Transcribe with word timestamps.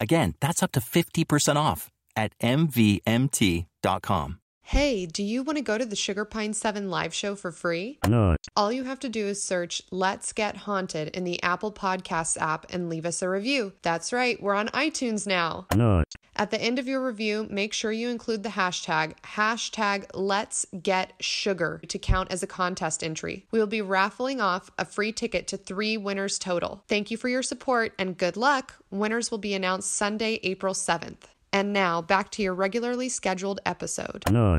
Again, 0.00 0.34
that's 0.40 0.62
up 0.62 0.72
to 0.72 0.80
50% 0.80 1.56
off 1.56 1.90
at 2.16 2.32
MVMT.com. 2.40 4.40
Hey, 4.62 5.06
do 5.06 5.22
you 5.22 5.44
want 5.44 5.58
to 5.58 5.62
go 5.62 5.78
to 5.78 5.86
the 5.86 5.94
Sugar 5.94 6.24
Pine 6.24 6.52
7 6.52 6.90
live 6.90 7.14
show 7.14 7.36
for 7.36 7.52
free? 7.52 8.00
No. 8.04 8.34
All 8.56 8.72
you 8.72 8.82
have 8.82 8.98
to 8.98 9.08
do 9.08 9.26
is 9.26 9.40
search 9.40 9.80
Let's 9.92 10.32
Get 10.32 10.56
Haunted 10.56 11.10
in 11.10 11.22
the 11.22 11.40
Apple 11.40 11.70
Podcasts 11.70 12.36
app 12.40 12.66
and 12.70 12.88
leave 12.88 13.06
us 13.06 13.22
a 13.22 13.28
review. 13.28 13.74
That's 13.82 14.12
right, 14.12 14.42
we're 14.42 14.56
on 14.56 14.66
iTunes 14.70 15.24
now. 15.24 15.68
No. 15.76 16.02
At 16.38 16.50
the 16.50 16.60
end 16.60 16.78
of 16.78 16.86
your 16.86 17.04
review, 17.04 17.46
make 17.50 17.72
sure 17.72 17.90
you 17.90 18.10
include 18.10 18.42
the 18.42 18.50
hashtag, 18.50 19.14
hashtag 19.22 20.04
Let's 20.12 20.66
Get 20.82 21.14
Sugar 21.18 21.80
to 21.88 21.98
count 21.98 22.30
as 22.30 22.42
a 22.42 22.46
contest 22.46 23.02
entry. 23.02 23.46
We 23.50 23.58
will 23.58 23.66
be 23.66 23.80
raffling 23.80 24.40
off 24.40 24.70
a 24.78 24.84
free 24.84 25.12
ticket 25.12 25.46
to 25.48 25.56
three 25.56 25.96
winners 25.96 26.38
total. 26.38 26.84
Thank 26.88 27.10
you 27.10 27.16
for 27.16 27.30
your 27.30 27.42
support 27.42 27.94
and 27.98 28.18
good 28.18 28.36
luck. 28.36 28.74
Winners 28.90 29.30
will 29.30 29.38
be 29.38 29.54
announced 29.54 29.94
Sunday, 29.94 30.38
April 30.42 30.74
7th. 30.74 31.24
And 31.54 31.72
now 31.72 32.02
back 32.02 32.30
to 32.32 32.42
your 32.42 32.52
regularly 32.52 33.08
scheduled 33.08 33.60
episode. 33.64 34.24
No. 34.30 34.58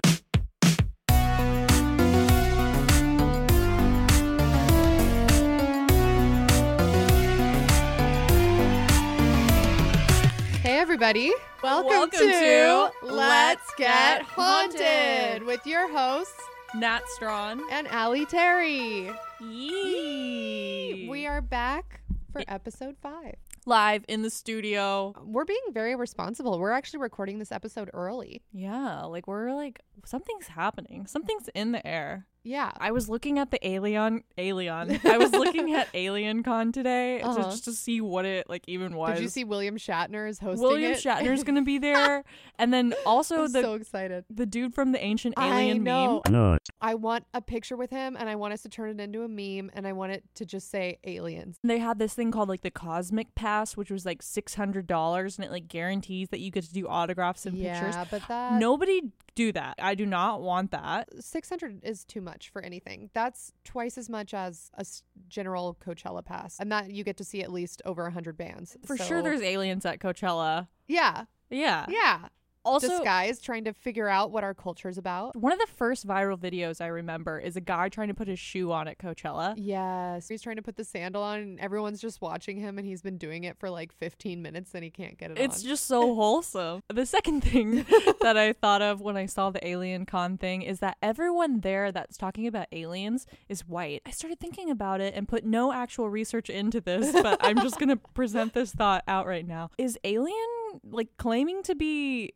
Everybody. 10.98 11.31
Welcome, 11.62 11.90
Welcome 11.90 12.20
to, 12.22 12.28
to 12.28 12.92
Let's 13.03 13.72
Get 13.78 14.23
Haunted. 14.23 15.44
with 15.44 15.64
your 15.67 15.88
hosts 15.95 16.34
Nat 16.73 17.02
Strawn. 17.09 17.62
and 17.72 17.88
Allie 17.89 18.26
Terry. 18.26 19.12
Yee. 19.39 21.08
We 21.08 21.28
are 21.28 21.39
back 21.39 22.02
for 22.34 22.42
episode 22.48 22.95
five. 23.00 23.36
live 23.67 24.06
in 24.08 24.23
the 24.23 24.31
studio. 24.31 25.14
We're 25.23 25.45
being 25.45 25.59
very 25.72 25.95
responsible. 25.95 26.58
We're 26.58 26.72
actually 26.72 27.02
recording 27.02 27.38
this 27.38 27.52
episode 27.52 27.92
early. 27.94 28.42
Yeah, 28.52 29.04
like 29.04 29.28
we're 29.28 29.54
like 29.54 29.82
something's 30.04 30.48
happening. 30.48 31.06
Something's 31.06 31.48
in 31.54 31.73
the 31.73 31.86
air. 31.86 32.26
Yeah. 32.48 32.72
I 32.80 32.92
was 32.92 33.09
looking 33.09 33.40
at 33.40 33.52
the 33.52 33.66
Alien 33.67 34.23
Alien. 34.38 35.00
I 35.06 35.17
was 35.17 35.31
looking 35.31 35.73
at 35.73 35.88
Alien 35.94 36.44
Con 36.44 36.72
today 36.72 37.22
Uh-huh. 37.22 37.44
just 37.44 37.66
to 37.66 37.73
see 37.73 37.99
what 38.02 38.26
it 38.26 38.49
like 38.49 38.64
even 38.67 38.95
was. 38.95 39.16
Did 39.16 39.23
you 39.23 39.30
see 39.30 39.44
William 39.44 39.77
Shatner 39.77 40.27
is 40.30 40.39
hosting 40.39 40.64
William 40.67 40.92
it? 40.94 40.98
Shatner's 40.99 41.44
gonna 41.44 41.61
be 41.64 41.77
there, 41.89 42.23
and 42.58 42.73
then 42.73 42.94
also 43.05 43.44
I'm 43.44 43.52
the 43.52 43.61
so 43.61 43.73
excited. 43.73 44.26
the 44.30 44.45
dude 44.45 44.73
from 44.73 44.92
the 44.94 45.04
ancient 45.04 45.33
I 45.38 45.61
alien 45.61 45.83
know. 45.83 46.21
meme. 46.26 46.33
No. 46.33 46.58
I 46.82 46.95
want 46.95 47.26
a 47.33 47.42
picture 47.42 47.76
with 47.76 47.89
him 47.92 48.16
and 48.17 48.30
I 48.30 48.36
want 48.36 48.54
us 48.54 48.61
to 48.61 48.70
turn 48.70 48.89
it 48.89 49.00
into 49.02 49.23
a 49.23 49.27
meme 49.27 49.70
and 49.73 49.88
I 49.88 49.94
want 49.94 50.11
it 50.14 50.23
to 50.36 50.45
just 50.45 50.70
say 50.71 51.00
aliens. 51.04 51.58
They 51.64 51.80
had 51.80 52.00
this 52.00 52.14
thing 52.14 52.32
called 52.32 52.50
like 52.50 52.61
the 52.61 52.71
Cosmic 52.71 53.36
Pass, 53.36 53.76
which 53.76 53.92
was 53.92 54.05
like 54.05 54.21
six 54.21 54.55
hundred 54.55 54.88
dollars, 54.88 55.38
and 55.38 55.44
it 55.45 55.52
like 55.52 55.67
guarantees 55.67 56.30
that 56.30 56.39
you 56.39 56.52
get 56.52 56.64
to 56.64 56.73
do 56.73 56.88
autographs 56.88 57.45
and 57.45 57.58
yeah, 57.58 57.82
pictures. 57.83 58.05
but 58.10 58.21
that 58.27 58.54
Nobody 58.54 59.02
do 59.37 59.52
that. 59.52 59.75
I 59.80 59.93
do 59.93 60.05
not 60.05 60.42
want 60.42 60.71
that. 60.71 61.09
600 61.20 61.83
is 61.83 62.03
too 62.03 62.21
much 62.21 62.49
for 62.49 62.61
anything. 62.61 63.11
That's 63.14 63.53
twice 63.64 63.98
as 63.98 64.09
much 64.09 64.33
as 64.33 64.71
a 64.73 64.86
general 65.30 65.77
Coachella 65.86 66.25
pass. 66.25 66.58
And 66.59 66.71
that 66.71 66.92
you 66.92 67.03
get 67.03 67.17
to 67.17 67.23
see 67.23 67.42
at 67.43 67.52
least 67.52 67.81
over 67.86 68.03
100 68.03 68.36
bands. 68.36 68.76
For 68.83 68.97
sure, 68.97 69.21
there's 69.21 69.42
aliens 69.42 69.86
at 69.86 69.99
Coachella. 69.99 70.67
Yeah. 70.87 71.26
Yeah. 71.52 71.86
Yeah. 71.87 72.27
Also, 72.66 72.90
Disguise 72.90 73.40
trying 73.40 73.64
to 73.64 73.73
figure 73.73 74.08
out 74.08 74.32
what 74.32 74.44
our 74.44 74.54
culture 74.54 74.90
is 74.90 74.98
about. 74.98 75.36
one 75.36 75.54
of 75.54 75.60
the 75.60 75.68
first 75.68 76.06
viral 76.08 76.38
videos 76.38 76.82
I 76.82 76.88
remember 76.88 77.40
is 77.40 77.56
a 77.56 77.62
guy 77.62 77.90
trying 77.90 78.10
to 78.10 78.14
put 78.14 78.28
his 78.28 78.40
shoe 78.40 78.72
on 78.72 78.88
at 78.88 78.98
Coachella. 78.98 79.54
Yes. 79.58 80.28
He's 80.28 80.42
trying 80.42 80.58
to 80.58 80.62
put 80.62 80.76
the 80.76 80.84
sandal 80.84 81.23
on 81.23 81.40
and 81.40 81.60
everyone's 81.60 82.02
just 82.02 82.22
watching 82.22 82.58
him 82.58 82.78
and 82.78 82.86
he's 82.86 83.02
been 83.02 83.18
doing 83.18 83.44
it 83.45 83.58
for 83.58 83.70
like 83.70 83.94
15 83.94 84.42
minutes 84.42 84.73
and 84.73 84.84
he 84.84 84.90
can't 84.90 85.18
get 85.18 85.32
it 85.32 85.38
on. 85.38 85.44
It's 85.44 85.64
on. 85.64 85.68
just 85.70 85.86
so 85.86 86.14
wholesome. 86.16 86.82
The 86.94 87.06
second 87.06 87.42
thing 87.42 87.86
that 88.22 88.38
I 88.38 88.54
thought 88.54 88.82
of 88.82 89.02
when 89.02 89.16
I 89.18 89.26
saw 89.28 89.50
the 89.50 89.66
Alien 89.66 90.06
Con 90.06 90.38
thing 90.38 90.62
is 90.62 90.80
that 90.80 90.98
everyone 91.02 91.62
there 91.62 91.92
that's 91.92 92.18
talking 92.18 92.48
about 92.48 92.68
aliens 92.72 93.26
is 93.48 93.68
white. 93.68 94.02
I 94.06 94.12
started 94.12 94.39
thinking 94.39 94.70
about 94.70 95.00
it 95.02 95.14
and 95.16 95.28
put 95.28 95.45
no 95.45 95.72
actual 95.72 96.10
research 96.10 96.50
into 96.50 96.82
this, 96.82 97.12
but 97.14 97.38
I'm 97.42 97.62
just 97.62 97.80
going 97.80 97.89
to 97.95 97.95
present 97.95 98.54
this 98.54 98.72
thought 98.74 99.04
out 99.08 99.26
right 99.26 99.48
now. 99.48 99.70
Is 99.78 99.98
Alien 100.04 100.36
like 100.83 101.10
claiming 101.17 101.64
to 101.64 101.76
be 101.76 102.32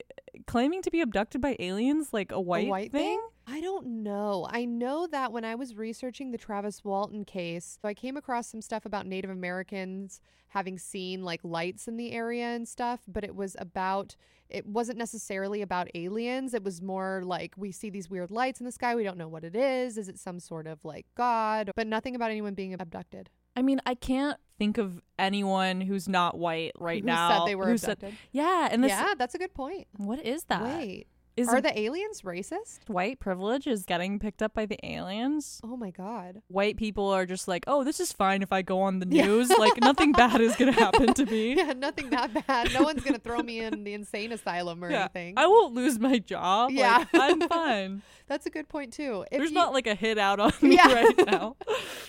claiming 0.48 0.82
to 0.82 0.92
be 0.92 1.02
abducted 1.02 1.42
by 1.42 1.56
aliens 1.60 2.14
like 2.14 2.32
a 2.32 2.40
white, 2.40 2.68
a 2.68 2.70
white 2.70 2.92
thing? 2.92 3.22
I 3.48 3.60
don't 3.60 4.04
know. 4.04 4.48
I 4.50 4.66
know 4.66 5.08
that 5.08 5.32
when 5.32 5.44
I 5.44 5.56
was 5.56 5.76
researching 5.76 6.32
the 6.32 6.38
Travis 6.38 6.84
Walton 6.84 7.26
case, 7.26 7.80
I 7.84 7.94
came 7.94 8.16
across 8.18 8.48
some 8.48 8.62
stuff 8.62 8.86
about 8.86 9.06
Native 9.06 9.32
Americans 9.32 10.22
having 10.50 10.78
seen 10.78 11.24
like 11.24 11.40
lights 11.44 11.88
in 11.88 11.98
the 11.98 12.12
area 12.12 12.46
and 12.46 12.68
stuff, 12.68 13.02
but 13.08 13.24
it 13.24 13.36
was 13.36 13.56
about 13.60 14.16
it 14.50 14.66
wasn't 14.66 14.98
necessarily 14.98 15.62
about 15.62 15.88
aliens. 15.96 16.54
It 16.54 16.64
was 16.64 16.82
more 16.82 17.22
like 17.26 17.54
we 17.58 17.72
see 17.72 17.90
these 17.90 18.10
weird 18.10 18.32
lights 18.32 18.60
in 18.60 18.66
the 18.66 18.72
sky, 18.72 18.96
we 18.96 19.04
don't 19.04 19.18
know 19.18 19.30
what 19.30 19.46
it 19.46 19.56
is. 19.56 19.98
Is 19.98 20.10
it 20.10 20.20
some 20.20 20.40
sort 20.40 20.68
of 20.68 20.84
like 20.84 21.06
god? 21.16 21.72
But 21.76 21.88
nothing 21.88 22.16
about 22.16 22.32
anyone 22.32 22.54
being 22.54 22.74
abducted. 22.74 23.30
I 23.56 23.62
mean, 23.62 23.82
I 23.86 23.96
can't 23.96 24.38
think 24.58 24.78
of 24.78 25.02
anyone 25.20 25.82
who's 25.82 26.08
not 26.08 26.38
white 26.38 26.72
right 26.80 27.02
Who 27.02 27.08
now. 27.08 27.40
said 27.40 27.48
they 27.50 27.56
were 27.56 27.68
who 27.68 27.78
said- 27.78 28.14
yeah, 28.32 28.70
and 28.72 28.84
this 28.84 28.92
yeah, 28.92 29.14
that's 29.18 29.36
a 29.36 29.38
good 29.40 29.54
point. 29.54 29.88
what 29.98 30.24
is 30.26 30.44
that? 30.46 30.64
Wait. 30.64 31.08
Is 31.38 31.48
Are 31.48 31.58
it 31.58 31.62
the 31.64 31.80
aliens 31.80 32.24
racist? 32.24 32.80
white 32.88 33.22
privilege 33.22 33.66
is 33.66 33.86
getting 33.86 34.20
picked 34.20 34.42
up 34.44 34.54
by 34.54 34.66
the 34.66 34.78
aliens? 34.86 35.62
Oh 35.64 35.78
my 35.78 35.90
god. 35.90 36.42
White 36.50 36.76
people 36.76 37.08
are 37.08 37.26
just 37.26 37.48
like, 37.48 37.64
oh, 37.68 37.86
this 37.86 38.02
is 38.02 38.12
fine 38.12 38.42
if 38.44 38.52
I 38.52 38.62
go 38.62 38.82
on 38.82 39.00
the 39.00 39.08
Yeah. 39.10 39.28
news. 39.28 39.50
like 39.50 39.80
nothing 39.82 40.12
bad 40.12 40.42
is 40.42 40.58
gonna 40.58 40.74
happen 40.74 41.14
to 41.14 41.26
me. 41.26 41.56
Yeah, 41.58 41.72
nothing 41.72 42.10
that 42.10 42.46
bad. 42.46 42.74
No 42.74 42.84
one's 42.84 43.02
gonna 43.02 43.18
throw 43.18 43.42
me 43.42 43.60
in 43.62 43.86
the 43.86 43.94
insane 43.94 44.34
asylum 44.34 44.84
or 44.84 44.92
Yeah, 44.92 45.04
anything. 45.16 45.36
I 45.38 45.48
won't 45.48 45.74
lose 45.74 45.98
my 46.00 46.20
job. 46.20 46.72
Like, 46.72 46.78
Yeah. 46.80 47.06
I'm 47.14 47.40
fine. 47.48 48.02
That's 48.28 48.46
a 48.46 48.50
good 48.50 48.68
point 48.68 48.92
too. 48.92 49.24
If 49.32 49.38
There's 49.40 49.52
you, 49.52 49.56
not 49.56 49.72
like 49.74 49.88
a 49.88 49.96
hit 49.96 50.18
out 50.18 50.42
on 50.42 50.52
me 50.62 50.76
Yeah. 50.76 50.94
right 50.94 51.26
now. 51.28 51.56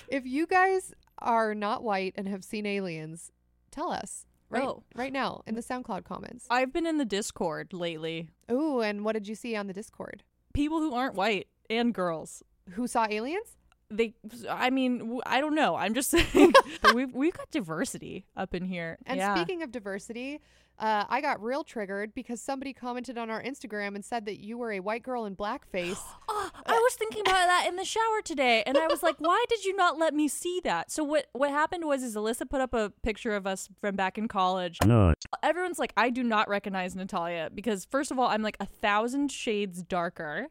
if 0.09 0.27
you 0.27 0.49
guys 0.49 0.93
are 1.23 1.55
not 1.55 1.83
white 1.83 2.15
and 2.17 2.29
have 2.29 2.45
seen 2.45 2.67
aliens, 2.67 3.31
tell 3.71 3.91
us 3.91 4.27
right 4.51 4.65
Oh. 4.65 4.83
right 4.95 5.13
now 5.13 5.43
in 5.47 5.55
the 5.55 5.61
SoundCloud 5.63 6.05
comments. 6.05 6.47
I've 6.51 6.73
been 6.73 6.87
in 6.87 6.99
the 6.99 7.05
Discord 7.05 7.73
lately. 7.73 8.29
Ooh, 8.51 8.81
and 8.81 9.05
what 9.05 9.13
did 9.15 9.27
you 9.29 9.35
see 9.35 9.57
on 9.57 9.67
the 9.67 9.73
Discord? 9.73 10.23
People 10.53 10.81
who 10.81 10.95
aren't 10.95 11.15
white 11.15 11.49
and 11.71 11.95
girls. 11.95 12.43
Who 12.73 12.87
saw 12.87 13.07
aliens? 13.09 13.57
They, 13.93 14.15
I 14.49 14.71
mean, 14.71 15.21
i 15.27 15.41
don't 15.41 15.55
know. 15.55 15.77
I'm 15.77 15.95
just 15.95 16.11
saying 16.11 16.53
that 16.83 16.95
we've 16.95 17.13
we've 17.13 17.35
got 17.35 17.51
diversity 17.51 18.27
up 18.37 18.55
in 18.55 18.65
here. 18.65 18.99
And 19.07 19.19
yeah. 19.19 19.35
speaking 19.35 19.63
of 19.63 19.71
diversity, 19.71 20.41
uh, 20.79 21.05
I 21.09 21.21
got 21.21 21.41
real 21.43 21.63
triggered 21.63 22.15
because 22.15 22.41
somebody 22.41 22.73
commented 22.73 23.17
on 23.17 23.31
our 23.31 23.43
Instagram 23.43 23.95
and 23.95 24.05
said 24.05 24.27
that 24.27 24.41
you 24.41 24.59
were 24.59 24.73
a 24.73 24.81
white 24.81 25.03
girl 25.03 25.27
in 25.27 25.37
blackface. 25.37 26.01
Oh, 26.29 26.51
I 26.67 26.73
was 26.73 26.95
thinking 26.95 27.21
about 27.21 27.47
that 27.47 27.67
in 27.69 27.77
the 27.77 27.85
shower 27.85 28.21
today, 28.25 28.65
and 28.67 28.77
I 28.77 28.87
was 28.89 29.03
like, 29.03 29.17
"Why 29.19 29.45
did 29.49 29.65
you 29.65 29.77
not 29.77 29.99
let 29.99 30.15
me 30.15 30.27
see 30.29 30.61
that?" 30.65 30.91
So 30.91 31.05
what 31.05 31.27
what 31.33 31.51
happened 31.51 31.85
was, 31.85 32.03
is 32.03 32.17
Alyssa 32.17 32.49
put 32.49 32.61
up 32.61 32.75
a 32.75 32.91
picture 33.03 33.37
of 33.37 33.47
us 33.47 33.69
from 33.81 33.95
back 33.95 34.19
in 34.19 34.27
college. 34.29 34.79
No. 34.85 35.15
Everyone's 35.43 35.79
like, 35.79 35.93
"I 35.97 36.11
do 36.11 36.25
not 36.25 36.49
recognize 36.49 36.97
Natalia 36.97 37.51
because 37.55 37.85
first 37.85 38.11
of 38.11 38.19
all, 38.19 38.29
I'm 38.29 38.43
like 38.43 38.57
a 38.59 38.67
thousand 38.67 39.31
shades 39.31 39.83
darker, 39.83 40.49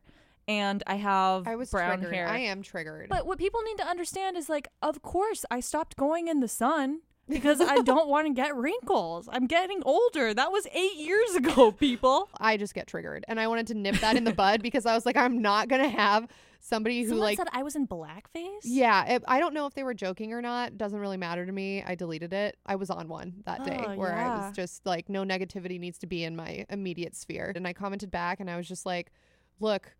and 0.47 0.83
I 0.87 0.95
have 0.95 1.47
I 1.47 1.55
was 1.55 1.69
brown 1.71 1.99
triggered. 1.99 2.13
hair." 2.13 2.27
I 2.27 2.39
am 2.39 2.61
triggered. 2.61 3.09
But 3.09 3.25
what 3.25 3.37
people 3.37 3.61
need 3.63 3.77
to 3.77 3.87
understand 3.87 4.37
is 4.37 4.49
like, 4.49 4.67
of 4.81 5.01
course, 5.01 5.45
I 5.51 5.59
stopped 5.59 5.95
going 5.97 6.27
in 6.27 6.39
the 6.39 6.47
sun. 6.47 7.01
because 7.29 7.61
I 7.61 7.77
don't 7.83 8.09
want 8.09 8.27
to 8.27 8.33
get 8.33 8.55
wrinkles. 8.55 9.29
I'm 9.31 9.47
getting 9.47 9.81
older. 9.83 10.33
That 10.33 10.51
was 10.51 10.67
eight 10.73 10.95
years 10.97 11.35
ago, 11.35 11.71
people. 11.87 12.29
I 12.39 12.57
just 12.57 12.73
get 12.73 12.87
triggered, 12.87 13.23
and 13.27 13.39
I 13.39 13.47
wanted 13.47 13.67
to 13.67 13.73
nip 13.73 13.95
that 14.01 14.17
in 14.17 14.23
the 14.25 14.33
bud 14.33 14.61
because 14.61 14.85
I 14.85 14.93
was 14.95 15.05
like, 15.05 15.15
I'm 15.15 15.41
not 15.41 15.69
gonna 15.69 15.87
have 15.89 16.27
somebody 16.63 17.01
who 17.03 17.09
Someone 17.09 17.25
like 17.25 17.37
said 17.37 17.47
I 17.53 17.63
was 17.63 17.75
in 17.75 17.87
blackface. 17.87 18.59
Yeah, 18.63 19.05
it, 19.15 19.23
I 19.27 19.39
don't 19.39 19.53
know 19.55 19.65
if 19.65 19.73
they 19.73 19.83
were 19.83 19.93
joking 19.95 20.31
or 20.33 20.41
not. 20.43 20.77
Doesn't 20.77 20.99
really 20.99 21.17
matter 21.17 21.43
to 21.45 21.51
me. 21.51 21.83
I 21.83 21.95
deleted 21.95 22.33
it. 22.33 22.55
I 22.67 22.75
was 22.75 22.89
on 22.91 23.07
one 23.07 23.41
that 23.45 23.63
day 23.65 23.83
Oh, 23.87 23.95
where 23.95 24.13
I 24.13 24.37
was 24.45 24.55
just 24.55 24.85
like, 24.85 25.09
no 25.09 25.23
negativity 25.23 25.79
needs 25.79 25.97
to 25.99 26.07
be 26.07 26.23
in 26.23 26.35
my 26.35 26.65
immediate 26.69 27.15
sphere. 27.15 27.51
And 27.55 27.67
I 27.67 27.73
commented 27.73 28.11
back 28.11 28.39
and 28.39 28.47
I 28.49 28.57
was 28.57 28.67
just 28.67 28.85
like, 28.85 29.11
look, 29.59 29.91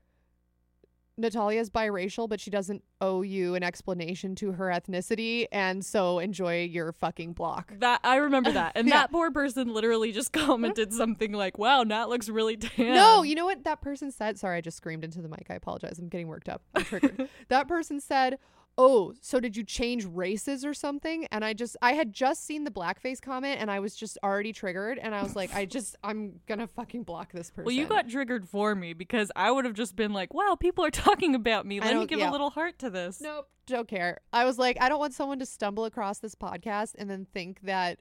Natalia's 1.22 1.70
biracial, 1.70 2.28
but 2.28 2.40
she 2.40 2.50
doesn't 2.50 2.84
owe 3.00 3.22
you 3.22 3.56
an 3.56 3.64
explanation 3.64 4.36
to 4.36 4.52
her 4.54 4.66
ethnicity. 4.68 5.46
And 5.52 5.86
so 5.86 6.20
enjoy 6.20 6.64
your 6.66 6.92
fucking 6.92 7.34
block. 7.34 7.74
That 7.80 8.00
I 8.04 8.18
remember 8.18 8.52
that, 8.52 8.74
and 8.76 8.88
Yeah. 8.90 8.96
that 9.02 9.12
poor 9.12 9.32
person 9.32 9.74
literally 9.74 10.12
just 10.12 10.34
commented 10.34 10.94
something 10.94 11.32
like, 11.32 11.58
"Wow, 11.58 11.84
Nat 11.84 12.10
looks 12.10 12.28
really 12.30 12.58
tan." 12.58 12.94
No, 12.94 13.24
you 13.24 13.36
know 13.36 13.46
what 13.46 13.64
that 13.64 13.82
person 13.82 14.12
said? 14.12 14.38
Sorry, 14.38 14.58
I 14.58 14.62
just 14.62 14.78
screamed 14.78 15.04
into 15.04 15.22
the 15.22 15.30
mic. 15.30 15.46
I 15.50 15.54
apologize. 15.56 15.98
I'm 16.00 16.10
getting 16.10 16.28
worked 16.28 16.50
up. 16.50 16.62
I'm 16.76 16.84
triggered. 16.84 17.30
that 17.50 17.68
person 17.68 18.00
said, 18.00 18.38
"Oh, 18.78 19.14
so 19.22 19.40
did 19.40 19.56
you 19.56 19.64
change 19.64 20.06
races 20.06 20.66
or 20.66 20.74
something?" 20.74 21.28
And 21.32 21.44
I 21.46 21.54
just 21.54 21.78
I 21.82 21.94
had 21.94 22.14
just 22.14 22.46
seen 22.46 22.64
the 22.64 22.72
blackface 22.72 23.22
comment 23.22 23.60
and 23.60 23.70
I 23.70 23.80
was 23.80 23.96
just 23.96 24.18
already 24.24 24.54
triggered 24.54 24.98
and 24.98 25.14
I 25.14 25.24
was 25.24 25.36
like, 25.36 25.54
I 25.54 25.66
just 25.66 25.96
I'm 26.04 26.40
going 26.48 26.60
to 26.60 26.68
fucking 26.68 27.04
block 27.04 27.32
this 27.32 27.50
person. 27.50 27.66
Well, 27.72 27.76
you 27.76 27.86
got 27.86 28.10
triggered 28.10 28.50
for 28.50 28.74
me 28.74 28.94
because 28.94 29.32
I 29.36 29.52
would 29.52 29.66
have 29.66 29.76
just 29.76 29.96
been 29.96 30.14
like, 30.14 30.34
"Wow, 30.34 30.58
people 30.60 30.84
are 30.84 30.92
talking 30.92 31.36
about 31.36 31.66
me. 31.66 31.80
Let 31.80 31.96
me 31.96 32.06
give 32.06 32.20
yeah. 32.20 32.30
a 32.30 32.32
little 32.32 32.50
heart 32.50 32.80
to 32.80 32.90
this." 32.90 33.22
Nope, 33.22 33.48
don't 33.68 33.88
care. 33.88 34.20
I 34.34 34.46
was 34.46 34.58
like, 34.58 34.78
I 34.82 34.90
don't 34.90 35.00
want 35.00 35.14
someone 35.14 35.40
to 35.40 35.46
stumble 35.46 35.86
across 35.86 36.20
this 36.20 36.36
podcast 36.36 36.96
and 36.98 37.10
then 37.10 37.28
think 37.34 37.62
that 37.62 38.00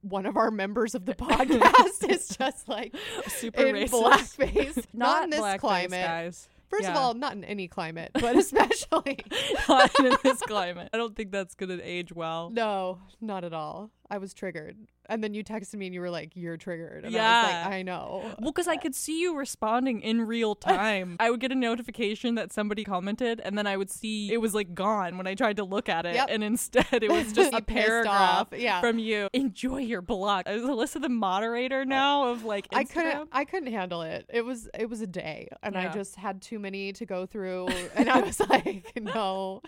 one 0.00 0.26
of 0.26 0.36
our 0.36 0.50
members 0.50 0.94
of 0.94 1.04
the 1.04 1.14
podcast 1.14 2.08
is 2.08 2.28
just 2.28 2.68
like 2.68 2.94
Super 3.28 3.66
in 3.66 3.74
racist. 3.74 3.90
blackface. 3.90 4.84
Not, 4.92 5.24
in 5.24 5.30
this 5.30 5.40
blackface, 5.40 5.58
climate. 5.58 6.06
guys. 6.06 6.48
First 6.68 6.88
of 6.88 6.96
all, 6.96 7.14
not 7.14 7.32
in 7.32 7.44
any 7.44 7.68
climate, 7.68 8.10
but 8.14 8.36
especially 8.36 9.24
Not 9.68 9.90
in 10.00 10.16
this 10.22 10.40
climate. 10.40 10.90
I 10.92 10.96
don't 10.96 11.14
think 11.14 11.30
that's 11.30 11.54
gonna 11.54 11.78
age 11.82 12.12
well. 12.12 12.50
No, 12.50 12.98
not 13.20 13.44
at 13.44 13.52
all. 13.52 13.90
I 14.10 14.18
was 14.18 14.34
triggered. 14.34 14.76
And 15.08 15.22
then 15.22 15.34
you 15.34 15.44
texted 15.44 15.74
me 15.74 15.86
and 15.86 15.94
you 15.94 16.00
were 16.00 16.10
like, 16.10 16.30
You're 16.34 16.56
triggered. 16.56 17.04
And 17.04 17.06
I 17.06 17.08
was 17.08 17.14
Yeah. 17.14 17.42
like, 17.64 17.72
I 17.74 17.82
know. 17.82 18.22
Well, 18.40 18.52
because 18.52 18.68
I 18.68 18.76
could 18.76 18.94
see 18.94 19.20
you 19.20 19.36
responding 19.36 20.00
in 20.00 20.22
real 20.26 20.54
time. 20.54 21.16
I 21.20 21.30
would 21.30 21.40
get 21.40 21.52
a 21.52 21.54
notification 21.54 22.34
that 22.36 22.52
somebody 22.52 22.84
commented, 22.84 23.40
and 23.44 23.56
then 23.58 23.66
I 23.66 23.76
would 23.76 23.90
see 23.90 24.32
it 24.32 24.40
was 24.40 24.54
like 24.54 24.74
gone 24.74 25.16
when 25.18 25.26
I 25.26 25.34
tried 25.34 25.56
to 25.56 25.64
look 25.64 25.88
at 25.88 26.06
it, 26.06 26.14
Yep. 26.14 26.28
and 26.30 26.42
instead 26.42 26.86
it 27.02 27.10
was 27.10 27.32
just 27.40 27.52
a 27.52 27.60
paragraph. 27.62 28.48
Yeah. 28.56 28.80
from 28.80 28.98
you. 28.98 29.28
Enjoy 29.32 29.78
your 29.78 30.00
block. 30.02 30.44
blog. 30.46 30.56
Is 30.56 30.62
Alyssa 30.62 31.02
the 31.02 31.08
moderator 31.08 31.84
now 31.84 32.28
of 32.28 32.44
like 32.44 32.68
Instagram? 32.70 32.78
I 32.78 32.84
couldn't 32.84 33.28
I 33.32 33.44
couldn't 33.44 33.72
handle 33.72 34.02
it. 34.02 34.24
It 34.32 34.42
was 34.44 34.68
it 34.78 34.88
was 34.88 35.00
a 35.00 35.06
day 35.06 35.48
and 35.62 35.76
I 35.76 35.92
just 35.92 36.16
had 36.16 36.40
too 36.40 36.58
many 36.58 36.92
to 36.94 37.04
go 37.04 37.26
through 37.26 37.66
and 37.96 38.08
I 38.08 38.20
was 38.20 38.38
like, 38.40 38.92
No, 39.00 39.60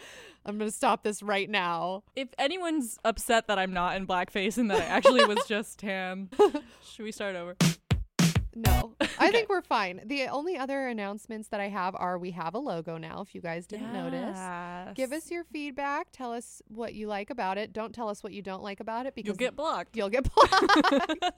I'm 0.46 0.58
gonna 0.58 0.70
stop 0.70 1.02
this 1.02 1.22
right 1.22 1.50
now. 1.50 2.04
If 2.14 2.28
anyone's 2.38 2.98
upset 3.04 3.48
that 3.48 3.58
I'm 3.58 3.72
not 3.72 3.96
in 3.96 4.06
blackface 4.06 4.56
and 4.58 4.70
that 4.70 4.80
I 4.80 4.84
actually 4.84 5.24
was 5.24 5.38
just 5.48 5.78
tan, 5.80 6.30
should 6.84 7.02
we 7.04 7.12
start 7.12 7.34
over? 7.36 7.56
No. 8.54 8.94
I 9.18 9.30
think 9.30 9.50
we're 9.50 9.60
fine. 9.60 10.00
The 10.06 10.28
only 10.28 10.56
other 10.56 10.86
announcements 10.88 11.48
that 11.48 11.60
I 11.60 11.68
have 11.68 11.94
are 11.94 12.16
we 12.16 12.30
have 12.30 12.54
a 12.54 12.58
logo 12.58 12.96
now, 12.96 13.20
if 13.20 13.34
you 13.34 13.42
guys 13.42 13.66
didn't 13.66 13.92
notice. 13.92 14.38
Give 14.94 15.12
us 15.12 15.30
your 15.30 15.44
feedback. 15.44 16.06
Tell 16.10 16.32
us 16.32 16.62
what 16.68 16.94
you 16.94 17.06
like 17.06 17.28
about 17.28 17.58
it. 17.58 17.74
Don't 17.74 17.94
tell 17.94 18.08
us 18.08 18.22
what 18.22 18.32
you 18.32 18.40
don't 18.40 18.62
like 18.62 18.80
about 18.80 19.04
it 19.04 19.14
because 19.14 19.26
You'll 19.26 19.36
get 19.36 19.56
blocked. 19.56 19.94
you'll 19.94 20.08
get 20.08 20.26
blocked. 20.32 21.24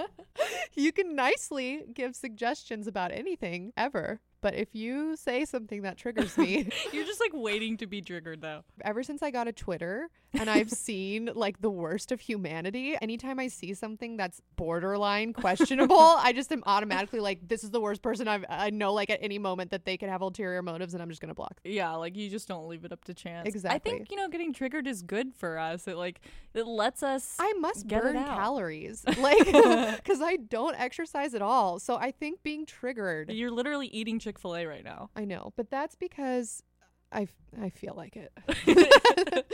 you 0.74 0.92
can 0.92 1.14
nicely 1.14 1.84
give 1.94 2.14
suggestions 2.14 2.86
about 2.86 3.12
anything 3.12 3.72
ever. 3.76 4.20
But 4.42 4.54
if 4.56 4.74
you 4.74 5.16
say 5.16 5.44
something 5.44 5.82
that 5.82 5.96
triggers 5.96 6.36
me, 6.36 6.68
You're 6.92 7.06
just 7.06 7.20
like 7.20 7.30
waiting 7.32 7.76
to 7.78 7.86
be 7.86 8.02
triggered 8.02 8.42
though. 8.42 8.64
ever 8.82 9.02
since 9.02 9.22
I 9.22 9.30
got 9.30 9.46
a 9.48 9.52
Twitter 9.52 10.10
and 10.34 10.50
I've 10.50 10.70
seen 10.88 11.30
like 11.34 11.60
the 11.62 11.70
worst 11.70 12.10
of 12.10 12.20
humanity, 12.20 12.96
anytime 13.00 13.38
I 13.38 13.46
see 13.46 13.72
something 13.72 14.16
that's 14.16 14.42
borderline 14.56 15.32
questionable, 15.32 15.96
I 16.18 16.32
just 16.32 16.50
am 16.52 16.62
automatically 16.66 17.20
like, 17.20 17.46
this 17.48 17.62
is 17.62 17.70
the 17.70 17.80
worst 17.80 18.02
person 18.02 18.26
I've, 18.26 18.44
I 18.48 18.70
know 18.70 18.92
like 18.92 19.10
at 19.10 19.20
any 19.22 19.38
moment 19.38 19.70
that 19.70 19.84
they 19.84 19.96
could 19.96 20.08
have 20.08 20.22
ulterior 20.22 20.60
motives 20.60 20.92
and 20.92 21.02
I'm 21.02 21.08
just 21.08 21.20
going 21.20 21.28
to 21.28 21.34
block. 21.34 21.60
Yeah, 21.64 21.92
like 21.92 22.16
you 22.16 22.28
just 22.28 22.48
don't 22.48 22.68
leave 22.68 22.84
it 22.84 22.92
up 22.92 23.04
to 23.04 23.14
chance. 23.14 23.48
Exactly. 23.48 23.76
I 23.76 23.78
think, 23.78 24.10
you 24.10 24.16
know, 24.16 24.28
getting 24.28 24.52
triggered 24.52 24.88
is 24.88 25.02
good 25.02 25.34
for 25.36 25.56
us. 25.56 25.86
It 25.86 25.96
like 25.96 26.20
it 26.52 26.66
lets 26.66 27.04
us 27.04 27.36
I 27.38 27.52
must 27.54 27.86
Get 27.86 28.02
burn 28.02 28.14
calories, 28.24 29.04
like, 29.18 29.46
because 29.46 30.20
I 30.20 30.36
don't 30.36 30.78
exercise 30.78 31.34
at 31.34 31.42
all. 31.42 31.78
So 31.78 31.96
I 31.96 32.10
think 32.10 32.42
being 32.42 32.66
triggered, 32.66 33.30
You're 33.30 33.50
literally 33.52 33.86
eating 33.86 34.18
Chick-fil-A 34.32 34.66
right 34.66 34.84
now. 34.84 35.10
I 35.16 35.24
know, 35.24 35.52
but 35.56 35.70
that's 35.70 35.94
because 35.94 36.62
I, 37.10 37.22
f- 37.22 37.60
I 37.60 37.68
feel 37.70 37.94
like 37.96 38.16
it. 38.16 38.32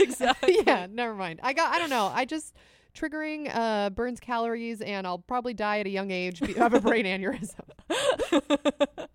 Exactly. 0.00 0.58
yeah, 0.66 0.86
never 0.90 1.14
mind. 1.14 1.40
I 1.42 1.52
got, 1.52 1.74
I 1.74 1.78
don't 1.78 1.90
know. 1.90 2.10
I 2.14 2.24
just, 2.24 2.54
triggering 2.94 3.50
uh, 3.52 3.90
burns 3.90 4.20
calories 4.20 4.80
and 4.80 5.06
I'll 5.06 5.18
probably 5.18 5.54
die 5.54 5.78
at 5.80 5.86
a 5.86 5.90
young 5.90 6.10
age, 6.10 6.40
be- 6.40 6.52
have 6.54 6.74
a 6.74 6.80
brain 6.80 7.04
aneurysm. 7.06 7.60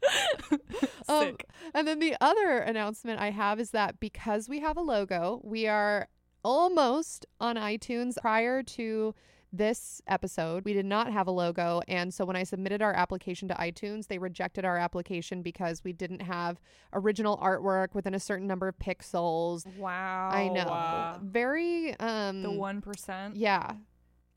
Um, 1.09 1.23
Sick. 1.23 1.47
and 1.73 1.87
then 1.87 1.99
the 1.99 2.17
other 2.19 2.57
announcement 2.57 3.21
I 3.21 3.29
have 3.31 3.61
is 3.61 3.71
that 3.71 3.97
because 4.01 4.49
we 4.49 4.59
have 4.59 4.75
a 4.75 4.81
logo, 4.81 5.39
we 5.41 5.65
are 5.65 6.09
almost 6.43 7.25
on 7.39 7.55
iTunes 7.55 8.17
prior 8.19 8.61
to 8.61 9.15
this 9.53 10.01
episode. 10.07 10.65
We 10.65 10.73
did 10.73 10.85
not 10.85 11.11
have 11.11 11.27
a 11.27 11.31
logo. 11.31 11.81
And 11.87 12.13
so 12.13 12.25
when 12.25 12.35
I 12.35 12.43
submitted 12.43 12.81
our 12.81 12.93
application 12.93 13.47
to 13.47 13.53
iTunes, 13.55 14.07
they 14.07 14.17
rejected 14.17 14.65
our 14.65 14.77
application 14.77 15.41
because 15.41 15.83
we 15.83 15.93
didn't 15.93 16.21
have 16.21 16.59
original 16.93 17.37
artwork 17.37 17.93
within 17.93 18.13
a 18.13 18.19
certain 18.19 18.47
number 18.47 18.67
of 18.67 18.77
pixels. 18.77 19.65
wow. 19.77 20.29
I 20.31 20.49
know. 20.49 20.61
uh, 20.63 21.19
Very, 21.23 21.97
um, 21.99 22.43
the 22.43 22.49
1%. 22.49 23.31
yeah. 23.35 23.73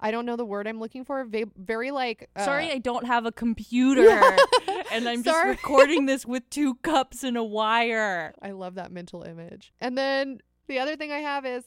I 0.03 0.11
don't 0.13 0.25
know 0.25 0.37
the 0.37 0.47
word 0.47 0.67
I'm 0.67 0.81
looking 0.81 1.05
for. 1.05 1.25
Va- 1.25 1.51
very 1.59 1.91
like. 1.91 2.31
Uh, 2.35 2.43
Sorry, 2.45 2.71
I 2.71 2.79
don't 2.79 3.07
have 3.07 3.27
a 3.27 3.33
computer. 3.33 4.09
and 4.91 5.07
I'm 5.07 5.23
just 5.23 5.37
Sorry. 5.37 5.51
recording 5.51 6.07
this 6.07 6.25
with 6.25 6.49
two 6.49 6.77
cups 6.77 7.23
and 7.23 7.37
a 7.37 7.45
wire. 7.45 8.33
I 8.41 8.53
love 8.53 8.77
that 8.77 8.93
mental 8.93 9.23
image. 9.25 9.75
And 9.79 9.99
then 9.99 10.39
the 10.69 10.79
other 10.79 10.97
thing 10.97 11.13
I 11.13 11.19
have 11.19 11.45
is 11.45 11.65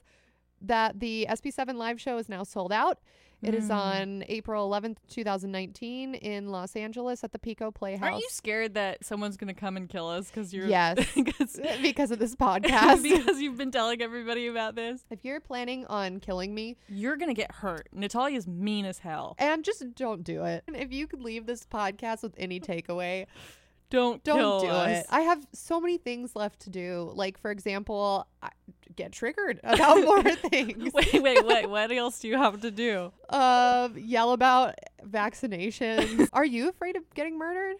that 0.61 0.99
the 0.99 1.27
SP7 1.29 1.75
live 1.75 2.01
show 2.01 2.17
is 2.17 2.27
now 2.27 2.41
sold 2.41 2.71
out. 2.73 2.97
It 3.43 3.53
is 3.53 3.69
Mm. 3.69 3.75
on 3.75 4.23
April 4.27 4.65
11th, 4.69 4.97
2019 5.09 6.15
in 6.15 6.47
Los 6.49 6.75
Angeles 6.75 7.23
at 7.23 7.31
the 7.31 7.39
Pico 7.39 7.71
Playhouse. 7.71 8.03
Aren't 8.03 8.17
you 8.21 8.27
scared 8.29 8.73
that 8.75 9.03
someone's 9.05 9.37
going 9.37 9.53
to 9.53 9.59
come 9.59 9.77
and 9.77 9.89
kill 9.89 10.07
us 10.07 10.27
because 10.29 10.53
you're. 10.53 10.67
Yes. 10.67 10.97
because, 11.15 11.59
because 11.81 12.11
of 12.11 12.19
this 12.19 12.35
podcast. 12.37 13.03
because 13.03 13.41
you've 13.41 13.57
been 13.57 13.71
telling 13.71 14.01
everybody 14.01 14.47
about 14.47 14.75
this. 14.75 15.03
if 15.09 15.23
you're 15.25 15.39
planning 15.39 15.85
on 15.87 16.19
killing 16.19 16.53
me, 16.55 16.77
You're 16.87 17.17
going 17.17 17.29
to 17.29 17.35
get 17.39 17.51
hurt. 17.51 17.89
Natalia's 17.91 18.47
mean 18.47 18.85
as 18.85 18.99
hell. 18.99 19.35
and 19.37 19.63
just 19.63 19.83
don't 19.95 20.23
do 20.23 20.43
it. 20.45 20.63
If 20.67 20.91
you 20.93 21.07
could 21.07 21.21
leave 21.21 21.45
this 21.45 21.65
podcast 21.65 22.23
with 22.23 22.33
any 22.37 22.59
takeaway, 22.59 23.25
Don't 23.89 24.23
don't 24.23 24.37
kill 24.37 24.59
do 24.61 24.67
us. 24.67 24.99
it. 25.01 25.05
I 25.09 25.21
have 25.21 25.45
so 25.53 25.79
many 25.79 25.97
things 25.97 26.35
left 26.35 26.61
to 26.61 26.69
do. 26.69 27.11
Like, 27.13 27.37
for 27.37 27.51
example, 27.51 28.25
I 28.41 28.49
get 28.95 29.11
triggered 29.11 29.59
about 29.63 30.03
more 30.03 30.23
things. 30.49 30.93
wait, 30.93 31.13
wait, 31.21 31.45
wait. 31.45 31.69
What 31.69 31.91
else 31.91 32.19
do 32.19 32.27
you 32.27 32.37
have 32.37 32.61
to 32.61 32.71
do? 32.71 33.11
uh, 33.29 33.89
yell 33.95 34.31
about 34.31 34.75
vaccinations. 35.07 36.29
Are 36.33 36.45
you 36.45 36.69
afraid 36.69 36.95
of 36.95 37.03
getting 37.13 37.37
murdered? 37.37 37.77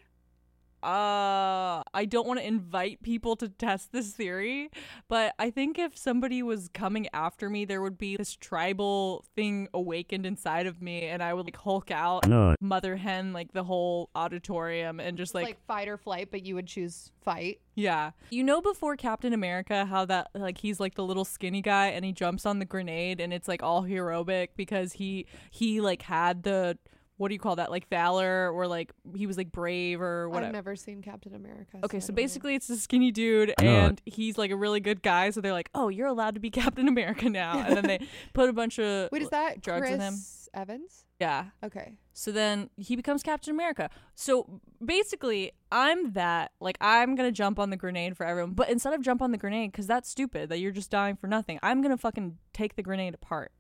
Uh, 0.84 1.82
I 1.94 2.06
don't 2.06 2.28
want 2.28 2.40
to 2.40 2.46
invite 2.46 3.02
people 3.02 3.36
to 3.38 3.48
test 3.50 3.92
this 3.92 4.12
theory, 4.12 4.70
but 5.08 5.34
I 5.40 5.50
think 5.50 5.80
if 5.80 5.98
somebody 5.98 6.44
was 6.44 6.70
coming 6.74 7.08
after 7.14 7.50
me, 7.50 7.66
there 7.66 7.82
would 7.82 7.98
be 7.98 8.18
this 8.18 8.36
tribal 8.36 9.24
thing 9.36 9.68
awakened 9.74 10.26
inside 10.26 10.68
of 10.68 10.82
me, 10.82 11.04
and 11.04 11.24
I 11.24 11.34
would 11.34 11.46
like 11.46 11.58
Hulk 11.58 11.90
out, 11.92 12.28
mother 12.62 12.98
hen, 12.98 13.34
like 13.34 13.54
the 13.54 13.64
whole 13.64 14.10
auditorium, 14.16 15.00
and 15.00 15.18
just 15.18 15.34
Like, 15.34 15.46
like, 15.46 15.66
fight 15.66 15.88
or 15.88 15.98
flight, 15.98 16.30
but 16.32 16.46
you 16.46 16.56
would 16.56 16.68
choose 16.68 17.12
fight. 17.22 17.60
yeah. 17.76 18.12
You 18.30 18.44
know, 18.44 18.62
before 18.62 18.96
Captain 18.98 19.34
America, 19.34 19.86
how 19.86 20.06
that 20.06 20.30
like 20.34 20.58
he's 20.58 20.80
like 20.80 20.96
the 20.96 21.04
little 21.06 21.26
skinny 21.26 21.62
guy, 21.62 21.88
and 21.88 22.04
he 22.04 22.12
jumps 22.12 22.46
on 22.46 22.60
the 22.60 22.66
grenade, 22.66 23.20
and 23.22 23.34
it's 23.34 23.48
like 23.48 23.64
all 23.64 23.84
heroic 23.84 24.56
because 24.56 24.94
he 24.94 25.26
he 25.50 25.80
like 25.82 26.02
had 26.04 26.44
the 26.44 26.78
what 27.18 27.30
do 27.30 27.36
you 27.36 27.40
call 27.40 27.56
that? 27.58 27.72
Like 27.72 27.88
valor 27.90 28.52
or 28.52 28.68
like 28.68 28.92
he 29.16 29.28
was 29.28 29.38
like 29.38 29.52
brave 29.52 30.02
or 30.02 30.30
whatever. 30.30 30.48
I've 30.48 30.54
never 30.54 30.76
seen 30.76 31.02
Captain 31.02 31.36
America. 31.36 31.78
Okay, 31.84 31.98
I 31.98 32.00
so 32.00 32.08
don't 32.08 32.16
know. 32.16 32.24
basically 32.24 32.56
it's 32.56 32.70
a 32.70 32.78
skinny 32.78 33.12
dude 33.12 33.54
and 33.60 34.02
he's 34.06 34.38
like 34.38 34.52
a 34.52 34.56
really 34.56 34.80
good 34.80 35.02
guy, 35.02 35.30
so 35.30 35.42
they're 35.42 35.54
like, 35.54 35.70
"Oh, 35.76 35.90
you're 35.90 36.08
allowed 36.08 36.34
to 36.36 36.40
be 36.40 36.50
Captain 36.52 36.88
America 36.88 37.30
now." 37.30 37.60
And 37.60 37.78
then 37.78 37.86
they 37.86 38.00
put 38.34 38.50
a 38.50 38.54
bunch 38.54 38.80
of 38.80 39.10
wait, 39.12 39.22
is 39.22 39.30
that 39.30 39.62
drugs 39.62 39.82
Chris 39.82 39.94
in 39.94 40.02
him? 40.02 40.16
Evans? 40.54 41.06
Yeah. 41.20 41.46
Okay. 41.64 41.94
So 42.14 42.32
then 42.32 42.70
he 42.78 42.96
becomes 42.96 43.24
Captain 43.24 43.52
America. 43.52 43.90
So 44.14 44.62
basically, 44.84 45.52
I'm 45.72 46.14
that. 46.14 46.52
Like, 46.60 46.78
I'm 46.80 47.16
going 47.16 47.28
to 47.28 47.32
jump 47.32 47.58
on 47.60 47.70
the 47.70 47.78
grenade 47.78 48.16
for 48.16 48.26
everyone. 48.26 48.52
But 48.54 48.70
instead 48.70 48.94
of 48.94 49.02
jump 49.02 49.22
on 49.22 49.32
the 49.32 49.38
grenade, 49.38 49.72
because 49.72 49.88
that's 49.88 50.10
stupid, 50.10 50.50
that 50.50 50.60
you're 50.60 50.72
just 50.72 50.92
dying 50.92 51.16
for 51.16 51.28
nothing, 51.28 51.60
I'm 51.64 51.82
going 51.82 51.92
to 51.92 51.98
fucking 51.98 52.38
take 52.54 52.76
the 52.76 52.84
grenade 52.84 53.16
apart. 53.16 53.52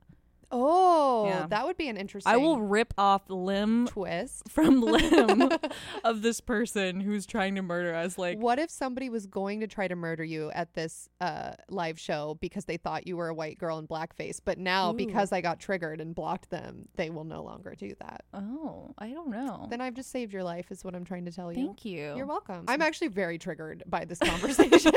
Oh, 0.55 1.25
Yeah. 1.27 1.47
that 1.47 1.65
would 1.65 1.77
be 1.77 1.89
an 1.89 1.97
interesting. 1.97 2.31
I 2.31 2.37
will 2.37 2.61
rip 2.61 2.93
off 2.97 3.23
limb 3.29 3.87
twist. 3.87 4.43
from 4.49 4.81
limb 4.81 5.49
of 6.03 6.21
this 6.21 6.39
person 6.41 6.99
who's 7.01 7.25
trying 7.25 7.55
to 7.55 7.61
murder 7.61 7.93
us. 7.95 8.17
Like, 8.17 8.37
what 8.37 8.59
if 8.59 8.69
somebody 8.69 9.09
was 9.09 9.25
going 9.25 9.59
to 9.61 9.67
try 9.67 9.87
to 9.87 9.95
murder 9.95 10.23
you 10.23 10.51
at 10.51 10.73
this 10.75 11.09
uh, 11.19 11.53
live 11.69 11.99
show 11.99 12.37
because 12.39 12.65
they 12.65 12.77
thought 12.77 13.07
you 13.07 13.17
were 13.17 13.29
a 13.29 13.33
white 13.33 13.57
girl 13.57 13.79
in 13.79 13.87
blackface, 13.87 14.39
but 14.43 14.57
now 14.59 14.91
Ooh. 14.91 14.95
because 14.95 15.31
I 15.31 15.41
got 15.41 15.59
triggered 15.59 15.99
and 15.99 16.13
blocked 16.13 16.49
them, 16.51 16.87
they 16.95 17.09
will 17.09 17.23
no 17.23 17.41
longer 17.43 17.73
do 17.75 17.93
that. 17.99 18.23
oh, 18.33 18.93
I 18.99 19.09
don't 19.09 19.29
know. 19.29 19.67
Then 19.69 19.81
I've 19.81 19.95
just 19.95 20.11
saved 20.11 20.33
your 20.33 20.43
life, 20.43 20.71
is 20.71 20.83
what 20.83 20.93
I'm 20.95 21.05
trying 21.05 21.25
to 21.25 21.31
tell 21.31 21.51
you. 21.51 21.65
Thank 21.65 21.83
you. 21.85 22.13
You're 22.15 22.25
welcome. 22.27 22.65
I'm 22.67 22.81
actually 22.81 23.07
very 23.07 23.37
triggered 23.39 23.83
by 23.87 24.05
this 24.05 24.19
conversation. 24.23 24.91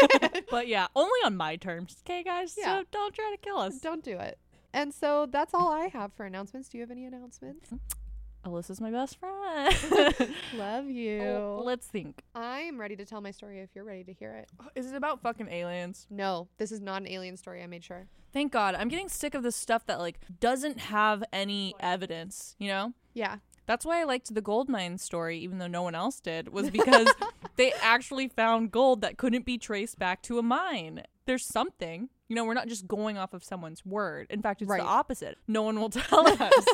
But 0.51 0.69
yeah, 0.69 0.87
only 0.95 1.19
on 1.25 1.37
my 1.37 1.57
terms. 1.57 1.97
Okay, 2.07 2.23
guys? 2.23 2.55
Yeah. 2.59 2.81
So 2.81 2.85
don't 2.93 3.15
try 3.15 3.31
to 3.35 3.39
kill 3.41 3.59
us. 3.59 3.79
Don't 3.79 4.05
do 4.05 4.19
it. 4.19 4.39
And 4.77 4.93
so 4.93 5.25
that's 5.25 5.55
all 5.55 5.73
I 5.73 5.87
have 5.87 6.13
for 6.13 6.27
announcements. 6.27 6.69
Do 6.69 6.77
you 6.77 6.83
have 6.83 6.91
any 6.91 7.07
announcements? 7.07 7.71
Mm-hmm. 7.71 8.51
Alyssa's 8.53 8.79
my 8.79 8.91
best 8.91 9.19
friend. 9.19 9.75
Love 10.55 10.91
you. 10.91 11.23
Oh, 11.23 11.63
let's 11.65 11.87
think. 11.87 12.23
I'm 12.35 12.79
ready 12.79 12.95
to 12.95 13.07
tell 13.07 13.23
my 13.23 13.31
story 13.31 13.61
if 13.61 13.71
you're 13.75 13.87
ready 13.87 14.05
to 14.05 14.13
hear 14.13 14.35
it. 14.35 14.51
Is 14.75 14.93
it 14.93 14.95
about 14.95 15.23
fucking 15.23 15.49
aliens? 15.49 16.07
No, 16.11 16.49
this 16.59 16.71
is 16.71 16.83
not 16.83 17.01
an 17.01 17.09
alien 17.09 17.39
story. 17.39 17.63
I 17.63 17.67
made 17.67 17.85
sure. 17.85 18.07
Thank 18.35 18.53
God. 18.53 18.75
I'm 18.75 18.89
getting 18.89 19.09
sick 19.09 19.35
of 19.35 19.43
this 19.43 19.57
stuff 19.57 19.87
that 19.87 19.99
like 19.99 20.21
doesn't 20.41 20.79
have 20.79 21.25
any 21.33 21.75
evidence, 21.81 22.55
you 22.59 22.69
know? 22.69 22.93
Yeah. 23.15 23.37
That's 23.65 23.87
why 23.87 24.03
I 24.03 24.05
liked 24.05 24.33
the 24.35 24.43
gold 24.43 24.69
mine 24.69 24.99
story, 24.99 25.39
even 25.39 25.57
though 25.57 25.67
no 25.67 25.83
one 25.83 25.95
else 25.95 26.21
did, 26.21 26.51
was 26.51 26.69
because 26.69 27.09
they 27.57 27.73
actually 27.81 28.29
found 28.29 28.73
gold 28.73 29.01
that 29.01 29.17
couldn't 29.17 29.47
be 29.47 29.57
traced 29.57 29.99
back 29.99 30.21
to 30.25 30.39
a 30.39 30.43
mine. 30.43 31.03
There's 31.25 31.47
something. 31.47 32.11
You 32.29 32.35
know, 32.37 32.45
we're 32.45 32.55
not 32.55 32.69
just 32.69 32.89
going 32.89 33.17
off 33.19 33.33
of 33.35 33.45
someone's 33.45 33.85
word. 33.87 34.27
In 34.31 34.43
fact, 34.43 34.63
it's 34.63 34.69
Right. 34.69 34.81
the 34.81 34.87
opposite. 34.87 35.39
No 35.47 35.63
one 35.63 35.79
will 35.81 35.91
tell 35.91 36.27
us. 36.43 36.67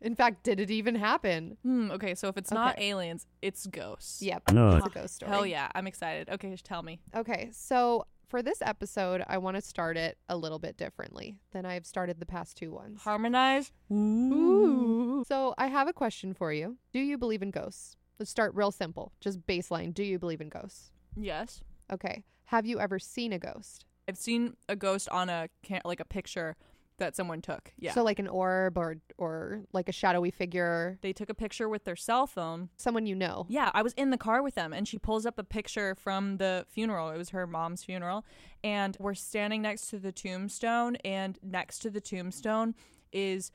In 0.00 0.14
fact, 0.14 0.44
did 0.44 0.60
it 0.60 0.70
even 0.70 0.94
happen? 0.94 1.56
hmm, 1.62 1.90
okay, 1.92 2.14
so 2.14 2.28
if 2.28 2.36
it's 2.36 2.50
not 2.50 2.78
aliens, 2.78 3.26
it's 3.42 3.66
ghosts. 3.66 4.20
Yep. 4.22 4.52
No. 4.52 4.76
It's 4.76 4.86
a 4.86 4.90
ghost 4.90 5.16
story. 5.16 5.30
Hell 5.32 5.46
yeah. 5.46 5.68
I'm 5.74 5.86
excited. 5.86 6.28
Okay, 6.30 6.50
just 6.50 6.64
tell 6.64 6.82
me. 6.82 7.00
Okay, 7.16 7.48
so 7.52 8.06
for 8.28 8.42
this 8.42 8.60
episode, 8.62 9.24
I 9.26 9.38
want 9.38 9.56
to 9.56 9.62
start 9.62 9.96
it 9.96 10.18
a 10.28 10.36
little 10.36 10.58
bit 10.58 10.76
differently 10.76 11.36
than 11.52 11.64
I've 11.66 11.86
started 11.86 12.20
the 12.20 12.26
past 12.26 12.56
two 12.56 12.70
ones. 12.72 13.00
Harmonize. 13.02 13.72
Ooh. 13.90 15.24
So 15.26 15.54
I 15.58 15.66
have 15.68 15.88
a 15.88 15.92
question 15.92 16.34
for 16.34 16.52
you. 16.52 16.76
Do 16.92 17.00
you 17.00 17.18
believe 17.18 17.42
in 17.42 17.50
ghosts? 17.50 17.96
Let's 18.18 18.30
start 18.30 18.54
real 18.54 18.70
simple. 18.70 19.12
Just 19.20 19.44
baseline. 19.46 19.92
Do 19.94 20.02
you 20.04 20.18
believe 20.18 20.40
in 20.40 20.48
ghosts? 20.48 20.90
Yes. 21.16 21.62
Okay. 21.92 22.24
Have 22.46 22.66
you 22.66 22.78
ever 22.78 22.98
seen 22.98 23.32
a 23.32 23.38
ghost? 23.38 23.86
I've 24.08 24.16
seen 24.16 24.56
a 24.68 24.76
ghost 24.76 25.08
on 25.08 25.28
a 25.28 25.48
ca- 25.66 25.80
like 25.84 26.00
a 26.00 26.04
picture 26.04 26.56
that 26.98 27.16
someone 27.16 27.40
took. 27.40 27.72
Yeah. 27.78 27.92
So 27.92 28.02
like 28.04 28.18
an 28.18 28.28
orb 28.28 28.78
or 28.78 28.96
or 29.18 29.62
like 29.72 29.88
a 29.88 29.92
shadowy 29.92 30.30
figure, 30.30 30.98
they 31.02 31.12
took 31.12 31.28
a 31.28 31.34
picture 31.34 31.68
with 31.68 31.84
their 31.84 31.96
cell 31.96 32.26
phone. 32.26 32.68
someone 32.76 33.06
you 33.06 33.14
know. 33.14 33.46
Yeah, 33.48 33.70
I 33.74 33.82
was 33.82 33.92
in 33.94 34.10
the 34.10 34.18
car 34.18 34.42
with 34.42 34.54
them 34.54 34.72
and 34.72 34.86
she 34.86 34.98
pulls 34.98 35.26
up 35.26 35.38
a 35.38 35.44
picture 35.44 35.94
from 35.94 36.36
the 36.36 36.66
funeral. 36.70 37.10
It 37.10 37.18
was 37.18 37.30
her 37.30 37.46
mom's 37.46 37.82
funeral. 37.82 38.24
And 38.62 38.96
we're 39.00 39.14
standing 39.14 39.62
next 39.62 39.88
to 39.88 39.98
the 39.98 40.12
tombstone 40.12 40.96
and 41.04 41.38
next 41.42 41.80
to 41.80 41.90
the 41.90 42.00
tombstone 42.00 42.74
is 43.12 43.50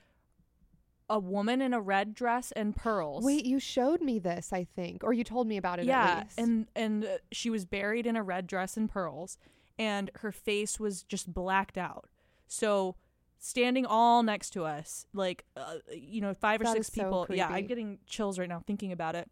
a 1.09 1.17
woman 1.19 1.61
in 1.61 1.73
a 1.73 1.81
red 1.81 2.13
dress 2.13 2.51
and 2.51 2.75
pearls. 2.75 3.23
Wait, 3.23 3.45
you 3.45 3.59
showed 3.59 4.01
me 4.01 4.19
this, 4.19 4.53
I 4.53 4.63
think, 4.63 5.03
or 5.03 5.11
you 5.11 5.23
told 5.23 5.47
me 5.47 5.57
about 5.57 5.79
it 5.79 5.85
yeah, 5.85 6.03
at 6.05 6.23
least. 6.25 6.39
and 6.39 6.67
and 6.75 7.05
uh, 7.05 7.07
she 7.31 7.49
was 7.49 7.65
buried 7.65 8.05
in 8.05 8.15
a 8.15 8.21
red 8.21 8.45
dress 8.45 8.77
and 8.77 8.89
pearls, 8.89 9.37
and 9.79 10.11
her 10.17 10.31
face 10.31 10.79
was 10.79 11.01
just 11.03 11.33
blacked 11.33 11.77
out. 11.77 12.05
So 12.47 12.95
standing 13.39 13.85
all 13.85 14.21
next 14.21 14.49
to 14.51 14.65
us, 14.65 15.07
like 15.13 15.45
uh, 15.57 15.75
you 15.91 16.21
know, 16.21 16.33
five 16.35 16.61
or 16.61 16.65
That 16.65 16.73
six 16.73 16.89
is 16.89 16.93
so 16.93 17.03
people. 17.03 17.27
yeah, 17.35 17.47
I'm 17.47 17.65
getting 17.65 17.97
chills 18.05 18.37
right 18.37 18.49
now 18.49 18.61
thinking 18.67 18.91
about 18.91 19.15
it. 19.15 19.27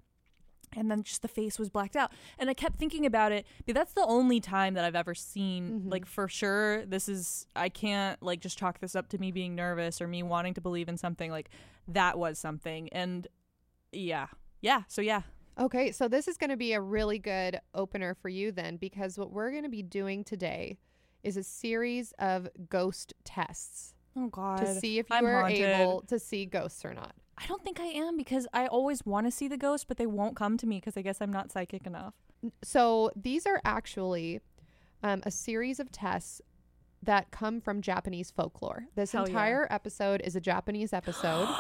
And 0.76 0.92
then 0.92 1.02
just 1.04 1.22
the 1.22 1.30
face 1.30 1.58
was 1.58 1.70
blacked 1.70 1.96
out, 1.96 2.12
and 2.38 2.50
I 2.50 2.54
kept 2.54 2.78
thinking 2.78 3.06
about 3.06 3.32
it. 3.32 3.46
But 3.66 3.74
that's 3.74 3.94
the 3.94 4.04
only 4.06 4.42
time 4.42 4.74
that 4.74 4.84
I've 4.84 4.96
ever 4.98 5.16
seen, 5.16 5.84
Mhm. 5.86 5.92
like 5.92 6.06
for 6.06 6.28
sure. 6.28 6.86
This 6.86 7.08
is 7.08 7.48
I 7.56 7.70
can't 7.70 8.22
like 8.22 8.42
just 8.42 8.58
chalk 8.58 8.80
this 8.80 8.94
up 8.94 9.08
to 9.10 9.18
me 9.18 9.32
being 9.32 9.56
nervous 9.56 10.02
or 10.02 10.08
me 10.10 10.24
wanting 10.24 10.54
to 10.56 10.62
believe 10.62 10.90
in 10.90 10.98
something. 10.98 11.32
Like 11.32 11.50
that 11.88 12.20
was 12.20 12.38
something, 12.38 12.90
and 12.90 13.28
yeah, 13.94 14.28
yeah. 14.62 14.84
So 14.90 15.02
yeah, 15.02 15.22
Okay, 15.60 15.92
so 15.92 16.08
this 16.08 16.28
is 16.28 16.38
going 16.38 16.52
to 16.52 16.58
be 16.58 16.74
a 16.74 16.82
really 16.82 17.18
good 17.18 17.60
opener 17.74 18.14
for 18.14 18.30
you 18.30 18.52
then, 18.52 18.78
because 18.78 19.18
what 19.18 19.32
we're 19.32 19.50
going 19.52 19.64
to 19.64 19.70
be 19.70 19.82
doing 19.82 20.24
today 20.24 20.78
is 21.24 21.36
a 21.36 21.44
series 21.44 22.14
of 22.20 22.48
ghost 22.70 23.14
tests 23.24 23.96
oh 24.16 24.28
god, 24.28 24.60
to 24.60 24.76
see 24.76 25.00
if 25.00 25.10
you 25.10 25.16
I'm 25.16 25.26
are 25.26 25.42
haunted. 25.42 25.62
able 25.62 26.02
to 26.02 26.20
see 26.20 26.46
ghosts 26.46 26.86
or 26.86 26.94
not. 26.94 27.14
I 27.40 27.46
don't 27.48 27.64
think 27.64 27.80
I 27.80 27.86
am 27.86 28.18
because 28.18 28.48
I 28.54 28.68
always 28.68 29.06
want 29.06 29.26
to 29.28 29.32
see 29.32 29.48
the 29.48 29.58
ghost, 29.58 29.88
but 29.88 29.98
they 29.98 30.06
won't 30.06 30.36
come 30.36 30.58
to 30.58 30.68
me 30.68 30.78
because 30.78 30.96
I 30.96 31.02
guess 31.02 31.22
I'm 31.22 31.34
not 31.34 31.52
psychic 31.52 31.88
enough. 31.88 32.14
So 32.64 33.12
these 33.16 33.46
are 33.46 33.60
actually 33.66 34.42
um, 35.04 35.22
a 35.26 35.32
series 35.32 35.80
of 35.80 35.92
tests 35.92 36.42
that 37.04 37.32
come 37.32 37.62
from 37.62 37.82
Japanese 37.82 38.32
folklore. 38.32 38.86
This 38.96 39.12
Hell 39.12 39.24
yeah. 39.24 39.30
entire 39.30 39.68
episode 39.70 40.22
is 40.24 40.36
a 40.36 40.42
Japanese 40.42 40.94
episode. 40.94 41.48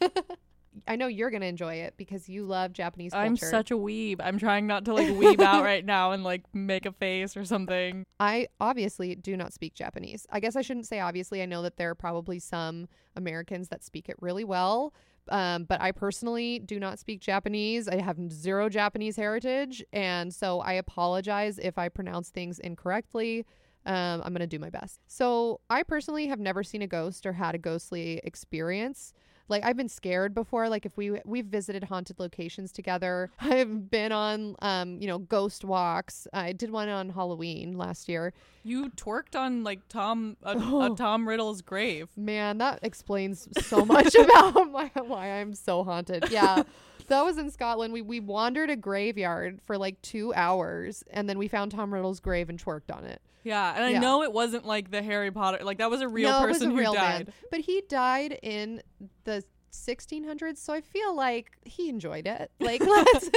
I 0.86 0.96
know 0.96 1.06
you're 1.06 1.30
going 1.30 1.40
to 1.40 1.46
enjoy 1.46 1.74
it 1.74 1.94
because 1.96 2.28
you 2.28 2.44
love 2.44 2.72
Japanese 2.72 3.12
culture. 3.12 3.26
I'm 3.26 3.36
such 3.36 3.70
a 3.70 3.74
weeb. 3.76 4.16
I'm 4.20 4.38
trying 4.38 4.66
not 4.66 4.84
to 4.86 4.94
like 4.94 5.08
weeb 5.08 5.40
out 5.40 5.62
right 5.64 5.84
now 5.84 6.12
and 6.12 6.24
like 6.24 6.42
make 6.52 6.86
a 6.86 6.92
face 6.92 7.36
or 7.36 7.44
something. 7.44 8.04
I 8.20 8.48
obviously 8.60 9.14
do 9.14 9.36
not 9.36 9.52
speak 9.52 9.74
Japanese. 9.74 10.26
I 10.30 10.40
guess 10.40 10.56
I 10.56 10.62
shouldn't 10.62 10.86
say 10.86 11.00
obviously. 11.00 11.42
I 11.42 11.46
know 11.46 11.62
that 11.62 11.76
there 11.76 11.90
are 11.90 11.94
probably 11.94 12.38
some 12.38 12.88
Americans 13.16 13.68
that 13.68 13.82
speak 13.82 14.08
it 14.08 14.16
really 14.20 14.44
well. 14.44 14.94
Um, 15.30 15.64
but 15.64 15.80
I 15.80 15.92
personally 15.92 16.58
do 16.58 16.80
not 16.80 16.98
speak 16.98 17.20
Japanese. 17.20 17.88
I 17.88 18.00
have 18.00 18.16
zero 18.32 18.68
Japanese 18.68 19.16
heritage. 19.16 19.84
And 19.92 20.32
so 20.34 20.60
I 20.60 20.74
apologize 20.74 21.58
if 21.58 21.78
I 21.78 21.88
pronounce 21.88 22.30
things 22.30 22.58
incorrectly. 22.58 23.44
Um, 23.86 24.22
I'm 24.24 24.32
going 24.32 24.40
to 24.40 24.46
do 24.46 24.58
my 24.58 24.70
best. 24.70 25.00
So 25.06 25.60
I 25.70 25.82
personally 25.82 26.26
have 26.26 26.40
never 26.40 26.62
seen 26.62 26.82
a 26.82 26.86
ghost 26.86 27.24
or 27.24 27.32
had 27.32 27.54
a 27.54 27.58
ghostly 27.58 28.20
experience. 28.24 29.12
Like 29.48 29.64
I've 29.64 29.76
been 29.76 29.88
scared 29.88 30.34
before. 30.34 30.68
Like 30.68 30.84
if 30.86 30.96
we 30.96 31.18
we've 31.24 31.46
visited 31.46 31.84
haunted 31.84 32.18
locations 32.18 32.72
together. 32.72 33.30
I've 33.40 33.90
been 33.90 34.12
on 34.12 34.56
um 34.60 35.00
you 35.00 35.06
know 35.06 35.18
ghost 35.18 35.64
walks. 35.64 36.26
I 36.32 36.52
did 36.52 36.70
one 36.70 36.88
on 36.88 37.10
Halloween 37.10 37.76
last 37.78 38.08
year. 38.08 38.32
You 38.64 38.90
twerked 38.90 39.34
on 39.38 39.64
like 39.64 39.80
Tom 39.88 40.36
a, 40.42 40.54
Oh. 40.56 40.92
a 40.92 40.96
Tom 40.96 41.26
Riddle's 41.28 41.62
grave. 41.62 42.08
Man, 42.16 42.58
that 42.58 42.80
explains 42.82 43.48
so 43.66 43.84
much 43.84 44.14
about 44.14 44.70
my, 44.70 44.90
why 44.94 45.28
I'm 45.40 45.54
so 45.54 45.84
haunted. 45.84 46.30
Yeah. 46.30 46.62
That 47.06 47.24
was 47.24 47.38
in 47.38 47.50
Scotland. 47.50 47.94
We 47.94 48.02
we 48.02 48.20
wandered 48.20 48.68
a 48.68 48.76
graveyard 48.76 49.60
for 49.64 49.78
like 49.78 50.02
two 50.02 50.34
hours, 50.34 51.02
and 51.08 51.26
then 51.26 51.38
we 51.38 51.48
found 51.48 51.72
Tom 51.72 51.94
Riddle's 51.94 52.20
grave 52.20 52.50
and 52.50 52.62
twerked 52.62 52.94
on 52.94 53.06
it. 53.06 53.22
Yeah, 53.48 53.72
and 53.74 53.82
I 53.82 53.98
know 53.98 54.22
it 54.24 54.32
wasn't 54.32 54.66
like 54.66 54.90
the 54.90 55.02
Harry 55.02 55.30
Potter. 55.30 55.64
Like 55.64 55.78
that 55.78 55.90
was 55.90 56.02
a 56.02 56.08
real 56.08 56.30
no, 56.30 56.40
person 56.40 56.72
a 56.72 56.74
real 56.74 56.92
who 56.92 56.98
died. 56.98 57.26
man, 57.28 57.34
but 57.50 57.60
he 57.60 57.82
died 57.88 58.38
in 58.42 58.82
the 59.24 59.42
1600s, 59.72 60.58
so 60.58 60.72
I 60.72 60.80
feel 60.80 61.14
like 61.14 61.52
he 61.64 61.88
enjoyed 61.88 62.26
it. 62.26 62.50
Like 62.60 62.80
let's, 62.80 63.30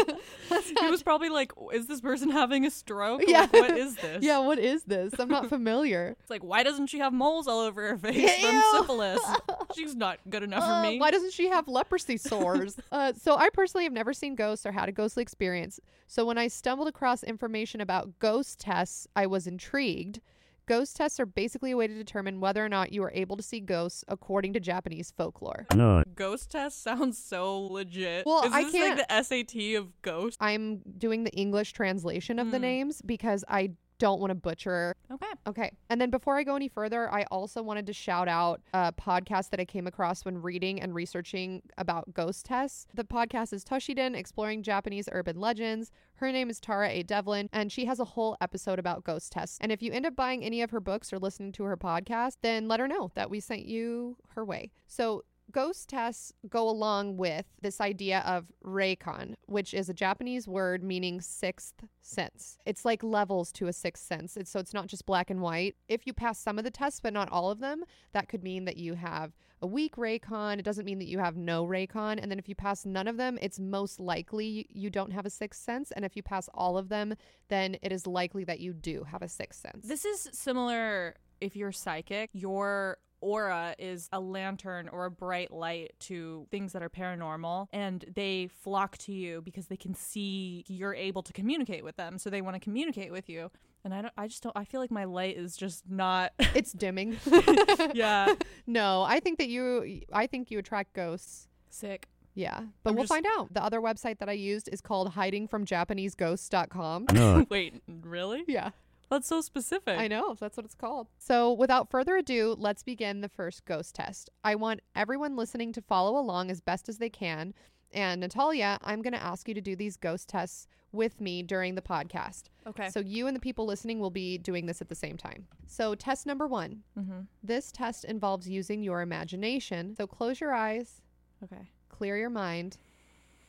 let's 0.50 0.70
He 0.70 0.88
was 0.90 1.02
probably 1.04 1.30
like, 1.30 1.54
"Is 1.74 1.88
this 1.88 2.02
person 2.02 2.30
having 2.30 2.66
a 2.66 2.72
stroke? 2.72 3.22
Yeah. 3.26 3.42
Like, 3.42 3.54
what 3.54 3.78
is 3.78 3.96
this?" 3.96 4.24
Yeah, 4.24 4.40
what 4.40 4.60
is 4.60 4.84
this? 4.84 5.14
I'm 5.20 5.30
not 5.30 5.48
familiar. 5.50 6.16
It's 6.20 6.30
like, 6.30 6.44
why 6.44 6.64
doesn't 6.64 6.88
she 6.88 7.00
have 7.00 7.14
moles 7.14 7.48
all 7.48 7.60
over 7.62 7.88
her 7.90 7.98
face 7.98 8.42
Ew. 8.42 8.48
from 8.50 8.62
syphilis? 8.80 9.22
She's 9.76 9.96
not 9.96 10.20
good 10.30 10.44
enough 10.44 10.64
Uh, 10.64 10.82
for 10.84 10.90
me. 10.90 11.00
Why 11.00 11.12
doesn't 11.12 11.32
she 11.34 11.48
have 11.48 11.68
leprosy 11.70 12.18
sores? 12.18 12.78
uh, 12.92 13.14
so 13.14 13.36
I 13.38 13.50
personally 13.50 13.86
have 13.86 13.94
never 13.94 14.12
seen 14.14 14.36
ghosts 14.36 14.66
or 14.66 14.72
had 14.74 14.90
a 14.90 14.92
ghostly 14.92 15.22
experience. 15.24 15.80
So 16.08 16.26
when 16.26 16.38
I 16.38 16.48
stumbled 16.50 16.90
across 16.90 17.24
information 17.24 17.80
about 17.80 18.20
ghost 18.20 18.60
tests, 18.60 19.08
I 19.16 19.28
was 19.28 19.48
intrigued. 19.48 20.20
Ghost 20.68 20.96
tests 20.96 21.20
are 21.20 21.26
basically 21.26 21.72
a 21.72 21.78
way 21.78 21.88
to 21.88 21.94
determine 21.94 22.40
whether 22.40 22.64
or 22.64 22.70
not 22.70 22.94
you 22.94 23.04
are 23.04 23.12
able 23.14 23.36
to 23.38 23.44
see 23.44 23.60
ghosts 23.60 24.04
according 24.08 24.54
to 24.54 24.60
Japanese 24.60 25.12
folklore. 25.18 25.66
No. 25.74 26.04
Ghost 26.16 26.52
test 26.52 26.82
sounds 26.84 27.18
so 27.18 27.60
legit. 27.64 28.26
Well, 28.26 28.44
is 28.44 28.52
I 28.54 28.64
this 28.64 28.74
like 28.74 29.08
the 29.08 29.24
SAT 29.24 29.76
of 29.80 30.02
ghosts? 30.02 30.38
I'm 30.40 30.82
doing 30.98 31.24
the 31.24 31.32
English 31.32 31.74
translation 31.74 32.40
of 32.40 32.52
the 32.52 32.58
Hmm. 32.58 32.62
names 32.64 33.02
because 33.02 33.44
I 33.48 33.72
don't 34.02 34.20
want 34.20 34.32
to 34.32 34.36
butcher. 34.36 34.96
Okay. 35.12 35.28
Okay. 35.46 35.72
And 35.92 36.02
then 36.02 36.10
before 36.10 36.36
I 36.36 36.44
go 36.44 36.56
any 36.56 36.68
further, 36.68 37.08
I 37.14 37.24
also 37.30 37.62
wanted 37.62 37.86
to 37.86 37.94
shout 37.94 38.28
out 38.28 38.60
a 38.74 38.92
podcast 38.92 39.52
that 39.52 39.60
I 39.60 39.66
came 39.66 39.86
across 39.86 40.26
when 40.26 40.42
reading 40.42 40.82
and 40.82 40.96
researching 40.96 41.62
about 41.78 42.12
ghost 42.12 42.48
tests. 42.48 42.88
The 42.96 43.04
podcast 43.04 43.54
is 43.54 43.64
Toshiden, 43.64 44.16
Exploring 44.16 44.64
Japanese 44.64 45.08
Urban 45.12 45.40
Legends. 45.40 45.92
Her 46.16 46.32
name 46.32 46.50
is 46.50 46.60
Tara 46.60 46.90
A. 46.90 47.04
Devlin, 47.04 47.48
and 47.54 47.72
she 47.72 47.86
has 47.86 48.00
a 48.00 48.06
whole 48.06 48.38
episode 48.42 48.80
about 48.80 49.04
ghost 49.04 49.32
tests. 49.32 49.60
And 49.62 49.72
if 49.72 49.84
you 49.84 49.92
end 49.92 50.08
up 50.08 50.16
buying 50.16 50.44
any 50.44 50.64
of 50.64 50.72
her 50.72 50.80
books 50.80 51.14
or 51.14 51.20
listening 51.20 51.52
to 51.54 51.64
her 51.66 51.78
podcast, 51.78 52.38
then 52.42 52.68
let 52.68 52.80
her 52.80 52.88
know 52.88 53.12
that 53.14 53.30
we 53.30 53.40
sent 53.40 53.66
you 53.66 54.18
her 54.30 54.44
way. 54.44 54.72
So 54.88 55.26
Ghost 55.52 55.90
tests 55.90 56.34
go 56.50 56.70
along 56.70 57.18
with 57.18 57.46
this 57.62 57.82
idea 57.82 58.24
of 58.26 58.52
reikon, 58.64 59.36
which 59.46 59.74
is 59.74 59.90
a 59.90 59.94
Japanese 59.94 60.48
word 60.48 60.84
meaning 60.84 61.22
sixth 61.22 61.84
sense. 62.02 62.58
It's 62.66 62.86
like 62.86 63.04
levels 63.04 63.52
to 63.54 63.68
a 63.68 63.74
sixth 63.74 64.06
sense. 64.06 64.38
It's, 64.38 64.50
so 64.50 64.60
it's 64.60 64.74
not 64.74 64.88
just 64.88 65.06
black 65.06 65.30
and 65.30 65.42
white. 65.42 65.76
If 65.88 66.08
you 66.08 66.14
pass 66.14 66.40
some 66.40 66.58
of 66.58 66.64
the 66.64 66.72
tests, 66.72 67.00
but 67.00 67.14
not 67.14 67.32
all 67.32 67.52
of 67.52 67.60
them, 67.60 67.84
that 68.14 68.30
could 68.30 68.44
mean 68.44 68.66
that 68.66 68.78
you 68.78 68.96
have 68.96 69.34
a 69.62 69.68
weak 69.68 69.96
reikon. 69.96 70.58
It 70.58 70.66
doesn't 70.66 70.86
mean 70.86 71.00
that 71.00 71.08
you 71.08 71.20
have 71.20 71.38
no 71.38 71.66
reikon. 71.66 72.20
And 72.22 72.32
then 72.32 72.40
if 72.40 72.50
you 72.50 72.56
pass 72.56 72.86
none 72.86 73.08
of 73.08 73.18
them, 73.18 73.38
it's 73.42 73.60
most 73.60 74.00
likely 74.00 74.68
you 74.70 74.90
don't 74.90 75.12
have 75.12 75.26
a 75.26 75.30
sixth 75.30 75.62
sense. 75.62 75.92
And 75.92 76.04
if 76.04 76.16
you 76.16 76.24
pass 76.24 76.50
all 76.54 76.78
of 76.78 76.90
them, 76.90 77.14
then 77.50 77.78
it 77.82 77.92
is 77.92 78.08
likely 78.08 78.44
that 78.46 78.60
you 78.60 78.74
do 78.74 79.04
have 79.04 79.22
a 79.22 79.28
sixth 79.28 79.62
sense. 79.62 79.88
This 79.88 80.06
is 80.06 80.30
similar 80.34 81.16
if 81.42 81.56
you're 81.56 81.72
psychic, 81.72 82.30
your 82.34 82.98
aura 83.24 83.76
is 83.78 84.10
a 84.12 84.20
lantern 84.20 84.90
or 84.90 85.06
a 85.06 85.12
bright 85.12 85.52
light 85.52 85.92
to 86.00 86.48
things 86.50 86.74
that 86.74 86.82
are 86.82 86.90
paranormal 86.90 87.68
and 87.72 88.04
they 88.16 88.50
flock 88.64 88.98
to 88.98 89.12
you 89.12 89.44
because 89.44 89.68
they 89.68 89.78
can 89.78 89.94
see 89.94 90.64
you're 90.68 90.96
able 90.96 91.22
to 91.22 91.32
communicate 91.32 91.84
with 91.84 91.96
them 91.98 92.18
so 92.18 92.32
they 92.32 92.42
want 92.42 92.56
to 92.56 92.60
communicate 92.60 93.12
with 93.12 93.30
you 93.30 93.52
and 93.84 93.94
i 93.94 94.02
don't 94.02 94.12
i 94.18 94.28
just 94.28 94.42
don't 94.42 94.58
i 94.58 94.66
feel 94.66 94.82
like 94.82 94.90
my 94.90 95.04
light 95.04 95.38
is 95.38 95.56
just 95.56 95.84
not 95.88 96.32
it's 96.56 96.72
dimming. 96.72 97.16
yeah 97.94 98.34
no, 98.66 99.04
I 99.04 99.20
think 99.20 99.38
that 99.38 99.50
you 99.50 100.02
I 100.12 100.26
think 100.26 100.50
you 100.50 100.58
attract 100.58 100.94
ghosts. 100.94 101.48
sick 101.70 102.08
Yeah, 102.34 102.62
but 102.82 102.90
I'm 102.90 102.96
we'll 102.96 103.04
just- 103.04 103.14
find 103.14 103.28
out. 103.38 103.54
The 103.54 103.64
other 103.64 103.82
website 103.82 104.18
that 104.18 104.30
I 104.30 104.34
used 104.34 104.68
is 104.74 104.82
called 104.82 105.12
hidingfromjapaneseghosts.com. 105.12 107.06
No. 107.14 107.46
wait 107.50 107.82
really 107.88 108.44
yeah, 108.48 108.72
that's 109.12 109.28
so 109.28 109.42
specific 109.42 110.00
I 110.00 110.08
know. 110.08 110.36
That's 110.40 110.58
what 110.58 110.66
it's 110.66 110.74
called. 110.74 111.08
So, 111.20 111.54
without 111.54 111.92
further 111.92 112.18
ado, 112.18 112.56
let's 112.58 112.82
begin 112.82 113.22
the 113.22 113.30
first 113.30 113.66
ghost 113.66 113.94
test. 113.94 114.32
I 114.44 114.56
want 114.56 114.80
everyone 114.96 115.36
listening 115.36 115.72
to 115.74 115.82
follow 115.82 116.18
along 116.20 116.50
as 116.50 116.62
best 116.62 116.90
as 116.90 116.98
they 116.98 117.10
can. 117.10 117.54
And 117.94 118.22
Natalia, 118.22 118.78
I'm 118.84 119.02
going 119.02 119.14
to 119.14 119.22
ask 119.22 119.48
you 119.50 119.54
to 119.54 119.62
do 119.62 119.76
these 119.76 119.98
ghost 119.98 120.30
tests 120.30 120.66
with 120.94 121.20
me 121.20 121.44
during 121.44 121.76
the 121.76 121.82
podcast. 121.82 122.44
okay 122.66 122.90
So, 122.90 123.02
you 123.02 123.28
and 123.28 123.36
the 123.36 123.40
people 123.40 123.66
listening 123.66 124.00
will 124.00 124.10
be 124.10 124.40
doing 124.40 124.66
this 124.66 124.82
at 124.82 124.90
the 124.90 124.96
same 124.96 125.18
time. 125.18 125.46
So, 125.68 125.94
test 125.94 126.26
number 126.26 126.48
one 126.48 126.82
mm-hmm. 126.98 127.22
this 127.44 127.72
test 127.72 128.06
involves 128.06 128.50
using 128.50 128.82
your 128.82 129.02
imagination. 129.02 129.96
So, 129.96 130.08
close 130.08 130.42
your 130.42 130.54
eyes, 130.54 131.02
okay 131.44 131.70
clear 132.02 132.18
your 132.18 132.32
mind, 132.32 132.78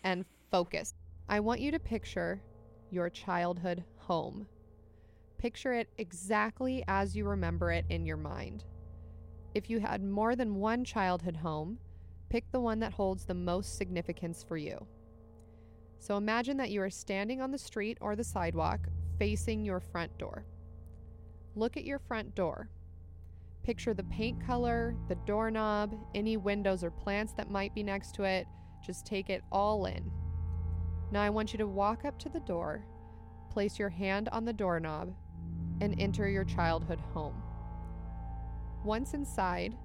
and 0.04 0.26
focus. 0.50 0.92
I 1.26 1.40
want 1.40 1.62
you 1.62 1.70
to 1.70 1.78
picture 1.78 2.42
your 2.90 3.08
childhood 3.08 3.82
home. 3.96 4.46
Picture 5.42 5.72
it 5.72 5.88
exactly 5.98 6.84
as 6.86 7.16
you 7.16 7.24
remember 7.24 7.72
it 7.72 7.84
in 7.88 8.06
your 8.06 8.16
mind. 8.16 8.62
If 9.56 9.68
you 9.68 9.80
had 9.80 10.00
more 10.00 10.36
than 10.36 10.60
one 10.60 10.84
childhood 10.84 11.36
home, 11.36 11.80
pick 12.28 12.44
the 12.52 12.60
one 12.60 12.78
that 12.78 12.92
holds 12.92 13.24
the 13.24 13.34
most 13.34 13.76
significance 13.76 14.44
for 14.44 14.56
you. 14.56 14.86
So 15.98 16.16
imagine 16.16 16.56
that 16.58 16.70
you 16.70 16.80
are 16.80 16.90
standing 16.90 17.40
on 17.40 17.50
the 17.50 17.58
street 17.58 17.98
or 18.00 18.14
the 18.14 18.22
sidewalk 18.22 18.86
facing 19.18 19.64
your 19.64 19.80
front 19.80 20.16
door. 20.16 20.46
Look 21.56 21.76
at 21.76 21.84
your 21.84 21.98
front 21.98 22.36
door. 22.36 22.70
Picture 23.64 23.94
the 23.94 24.04
paint 24.04 24.46
color, 24.46 24.94
the 25.08 25.18
doorknob, 25.26 25.92
any 26.14 26.36
windows 26.36 26.84
or 26.84 26.92
plants 26.92 27.32
that 27.32 27.50
might 27.50 27.74
be 27.74 27.82
next 27.82 28.14
to 28.14 28.22
it. 28.22 28.46
Just 28.86 29.06
take 29.06 29.28
it 29.28 29.42
all 29.50 29.86
in. 29.86 30.08
Now 31.10 31.20
I 31.20 31.30
want 31.30 31.52
you 31.52 31.58
to 31.58 31.66
walk 31.66 32.04
up 32.04 32.16
to 32.20 32.28
the 32.28 32.38
door, 32.38 32.84
place 33.50 33.76
your 33.76 33.88
hand 33.88 34.28
on 34.28 34.44
the 34.44 34.52
doorknob, 34.52 35.12
and 35.82 36.00
enter 36.00 36.28
your 36.28 36.44
childhood 36.44 37.00
home. 37.12 37.34
Once 38.84 39.14
inside, 39.14 39.76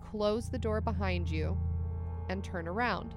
close 0.00 0.48
the 0.48 0.58
door 0.58 0.80
behind 0.80 1.30
you 1.30 1.56
and 2.30 2.42
turn 2.42 2.66
around. 2.66 3.14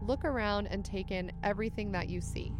Look 0.00 0.24
around 0.24 0.68
and 0.68 0.84
take 0.84 1.10
in 1.10 1.32
everything 1.42 1.90
that 1.90 2.08
you 2.08 2.20
see. 2.20 2.52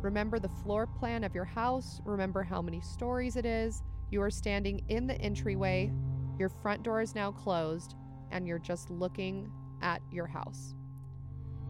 Remember 0.00 0.38
the 0.38 0.48
floor 0.48 0.86
plan 0.86 1.24
of 1.24 1.34
your 1.34 1.44
house, 1.44 2.00
remember 2.06 2.42
how 2.42 2.62
many 2.62 2.80
stories 2.80 3.36
it 3.36 3.44
is. 3.44 3.82
You 4.10 4.22
are 4.22 4.30
standing 4.30 4.82
in 4.88 5.06
the 5.06 5.20
entryway, 5.20 5.92
your 6.38 6.48
front 6.48 6.82
door 6.82 7.02
is 7.02 7.14
now 7.14 7.30
closed, 7.30 7.96
and 8.30 8.48
you're 8.48 8.58
just 8.58 8.88
looking 8.88 9.52
at 9.82 10.00
your 10.10 10.26
house. 10.26 10.74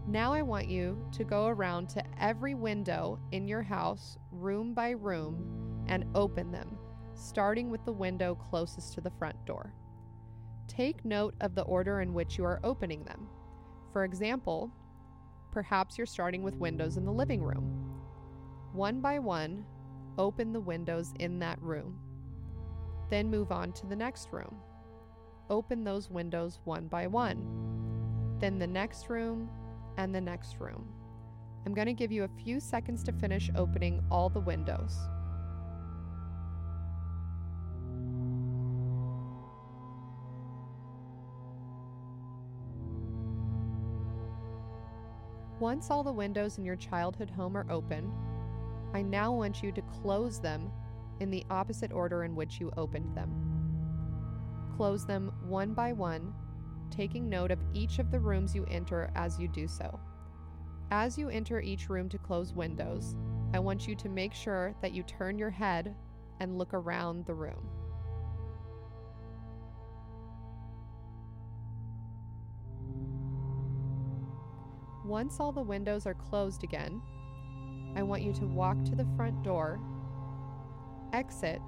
Now 0.07 0.33
I 0.33 0.43
want 0.43 0.69
you 0.69 0.97
to 1.11 1.25
go 1.25 1.49
around 1.49 1.89
to 1.91 2.05
every 2.21 2.55
window 2.55 3.19
in 3.33 3.49
your 3.49 3.63
house, 3.63 4.17
room 4.31 4.75
by 4.75 4.91
room, 4.91 5.70
and 5.91 6.05
open 6.15 6.51
them, 6.51 6.79
starting 7.15 7.69
with 7.71 7.85
the 7.85 7.93
window 7.93 8.35
closest 8.35 8.95
to 8.95 9.01
the 9.01 9.11
front 9.11 9.37
door. 9.45 9.75
Take 10.69 11.05
note 11.05 11.35
of 11.41 11.55
the 11.55 11.63
order 11.63 12.01
in 12.01 12.15
which 12.15 12.39
you 12.39 12.45
are 12.45 12.61
opening 12.65 13.05
them. 13.05 13.29
For 13.93 14.05
example, 14.05 14.71
perhaps 15.51 15.99
you're 15.99 16.07
starting 16.07 16.43
with 16.43 16.55
windows 16.55 16.97
in 16.97 17.05
the 17.05 17.13
living 17.13 17.43
room. 17.43 18.01
One 18.73 19.01
by 19.01 19.19
one, 19.19 19.65
open 20.17 20.53
the 20.53 20.61
windows 20.61 21.13
in 21.19 21.41
that 21.41 21.61
room. 21.61 21.99
Then 23.11 23.29
move 23.29 23.51
on 23.51 23.73
to 23.73 23.87
the 23.87 23.97
next 23.97 24.33
room. 24.33 24.55
Open 25.51 25.83
those 25.83 26.09
windows 26.09 26.61
one 26.65 26.87
by 26.87 27.09
one. 27.09 28.39
Then 28.39 28.61
the 28.61 28.67
next 28.67 29.11
room 29.11 29.51
and 29.97 30.15
the 30.15 30.21
next 30.21 30.61
room. 30.61 30.87
I'm 31.67 31.75
going 31.75 31.89
to 31.89 31.93
give 31.93 32.13
you 32.13 32.23
a 32.23 32.43
few 32.43 32.61
seconds 32.61 33.03
to 33.05 33.13
finish 33.13 33.51
opening 33.57 34.03
all 34.11 34.29
the 34.29 34.41
windows. 34.41 34.97
Once 45.61 45.91
all 45.91 46.03
the 46.03 46.11
windows 46.11 46.57
in 46.57 46.65
your 46.65 46.75
childhood 46.75 47.29
home 47.29 47.55
are 47.55 47.71
open, 47.71 48.11
I 48.95 49.03
now 49.03 49.31
want 49.31 49.63
you 49.63 49.71
to 49.73 49.83
close 49.83 50.41
them 50.41 50.73
in 51.21 51.31
the 51.31 51.45
opposite 51.51 51.93
order 51.93 52.25
in 52.25 52.35
which 52.35 52.59
you 52.59 52.73
opened 52.79 53.15
them. 53.15 53.31
Close 54.75 55.05
them 55.05 55.31
one 55.43 55.75
by 55.75 55.93
one, 55.93 56.33
taking 56.91 57.29
note 57.29 57.51
of 57.51 57.61
each 57.75 57.99
of 57.99 58.11
the 58.11 58.19
rooms 58.19 58.55
you 58.55 58.65
enter 58.71 59.11
as 59.15 59.39
you 59.39 59.49
do 59.49 59.69
so. 59.69 60.01
As 60.91 61.19
you 61.19 61.29
enter 61.29 61.61
each 61.61 61.91
room 61.91 62.09
to 62.09 62.17
close 62.17 62.55
windows, 62.55 63.15
I 63.53 63.59
want 63.59 63.87
you 63.87 63.95
to 63.97 64.09
make 64.09 64.33
sure 64.33 64.75
that 64.81 64.93
you 64.93 65.03
turn 65.03 65.39
your 65.39 65.51
head 65.51 65.95
and 66.41 66.57
look 66.57 66.73
around 66.73 67.27
the 67.27 67.35
room. 67.35 67.69
Once 75.11 75.41
all 75.41 75.51
the 75.51 75.61
windows 75.61 76.07
are 76.07 76.15
closed 76.15 76.63
again, 76.63 77.03
I 77.97 78.03
want 78.05 78.23
you 78.23 78.33
to 78.35 78.47
walk 78.47 78.85
to 78.85 78.95
the 78.95 79.09
front 79.17 79.43
door, 79.43 79.81
exit, 81.13 81.61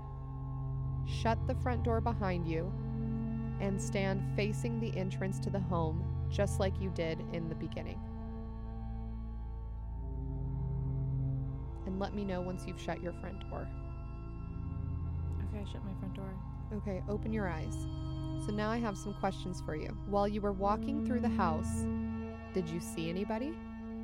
shut 1.08 1.44
the 1.48 1.56
front 1.56 1.82
door 1.82 2.00
behind 2.00 2.46
you, 2.46 2.72
and 3.60 3.82
stand 3.82 4.22
facing 4.36 4.78
the 4.78 4.96
entrance 4.96 5.40
to 5.40 5.50
the 5.50 5.58
home 5.58 6.04
just 6.30 6.60
like 6.60 6.80
you 6.80 6.90
did 6.90 7.18
in 7.32 7.48
the 7.48 7.56
beginning. 7.56 7.98
And 11.86 11.98
let 11.98 12.14
me 12.14 12.24
know 12.24 12.40
once 12.42 12.62
you've 12.64 12.80
shut 12.80 13.02
your 13.02 13.12
front 13.14 13.40
door. 13.50 13.66
okay 15.48 15.64
i 15.66 15.72
shut 15.72 15.84
my 15.84 15.98
front 15.98 16.14
door 16.14 16.32
Okay, 16.76 17.02
open 17.08 17.32
your 17.32 17.48
eyes. 17.48 17.74
So 18.46 18.52
now 18.52 18.70
I 18.70 18.78
have 18.78 18.96
some 18.96 19.14
questions 19.14 19.60
for 19.60 19.74
you. 19.74 19.94
While 20.06 20.26
you 20.26 20.40
were 20.40 20.52
walking 20.52 21.04
through 21.04 21.20
the 21.20 21.28
house, 21.28 21.84
did 22.52 22.68
you 22.68 22.80
see 22.80 23.08
anybody? 23.08 23.54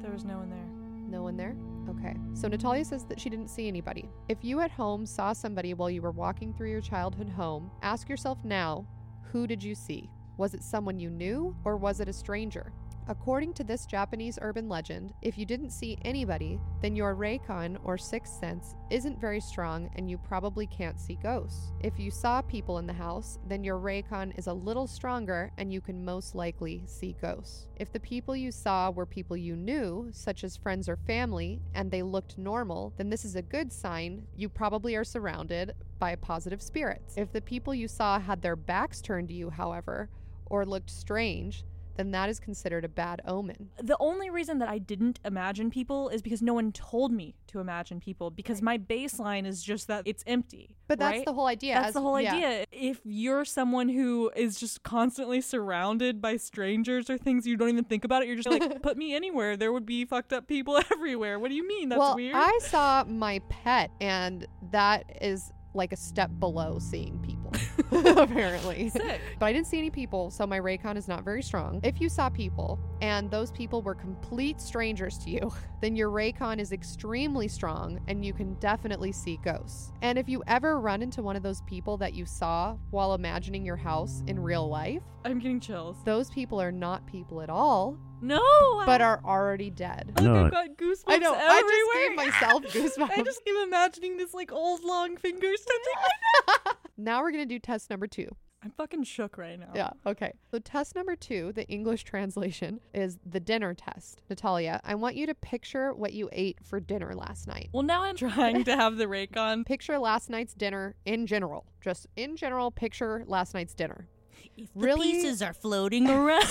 there 0.01 0.13
was 0.13 0.25
no 0.25 0.39
one 0.39 0.49
there 0.49 1.11
No 1.11 1.23
one 1.23 1.37
there? 1.37 1.57
Okay. 1.89 2.15
So 2.35 2.49
Natalia 2.49 2.85
says 2.85 3.05
that 3.05 3.19
she 3.19 3.31
didn't 3.31 3.49
see 3.49 3.67
anybody. 3.67 4.09
If 4.29 4.39
you 4.43 4.61
at 4.61 4.71
home 4.71 5.07
saw 5.07 5.33
somebody 5.33 5.75
while 5.75 5.91
you 5.91 6.03
were 6.03 6.11
walking 6.11 6.53
through 6.53 6.71
your 6.71 6.83
childhood 6.83 7.31
home, 7.31 7.71
ask 7.83 8.09
yourself 8.09 8.39
now 8.45 8.87
who 9.33 9.47
did 9.47 9.63
you 9.63 9.75
see? 9.75 10.09
Was 10.37 10.55
it 10.55 10.63
someone 10.63 10.99
you 10.99 11.11
knew 11.11 11.55
or 11.65 11.77
was 11.77 12.01
it 12.01 12.09
a 12.09 12.13
stranger? 12.13 12.73
According 13.11 13.55
to 13.55 13.65
this 13.65 13.87
Japanese 13.87 14.39
urban 14.43 14.69
legend, 14.69 15.15
if 15.23 15.39
you 15.39 15.47
didn't 15.47 15.71
see 15.71 15.97
anybody, 16.03 16.61
then 16.83 16.95
your 16.95 17.15
Reikon 17.15 17.79
or 17.83 17.97
sixth 17.97 18.39
sense 18.39 18.75
isn't 18.91 19.19
very 19.19 19.41
strong 19.41 19.89
and 19.97 20.11
you 20.11 20.19
probably 20.19 20.67
can't 20.67 21.01
see 21.01 21.19
ghosts. 21.23 21.73
If 21.81 21.99
you 21.99 22.11
saw 22.11 22.43
people 22.43 22.77
in 22.77 22.87
the 22.87 22.93
house, 22.93 23.39
then 23.47 23.65
your 23.65 23.79
Reikon 23.79 24.39
is 24.39 24.47
a 24.47 24.53
little 24.53 24.87
stronger 24.87 25.51
and 25.57 25.73
you 25.73 25.81
can 25.81 26.05
most 26.05 26.35
likely 26.35 26.83
see 26.85 27.17
ghosts. 27.23 27.69
If 27.77 27.91
the 27.91 28.01
people 28.01 28.37
you 28.37 28.53
saw 28.53 28.91
were 28.91 29.07
people 29.07 29.39
you 29.39 29.57
knew, 29.57 30.11
such 30.13 30.45
as 30.45 30.59
friends 30.59 30.87
or 30.87 30.97
family, 30.97 31.63
and 31.75 31.91
they 31.91 32.03
looked 32.03 32.37
normal, 32.37 32.93
then 32.99 33.09
this 33.09 33.25
is 33.25 33.37
a 33.37 33.43
good 33.43 33.73
sign 33.73 34.27
you 34.37 34.51
probably 34.51 34.95
are 34.97 35.05
surrounded 35.05 35.73
by 35.99 36.15
positive 36.15 36.61
spirits. 36.61 37.17
If 37.17 37.33
the 37.33 37.41
people 37.41 37.75
you 37.75 37.89
saw 37.89 38.21
had 38.21 38.43
their 38.43 38.57
backs 38.57 39.01
turned 39.01 39.29
to 39.29 39.35
you, 39.35 39.49
however, 39.49 40.11
or 40.51 40.67
looked 40.67 40.91
strange, 40.91 41.65
then 41.99 42.13
that 42.13 42.31
is 42.31 42.39
considered 42.39 42.85
a 42.85 42.89
bad 42.89 43.21
omen. 43.27 43.71
The 43.83 43.97
only 43.99 44.31
reason 44.31 44.61
that 44.61 44.69
I 44.69 44.79
didn't 44.79 45.19
imagine 45.25 45.69
people 45.69 46.09
is 46.09 46.23
because 46.23 46.41
no 46.41 46.55
one 46.55 46.71
told 46.71 47.13
me 47.13 47.35
to 47.49 47.59
imagine 47.59 47.99
people 47.99 48.31
because 48.31 48.63
my 48.63 48.79
baseline 48.79 49.45
is 49.47 49.63
just 49.63 49.89
that 49.89 50.03
it's 50.07 50.23
empty. 50.27 50.77
But 50.87 51.01
that's 51.01 51.25
the 51.25 51.33
whole 51.33 51.47
idea. 51.47 51.75
That's 51.75 51.89
as- 51.89 51.95
the 51.95 52.01
whole 52.01 52.21
yeah. 52.21 52.35
idea. 52.35 52.67
If 52.71 53.01
you're 53.05 53.45
someone 53.45 53.89
who 53.89 54.31
is 54.37 54.61
just 54.61 54.85
constantly 54.85 55.41
surrounded 55.41 56.23
by 56.23 56.37
strangers 56.37 57.11
or 57.11 57.19
things 57.19 57.47
you 57.47 57.57
don't 57.57 57.69
even 57.69 57.85
think 57.85 58.05
about 58.05 58.23
it, 58.23 58.29
you're 58.29 58.37
just 58.37 58.49
like, 58.49 58.81
put 58.83 58.97
me 58.97 59.15
anywhere. 59.15 59.57
There 59.57 59.73
would 59.73 59.87
be 59.87 60.05
fucked 60.05 60.33
up 60.33 60.47
people 60.47 60.81
everywhere. 60.93 61.39
What 61.39 61.49
do 61.49 61.57
you 61.57 61.67
mean? 61.67 61.89
That's 61.89 61.99
well, 61.99 62.15
weird. 62.15 62.37
I 62.37 62.59
saw 62.63 63.05
my 63.05 63.41
pet, 63.49 63.91
and 64.01 64.47
that 64.71 65.19
is 65.21 65.51
like 65.75 65.93
a 65.93 65.97
step 65.97 66.31
below 66.39 66.79
seeing 66.79 67.19
people, 67.21 67.53
apparently. 67.93 68.89
Sick. 68.91 69.21
But 69.39 69.47
I 69.47 69.53
didn't 69.53 69.67
see 69.67 69.79
any 69.79 69.91
people, 69.91 70.31
so 70.31 70.47
my 70.47 70.59
Reikon 70.61 70.97
is 70.97 71.09
not 71.09 71.25
very 71.25 71.43
strong. 71.43 71.81
If 71.83 72.01
you 72.01 72.09
saw 72.09 72.29
people 72.29 72.79
and 73.01 73.31
those 73.31 73.51
people 73.53 73.83
were 73.83 73.95
complete 73.95 74.61
strangers 74.61 75.19
to 75.19 75.31
you, 75.31 75.53
then 75.81 75.97
your 75.97 76.11
Reikon 76.11 76.59
is 76.59 76.73
extremely 76.73 77.49
strong 77.49 78.01
and 78.09 78.25
you 78.25 78.33
can 78.33 78.55
definitely 78.55 79.13
see 79.13 79.39
ghosts. 79.45 79.93
And 80.03 80.19
if 80.19 80.29
you 80.29 80.43
ever 80.47 80.81
run 80.81 81.03
into 81.03 81.23
one 81.23 81.37
of 81.37 81.43
those 81.43 81.63
people 81.63 81.97
that 81.99 82.15
you 82.15 82.27
saw 82.27 82.77
while 82.91 83.15
imagining 83.15 83.65
your 83.65 83.77
house 83.77 84.23
in 84.27 84.39
real 84.41 84.69
life, 84.69 85.03
I'm 85.25 85.39
getting 85.39 85.61
chills. 85.61 85.97
those 86.05 86.31
people 86.31 86.61
are 86.61 86.73
not 86.73 87.07
people 87.07 87.43
at 87.43 87.51
all, 87.51 87.97
No, 88.23 88.41
but 88.87 89.01
I, 89.01 89.05
are 89.05 89.21
already 89.25 89.69
dead. 89.71 90.13
Oh 90.17 90.23
Look, 90.23 90.33
No. 90.33 90.45
I've 90.47 90.51
got 90.53 90.69
goosebumps 90.77 91.05
I 91.09 91.19
know. 91.19 91.33
everywhere. 91.35 91.45
I 91.51 92.07
just 92.07 92.09
gave 92.09 92.17
myself 92.17 92.63
goosebumps. 93.09 93.11
I 93.19 93.23
just 93.23 93.45
keep 93.45 93.55
imagining 93.65 94.17
this 94.17 94.33
like 94.35 94.53
old 94.53 94.83
long 94.85 95.17
fingers 95.17 95.61
touching. 95.65 96.75
Now 96.99 97.23
we're 97.23 97.31
going 97.31 97.49
to 97.49 97.55
do 97.55 97.59
test 97.59 97.89
number 97.89 98.07
two. 98.07 98.29
I'm 98.63 98.73
fucking 98.73 99.05
shook 99.05 99.39
right 99.39 99.57
now. 99.57 99.71
Yeah, 99.73 99.91
okay. 100.05 100.33
So, 100.51 100.59
test 100.59 100.97
number 100.97 101.15
two, 101.15 101.53
the 101.53 101.65
English 101.69 102.03
translation, 102.13 102.81
is 102.93 103.17
the 103.25 103.39
dinner 103.39 103.73
test. 103.73 104.21
Natalia, 104.29 104.81
I 104.83 104.97
want 104.97 105.15
you 105.15 105.27
to 105.27 105.35
picture 105.37 105.95
what 105.95 106.13
you 106.13 106.29
ate 106.33 106.59
for 106.65 106.81
dinner 106.81 107.15
last 107.15 107.47
night. 107.47 107.69
Well, 107.73 107.85
now 107.85 108.03
I'm 108.03 108.17
trying 108.17 108.65
to 108.65 108.75
have 108.75 108.97
the 108.97 109.07
rake 109.07 109.37
on. 109.37 109.63
Picture 109.63 109.97
last 109.99 110.29
night's 110.29 110.55
dinner 110.55 110.97
in 111.05 111.25
general. 111.29 111.67
Just 111.81 112.09
in 112.17 112.35
general, 112.37 112.73
picture 112.73 113.23
last 113.29 113.55
night's 113.55 113.75
dinner. 113.75 114.09
If 114.57 114.69
Really? 114.75 115.25
are 115.41 115.53
floating 115.53 116.09
around. 116.11 116.43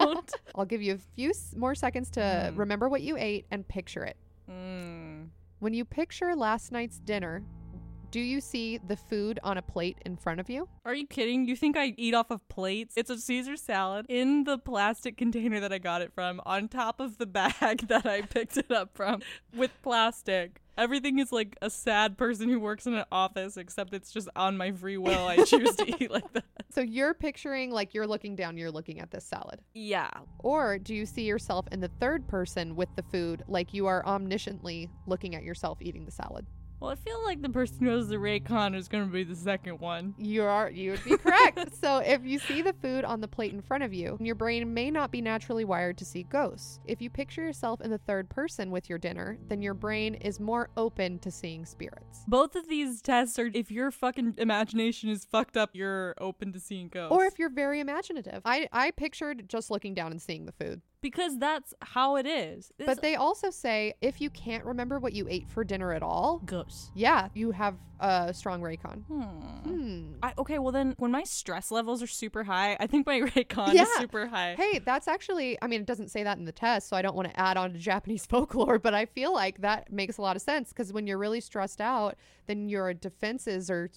I'll 0.56 0.64
give 0.64 0.82
you 0.82 0.94
a 0.94 0.98
few 1.14 1.30
s- 1.30 1.54
more 1.56 1.76
seconds 1.76 2.10
to 2.10 2.20
Mm. 2.20 2.58
remember 2.58 2.88
what 2.88 3.02
you 3.02 3.16
ate 3.16 3.46
and 3.52 3.66
picture 3.68 4.02
it. 4.02 4.16
mm. 4.50 5.28
When 5.60 5.74
you 5.74 5.84
picture 5.84 6.34
last 6.34 6.72
night's 6.72 6.98
dinner, 6.98 7.44
do 8.12 8.20
you 8.20 8.42
see 8.42 8.78
the 8.86 8.94
food 8.94 9.40
on 9.42 9.56
a 9.56 9.62
plate 9.62 9.96
in 10.04 10.16
front 10.18 10.38
of 10.38 10.50
you? 10.50 10.68
Are 10.84 10.94
you 10.94 11.06
kidding? 11.06 11.46
You 11.46 11.56
think 11.56 11.78
I 11.78 11.94
eat 11.96 12.12
off 12.12 12.30
of 12.30 12.46
plates? 12.48 12.92
It's 12.94 13.08
a 13.08 13.16
Caesar 13.16 13.56
salad 13.56 14.04
in 14.10 14.44
the 14.44 14.58
plastic 14.58 15.16
container 15.16 15.60
that 15.60 15.72
I 15.72 15.78
got 15.78 16.02
it 16.02 16.12
from, 16.14 16.38
on 16.44 16.68
top 16.68 17.00
of 17.00 17.16
the 17.16 17.24
bag 17.38 17.88
that 17.88 18.04
I 18.04 18.20
picked 18.20 18.58
it 18.58 18.70
up 18.70 18.90
from, 18.94 19.22
with 19.56 19.70
plastic. 19.82 20.60
Everything 20.76 21.20
is 21.20 21.32
like 21.32 21.56
a 21.62 21.70
sad 21.70 22.18
person 22.18 22.50
who 22.50 22.60
works 22.60 22.86
in 22.86 22.92
an 22.92 23.06
office, 23.10 23.56
except 23.56 23.94
it's 23.94 24.12
just 24.12 24.28
on 24.36 24.58
my 24.58 24.72
free 24.72 24.98
will. 24.98 25.26
I 25.26 25.44
choose 25.44 25.74
to 25.76 26.02
eat 26.02 26.10
like 26.10 26.30
that. 26.34 26.44
So 26.74 26.80
you're 26.80 27.12
picturing 27.12 27.70
like 27.70 27.92
you're 27.92 28.06
looking 28.06 28.34
down, 28.34 28.56
you're 28.56 28.70
looking 28.70 28.98
at 29.00 29.10
this 29.10 29.26
salad. 29.26 29.60
Yeah. 29.74 30.10
Or 30.38 30.78
do 30.78 30.94
you 30.94 31.04
see 31.04 31.24
yourself 31.24 31.66
in 31.70 31.80
the 31.80 31.90
third 32.00 32.26
person 32.26 32.76
with 32.76 32.88
the 32.96 33.02
food, 33.02 33.42
like 33.46 33.74
you 33.74 33.86
are 33.86 34.02
omnisciently 34.06 34.88
looking 35.06 35.34
at 35.34 35.42
yourself 35.42 35.82
eating 35.82 36.06
the 36.06 36.10
salad? 36.10 36.46
Well, 36.82 36.90
I 36.90 36.96
feel 36.96 37.22
like 37.22 37.40
the 37.40 37.48
person 37.48 37.78
who 37.86 37.90
has 37.90 38.08
the 38.08 38.16
Reikon 38.16 38.74
is 38.74 38.88
going 38.88 39.06
to 39.06 39.12
be 39.12 39.22
the 39.22 39.36
second 39.36 39.78
one. 39.78 40.16
You 40.18 40.42
are 40.42 40.68
you 40.68 40.90
would 40.90 41.04
be 41.04 41.16
correct. 41.16 41.76
so 41.80 41.98
if 41.98 42.24
you 42.24 42.40
see 42.40 42.60
the 42.60 42.72
food 42.72 43.04
on 43.04 43.20
the 43.20 43.28
plate 43.28 43.52
in 43.52 43.62
front 43.62 43.84
of 43.84 43.94
you, 43.94 44.18
your 44.20 44.34
brain 44.34 44.74
may 44.74 44.90
not 44.90 45.12
be 45.12 45.20
naturally 45.20 45.64
wired 45.64 45.96
to 45.98 46.04
see 46.04 46.24
ghosts. 46.24 46.80
If 46.84 47.00
you 47.00 47.08
picture 47.08 47.40
yourself 47.40 47.80
in 47.82 47.92
the 47.92 47.98
third 47.98 48.28
person 48.28 48.72
with 48.72 48.88
your 48.88 48.98
dinner, 48.98 49.38
then 49.46 49.62
your 49.62 49.74
brain 49.74 50.14
is 50.16 50.40
more 50.40 50.70
open 50.76 51.20
to 51.20 51.30
seeing 51.30 51.64
spirits. 51.64 52.24
Both 52.26 52.56
of 52.56 52.66
these 52.66 53.00
tests 53.00 53.38
are 53.38 53.48
if 53.54 53.70
your 53.70 53.92
fucking 53.92 54.34
imagination 54.38 55.08
is 55.08 55.24
fucked 55.24 55.56
up, 55.56 55.70
you're 55.74 56.16
open 56.18 56.52
to 56.52 56.58
seeing 56.58 56.88
ghosts. 56.88 57.14
Or 57.14 57.24
if 57.26 57.38
you're 57.38 57.48
very 57.48 57.78
imaginative. 57.78 58.42
I, 58.44 58.68
I 58.72 58.90
pictured 58.90 59.48
just 59.48 59.70
looking 59.70 59.94
down 59.94 60.10
and 60.10 60.20
seeing 60.20 60.46
the 60.46 60.52
food. 60.52 60.82
Because 61.02 61.36
that's 61.38 61.74
how 61.82 62.16
it 62.16 62.26
is. 62.26 62.72
But 62.78 63.02
they 63.02 63.14
also 63.16 63.50
say 63.50 63.92
if 64.00 64.20
you 64.20 64.30
can't 64.30 64.64
remember 64.64 64.98
what 64.98 65.12
you 65.12 65.26
ate 65.28 65.48
for 65.50 65.64
dinner 65.64 65.92
at 65.92 66.02
all, 66.02 66.38
ghosts. 66.46 66.90
yeah, 66.94 67.28
you 67.34 67.50
have 67.50 67.74
a 68.00 68.32
strong 68.34 68.60
Reikon. 68.62 69.04
Hmm. 69.06 69.20
Hmm. 69.70 70.12
I, 70.22 70.32
okay, 70.38 70.58
well 70.58 70.72
then, 70.72 70.94
when 70.98 71.10
my 71.10 71.22
stress 71.24 71.70
levels 71.70 72.02
are 72.02 72.06
super 72.08 72.44
high, 72.44 72.76
I 72.80 72.86
think 72.86 73.06
my 73.06 73.20
Reikon 73.30 73.74
Yeah. 73.74 73.82
is 73.82 73.88
super 73.94 74.26
high. 74.26 74.54
Hey, 74.56 74.80
that's 74.84 75.06
actually, 75.08 75.56
I 75.62 75.66
mean, 75.68 75.82
it 75.82 75.86
doesn't 75.86 76.10
say 76.10 76.22
that 76.24 76.38
in 76.38 76.44
the 76.44 76.52
test, 76.52 76.88
so 76.88 76.96
I 76.96 77.02
don't 77.02 77.14
want 77.14 77.28
to 77.28 77.38
add 77.38 77.56
on 77.56 77.72
to 77.72 77.78
Japanese 77.92 78.24
folklore, 78.26 78.78
but 78.78 78.94
I 78.94 79.06
feel 79.06 79.32
like 79.32 79.60
that 79.60 79.92
makes 79.92 80.18
a 80.18 80.22
lot 80.22 80.34
of 80.36 80.42
sense 80.42 80.70
because 80.70 80.92
when 80.92 81.06
you're 81.06 81.18
really 81.18 81.40
stressed 81.40 81.80
out, 81.80 82.16
then 82.46 82.68
your 82.68 82.92
defenses 82.94 83.70
are 83.70 83.88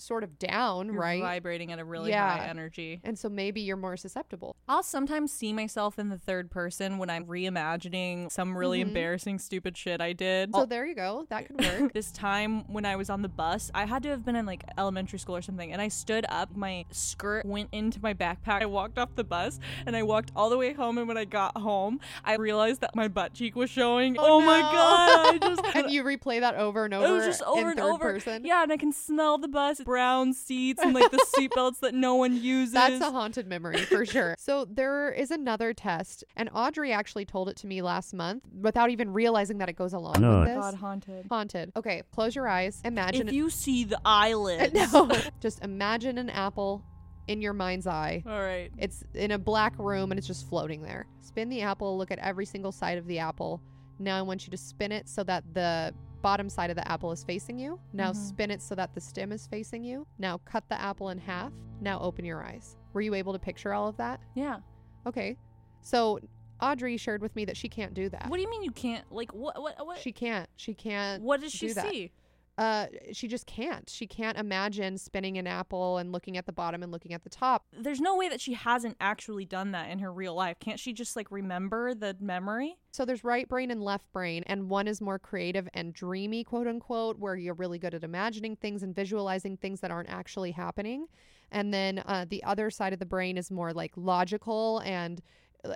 sort 0.00 0.24
of 0.24 0.38
down, 0.38 0.86
You're 0.86 0.96
right? 1.00 1.20
vibrating 1.22 1.72
at 1.72 1.78
a 1.78 1.84
really 1.84 2.10
Yeah. 2.10 2.38
high 2.38 2.46
energy. 2.46 3.00
And 3.04 3.18
so 3.18 3.28
maybe 3.28 3.60
you're 3.60 3.76
more 3.76 3.96
susceptible. 3.96 4.56
I'll 4.68 4.82
sometimes 4.82 5.32
see 5.32 5.52
myself 5.52 5.98
in 5.98 6.08
the 6.08 6.18
third 6.18 6.50
person 6.50 6.98
when 6.98 7.10
I'm 7.10 7.24
reimagining 7.26 8.30
some 8.30 8.56
really 8.56 8.78
Mhm. 8.80 8.88
embarrassing, 8.88 9.38
stupid 9.38 9.76
shit 9.76 10.00
I 10.00 10.12
did. 10.12 10.54
So 10.54 10.66
there 10.66 10.86
you 10.86 10.94
go. 10.94 11.26
That 11.30 11.46
could 11.46 11.60
work. 11.60 11.92
this 11.94 12.10
time 12.12 12.64
when 12.72 12.84
I 12.84 12.96
was 12.96 13.10
on 13.10 13.22
the 13.22 13.28
bus, 13.28 13.70
I 13.74 13.84
had 13.84 14.02
to 14.04 14.08
have 14.10 14.24
been 14.24 14.36
in 14.36 14.46
like 14.46 14.64
elementary 14.78 15.18
school 15.18 15.36
or 15.36 15.42
something, 15.42 15.72
and 15.72 15.80
I 15.80 15.88
stood 15.88 16.26
up. 16.28 16.54
My 16.56 16.84
skirt 16.90 17.44
went 17.46 17.68
into 17.72 18.00
my 18.02 18.14
backpack. 18.14 18.62
I 18.62 18.66
walked 18.66 18.98
off 18.98 19.14
the 19.14 19.24
bus 19.24 19.58
and 19.86 19.96
I 19.96 20.02
walked 20.02 20.30
all 20.34 20.50
the 20.50 20.58
way 20.58 20.72
home. 20.72 20.98
And 20.98 21.06
when 21.08 21.16
I 21.16 21.24
got 21.24 21.56
home, 21.56 22.00
I 22.24 22.34
realized 22.36 22.80
that 22.80 22.94
my 22.94 23.08
butt 23.08 23.34
cheek 23.34 23.54
was 23.56 23.70
showing. 23.70 24.16
Oh, 24.18 24.40
my 24.40 24.60
no. 24.60 24.70
god! 24.72 25.34
I 25.34 25.38
just 25.42 25.76
and 25.76 25.90
you 25.90 26.02
replay 26.04 26.40
that 26.40 26.54
over 26.54 26.84
and 26.84 26.94
over 26.94 27.06
it 27.06 27.10
was 27.10 27.26
just 27.26 27.42
over 27.42 27.60
in 27.60 27.66
and 27.68 27.78
third 27.78 27.90
over. 27.92 28.12
person. 28.12 28.44
Yeah, 28.44 28.62
and 28.62 28.72
I 28.72 28.76
can 28.76 28.92
smell 28.92 29.38
the 29.38 29.48
bus, 29.48 29.80
brown 29.90 30.32
seats, 30.32 30.80
and 30.80 30.94
like 30.94 31.10
the 31.10 31.24
seatbelts 31.36 31.80
that 31.80 31.94
no 31.94 32.14
one 32.14 32.36
uses. 32.40 32.74
That's 32.74 33.00
a 33.00 33.10
haunted 33.10 33.48
memory 33.48 33.78
for 33.78 34.06
sure. 34.06 34.36
So 34.38 34.64
there 34.64 35.10
is 35.10 35.32
another 35.32 35.74
test, 35.74 36.22
and 36.36 36.48
Audrey 36.54 36.92
actually 36.92 37.24
told 37.24 37.48
it 37.48 37.56
to 37.56 37.66
me 37.66 37.82
last 37.82 38.14
month 38.14 38.44
without 38.60 38.90
even 38.90 39.12
realizing 39.12 39.58
that 39.58 39.68
it 39.68 39.74
goes 39.74 39.92
along 39.92 40.20
No. 40.20 40.40
with 40.40 40.48
Oh 40.50 40.54
this. 40.54 40.60
God, 40.64 40.74
haunted. 40.74 41.26
Haunted. 41.28 41.72
Okay, 41.74 42.02
close 42.12 42.36
your 42.36 42.46
eyes. 42.46 42.80
Imagine 42.84 43.26
If 43.28 43.34
you 43.34 43.50
see 43.50 43.82
the 43.84 44.00
eyelids. 44.04 44.72
no, 44.92 45.10
just 45.40 45.62
imagine 45.64 46.18
an 46.18 46.30
apple 46.30 46.84
in 47.26 47.42
your 47.42 47.52
mind's 47.52 47.86
eye. 47.88 48.22
All 48.26 48.40
right. 48.40 48.70
It's 48.78 49.02
in 49.14 49.32
a 49.32 49.38
black 49.38 49.74
room 49.78 50.12
and 50.12 50.18
it's 50.18 50.26
just 50.26 50.48
floating 50.48 50.82
there. 50.82 51.06
Spin 51.20 51.48
the 51.48 51.62
apple, 51.62 51.98
look 51.98 52.10
at 52.12 52.18
every 52.20 52.46
single 52.46 52.70
side 52.72 52.96
of 52.98 53.06
the 53.06 53.18
apple. 53.18 53.60
Now 53.98 54.18
I 54.18 54.22
want 54.22 54.46
you 54.46 54.50
to 54.52 54.56
spin 54.56 54.92
it 54.92 55.08
so 55.08 55.22
that 55.24 55.44
the 55.52 55.92
bottom 56.22 56.48
side 56.48 56.70
of 56.70 56.76
the 56.76 56.86
apple 56.90 57.12
is 57.12 57.24
facing 57.24 57.58
you. 57.58 57.80
Now 57.92 58.12
Mhm. 58.12 58.16
spin 58.16 58.50
it 58.50 58.62
so 58.62 58.74
that 58.74 58.94
the 58.94 59.00
stem 59.00 59.32
is 59.32 59.46
facing 59.46 59.82
you. 59.84 60.06
Now 60.18 60.38
cut 60.44 60.68
the 60.68 60.80
apple 60.80 61.08
in 61.10 61.18
half. 61.18 61.52
Now 61.80 61.98
open 62.00 62.24
your 62.24 62.42
eyes. 62.44 62.76
Were 62.92 63.00
you 63.00 63.14
able 63.14 63.32
to 63.32 63.38
picture 63.38 63.72
all 63.72 63.88
of 63.88 63.96
that? 63.98 64.20
Yeah. 64.34 64.60
Okay. 65.06 65.36
So 65.80 66.20
Audrey 66.60 66.96
shared 66.98 67.22
with 67.22 67.34
me 67.34 67.46
that 67.46 67.56
she 67.56 67.68
can't 67.70 67.94
do 67.94 68.08
that. 68.10 68.28
What 68.28 68.36
do 68.36 68.42
you 68.42 68.50
mean 68.50 68.62
you 68.62 68.70
can't? 68.70 69.10
Like 69.10 69.32
what? 69.32 69.60
What? 69.62 69.86
What? 69.86 69.98
She 69.98 70.12
can't. 70.12 70.48
She 70.56 70.74
can't. 70.74 71.22
what 71.22 71.40
does 71.40 71.52
she 71.52 71.70
see? 71.70 72.12
Uh, 72.58 72.86
she 73.12 73.26
just 73.26 73.46
can't. 73.46 73.88
She 73.88 74.06
can't 74.06 74.36
imagine 74.36 74.98
spinning 74.98 75.38
an 75.38 75.46
apple 75.46 75.96
and 75.96 76.12
looking 76.12 76.36
at 76.36 76.44
the 76.46 76.52
bottom 76.52 76.82
and 76.82 76.92
looking 76.92 77.14
at 77.14 77.24
the 77.24 77.30
top. 77.30 77.64
There's 77.72 78.00
no 78.00 78.16
way 78.16 78.28
that 78.28 78.40
she 78.40 78.52
hasn't 78.52 78.96
actually 79.00 79.46
done 79.46 79.72
that 79.72 79.88
in 79.90 79.98
her 80.00 80.12
real 80.12 80.34
life. 80.34 80.58
Can't 80.60 80.78
she 80.78 80.92
just 80.92 81.16
like 81.16 81.30
remember 81.30 81.94
the 81.94 82.16
memory? 82.20 82.76
So 82.92 83.04
there's 83.04 83.24
right 83.24 83.48
brain 83.48 83.70
and 83.70 83.82
left 83.82 84.12
brain, 84.12 84.42
and 84.46 84.68
one 84.68 84.88
is 84.88 85.00
more 85.00 85.18
creative 85.18 85.68
and 85.72 85.94
dreamy, 85.94 86.44
quote 86.44 86.66
unquote, 86.66 87.18
where 87.18 87.36
you're 87.36 87.54
really 87.54 87.78
good 87.78 87.94
at 87.94 88.04
imagining 88.04 88.56
things 88.56 88.82
and 88.82 88.94
visualizing 88.94 89.56
things 89.56 89.80
that 89.80 89.90
aren't 89.90 90.10
actually 90.10 90.50
happening. 90.50 91.06
And 91.50 91.72
then 91.72 92.02
uh, 92.06 92.26
the 92.28 92.44
other 92.44 92.70
side 92.70 92.92
of 92.92 92.98
the 92.98 93.06
brain 93.06 93.38
is 93.38 93.50
more 93.50 93.72
like 93.72 93.92
logical 93.96 94.80
and 94.84 95.22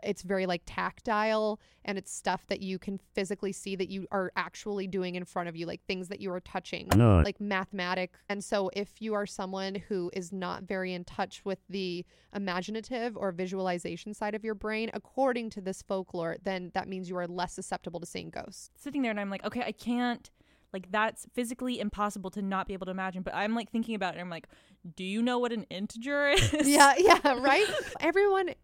it's 0.02 0.22
very 0.22 0.46
like 0.46 0.62
tactile 0.66 1.60
and 1.84 1.98
it's 1.98 2.12
stuff 2.12 2.46
that 2.48 2.60
you 2.60 2.78
can 2.78 2.98
physically 3.14 3.52
see 3.52 3.76
that 3.76 3.90
you 3.90 4.06
are 4.10 4.32
actually 4.36 4.86
doing 4.86 5.14
in 5.14 5.24
front 5.24 5.48
of 5.48 5.56
you, 5.56 5.66
like 5.66 5.82
things 5.86 6.08
that 6.08 6.20
you 6.20 6.32
are 6.32 6.40
touching, 6.40 6.88
like 7.24 7.40
mathematic. 7.40 8.12
And 8.28 8.42
so 8.42 8.70
if 8.74 9.00
you 9.02 9.14
are 9.14 9.26
someone 9.26 9.74
who 9.88 10.10
is 10.14 10.32
not 10.32 10.62
very 10.62 10.94
in 10.94 11.04
touch 11.04 11.42
with 11.44 11.58
the 11.68 12.04
imaginative 12.34 13.16
or 13.16 13.32
visualization 13.32 14.14
side 14.14 14.34
of 14.34 14.44
your 14.44 14.54
brain, 14.54 14.90
according 14.94 15.50
to 15.50 15.60
this 15.60 15.82
folklore, 15.82 16.36
then 16.44 16.70
that 16.74 16.88
means 16.88 17.08
you 17.08 17.16
are 17.16 17.26
less 17.26 17.52
susceptible 17.54 18.00
to 18.00 18.06
seeing 18.06 18.30
ghosts. 18.30 18.70
Sitting 18.76 19.02
there 19.02 19.10
and 19.10 19.20
I'm 19.20 19.30
like, 19.30 19.44
okay, 19.44 19.62
I 19.64 19.72
can't. 19.72 20.30
Like 20.72 20.90
that's 20.90 21.26
physically 21.32 21.78
impossible 21.78 22.30
to 22.32 22.42
not 22.42 22.66
be 22.66 22.72
able 22.72 22.86
to 22.86 22.90
imagine. 22.90 23.22
But 23.22 23.34
I'm 23.34 23.54
like 23.54 23.70
thinking 23.70 23.94
about 23.94 24.14
it. 24.14 24.18
and 24.18 24.22
I'm 24.22 24.30
like, 24.30 24.48
do 24.96 25.04
you 25.04 25.22
know 25.22 25.38
what 25.38 25.52
an 25.52 25.64
integer 25.70 26.30
is? 26.30 26.52
Yeah, 26.68 26.94
yeah, 26.98 27.20
right? 27.40 27.66
Everyone 28.00 28.48
i- 28.48 28.54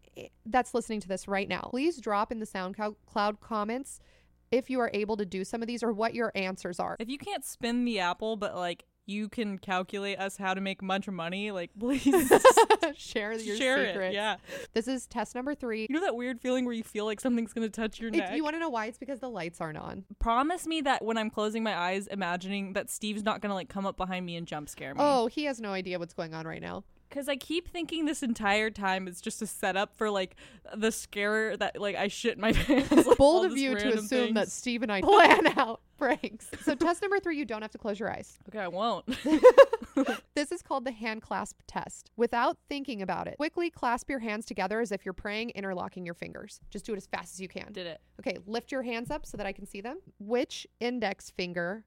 that's 0.45 0.73
listening 0.73 0.99
to 1.01 1.07
this 1.07 1.27
right 1.27 1.47
now, 1.47 1.67
please 1.71 1.99
drop 1.99 2.31
in 2.31 2.39
the 2.39 2.45
SoundCloud 2.45 3.39
comments 3.39 3.99
if 4.51 4.69
you 4.69 4.79
are 4.79 4.91
able 4.93 5.15
to 5.17 5.25
do 5.25 5.43
some 5.45 5.61
of 5.61 5.67
these 5.67 5.81
or 5.83 5.93
what 5.93 6.13
your 6.13 6.31
answers 6.35 6.79
are. 6.79 6.97
If 6.99 7.09
you 7.09 7.17
can't 7.17 7.45
spin 7.45 7.85
the 7.85 7.99
apple, 7.99 8.35
but 8.35 8.55
like 8.55 8.83
you 9.07 9.27
can 9.29 9.57
calculate 9.57 10.19
us 10.19 10.37
how 10.37 10.53
to 10.53 10.61
make 10.61 10.81
of 10.81 11.13
money, 11.13 11.51
like 11.51 11.71
please 11.79 12.03
Share 12.95 13.31
your 13.33 13.55
share 13.55 13.87
secrets. 13.87 14.11
it. 14.11 14.13
Yeah. 14.13 14.35
This 14.73 14.87
is 14.87 15.07
test 15.07 15.33
number 15.35 15.55
three. 15.55 15.87
You 15.89 15.95
know 15.95 16.01
that 16.01 16.15
weird 16.15 16.39
feeling 16.41 16.65
where 16.65 16.73
you 16.73 16.83
feel 16.83 17.05
like 17.05 17.19
something's 17.21 17.53
gonna 17.53 17.69
touch 17.69 17.99
your 17.99 18.09
If 18.09 18.15
neck? 18.17 18.35
you 18.35 18.43
want 18.43 18.55
to 18.55 18.59
know 18.59 18.69
why, 18.69 18.87
it's 18.87 18.97
because 18.97 19.19
the 19.19 19.29
lights 19.29 19.61
aren't 19.61 19.77
on. 19.77 20.03
Promise 20.19 20.67
me 20.67 20.81
that 20.81 21.03
when 21.03 21.17
I'm 21.17 21.29
closing 21.29 21.63
my 21.63 21.75
eyes, 21.77 22.07
imagining 22.07 22.73
that 22.73 22.89
Steve's 22.89 23.23
not 23.23 23.41
gonna 23.41 23.53
like 23.53 23.69
come 23.69 23.85
up 23.85 23.95
behind 23.97 24.25
me 24.25 24.35
and 24.35 24.45
jump 24.45 24.67
scare 24.69 24.93
me. 24.93 24.99
Oh, 25.01 25.27
he 25.27 25.45
has 25.45 25.61
no 25.61 25.71
idea 25.71 25.97
what's 25.99 26.13
going 26.13 26.33
on 26.33 26.45
right 26.45 26.61
now. 26.61 26.83
Because 27.11 27.27
I 27.27 27.35
keep 27.35 27.67
thinking 27.67 28.05
this 28.05 28.23
entire 28.23 28.69
time 28.69 29.05
it's 29.05 29.19
just 29.19 29.41
a 29.41 29.47
setup 29.47 29.93
for 29.97 30.09
like 30.09 30.37
the 30.73 30.93
scare 30.93 31.57
that 31.57 31.79
like 31.79 31.97
I 31.97 32.07
shit 32.07 32.39
my 32.39 32.53
pants. 32.53 33.05
like, 33.05 33.17
Bold 33.17 33.45
of 33.45 33.57
you 33.57 33.75
to 33.75 33.93
assume 33.95 34.33
that. 34.35 34.49
Steve 34.49 34.81
and 34.81 34.91
I 34.91 35.01
plan 35.03 35.47
out 35.57 35.81
pranks. 35.97 36.49
So, 36.63 36.73
test 36.73 37.01
number 37.01 37.19
three, 37.19 37.37
you 37.37 37.43
don't 37.43 37.61
have 37.61 37.71
to 37.71 37.77
close 37.77 37.99
your 37.99 38.09
eyes. 38.09 38.39
Okay, 38.49 38.59
I 38.59 38.69
won't. 38.69 39.05
This 40.35 40.53
is 40.53 40.61
called 40.61 40.85
the 40.85 40.91
hand 40.91 41.21
clasp 41.21 41.59
test. 41.67 42.09
Without 42.15 42.57
thinking 42.69 43.01
about 43.01 43.27
it, 43.27 43.35
quickly 43.35 43.69
clasp 43.69 44.09
your 44.09 44.19
hands 44.19 44.45
together 44.45 44.79
as 44.79 44.91
if 44.91 45.05
you're 45.05 45.13
praying, 45.13 45.49
interlocking 45.51 46.05
your 46.05 46.13
fingers. 46.13 46.61
Just 46.69 46.85
do 46.85 46.93
it 46.93 46.97
as 46.97 47.05
fast 47.05 47.33
as 47.35 47.41
you 47.41 47.49
can. 47.49 47.71
Did 47.73 47.87
it. 47.87 48.01
Okay, 48.19 48.37
lift 48.47 48.71
your 48.71 48.83
hands 48.83 49.11
up 49.11 49.25
so 49.25 49.35
that 49.35 49.45
I 49.45 49.51
can 49.51 49.67
see 49.67 49.81
them. 49.81 49.97
Which 50.17 50.65
index 50.79 51.29
finger, 51.29 51.83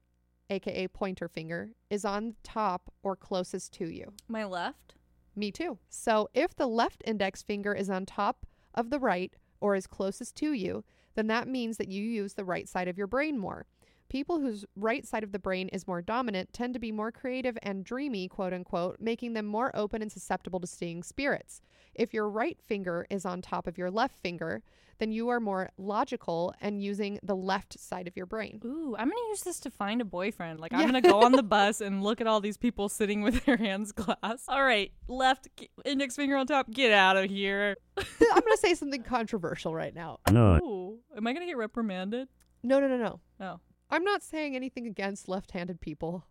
aka 0.51 0.87
pointer 0.87 1.27
finger, 1.27 1.71
is 1.89 2.05
on 2.05 2.35
top 2.43 2.93
or 3.01 3.15
closest 3.15 3.73
to 3.73 3.87
you? 3.87 4.13
My 4.27 4.45
left. 4.45 4.93
Me 5.35 5.51
too. 5.51 5.77
So 5.89 6.29
if 6.33 6.55
the 6.55 6.67
left 6.67 7.03
index 7.05 7.41
finger 7.43 7.73
is 7.73 7.89
on 7.89 8.05
top 8.05 8.45
of 8.73 8.89
the 8.89 8.99
right 8.99 9.33
or 9.59 9.75
is 9.75 9.87
closest 9.87 10.35
to 10.37 10.53
you, 10.53 10.83
then 11.15 11.27
that 11.27 11.47
means 11.47 11.77
that 11.77 11.87
you 11.87 12.03
use 12.03 12.33
the 12.33 12.45
right 12.45 12.67
side 12.67 12.87
of 12.87 12.97
your 12.97 13.07
brain 13.07 13.37
more. 13.37 13.65
People 14.09 14.39
whose 14.39 14.65
right 14.75 15.05
side 15.05 15.23
of 15.23 15.31
the 15.31 15.39
brain 15.39 15.67
is 15.69 15.87
more 15.87 16.01
dominant 16.01 16.53
tend 16.53 16.73
to 16.73 16.79
be 16.79 16.91
more 16.91 17.11
creative 17.11 17.57
and 17.63 17.83
dreamy, 17.83 18.27
quote 18.27 18.53
unquote, 18.53 18.97
making 18.99 19.33
them 19.33 19.45
more 19.45 19.71
open 19.75 20.01
and 20.01 20.11
susceptible 20.11 20.59
to 20.59 20.67
seeing 20.67 21.03
spirits. 21.03 21.61
If 21.95 22.13
your 22.13 22.29
right 22.29 22.59
finger 22.61 23.07
is 23.09 23.25
on 23.25 23.41
top 23.41 23.67
of 23.67 23.77
your 23.77 23.89
left 23.89 24.17
finger, 24.19 24.61
then 24.97 25.11
you 25.11 25.29
are 25.29 25.39
more 25.39 25.69
logical 25.77 26.53
and 26.61 26.81
using 26.81 27.19
the 27.23 27.35
left 27.35 27.79
side 27.79 28.07
of 28.07 28.15
your 28.15 28.25
brain. 28.25 28.61
Ooh, 28.63 28.95
I'm 28.97 29.09
gonna 29.09 29.29
use 29.29 29.41
this 29.41 29.59
to 29.61 29.71
find 29.71 30.01
a 30.01 30.05
boyfriend. 30.05 30.59
Like 30.59 30.73
I'm 30.73 30.85
gonna 30.85 31.01
go 31.01 31.21
on 31.21 31.31
the 31.31 31.43
bus 31.57 31.81
and 31.81 32.03
look 32.03 32.21
at 32.21 32.27
all 32.27 32.39
these 32.39 32.57
people 32.57 32.89
sitting 32.89 33.21
with 33.21 33.45
their 33.45 33.57
hands 33.57 33.91
clasped. 33.91 34.47
All 34.47 34.63
right, 34.63 34.91
left 35.07 35.47
index 35.83 36.15
finger 36.15 36.37
on 36.37 36.47
top. 36.47 36.69
Get 36.71 36.91
out 36.91 37.17
of 37.17 37.29
here. 37.29 37.75
I'm 37.97 38.05
going 38.19 38.43
to 38.51 38.57
say 38.57 38.73
something 38.73 39.03
controversial 39.03 39.73
right 39.73 39.93
now. 39.93 40.19
Ooh, 40.31 40.99
am 41.15 41.27
I 41.27 41.33
gonna 41.33 41.45
get 41.45 41.57
reprimanded? 41.57 42.27
No, 42.63 42.79
no, 42.79 42.87
no, 42.87 42.97
no. 42.97 43.19
Oh, 43.39 43.59
I'm 43.89 44.03
not 44.03 44.23
saying 44.23 44.55
anything 44.55 44.87
against 44.87 45.27
left 45.29 45.51
handed 45.51 45.79
people. 45.81 46.25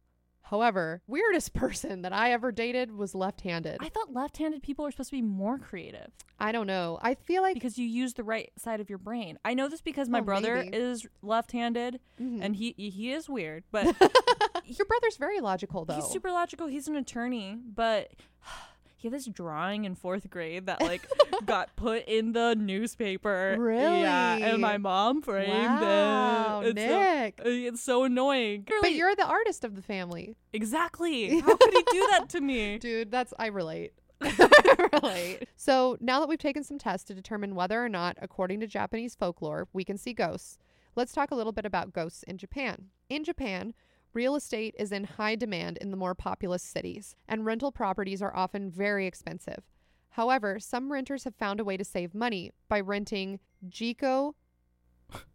However, 0.48 1.00
weirdest 1.06 1.54
person 1.54 2.02
that 2.02 2.12
I 2.12 2.32
ever 2.32 2.52
dated 2.52 2.92
was 2.94 3.14
left 3.14 3.40
handed. 3.42 3.78
I 3.80 3.88
thought 3.88 4.12
left-handed 4.12 4.62
people 4.62 4.84
are 4.86 4.90
supposed 4.90 5.08
to 5.10 5.16
be 5.16 5.22
more 5.22 5.58
creative 5.58 6.10
I 6.38 6.50
don't 6.52 6.66
know. 6.66 6.98
I 7.00 7.14
feel 7.14 7.40
like 7.42 7.54
because 7.54 7.78
you 7.78 7.86
use 7.86 8.14
the 8.14 8.24
right 8.24 8.50
side 8.58 8.80
of 8.80 8.90
your 8.90 8.98
brain. 8.98 9.38
I 9.44 9.54
know 9.54 9.68
this 9.68 9.80
because 9.80 10.08
my 10.08 10.18
Oh, 10.18 10.22
brother 10.22 10.56
maybe. 10.56 10.76
is 10.76 11.06
left-handed 11.22 12.00
Mhm. 12.20 12.40
and 12.42 12.56
he 12.56 12.72
he 12.76 13.12
is 13.12 13.28
weird, 13.28 13.64
but 13.70 13.86
your 14.66 14.84
brother's 14.86 15.16
very 15.16 15.40
logical 15.40 15.84
though. 15.84 15.94
He's 15.94 16.06
super 16.06 16.30
logical. 16.32 16.66
He's 16.66 16.88
an 16.88 16.96
attorney, 16.96 17.56
but 17.64 18.10
he 19.04 19.08
had 19.08 19.14
this 19.14 19.26
drawing 19.26 19.84
in 19.84 19.94
fourth 19.94 20.30
grade 20.30 20.64
that 20.64 20.80
like 20.90 21.06
got 21.44 21.76
put 21.76 22.06
in 22.06 22.32
the 22.32 22.54
newspaper. 22.54 23.54
Really? 23.58 24.00
Yeah, 24.00 24.36
and 24.36 24.62
my 24.62 24.78
mom 24.78 25.20
framed 25.20 25.52
Wow, 25.52 26.62
it. 26.64 26.68
It's 26.78 26.80
so- 26.80 26.98
Nick. 27.00 27.40
Uh, 27.40 27.48
it's 27.50 27.82
so 27.82 28.04
annoying. 28.04 28.66
but 28.80 28.92
you're 28.94 29.14
the 29.14 29.26
artist 29.26 29.62
of 29.62 29.76
the 29.76 29.82
family. 29.82 30.36
exactly. 30.54 31.38
How 31.40 31.54
could 31.54 31.74
he 31.74 31.84
do 31.90 32.06
that 32.12 32.28
to 32.30 32.40
me? 32.40 32.78
Dude, 32.78 33.10
that's 33.10 33.34
I 33.38 33.48
relate. 33.48 33.92
I 34.22 34.88
relate. 35.02 35.48
So 35.56 35.98
now 36.00 36.18
that 36.20 36.28
we've 36.30 36.38
taken 36.38 36.64
some 36.64 36.78
tests 36.78 37.06
to 37.08 37.14
determine 37.14 37.54
whether 37.54 37.84
or 37.84 37.90
not, 37.90 38.16
according 38.22 38.60
to 38.60 38.66
Japanese 38.66 39.14
folklore, 39.14 39.68
we 39.74 39.84
can 39.84 39.98
see 39.98 40.14
ghosts, 40.14 40.56
let's 40.96 41.12
talk 41.12 41.30
a 41.30 41.34
little 41.34 41.52
bit 41.52 41.66
about 41.66 41.92
ghosts 41.92 42.22
in 42.22 42.38
Japan. 42.38 42.86
In 43.10 43.22
Japan, 43.22 43.74
real 44.14 44.37
estate 44.37 44.74
is 44.79 44.92
in 44.92 45.05
high 45.05 45.35
demand 45.35 45.77
in 45.79 45.90
the 45.90 45.96
more 45.96 46.14
populous 46.14 46.62
cities, 46.62 47.16
and 47.29 47.44
rental 47.44 47.72
properties 47.72 48.22
are 48.22 48.35
often 48.35 48.70
very 48.70 49.07
expensive. 49.07 49.64
However, 50.11 50.61
some 50.61 50.92
renters 50.92 51.24
have 51.24 51.35
found 51.35 51.59
a 51.61 51.64
way 51.64 51.77
to 51.77 51.85
save 51.85 52.14
money 52.14 52.53
by 52.68 52.81
renting 52.81 53.40
jiko 53.68 54.35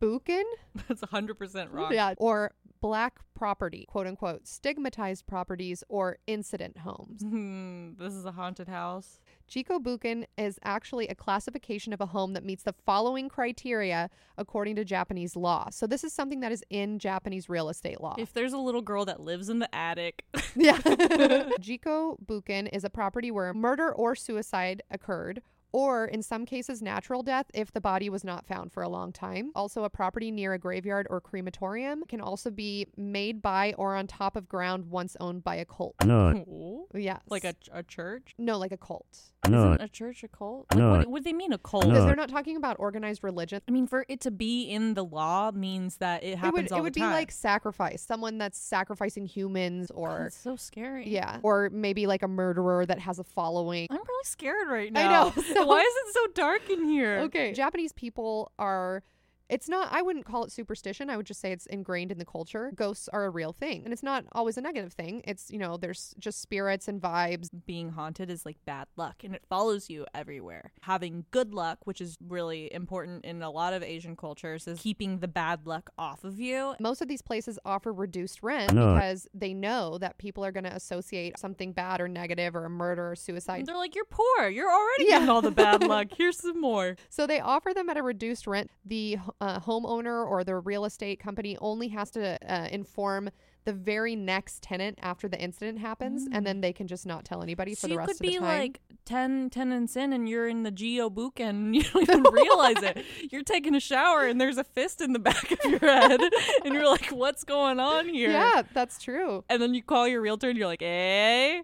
bukken 0.02 0.44
That's 0.88 1.04
hundred 1.12 1.36
percent 1.38 1.72
wrong. 1.72 1.94
yeah, 1.94 2.14
or 2.18 2.52
black 2.82 3.20
property, 3.36 3.86
quote 3.90 4.08
unquote, 4.08 4.48
stigmatized 4.48 5.28
properties 5.28 5.84
or 5.90 6.18
incident 6.28 6.78
homes. 6.80 7.22
Hmm, 7.22 7.92
this 7.98 8.14
is 8.14 8.26
a 8.26 8.32
haunted 8.32 8.68
house. 8.70 9.20
Jiko 9.50 9.80
Bukken 9.80 10.26
is 10.38 10.60
actually 10.64 11.08
a 11.08 11.16
classification 11.16 11.92
of 11.92 12.00
a 12.00 12.06
home 12.06 12.34
that 12.34 12.46
meets 12.46 12.64
the 12.64 12.74
following 12.86 13.30
criteria 13.30 14.10
according 14.38 14.76
to 14.76 14.86
Japanese 14.86 15.36
law. 15.36 15.70
So 15.72 15.88
this 15.88 16.04
is 16.04 16.14
something 16.14 16.42
that 16.42 16.52
is 16.52 16.64
in 16.70 17.00
Japanese 17.00 17.50
real 17.50 17.70
estate 17.70 18.00
law. 18.00 18.16
If 18.20 18.32
there's 18.32 18.54
a 18.54 18.60
little 18.60 18.84
girl 18.84 19.06
that 19.06 19.22
lives 19.22 19.50
in 19.50 19.58
the 19.58 19.74
attic, 19.74 20.24
yeah. 20.56 20.78
Jiko 20.78 22.18
Bukken 22.24 22.70
is 22.72 22.84
a 22.84 22.92
property 22.92 23.32
where 23.32 23.52
murder 23.54 23.92
or 23.92 24.16
suicide 24.16 24.84
occurred. 24.92 25.42
Or 25.72 26.06
in 26.06 26.24
some 26.24 26.46
cases, 26.46 26.82
natural 26.82 27.22
death 27.24 27.46
if 27.54 27.72
the 27.72 27.82
body 27.82 28.10
was 28.10 28.24
not 28.24 28.46
found 28.48 28.72
for 28.72 28.82
a 28.84 28.90
long 28.90 29.12
time. 29.12 29.52
Also, 29.56 29.84
a 29.84 29.90
property 29.90 30.32
near 30.32 30.54
a 30.54 30.60
graveyard 30.60 31.06
or 31.10 31.22
crematorium 31.22 32.04
can 32.08 32.22
also 32.22 32.50
be 32.50 32.88
made 32.98 33.42
by 33.42 33.74
or 33.78 33.96
on 33.96 34.08
top 34.08 34.36
of 34.36 34.50
ground 34.50 34.86
once 34.90 35.16
owned 35.20 35.44
by 35.44 35.56
a 35.56 35.66
cult. 35.66 35.96
Ooh, 36.06 36.88
Yes. 36.94 37.22
like 37.30 37.44
a, 37.44 37.54
a 37.72 37.84
church. 37.84 38.34
no, 38.38 38.58
like 38.58 38.72
a 38.72 38.78
cult. 38.78 39.06
Isn't 39.46 39.82
a 39.82 39.88
church 39.88 40.24
a 40.24 40.28
cult? 40.28 40.66
Like, 40.76 40.80
what, 40.84 41.08
what 41.08 41.20
do 41.20 41.24
they 41.24 41.34
mean 41.34 41.54
a 41.54 41.58
cult? 41.58 41.86
Because 41.86 42.06
they're 42.06 42.16
not 42.16 42.30
talking 42.30 42.58
about 42.58 42.76
organized 42.78 43.24
religion. 43.24 43.62
I 43.68 43.72
mean, 43.72 43.88
for 43.88 44.06
it 44.10 44.20
to 44.22 44.32
be 44.32 44.64
in 44.64 44.96
the 44.96 45.04
law 45.06 45.52
means 45.52 45.98
that 45.98 46.24
it 46.24 46.38
happens 46.38 46.48
it 46.50 46.64
would, 46.64 46.72
all 46.74 46.80
it 46.80 46.82
would 46.82 46.94
the 46.94 47.00
be 47.00 47.06
like 47.06 47.32
sacrifice 47.32 48.02
someone 48.02 48.38
that's 48.38 48.58
sacrificing 48.60 49.26
humans 49.26 49.92
God, 49.94 49.98
or 49.98 50.20
that's 50.24 50.36
so 50.38 50.56
scary. 50.58 51.08
yeah 51.10 51.40
or 51.42 51.70
maybe 51.72 52.06
like 52.06 52.22
a 52.22 52.28
murderer 52.28 52.86
that 52.86 53.00
has 53.00 53.18
a 53.18 53.24
following 53.24 53.88
I'm 53.90 53.96
really 53.98 54.24
scared 54.26 54.68
right 54.68 54.92
now. 54.92 55.28
I 55.28 55.36
know, 55.36 55.42
so- 55.42 55.59
Why 55.68 55.80
is 55.82 55.94
it 56.08 56.14
so 56.14 56.28
dark 56.34 56.70
in 56.70 56.86
here? 56.86 57.20
okay 57.20 57.54
japanese 57.54 57.92
people 57.94 58.52
are 58.60 59.04
it's 59.50 59.68
not 59.68 59.88
i 59.92 60.02
wouldn't 60.02 60.26
call 60.26 60.44
it 60.44 60.52
superstition 60.52 61.10
i 61.10 61.18
would 61.18 61.26
just 61.26 61.40
say 61.42 61.52
it's 61.52 61.66
ingrained 61.68 62.12
in 62.12 62.18
the 62.20 62.26
culture 62.26 62.72
ghosts 62.76 63.10
are 63.12 63.26
a 63.26 63.30
real 63.30 63.52
thing 63.52 63.82
and 63.84 63.92
it's 63.94 64.04
not 64.04 64.24
always 64.34 64.58
a 64.58 64.62
negative 64.62 64.94
thing 64.94 65.22
it's 65.26 65.50
you 65.50 65.58
know 65.58 65.78
there's 65.78 66.14
just 66.20 66.42
spirits 66.42 66.88
and 66.88 67.02
vibes 67.02 67.50
Being 67.66 67.90
haunted 67.90 68.30
is 68.30 68.46
like 68.46 68.58
bad 68.66 68.88
luck 68.96 69.24
and 69.24 69.34
it 69.36 69.44
follows 69.50 69.90
you 69.90 70.06
everywhere. 70.14 70.72
Having 70.82 71.26
good 71.32 71.54
luck, 71.54 71.80
which 71.86 72.02
is 72.02 72.18
really 72.28 72.72
important 72.74 73.26
in 73.26 73.42
a 73.42 73.50
lot 73.50 73.74
of 73.74 73.82
Asian 73.84 74.16
cultures, 74.16 74.68
is 74.68 74.80
keeping 74.80 75.20
the 75.20 75.28
bad 75.28 75.66
luck 75.66 75.90
off 75.98 76.24
of 76.24 76.40
you. 76.40 76.76
most 76.80 77.02
of 77.02 77.08
these 77.08 77.22
places 77.22 77.58
offer 77.66 77.92
reduced 77.92 78.42
rent 78.44 78.70
because 78.70 79.28
they 79.34 79.54
know 79.54 79.98
that 79.98 80.18
people 80.18 80.44
are 80.46 80.52
going 80.52 80.64
to 80.64 80.74
associate 80.76 81.38
something 81.40 81.72
bad 81.74 82.02
or 82.02 82.08
negative 82.08 82.56
or 82.56 82.66
a 82.66 82.70
murder 82.70 83.12
or 83.12 83.16
suicide 83.16 83.60
And 83.60 83.68
they're 83.68 83.78
like, 83.78 83.96
You're 83.96 84.06
poor. 84.06 84.48
You're 84.50 84.72
already 84.72 85.06
Yeah. 85.06 85.12
getting 85.20 85.30
all 85.30 85.42
the 85.42 85.52
bad 85.52 85.84
luck. 85.88 86.08
Here's 86.16 86.38
some 86.38 86.60
more. 86.62 86.96
So 87.10 87.26
they 87.28 87.40
offer 87.40 87.74
them 87.74 87.90
at 87.90 87.98
a 87.98 88.04
reduced 88.04 88.46
rent. 88.48 88.70
The 88.86 89.18
uh, 89.42 89.60
homeowner 89.60 90.26
or 90.26 90.44
the 90.44 90.56
real 90.56 90.86
estate 90.86 91.20
company 91.20 91.58
only 91.62 91.88
has 91.90 92.12
to 92.12 92.38
uh, 92.52 92.68
inform 92.72 93.30
the 93.66 93.74
very 93.74 94.16
next 94.16 94.64
tenant 94.64 94.98
after 95.02 95.28
the 95.28 95.40
incident 95.40 95.80
happens, 95.80 96.28
and 96.32 96.46
then 96.46 96.62
they 96.62 96.74
can 96.74 96.88
just 96.88 97.06
not 97.06 97.26
tell 97.26 97.44
anybody 97.44 97.76
for 97.76 97.82
So 97.82 97.88
the 97.88 97.94
you 97.94 98.00
rest 98.00 98.12
of 98.12 98.18
the 98.20 98.26
time. 98.26 98.34
You 98.34 98.40
could 98.40 98.46
be 98.46 98.48
like 98.48 98.82
10 99.06 99.50
tenants 99.50 99.96
in 99.96 100.14
and 100.14 100.30
you're 100.30 100.48
in 100.48 100.64
the 100.64 100.72
Geo 100.72 101.10
book 101.10 101.40
and 101.40 101.76
you 101.76 101.84
don't 101.84 102.04
even 102.04 102.24
realize 102.32 102.82
it. 102.82 103.04
You're 103.32 103.44
taking 103.44 103.76
a 103.76 103.80
shower 103.80 104.26
and 104.26 104.40
there's 104.40 104.58
a 104.58 104.64
fist 104.64 105.02
in 105.02 105.14
the 105.14 105.20
back 105.20 105.52
of 105.52 105.60
your 105.70 105.80
head 105.80 106.22
and 106.66 106.74
you're 106.74 106.90
like, 106.90 107.08
what's 107.10 107.44
going 107.44 107.80
on 107.80 108.08
here? 108.08 108.32
yeah, 108.32 108.64
that's 108.74 109.02
true. 109.02 109.44
And 109.50 109.62
then 109.62 109.74
you 109.74 109.84
call 109.84 110.08
your 110.08 110.22
realtor 110.22 110.50
and 110.50 110.58
you're 110.58 110.68
like, 110.68 110.82
hey, 110.82 111.64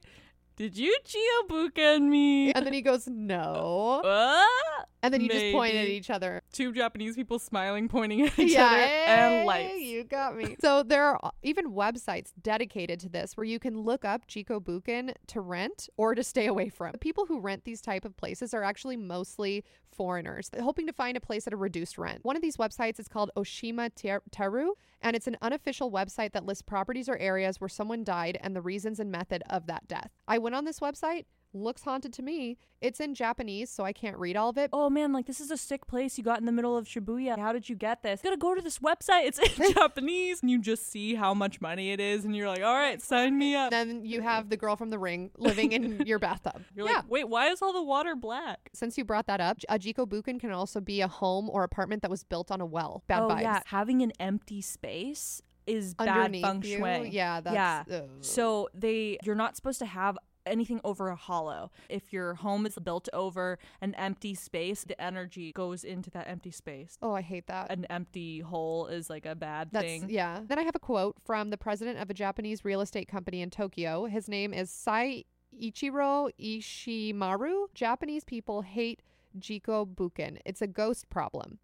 did 0.57 0.77
you 0.77 0.95
Geo 1.03 1.47
book 1.47 1.77
me? 1.77 2.51
And 2.53 2.65
then 2.65 2.73
he 2.73 2.81
goes, 2.81 3.07
no. 3.07 4.01
Ah! 4.05 4.85
And 5.05 5.13
then 5.13 5.21
you 5.21 5.29
just 5.29 5.51
point 5.53 5.75
at 5.75 5.87
each 5.87 6.09
other. 6.09 6.41
Two 6.51 6.73
Japanese 6.73 7.15
people 7.15 7.37
smiling, 7.37 7.87
pointing 7.87 8.23
at 8.23 8.39
each 8.39 8.53
yeah, 8.53 8.65
other, 8.65 8.77
and 8.77 9.33
hey, 9.33 9.45
lights. 9.45 9.81
You 9.81 10.03
got 10.03 10.35
me. 10.35 10.55
so 10.59 10.81
there 10.81 11.03
are 11.03 11.31
even 11.43 11.71
websites 11.71 12.31
dedicated 12.41 12.99
to 13.01 13.09
this 13.09 13.37
where 13.37 13.45
you 13.45 13.59
can 13.59 13.81
look 13.81 14.03
up 14.03 14.27
Jiko 14.27 14.59
Bukken 14.59 15.13
to 15.27 15.41
rent 15.41 15.89
or 15.95 16.15
to 16.15 16.23
stay 16.23 16.47
away 16.47 16.69
from. 16.69 16.91
The 16.93 16.97
people 16.97 17.27
who 17.27 17.39
rent 17.39 17.65
these 17.65 17.81
type 17.81 18.03
of 18.03 18.17
places 18.17 18.53
are 18.53 18.63
actually 18.63 18.97
mostly 18.97 19.63
foreigners 19.95 20.49
hoping 20.59 20.87
to 20.87 20.93
find 20.93 21.15
a 21.15 21.21
place 21.21 21.47
at 21.47 21.53
a 21.53 21.57
reduced 21.57 21.97
rent. 21.97 22.19
One 22.23 22.35
of 22.35 22.41
these 22.41 22.57
websites 22.57 22.99
is 22.99 23.07
called 23.07 23.29
Oshima 23.37 23.93
Ter- 23.95 24.23
Teru, 24.31 24.73
and 25.01 25.15
it's 25.15 25.27
an 25.27 25.37
unofficial 25.41 25.91
website 25.91 26.33
that 26.33 26.45
lists 26.45 26.63
properties 26.63 27.07
or 27.07 27.17
areas 27.17 27.61
where 27.61 27.69
someone 27.69 28.03
died 28.03 28.37
and 28.41 28.55
the 28.55 28.61
reasons 28.61 28.99
and 28.99 29.11
method 29.11 29.43
of 29.49 29.67
that 29.67 29.87
death. 29.87 30.09
I 30.27 30.39
went 30.39 30.55
on 30.55 30.65
this 30.65 30.79
website. 30.79 31.25
Looks 31.55 31.83
haunted 31.83 32.11
to 32.13 32.21
me. 32.21 32.57
It's 32.81 32.99
in 32.99 33.15
Japanese, 33.15 33.69
so 33.69 33.85
I 33.85 33.93
can't 33.93 34.17
read 34.17 34.35
all 34.35 34.49
of 34.49 34.57
it. 34.57 34.69
Oh 34.73 34.89
man, 34.89 35.13
like 35.13 35.25
this 35.25 35.39
is 35.39 35.51
a 35.51 35.55
sick 35.55 35.87
place 35.87 36.17
you 36.17 36.23
got 36.23 36.37
in 36.39 36.45
the 36.45 36.51
middle 36.51 36.75
of 36.75 36.85
Shibuya. 36.85 37.39
How 37.39 37.53
did 37.53 37.69
you 37.69 37.77
get 37.77 38.03
this? 38.03 38.19
You 38.21 38.29
gotta 38.29 38.37
go 38.37 38.53
to 38.53 38.61
this 38.61 38.79
website. 38.79 39.25
It's 39.27 39.39
in 39.39 39.73
Japanese. 39.73 40.41
And 40.41 40.51
you 40.51 40.59
just 40.59 40.91
see 40.91 41.15
how 41.15 41.33
much 41.33 41.61
money 41.61 41.93
it 41.93 42.01
is, 42.01 42.25
and 42.25 42.35
you're 42.35 42.49
like, 42.49 42.61
all 42.61 42.75
right, 42.75 43.01
sign 43.01 43.37
me 43.37 43.55
up. 43.55 43.71
Then 43.71 44.03
you 44.03 44.19
have 44.19 44.49
the 44.49 44.57
girl 44.57 44.75
from 44.75 44.89
the 44.89 44.99
ring 44.99 45.31
living 45.37 45.71
in 45.71 46.01
your 46.05 46.19
bathtub. 46.19 46.61
You're 46.75 46.87
yeah. 46.87 46.97
like, 46.97 47.09
wait, 47.09 47.29
why 47.29 47.47
is 47.47 47.61
all 47.61 47.71
the 47.71 47.81
water 47.83 48.17
black? 48.17 48.69
Since 48.73 48.97
you 48.97 49.05
brought 49.05 49.27
that 49.27 49.39
up, 49.39 49.59
a 49.69 49.79
Jiko 49.79 50.05
Bukken 50.05 50.41
can 50.41 50.51
also 50.51 50.81
be 50.81 50.99
a 50.99 51.07
home 51.07 51.49
or 51.49 51.63
apartment 51.63 52.01
that 52.01 52.11
was 52.11 52.25
built 52.25 52.51
on 52.51 52.59
a 52.59 52.65
well. 52.65 53.03
Bad 53.07 53.23
oh 53.23 53.29
vibes. 53.29 53.41
yeah, 53.41 53.61
having 53.67 54.01
an 54.01 54.11
empty 54.19 54.59
space 54.61 55.41
is 55.65 55.93
bad 55.95 56.09
Underneath 56.09 56.45
feng 56.45 56.61
you. 56.63 56.77
shui. 56.77 57.09
Yeah, 57.09 57.41
that's 57.41 57.91
ugh. 57.91 58.09
So 58.21 58.69
they 58.73 59.17
you're 59.23 59.35
not 59.35 59.55
supposed 59.55 59.79
to 59.79 59.85
have 59.85 60.17
anything 60.45 60.79
over 60.83 61.09
a 61.09 61.15
hollow. 61.15 61.71
If 61.89 62.13
your 62.13 62.35
home 62.35 62.65
is 62.65 62.77
built 62.81 63.09
over 63.13 63.57
an 63.81 63.93
empty 63.95 64.33
space, 64.35 64.83
the 64.83 64.99
energy 65.01 65.51
goes 65.53 65.83
into 65.83 66.09
that 66.11 66.27
empty 66.27 66.51
space. 66.51 66.97
Oh, 67.01 67.13
I 67.13 67.21
hate 67.21 67.47
that. 67.47 67.71
An 67.71 67.85
empty 67.85 68.39
hole 68.39 68.87
is 68.87 69.09
like 69.09 69.25
a 69.25 69.35
bad 69.35 69.69
That's 69.71 69.85
thing. 69.85 70.09
yeah. 70.09 70.41
Then 70.45 70.59
I 70.59 70.63
have 70.63 70.75
a 70.75 70.79
quote 70.79 71.17
from 71.23 71.49
the 71.49 71.57
president 71.57 71.99
of 71.99 72.09
a 72.09 72.13
Japanese 72.13 72.63
real 72.65 72.81
estate 72.81 73.07
company 73.07 73.41
in 73.41 73.49
Tokyo. 73.49 74.05
His 74.05 74.27
name 74.27 74.53
is 74.53 74.69
Sai 74.69 75.23
Ichiro 75.61 76.29
Ishimaru. 76.39 77.67
Japanese 77.73 78.23
people 78.23 78.61
hate 78.61 79.01
Jiko 79.39 79.85
Bukken. 79.87 80.39
It's 80.45 80.61
a 80.61 80.67
ghost 80.67 81.09
problem. 81.09 81.59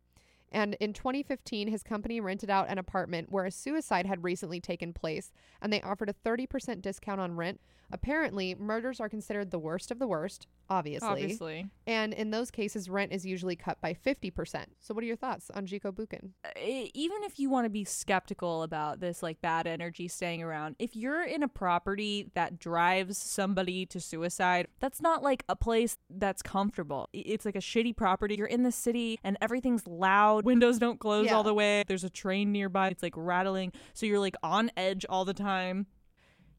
And 0.51 0.75
in 0.79 0.93
2015, 0.93 1.69
his 1.69 1.83
company 1.83 2.19
rented 2.19 2.49
out 2.49 2.69
an 2.69 2.77
apartment 2.77 3.31
where 3.31 3.45
a 3.45 3.51
suicide 3.51 4.05
had 4.05 4.23
recently 4.23 4.59
taken 4.59 4.91
place, 4.91 5.31
and 5.61 5.71
they 5.71 5.81
offered 5.81 6.09
a 6.09 6.13
30% 6.13 6.81
discount 6.81 7.21
on 7.21 7.37
rent. 7.37 7.61
Apparently, 7.91 8.55
murders 8.55 8.99
are 8.99 9.09
considered 9.09 9.51
the 9.51 9.59
worst 9.59 9.91
of 9.91 9.99
the 9.99 10.07
worst, 10.07 10.47
obviously. 10.71 11.07
Obviously. 11.07 11.69
And 11.87 12.13
in 12.13 12.31
those 12.31 12.51
cases, 12.51 12.89
rent 12.89 13.11
is 13.11 13.25
usually 13.25 13.55
cut 13.55 13.79
by 13.81 13.93
50%. 13.93 14.65
So, 14.79 14.93
what 14.93 15.03
are 15.03 15.07
your 15.07 15.15
thoughts 15.15 15.49
on 15.53 15.65
Jiko 15.67 15.91
Bukken? 15.93 16.29
Uh, 16.45 16.49
e- 16.59 16.91
even 16.93 17.23
if 17.23 17.39
you 17.39 17.49
want 17.49 17.65
to 17.65 17.69
be 17.69 17.83
skeptical 17.83 18.63
about 18.63 18.99
this 18.99 19.21
like 19.21 19.41
bad 19.41 19.67
energy 19.67 20.07
staying 20.07 20.41
around 20.43 20.75
if 20.79 20.95
you're 20.95 21.23
in 21.23 21.43
a 21.43 21.47
property 21.47 22.29
that 22.33 22.59
drives 22.59 23.17
somebody 23.17 23.85
to 23.85 23.99
suicide 23.99 24.67
that's 24.79 25.01
not 25.01 25.21
like 25.23 25.43
a 25.49 25.55
place 25.55 25.97
that's 26.09 26.41
comfortable 26.41 27.09
it's 27.13 27.45
like 27.45 27.55
a 27.55 27.59
shitty 27.59 27.95
property 27.95 28.35
you're 28.37 28.47
in 28.47 28.63
the 28.63 28.71
city 28.71 29.19
and 29.23 29.37
everything's 29.41 29.85
loud 29.87 30.45
windows 30.45 30.77
don't 30.79 30.99
close 30.99 31.25
Yeah. 31.25 31.35
all 31.35 31.43
the 31.43 31.53
way 31.53 31.83
there's 31.87 32.03
a 32.03 32.09
train 32.09 32.51
nearby 32.51 32.87
it's 32.89 33.03
like 33.03 33.13
rattling 33.15 33.71
so 33.93 34.05
you're 34.05 34.19
like 34.19 34.35
on 34.43 34.71
edge 34.77 35.05
all 35.09 35.25
the 35.25 35.33
time 35.33 35.87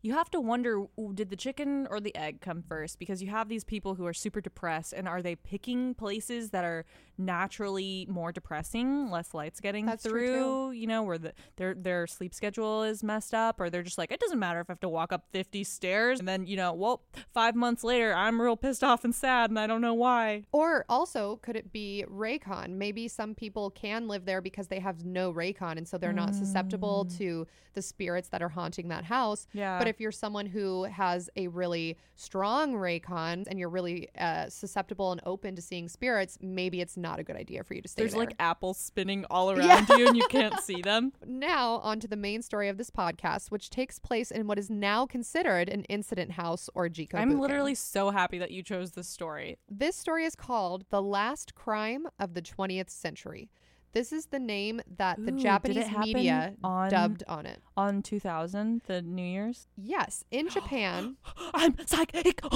you 0.03 0.12
have 0.12 0.31
to 0.31 0.41
wonder 0.41 0.85
did 1.15 1.31
the 1.31 1.37
chicken 1.37 1.87
or 1.91 2.01
the 2.01 2.15
egg 2.17 2.41
come 2.41 2.62
first 2.62 2.99
because 2.99 3.23
you 3.23 3.31
have 3.31 3.49
these 3.49 3.65
people 3.65 3.95
who 3.95 4.07
are 4.07 4.12
super 4.12 4.41
depressed 4.41 4.93
and 4.93 5.09
are 5.09 5.23
they 5.23 5.35
picking 5.35 5.95
places 5.95 6.51
that 6.51 6.65
are 6.65 6.85
naturally 7.19 8.07
more 8.11 8.33
depressing 8.33 9.11
less 9.11 9.33
lights 9.33 9.61
getting 9.61 9.87
That's 9.87 10.05
through 10.05 10.73
you 10.73 10.87
know 10.87 11.03
where 11.03 11.19
the, 11.19 11.33
their 11.57 11.75
their 11.75 12.07
sleep 12.07 12.35
schedule 12.35 12.83
is 12.83 13.03
messed 13.03 13.35
up 13.35 13.61
or 13.61 13.71
they're 13.71 13.83
just 13.83 13.99
like 13.99 14.12
it 14.12 14.21
doesn't 14.21 14.38
matter 14.38 14.61
if 14.61 14.69
i 14.69 14.73
have 14.73 14.81
to 14.81 14.88
walk 14.88 15.12
up 15.12 15.25
50 15.31 15.65
stairs 15.65 16.19
and 16.19 16.29
then 16.29 16.47
you 16.47 16.57
know 16.57 16.73
well 16.73 17.03
five 17.33 17.55
months 17.55 17.85
later 17.85 18.15
i'm 18.15 18.41
real 18.41 18.57
pissed 18.57 18.83
off 18.83 19.05
and 19.05 19.15
sad 19.15 19.51
and 19.51 19.59
i 19.59 19.67
don't 19.67 19.81
know 19.81 19.95
why 19.95 20.43
Or 20.53 20.85
also, 20.88 21.37
could 21.43 21.57
it 21.57 21.73
be 21.73 22.05
Reikon? 22.09 22.71
Maybe 22.71 23.09
some 23.09 23.35
people 23.35 23.71
can 23.71 24.09
live 24.09 24.25
there 24.25 24.41
because 24.41 24.69
they 24.69 24.79
have 24.81 25.05
no 25.05 25.33
Reikon, 25.33 25.77
and 25.77 25.87
so 25.87 25.99
they're 25.99 26.12
not 26.12 26.35
susceptible 26.35 27.07
mm. 27.07 27.19
to 27.19 27.47
the 27.75 27.83
spirits 27.83 28.29
that 28.29 28.43
are 28.43 28.49
haunting 28.49 28.88
that 28.88 29.05
house. 29.05 29.47
Yeah. 29.53 29.79
But 29.79 29.88
if 29.93 30.01
you're 30.01 30.11
someone 30.11 30.47
who 30.47 30.85
has 30.85 31.29
a 31.37 31.49
really 31.49 31.99
strong 32.17 32.73
Reikon 32.73 33.45
and 33.47 33.59
you're 33.59 33.69
really 33.69 34.09
uh, 34.19 34.49
susceptible 34.49 35.13
and 35.13 35.21
open 35.27 35.55
to 35.55 35.61
seeing 35.61 35.87
spirits, 35.87 36.39
maybe 36.41 36.81
it's 36.81 36.97
not 36.97 37.19
a 37.19 37.23
good 37.23 37.37
idea 37.37 37.63
for 37.63 37.75
you 37.75 37.83
to 37.83 37.89
stay 37.89 38.01
there's 38.01 38.13
there. 38.13 38.21
like 38.21 38.35
apples 38.39 38.79
spinning 38.79 39.27
all 39.31 39.51
around 39.51 39.87
you 39.91 40.09
and 40.09 40.17
you 40.17 40.27
can't 40.29 40.59
see 40.61 40.81
them 40.91 41.13
now, 41.27 41.75
on 41.79 42.01
to 42.01 42.09
the 42.09 42.17
main 42.17 42.41
story 42.41 42.71
of 42.71 42.79
this 42.79 42.89
podcast, 42.89 43.51
which 43.51 43.69
takes 43.69 43.99
place 43.99 44.31
in 44.31 44.47
what 44.47 44.59
is 44.59 44.71
now 44.71 45.05
considered 45.05 45.69
an 45.69 45.85
incident 45.85 46.33
house 46.33 46.71
or 46.75 46.89
Jiko. 46.89 47.15
i'm 47.17 47.39
literally 47.39 47.75
so 47.75 48.11
happy 48.11 48.39
that 48.39 48.51
you 48.51 48.63
chose 48.63 48.93
this 48.93 49.09
story 49.09 49.59
This 49.71 49.95
story 49.95 50.25
is 50.25 50.35
called 50.35 50.85
The 50.89 51.03
Last 51.03 51.55
Crime 51.55 52.07
of 52.19 52.33
the 52.33 52.41
20th 52.43 52.89
Century. 52.89 53.51
This 53.93 54.11
is 54.13 54.27
the 54.27 54.39
name 54.39 54.81
that 54.97 55.19
the 55.25 55.33
Ooh, 55.35 55.39
Japanese 55.39 55.91
media 55.99 56.55
on- 56.65 56.89
dubbed 56.91 57.25
on 57.29 57.45
it. 57.45 57.61
on 57.77 58.01
2000 58.03 58.81
the 58.87 59.03
new 59.03 59.23
year's 59.23 59.67
Yes, 59.77 60.25
in 60.31 60.49
Japan, 60.57 61.17
i'm 61.55 61.77
psychic 61.87 62.41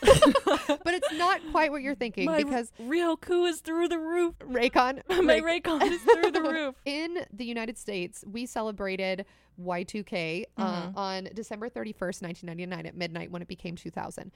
but 0.00 0.94
it's 0.94 1.12
not 1.14 1.40
quite 1.50 1.70
what 1.70 1.82
you're 1.82 1.94
thinking 1.94 2.26
My 2.26 2.38
because 2.38 2.72
Ryoku 2.80 3.48
is 3.48 3.60
through 3.60 3.88
the 3.88 3.98
roof. 3.98 4.34
Reikon. 4.40 5.02
My 5.24 5.38
Ray- 5.38 5.60
Reikon 5.60 5.82
is 5.82 6.00
through 6.02 6.30
the 6.30 6.42
roof. 6.52 6.74
in 6.84 7.18
the 7.32 7.44
United 7.44 7.76
States, 7.78 8.24
we 8.30 8.46
celebrated 8.46 9.24
Y2K 9.60 10.44
uh, 10.56 10.82
Mhm. 10.86 10.96
on 10.96 11.28
December 11.34 11.68
31st, 11.68 12.22
1999 12.22 12.86
at 12.86 12.96
midnight 12.96 13.30
when 13.30 13.42
it 13.42 13.48
became 13.48 13.76
2000. 13.76 14.30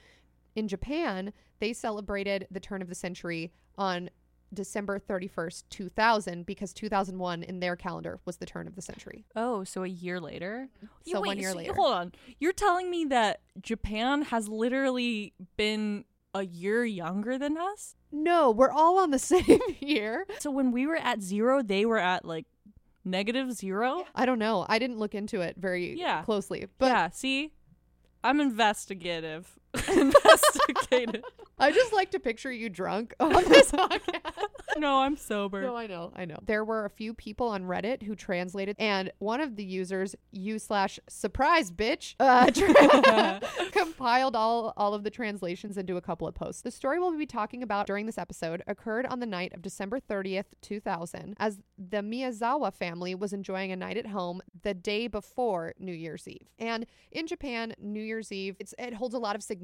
In 0.56 0.68
Japan, 0.68 1.32
they 1.60 1.72
celebrated 1.72 2.46
the 2.50 2.60
turn 2.60 2.82
of 2.82 2.88
the 2.88 2.94
century 2.94 3.52
on 3.78 4.10
December 4.54 4.98
31st, 4.98 5.64
2000 5.70 6.46
because 6.46 6.72
2001 6.72 7.42
in 7.42 7.60
their 7.60 7.76
calendar 7.76 8.18
was 8.24 8.38
the 8.38 8.46
turn 8.46 8.66
of 8.66 8.74
the 8.76 8.82
century. 8.82 9.24
Oh, 9.36 9.64
so 9.64 9.82
a 9.84 9.88
year 9.88 10.20
later? 10.20 10.68
So 11.06 11.20
wait, 11.20 11.26
one 11.28 11.38
year 11.38 11.52
later. 11.54 11.74
Hold 11.74 11.92
on. 11.92 12.12
You're 12.40 12.52
telling 12.52 12.90
me 12.90 13.04
that 13.06 13.40
Japan 13.60 14.22
has 14.22 14.48
literally 14.48 15.34
been 15.56 16.04
a 16.34 16.44
year 16.44 16.84
younger 16.84 17.38
than 17.38 17.56
us? 17.56 17.94
No, 18.10 18.50
we're 18.50 18.70
all 18.72 18.98
on 18.98 19.10
the 19.10 19.18
same 19.20 19.60
year. 19.80 20.26
So 20.38 20.50
when 20.50 20.72
we 20.72 20.86
were 20.86 20.96
at 20.96 21.20
zero, 21.22 21.62
they 21.62 21.84
were 21.84 21.98
at 21.98 22.24
like 22.24 22.46
negative 23.04 23.52
zero? 23.52 24.04
I 24.14 24.24
don't 24.26 24.38
know. 24.38 24.64
I 24.68 24.78
didn't 24.78 24.98
look 24.98 25.14
into 25.14 25.40
it 25.42 25.56
very 25.58 25.98
Yeah. 25.98 26.22
closely, 26.22 26.66
but 26.78 26.86
yeah, 26.86 27.10
see? 27.10 27.52
I'm 28.24 28.40
investigative. 28.40 29.58
investigative. 29.88 31.22
I 31.58 31.70
just 31.70 31.92
like 31.92 32.10
to 32.12 32.20
picture 32.20 32.50
you 32.50 32.68
drunk 32.68 33.14
on 33.20 33.32
this 33.48 33.70
podcast. 33.70 34.32
no, 34.76 34.98
I'm 35.00 35.16
sober. 35.16 35.62
No, 35.62 35.76
I 35.76 35.86
know, 35.86 36.12
I 36.16 36.24
know. 36.24 36.38
There 36.44 36.64
were 36.64 36.84
a 36.84 36.90
few 36.90 37.14
people 37.14 37.48
on 37.48 37.64
Reddit 37.64 38.02
who 38.02 38.14
translated, 38.14 38.76
and 38.78 39.12
one 39.18 39.40
of 39.40 39.56
the 39.56 39.64
users, 39.64 40.16
u 40.32 40.58
slash 40.58 40.98
surprise 41.08 41.70
bitch, 41.70 42.14
uh, 42.18 42.50
tra- 42.50 43.40
compiled 43.70 44.34
all 44.36 44.72
all 44.76 44.94
of 44.94 45.04
the 45.04 45.10
translations 45.10 45.76
into 45.78 45.96
a 45.96 46.00
couple 46.00 46.26
of 46.26 46.34
posts. 46.34 46.62
The 46.62 46.70
story 46.70 46.98
we'll 46.98 47.16
be 47.16 47.26
talking 47.26 47.62
about 47.62 47.86
during 47.86 48.06
this 48.06 48.18
episode 48.18 48.62
occurred 48.66 49.06
on 49.06 49.20
the 49.20 49.26
night 49.26 49.52
of 49.54 49.62
December 49.62 50.00
30th, 50.00 50.46
2000, 50.60 51.36
as 51.38 51.60
the 51.78 51.98
Miyazawa 51.98 52.72
family 52.74 53.14
was 53.14 53.32
enjoying 53.32 53.72
a 53.72 53.76
night 53.76 53.96
at 53.96 54.06
home 54.08 54.40
the 54.62 54.74
day 54.74 55.06
before 55.06 55.74
New 55.78 55.92
Year's 55.92 56.26
Eve. 56.26 56.48
And 56.58 56.86
in 57.12 57.26
Japan, 57.26 57.74
New 57.78 58.02
Year's 58.02 58.32
Eve, 58.32 58.56
it's, 58.58 58.74
it 58.78 58.94
holds 58.94 59.14
a 59.14 59.18
lot 59.18 59.36
of 59.36 59.42
significance, 59.42 59.63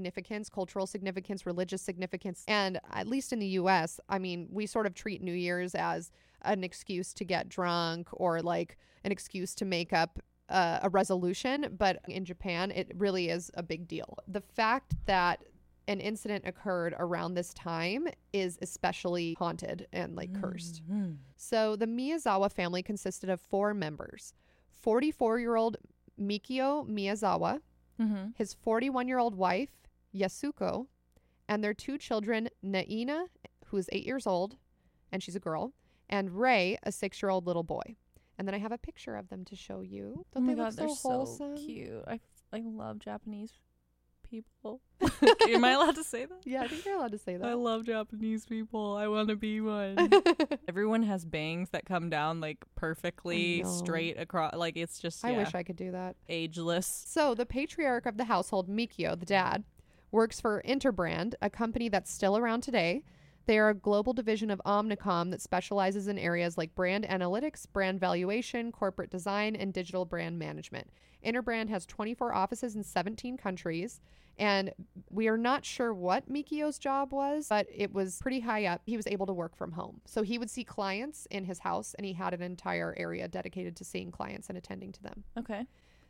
cultural 0.52 0.86
significance, 0.86 1.46
religious 1.46 1.82
significance, 1.82 2.44
and 2.48 2.78
at 2.92 3.06
least 3.06 3.32
in 3.32 3.38
the 3.38 3.46
U.S., 3.62 4.00
I 4.08 4.18
mean, 4.18 4.48
we 4.50 4.66
sort 4.66 4.86
of 4.86 4.94
treat 4.94 5.22
New 5.22 5.32
Year's 5.32 5.74
as 5.74 6.10
an 6.42 6.64
excuse 6.64 7.12
to 7.14 7.24
get 7.24 7.48
drunk 7.48 8.08
or 8.12 8.40
like 8.40 8.78
an 9.04 9.12
excuse 9.12 9.54
to 9.56 9.64
make 9.64 9.92
up 9.92 10.18
uh, 10.48 10.80
a 10.82 10.88
resolution, 10.88 11.74
but 11.78 12.00
in 12.08 12.24
Japan, 12.24 12.70
it 12.70 12.90
really 12.96 13.28
is 13.28 13.50
a 13.54 13.62
big 13.62 13.86
deal. 13.86 14.16
The 14.26 14.40
fact 14.40 14.94
that 15.06 15.44
an 15.88 16.00
incident 16.00 16.44
occurred 16.46 16.94
around 16.98 17.34
this 17.34 17.52
time 17.54 18.06
is 18.32 18.58
especially 18.62 19.34
haunted 19.38 19.86
and 19.92 20.14
like 20.16 20.32
cursed. 20.40 20.82
Mhm. 20.88 21.16
So 21.36 21.74
the 21.76 21.86
Miyazawa 21.86 22.52
family 22.52 22.82
consisted 22.82 23.28
of 23.30 23.40
four 23.40 23.74
members 23.74 24.34
44 24.70 25.38
year 25.40 25.56
old 25.56 25.76
Mikio 26.18 26.86
Miyazawa, 26.88 27.60
Mhm. 28.00 28.34
his 28.36 28.54
41 28.54 29.08
year 29.08 29.18
old 29.18 29.34
wife, 29.34 29.79
Yasuko, 30.14 30.86
and 31.48 31.62
their 31.62 31.74
two 31.74 31.98
children, 31.98 32.48
Naina, 32.64 33.26
who 33.66 33.76
is 33.76 33.88
eight 33.92 34.06
years 34.06 34.26
old, 34.26 34.56
and 35.12 35.22
she's 35.22 35.36
a 35.36 35.40
girl, 35.40 35.72
and 36.08 36.38
Ray, 36.38 36.78
a 36.82 36.92
six 36.92 37.22
year 37.22 37.30
old 37.30 37.46
little 37.46 37.62
boy. 37.64 37.96
And 38.38 38.48
then 38.48 38.54
I 38.54 38.58
have 38.58 38.72
a 38.72 38.78
picture 38.78 39.16
of 39.16 39.28
them 39.28 39.44
to 39.46 39.56
show 39.56 39.82
you. 39.82 40.24
Don't 40.34 40.44
oh 40.44 40.46
they 40.46 40.54
god, 40.54 40.66
look 40.68 40.76
they're 40.76 40.88
so 40.88 41.08
wholesome? 41.10 41.56
so 41.56 41.62
cute. 41.62 42.04
I, 42.08 42.20
I 42.52 42.62
love 42.64 42.98
Japanese 42.98 43.52
people. 44.28 44.80
Am 45.48 45.62
I 45.64 45.72
allowed 45.72 45.96
to 45.96 46.04
say 46.04 46.24
that? 46.24 46.38
Yeah, 46.44 46.62
I 46.62 46.68
think 46.68 46.84
you're 46.86 46.94
allowed 46.96 47.12
to 47.12 47.18
say 47.18 47.36
that. 47.36 47.46
I 47.46 47.52
love 47.54 47.84
Japanese 47.84 48.46
people. 48.46 48.96
I 48.96 49.08
want 49.08 49.28
to 49.28 49.36
be 49.36 49.60
one. 49.60 50.10
Everyone 50.68 51.02
has 51.02 51.24
bangs 51.24 51.68
that 51.70 51.84
come 51.84 52.08
down 52.08 52.40
like 52.40 52.64
perfectly 52.76 53.62
straight 53.64 54.18
across. 54.18 54.54
Like 54.54 54.76
it's 54.76 55.00
just 55.00 55.22
I 55.24 55.32
wish 55.32 55.54
I 55.54 55.62
could 55.62 55.76
do 55.76 55.90
that. 55.92 56.16
ageless. 56.28 57.04
So, 57.08 57.34
the 57.34 57.44
patriarch 57.46 58.06
of 58.06 58.16
the 58.16 58.24
household, 58.24 58.68
Mikio, 58.68 59.18
the 59.18 59.26
dad, 59.26 59.64
works 60.12 60.40
for 60.40 60.62
Interbrand, 60.66 61.34
a 61.40 61.50
company 61.50 61.88
that's 61.88 62.12
still 62.12 62.36
around 62.36 62.62
today. 62.62 63.02
They 63.46 63.58
are 63.58 63.70
a 63.70 63.74
global 63.74 64.12
division 64.12 64.50
of 64.50 64.60
Omnicom 64.64 65.30
that 65.30 65.40
specializes 65.40 66.08
in 66.08 66.18
areas 66.18 66.56
like 66.58 66.74
brand 66.74 67.06
analytics, 67.08 67.66
brand 67.72 67.98
valuation, 67.98 68.70
corporate 68.70 69.10
design, 69.10 69.56
and 69.56 69.72
digital 69.72 70.04
brand 70.04 70.38
management. 70.38 70.88
Interbrand 71.24 71.68
has 71.68 71.86
24 71.86 72.32
offices 72.34 72.76
in 72.76 72.84
17 72.84 73.36
countries, 73.36 74.00
and 74.38 74.72
we 75.10 75.28
are 75.28 75.36
not 75.36 75.64
sure 75.64 75.92
what 75.92 76.30
Mikio's 76.30 76.78
job 76.78 77.12
was, 77.12 77.48
but 77.48 77.66
it 77.74 77.92
was 77.92 78.18
pretty 78.22 78.40
high 78.40 78.66
up. 78.66 78.82
He 78.86 78.96
was 78.96 79.06
able 79.06 79.26
to 79.26 79.32
work 79.32 79.56
from 79.56 79.72
home. 79.72 80.00
So 80.06 80.22
he 80.22 80.38
would 80.38 80.48
see 80.48 80.64
clients 80.64 81.26
in 81.30 81.44
his 81.44 81.58
house, 81.58 81.94
and 81.94 82.06
he 82.06 82.12
had 82.12 82.32
an 82.32 82.42
entire 82.42 82.94
area 82.96 83.28
dedicated 83.28 83.76
to 83.76 83.84
seeing 83.84 84.10
clients 84.10 84.48
and 84.48 84.56
attending 84.56 84.92
to 84.92 85.02
them. 85.02 85.24
Okay. 85.38 85.66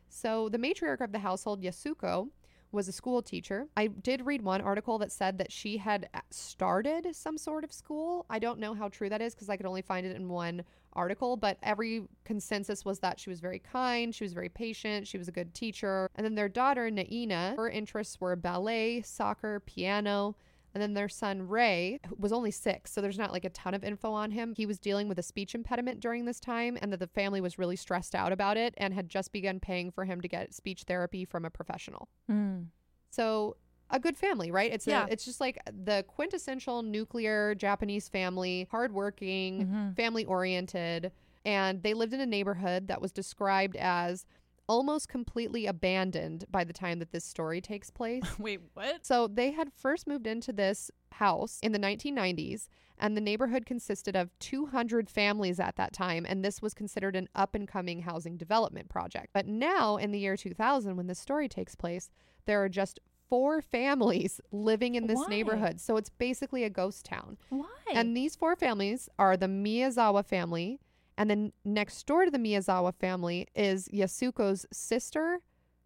So 0.09 0.49
the 0.49 0.57
matriarch 0.57 1.01
of 1.01 1.11
the 1.11 1.19
household, 1.19 1.61
Yasuko, 1.61 2.29
was 2.71 2.87
a 2.87 2.91
school 2.91 3.21
teacher. 3.21 3.67
I 3.75 3.87
did 3.87 4.25
read 4.25 4.41
one 4.41 4.61
article 4.61 4.97
that 4.99 5.11
said 5.11 5.37
that 5.37 5.51
she 5.51 5.77
had 5.77 6.09
uh, 6.13 6.19
started 6.29 7.15
some 7.15 7.37
sort 7.37 7.63
of 7.63 7.71
school. 7.71 8.25
I 8.29 8.39
don't 8.39 8.59
know 8.59 8.73
how 8.73 8.89
true 8.89 9.09
that 9.09 9.21
is 9.21 9.33
because 9.33 9.49
I 9.49 9.57
could 9.57 9.65
only 9.65 9.81
find 9.81 10.05
it 10.05 10.15
in 10.15 10.29
one 10.29 10.63
article, 10.93 11.37
but 11.37 11.57
every 11.63 12.03
consensus 12.25 12.83
was 12.83 12.99
that 12.99 13.19
she 13.19 13.29
was 13.29 13.39
very 13.39 13.59
kind, 13.59 14.13
she 14.13 14.23
was 14.23 14.33
very 14.33 14.49
patient, 14.49 15.07
she 15.07 15.17
was 15.17 15.27
a 15.27 15.31
good 15.31 15.53
teacher. 15.53 16.09
And 16.15 16.25
then 16.25 16.35
their 16.35 16.49
daughter, 16.49 16.89
Naina, 16.89 17.55
her 17.55 17.69
interests 17.69 18.19
were 18.19 18.35
ballet, 18.35 19.01
soccer, 19.01 19.61
piano. 19.61 20.35
And 20.73 20.81
then 20.81 20.93
their 20.93 21.09
son 21.09 21.47
Ray 21.47 21.99
was 22.17 22.31
only 22.31 22.51
six, 22.51 22.91
so 22.93 23.01
there's 23.01 23.17
not 23.17 23.31
like 23.33 23.43
a 23.45 23.49
ton 23.49 23.73
of 23.73 23.83
info 23.83 24.13
on 24.13 24.31
him. 24.31 24.53
He 24.55 24.65
was 24.65 24.79
dealing 24.79 25.07
with 25.09 25.19
a 25.19 25.23
speech 25.23 25.53
impediment 25.53 25.99
during 25.99 26.25
this 26.25 26.39
time, 26.39 26.77
and 26.81 26.93
that 26.93 26.99
the 26.99 27.07
family 27.07 27.41
was 27.41 27.59
really 27.59 27.75
stressed 27.75 28.15
out 28.15 28.31
about 28.31 28.55
it 28.57 28.73
and 28.77 28.93
had 28.93 29.09
just 29.09 29.31
begun 29.33 29.59
paying 29.59 29.91
for 29.91 30.05
him 30.05 30.21
to 30.21 30.27
get 30.27 30.53
speech 30.53 30.83
therapy 30.83 31.25
from 31.25 31.43
a 31.43 31.49
professional. 31.49 32.07
Mm. 32.29 32.67
So 33.09 33.57
a 33.89 33.99
good 33.99 34.15
family, 34.15 34.49
right? 34.51 34.71
It's 34.71 34.87
Yeah. 34.87 35.05
a, 35.05 35.11
it's 35.11 35.25
just 35.25 35.41
like 35.41 35.59
the 35.65 36.05
quintessential 36.07 36.81
nuclear 36.83 37.53
Japanese 37.55 38.07
family, 38.07 38.65
hardworking, 38.71 39.67
Mhm. 39.67 39.95
family 39.97 40.23
oriented, 40.23 41.11
and 41.43 41.83
they 41.83 41.93
lived 41.93 42.13
in 42.13 42.21
a 42.21 42.25
neighborhood 42.25 42.87
that 42.87 43.01
was 43.01 43.11
described 43.11 43.75
as 43.75 44.25
almost 44.67 45.09
completely 45.09 45.65
abandoned 45.65 46.45
by 46.49 46.63
the 46.63 46.73
time 46.73 46.99
that 46.99 47.11
this 47.11 47.25
story 47.25 47.61
takes 47.61 47.89
place. 47.89 48.23
Wait, 48.39 48.61
what? 48.73 49.05
So 49.05 49.27
they 49.27 49.51
had 49.51 49.71
first 49.73 50.07
moved 50.07 50.27
into 50.27 50.53
this 50.53 50.91
house 51.13 51.59
in 51.61 51.71
the 51.71 51.79
1990s, 51.79 52.67
and 52.97 53.17
the 53.17 53.21
neighborhood 53.21 53.65
consisted 53.65 54.15
of 54.15 54.29
200 54.39 55.09
families 55.09 55.59
at 55.59 55.75
that 55.75 55.93
time, 55.93 56.25
and 56.27 56.45
this 56.45 56.61
was 56.61 56.73
considered 56.73 57.15
an 57.15 57.27
up 57.35 57.55
and 57.55 57.67
coming 57.67 58.01
housing 58.01 58.37
development 58.37 58.89
project. 58.89 59.29
But 59.33 59.47
now, 59.47 59.97
in 59.97 60.11
the 60.11 60.19
year 60.19 60.37
2000, 60.37 60.95
when 60.95 61.07
this 61.07 61.19
story 61.19 61.49
takes 61.49 61.75
place, 61.75 62.09
there 62.45 62.63
are 62.63 62.69
just 62.69 62.99
four 63.31 63.61
families 63.61 64.41
living 64.51 64.95
in 64.95 65.07
this 65.07 65.17
Why? 65.17 65.27
neighborhood. 65.29 65.79
So 65.79 65.95
it's 65.95 66.09
basically 66.09 66.65
a 66.65 66.69
ghost 66.69 67.05
town. 67.05 67.37
Why? 67.47 67.65
And 67.93 68.15
these 68.15 68.35
four 68.35 68.57
families 68.57 69.07
are 69.17 69.37
the 69.37 69.47
Miyazawa 69.47 70.25
family. 70.25 70.81
And 71.17 71.29
then 71.29 71.53
next 71.63 72.05
door 72.07 72.25
to 72.25 72.31
the 72.31 72.37
Miyazawa 72.37 72.95
family 72.95 73.47
is 73.55 73.87
Yasuko's 73.89 74.65
sister, 74.71 75.39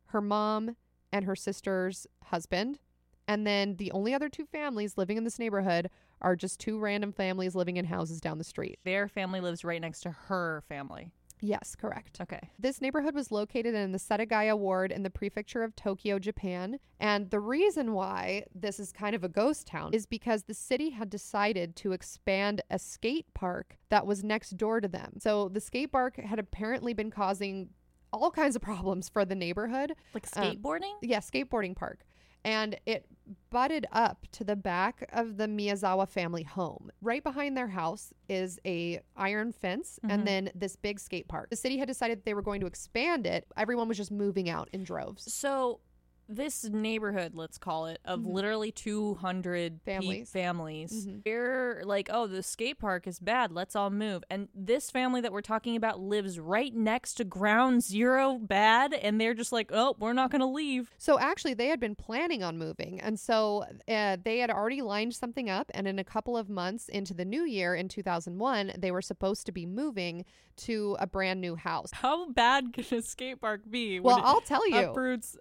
her 0.08 0.22
mom, 0.22 0.76
and 1.12 1.26
her 1.26 1.36
sister's 1.36 2.08
husband. 2.26 2.80
And 3.28 3.46
then 3.46 3.76
the 3.78 3.92
only 3.92 4.14
other 4.14 4.30
two 4.30 4.46
families 4.46 4.98
living 4.98 5.18
in 5.18 5.24
this 5.24 5.40
neighborhood 5.40 5.90
are 6.22 6.36
just 6.36 6.60
two 6.60 6.80
random 6.80 7.12
families 7.12 7.56
living 7.56 7.78
in 7.78 7.86
houses 7.86 8.22
down 8.22 8.38
the 8.38 8.44
street. 8.44 8.80
their 8.84 9.08
family 9.08 9.40
lives 9.40 9.64
right 9.64 9.82
next 9.82 10.02
to 10.02 10.12
her 10.12 10.64
family. 10.68 11.12
Yes, 11.42 11.76
correct. 11.76 12.20
Okay. 12.22 12.40
This 12.58 12.82
neighborhood 12.82 13.14
was 13.14 13.32
located 13.32 13.76
in 13.76 13.92
the 13.92 13.98
Setagaya 13.98 14.58
ward 14.58 14.92
in 14.92 15.04
the 15.04 15.10
prefecture 15.10 15.64
of 15.64 15.76
Tokyo, 15.76 16.18
Japan. 16.18 16.80
And 17.00 17.30
the 17.30 17.40
reason 17.40 17.94
why 17.94 18.46
this 18.54 18.80
is 18.80 18.92
kind 18.92 19.16
of 19.16 19.24
a 19.24 19.30
ghost 19.30 19.68
town 19.68 19.94
is 19.94 20.06
because 20.06 20.44
the 20.44 20.54
city 20.54 20.92
had 20.92 21.10
decided 21.10 21.76
to 21.78 21.92
expand 21.92 22.62
a 22.70 22.80
skate 22.80 23.34
park 23.34 23.78
that 23.90 24.08
was 24.08 24.24
next 24.24 24.58
door 24.58 24.82
to 24.82 24.88
them. 24.88 25.14
So 25.20 25.50
the 25.50 25.62
skate 25.62 25.92
park 25.92 26.18
had 26.18 26.40
apparently 26.40 26.94
been 26.94 27.12
causing 27.12 27.70
all 28.14 28.32
kinds 28.32 28.56
of 28.56 28.62
problems 28.62 29.10
for 29.10 29.26
the 29.26 29.36
neighborhood. 29.36 29.94
Like 30.14 30.28
Um, 30.38 30.44
skateboarding? 30.44 30.94
Yeah, 31.02 31.20
skateboarding 31.20 31.76
park. 31.76 32.06
And 32.46 32.80
it 32.86 33.06
butted 33.50 33.88
up 33.92 34.28
to 34.34 34.44
the 34.44 34.56
back 34.56 35.10
of 35.12 35.38
the 35.38 35.48
Miyazawa 35.48 36.08
family 36.08 36.44
home. 36.44 36.92
Right 37.02 37.24
behind 37.24 37.58
their 37.58 37.68
house 37.68 38.14
is 38.30 38.60
a 38.66 39.00
iron 39.18 39.52
fence 39.52 40.00
Mhm. 40.04 40.12
and 40.14 40.28
then 40.28 40.52
this 40.54 40.76
big 40.76 41.00
skate 41.00 41.28
park. 41.28 41.50
The 41.50 41.56
city 41.56 41.78
had 41.78 41.88
decided 41.88 42.24
they 42.24 42.36
were 42.36 42.44
going 42.44 42.62
to 42.62 42.68
expand 42.68 43.26
it. 43.26 43.48
Everyone 43.58 43.88
was 43.88 43.98
just 43.98 44.12
moving 44.12 44.48
out 44.48 44.70
in 44.74 44.84
droves. 44.84 45.34
So 45.34 45.80
this 46.28 46.64
neighborhood, 46.66 47.34
let's 47.36 47.58
call 47.58 47.86
it, 47.86 48.00
of 48.06 48.20
Mhm. 48.22 48.34
literally 48.34 48.72
200 48.72 49.84
pe- 49.84 49.94
Families. 49.94 50.30
families. 50.32 51.06
Mhm. 51.08 51.24
They're 51.24 51.82
like, 51.86 52.10
oh, 52.12 52.28
the 52.28 52.42
skate 52.42 52.80
park 52.80 53.08
is 53.08 53.20
bad. 53.20 53.52
Let's 53.52 53.76
all 53.76 53.90
move. 53.90 54.24
And 54.30 54.50
this 54.56 54.90
family 54.90 55.22
that 55.22 55.32
we're 55.32 55.42
talking 55.42 55.76
about 55.76 56.00
lives 56.00 56.40
right 56.40 56.74
next 56.74 57.16
to 57.16 57.24
ground 57.24 57.84
zero 57.84 58.40
bad. 58.40 58.94
And 58.94 59.20
they're 59.22 59.34
just 59.34 59.52
like, 59.52 59.70
oh, 59.74 59.96
we're 60.00 60.14
not 60.14 60.32
going 60.32 60.42
to 60.42 60.48
leave. 60.48 60.90
So 60.98 61.20
actually, 61.20 61.54
they 61.54 61.68
had 61.68 61.80
been 61.80 61.96
planning 61.96 62.44
on 62.44 62.58
moving. 62.58 63.00
And 63.00 63.20
so 63.20 63.66
uh, 63.88 64.18
they 64.24 64.40
had 64.40 64.50
already 64.50 64.82
lined 64.82 65.14
something 65.14 65.50
up. 65.50 65.70
And 65.74 65.88
in 65.88 66.00
a 66.00 66.04
couple 66.04 66.36
of 66.38 66.50
months 66.50 66.90
into 66.90 67.14
the 67.14 67.26
new 67.26 67.44
year 67.44 67.76
in 67.76 67.88
2001, 67.88 68.74
they 68.78 68.92
were 68.92 69.02
supposed 69.02 69.46
to 69.46 69.52
be 69.52 69.66
moving 69.66 70.26
to 70.58 70.96
a 71.00 71.06
brand 71.08 71.42
new 71.42 71.56
house. 71.56 71.90
How 71.92 72.30
bad 72.30 72.72
can 72.74 72.86
a 72.98 73.02
skate 73.02 73.42
park 73.42 73.62
be? 73.70 74.00
Well, 74.00 74.22
I'll 74.24 74.40
tell 74.42 74.66
you. 74.70 74.78
uproots 74.78 75.36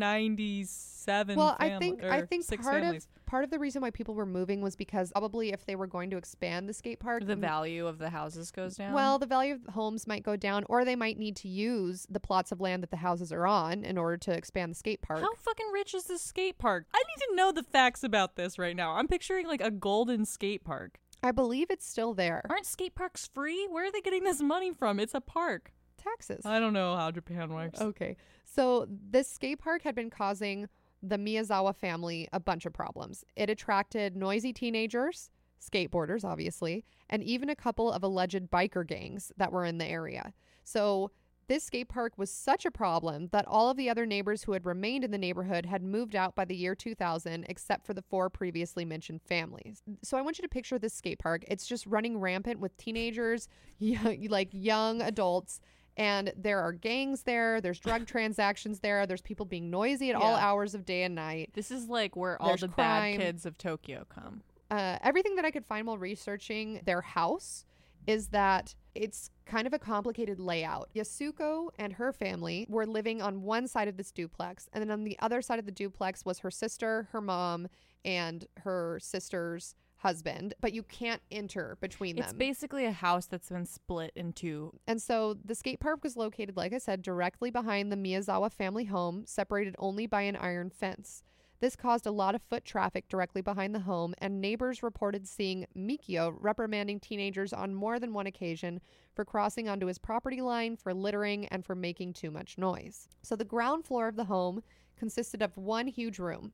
197 0.00 1.36
Well, 1.36 1.56
I 1.58 1.78
think 1.78 2.02
I 2.04 2.22
think 2.22 2.44
six 2.44 2.64
part 2.64 2.82
families. 2.82 3.04
of 3.04 3.26
part 3.26 3.44
of 3.44 3.50
the 3.50 3.58
reason 3.58 3.82
why 3.82 3.90
people 3.90 4.14
were 4.14 4.26
moving 4.26 4.60
was 4.60 4.76
because 4.76 5.12
probably 5.12 5.52
if 5.52 5.66
they 5.66 5.76
were 5.76 5.86
going 5.86 6.10
to 6.10 6.16
expand 6.16 6.68
the 6.68 6.72
skate 6.72 7.00
park, 7.00 7.26
the 7.26 7.36
value 7.36 7.86
of 7.86 7.98
the 7.98 8.10
houses 8.10 8.50
goes 8.50 8.76
down. 8.76 8.92
well, 8.92 9.18
the 9.18 9.26
value 9.26 9.54
of 9.54 9.64
the 9.64 9.72
homes 9.72 10.06
might 10.06 10.22
go 10.22 10.36
down, 10.36 10.64
or 10.68 10.84
they 10.84 10.96
might 10.96 11.18
need 11.18 11.36
to 11.36 11.48
use 11.48 12.06
the 12.10 12.20
plots 12.20 12.52
of 12.52 12.60
land 12.60 12.82
that 12.82 12.90
the 12.90 12.96
houses 12.96 13.32
are 13.32 13.46
on 13.46 13.84
in 13.84 13.98
order 13.98 14.16
to 14.16 14.32
expand 14.32 14.72
the 14.72 14.76
skate 14.76 15.02
park. 15.02 15.20
How 15.20 15.34
fucking 15.34 15.66
rich 15.72 15.94
is 15.94 16.04
this 16.04 16.22
skate 16.22 16.58
park? 16.58 16.86
I 16.94 16.98
need 16.98 17.24
to 17.30 17.36
know 17.36 17.52
the 17.52 17.62
facts 17.62 18.02
about 18.02 18.36
this 18.36 18.58
right 18.58 18.76
now. 18.76 18.92
I'm 18.92 19.08
picturing 19.08 19.46
like 19.46 19.60
a 19.60 19.70
golden 19.70 20.24
skate 20.24 20.64
park. 20.64 20.98
I 21.22 21.32
believe 21.32 21.68
it's 21.70 21.86
still 21.86 22.14
there. 22.14 22.42
Aren't 22.48 22.66
skate 22.66 22.94
parks 22.94 23.28
free? 23.34 23.66
Where 23.68 23.86
are 23.86 23.92
they 23.92 24.00
getting 24.00 24.22
this 24.24 24.40
money 24.40 24.72
from? 24.72 25.00
It's 25.00 25.14
a 25.14 25.20
park. 25.20 25.72
Taxes. 26.10 26.46
I 26.46 26.58
don't 26.60 26.72
know 26.72 26.96
how 26.96 27.10
Japan 27.10 27.52
works. 27.52 27.80
Okay. 27.80 28.16
So 28.44 28.86
this 28.88 29.28
skate 29.28 29.60
park 29.60 29.82
had 29.82 29.94
been 29.94 30.10
causing 30.10 30.68
the 31.02 31.16
Miyazawa 31.16 31.74
family 31.74 32.28
a 32.32 32.40
bunch 32.40 32.66
of 32.66 32.72
problems. 32.72 33.24
It 33.36 33.50
attracted 33.50 34.16
noisy 34.16 34.52
teenagers, 34.52 35.30
skateboarders, 35.60 36.24
obviously, 36.24 36.84
and 37.08 37.22
even 37.22 37.48
a 37.50 37.56
couple 37.56 37.92
of 37.92 38.02
alleged 38.02 38.50
biker 38.50 38.86
gangs 38.86 39.32
that 39.36 39.52
were 39.52 39.64
in 39.64 39.78
the 39.78 39.86
area. 39.86 40.32
So 40.64 41.10
this 41.48 41.64
skate 41.64 41.88
park 41.88 42.12
was 42.18 42.30
such 42.30 42.66
a 42.66 42.70
problem 42.70 43.28
that 43.32 43.46
all 43.46 43.70
of 43.70 43.78
the 43.78 43.88
other 43.88 44.04
neighbors 44.04 44.42
who 44.42 44.52
had 44.52 44.66
remained 44.66 45.02
in 45.02 45.10
the 45.10 45.18
neighborhood 45.18 45.64
had 45.64 45.82
moved 45.82 46.14
out 46.14 46.34
by 46.34 46.44
the 46.44 46.54
year 46.54 46.74
2000, 46.74 47.46
except 47.48 47.86
for 47.86 47.94
the 47.94 48.02
four 48.02 48.28
previously 48.28 48.84
mentioned 48.84 49.22
families. 49.22 49.82
So 50.02 50.18
I 50.18 50.20
want 50.20 50.38
you 50.38 50.42
to 50.42 50.48
picture 50.48 50.78
this 50.78 50.92
skate 50.92 51.18
park. 51.18 51.44
It's 51.48 51.66
just 51.66 51.86
running 51.86 52.18
rampant 52.18 52.60
with 52.60 52.76
teenagers, 52.76 53.48
young, 53.78 54.26
like 54.28 54.50
young 54.52 55.00
adults, 55.00 55.60
and 55.98 56.32
there 56.36 56.60
are 56.60 56.72
gangs 56.72 57.24
there. 57.24 57.60
There's 57.60 57.78
drug 57.80 58.06
transactions 58.14 58.80
there. 58.80 59.06
There's 59.06 59.20
people 59.20 59.44
being 59.44 59.68
noisy 59.68 60.08
at 60.10 60.16
all 60.16 60.34
hours 60.36 60.74
of 60.74 60.86
day 60.86 61.02
and 61.02 61.14
night. 61.14 61.50
This 61.52 61.70
is 61.70 61.88
like 61.88 62.16
where 62.16 62.40
all 62.40 62.48
There's 62.48 62.60
the 62.62 62.68
crime. 62.68 63.18
bad 63.18 63.26
kids 63.26 63.44
of 63.44 63.58
Tokyo 63.58 64.06
come. 64.08 64.42
uh, 64.70 64.98
everything 65.02 65.34
that 65.36 65.44
I 65.44 65.50
could 65.50 65.66
find 65.66 65.86
while 65.86 65.98
researching 65.98 66.80
their 66.84 67.00
house 67.02 67.64
is 68.06 68.28
that 68.28 68.74
it's 68.94 69.30
kind 69.44 69.66
of 69.66 69.74
a 69.74 69.78
complicated 69.78 70.40
layout. 70.40 70.88
Yasuko 70.94 71.68
and 71.78 71.92
her 71.92 72.10
family 72.12 72.66
were 72.70 72.86
living 72.86 73.20
on 73.20 73.42
one 73.42 73.68
side 73.68 73.86
of 73.88 73.96
this 73.98 74.10
duplex, 74.12 74.66
and 74.72 74.80
then 74.80 74.90
on 74.90 75.04
the 75.04 75.18
other 75.20 75.42
side 75.42 75.58
of 75.58 75.66
the 75.66 75.72
duplex 75.72 76.24
was 76.24 76.38
her 76.38 76.50
sister, 76.50 77.08
her 77.12 77.20
mom, 77.20 77.68
and 78.06 78.46
her 78.58 78.98
sister's 79.02 79.74
husband, 79.98 80.54
but 80.60 80.72
you 80.72 80.82
can't 80.82 81.20
enter 81.30 81.76
between 81.80 82.16
them. 82.16 82.24
It's 82.24 82.32
basically 82.32 82.84
a 82.84 82.92
house 82.92 83.26
that's 83.26 83.50
been 83.50 83.66
split 83.66 84.12
into. 84.14 84.72
And 84.86 85.02
so 85.02 85.36
the 85.44 85.54
skate 85.54 85.80
park 85.80 86.02
was 86.02 86.16
located, 86.16 86.56
like 86.56 86.72
I 86.72 86.78
said, 86.78 87.02
directly 87.02 87.50
behind 87.50 87.90
the 87.90 87.96
Miyazawa 87.96 88.52
family 88.52 88.84
home, 88.84 89.24
separated 89.26 89.74
only 89.78 90.06
by 90.06 90.22
an 90.22 90.36
iron 90.36 90.70
fence. 90.70 91.22
This 91.60 91.74
caused 91.74 92.06
a 92.06 92.12
lot 92.12 92.36
of 92.36 92.42
foot 92.42 92.64
traffic 92.64 93.08
directly 93.08 93.42
behind 93.42 93.74
the 93.74 93.80
home, 93.80 94.14
and 94.18 94.40
neighbors 94.40 94.84
reported 94.84 95.26
seeing 95.26 95.66
Mikio 95.76 96.36
reprimanding 96.38 97.00
teenagers 97.00 97.52
on 97.52 97.74
more 97.74 97.98
than 97.98 98.14
one 98.14 98.28
occasion 98.28 98.80
for 99.16 99.24
crossing 99.24 99.68
onto 99.68 99.86
his 99.86 99.98
property 99.98 100.40
line, 100.40 100.76
for 100.76 100.94
littering, 100.94 101.46
and 101.46 101.66
for 101.66 101.74
making 101.74 102.12
too 102.12 102.30
much 102.30 102.58
noise. 102.58 103.08
So 103.22 103.34
the 103.34 103.44
ground 103.44 103.84
floor 103.84 104.06
of 104.06 104.14
the 104.14 104.26
home 104.26 104.62
consisted 104.96 105.42
of 105.42 105.56
one 105.56 105.88
huge 105.88 106.20
room. 106.20 106.52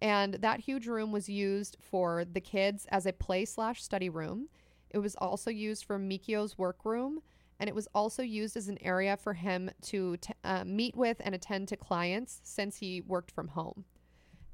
And 0.00 0.34
that 0.34 0.60
huge 0.60 0.86
room 0.86 1.10
was 1.10 1.28
used 1.28 1.76
for 1.80 2.24
the 2.24 2.40
kids 2.40 2.86
as 2.90 3.06
a 3.06 3.12
play 3.12 3.44
slash 3.44 3.82
study 3.82 4.08
room. 4.08 4.48
It 4.90 4.98
was 4.98 5.16
also 5.16 5.50
used 5.50 5.84
for 5.84 5.98
Mikio's 5.98 6.56
workroom, 6.56 7.20
and 7.58 7.68
it 7.68 7.74
was 7.74 7.88
also 7.94 8.22
used 8.22 8.56
as 8.56 8.68
an 8.68 8.78
area 8.80 9.16
for 9.16 9.34
him 9.34 9.70
to 9.82 10.16
t- 10.18 10.32
uh, 10.44 10.64
meet 10.64 10.96
with 10.96 11.20
and 11.20 11.34
attend 11.34 11.68
to 11.68 11.76
clients 11.76 12.40
since 12.44 12.76
he 12.76 13.00
worked 13.00 13.30
from 13.32 13.48
home. 13.48 13.84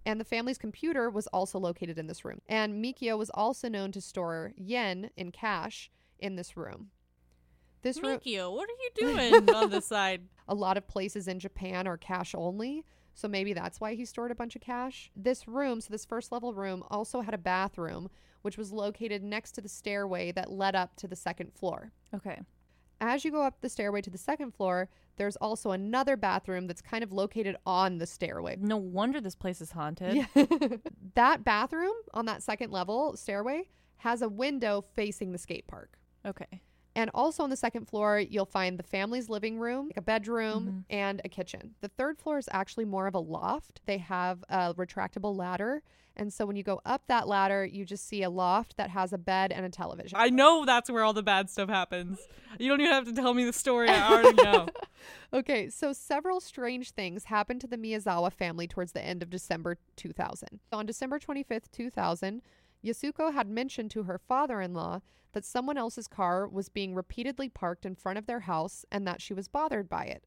And 0.06 0.20
the 0.20 0.24
family's 0.24 0.58
computer 0.58 1.08
was 1.08 1.26
also 1.28 1.58
located 1.58 1.98
in 1.98 2.06
this 2.06 2.24
room. 2.24 2.40
And 2.48 2.82
Mikio 2.82 3.16
was 3.16 3.30
also 3.30 3.68
known 3.68 3.92
to 3.92 4.00
store 4.00 4.52
yen 4.56 5.10
in 5.16 5.30
cash 5.30 5.90
in 6.18 6.36
this 6.36 6.56
room. 6.56 6.90
This 7.82 8.02
room, 8.02 8.18
Mikio, 8.18 8.52
what 8.54 8.68
are 8.68 8.72
you 8.72 8.90
doing 9.40 9.54
on 9.54 9.70
the 9.70 9.80
side? 9.80 10.22
a 10.48 10.54
lot 10.54 10.76
of 10.76 10.86
places 10.88 11.28
in 11.28 11.38
Japan 11.38 11.86
are 11.86 11.96
cash 11.96 12.34
only. 12.34 12.84
So 13.14 13.28
maybe 13.28 13.52
that's 13.52 13.80
why 13.80 13.94
he 13.94 14.04
stored 14.04 14.30
a 14.30 14.34
bunch 14.34 14.56
of 14.56 14.62
cash. 14.62 15.10
This 15.16 15.46
room, 15.46 15.80
so 15.80 15.88
this 15.90 16.04
first 16.04 16.32
level 16.32 16.52
room, 16.52 16.82
also 16.90 17.20
had 17.20 17.34
a 17.34 17.38
bathroom, 17.38 18.10
which 18.42 18.58
was 18.58 18.72
located 18.72 19.22
next 19.22 19.52
to 19.52 19.60
the 19.60 19.68
stairway 19.68 20.32
that 20.32 20.50
led 20.50 20.74
up 20.74 20.96
to 20.96 21.08
the 21.08 21.16
second 21.16 21.52
floor. 21.54 21.92
Okay. 22.14 22.40
As 23.00 23.24
you 23.24 23.30
go 23.30 23.42
up 23.42 23.60
the 23.60 23.68
stairway 23.68 24.00
to 24.02 24.10
the 24.10 24.18
second 24.18 24.54
floor, 24.54 24.88
there's 25.16 25.36
also 25.36 25.70
another 25.70 26.16
bathroom 26.16 26.66
that's 26.66 26.80
kind 26.80 27.04
of 27.04 27.12
located 27.12 27.56
on 27.66 27.98
the 27.98 28.06
stairway. 28.06 28.56
No 28.58 28.76
wonder 28.76 29.20
this 29.20 29.34
place 29.34 29.60
is 29.60 29.70
haunted. 29.70 30.14
Yeah. 30.14 30.46
that 31.14 31.44
bathroom 31.44 31.94
on 32.12 32.26
that 32.26 32.42
second 32.42 32.72
level 32.72 33.16
stairway 33.16 33.68
has 33.98 34.22
a 34.22 34.28
window 34.28 34.84
facing 34.94 35.32
the 35.32 35.38
skate 35.38 35.66
park. 35.66 35.98
Okay. 36.26 36.62
And 36.96 37.10
also 37.12 37.42
on 37.42 37.50
the 37.50 37.56
second 37.56 37.86
floor, 37.88 38.18
you'll 38.20 38.44
find 38.46 38.78
the 38.78 38.82
family's 38.84 39.28
living 39.28 39.58
room, 39.58 39.90
a 39.96 40.00
bedroom, 40.00 40.84
Mhm. 40.90 40.94
and 40.94 41.20
a 41.24 41.28
kitchen. 41.28 41.74
The 41.80 41.88
third 41.88 42.18
floor 42.18 42.38
is 42.38 42.48
actually 42.52 42.84
more 42.84 43.06
of 43.08 43.14
a 43.14 43.18
loft. 43.20 43.80
They 43.86 43.98
have 43.98 44.44
a 44.48 44.72
retractable 44.74 45.36
ladder. 45.36 45.82
And 46.16 46.32
so 46.32 46.46
when 46.46 46.54
you 46.54 46.62
go 46.62 46.80
up 46.84 47.08
that 47.08 47.26
ladder, 47.26 47.64
you 47.64 47.84
just 47.84 48.06
see 48.06 48.22
a 48.22 48.30
loft 48.30 48.76
that 48.76 48.90
has 48.90 49.12
a 49.12 49.18
bed 49.18 49.50
and 49.50 49.66
a 49.66 49.68
television. 49.68 50.16
I 50.16 50.30
know 50.30 50.64
that's 50.64 50.88
where 50.88 51.02
all 51.02 51.12
the 51.12 51.24
bad 51.24 51.50
stuff 51.50 51.68
happens. 51.68 52.20
You 52.60 52.68
don't 52.68 52.80
even 52.80 52.92
have 52.92 53.06
to 53.06 53.12
tell 53.12 53.34
me 53.34 53.44
the 53.44 53.52
story. 53.52 53.88
I 53.88 54.08
already 54.08 54.36
know. 54.44 54.68
Okay, 55.32 55.68
so 55.68 55.92
several 55.92 56.40
strange 56.40 56.92
things 56.92 57.24
happened 57.24 57.60
to 57.62 57.66
the 57.66 57.76
Miyazawa 57.76 58.32
family 58.32 58.68
towards 58.68 58.92
the 58.92 59.02
end 59.04 59.24
of 59.24 59.30
December 59.30 59.76
2000. 59.96 60.60
On 60.72 60.86
December 60.86 61.18
25th, 61.18 61.72
2000, 61.72 62.42
Yasuko 62.84 63.32
had 63.32 63.48
mentioned 63.48 63.90
to 63.92 64.02
her 64.04 64.18
father 64.18 64.60
in 64.60 64.74
law 64.74 65.00
that 65.32 65.44
someone 65.44 65.78
else's 65.78 66.06
car 66.06 66.46
was 66.46 66.68
being 66.68 66.94
repeatedly 66.94 67.48
parked 67.48 67.86
in 67.86 67.94
front 67.94 68.18
of 68.18 68.26
their 68.26 68.40
house 68.40 68.84
and 68.92 69.06
that 69.06 69.20
she 69.22 69.32
was 69.34 69.48
bothered 69.48 69.88
by 69.88 70.04
it. 70.04 70.24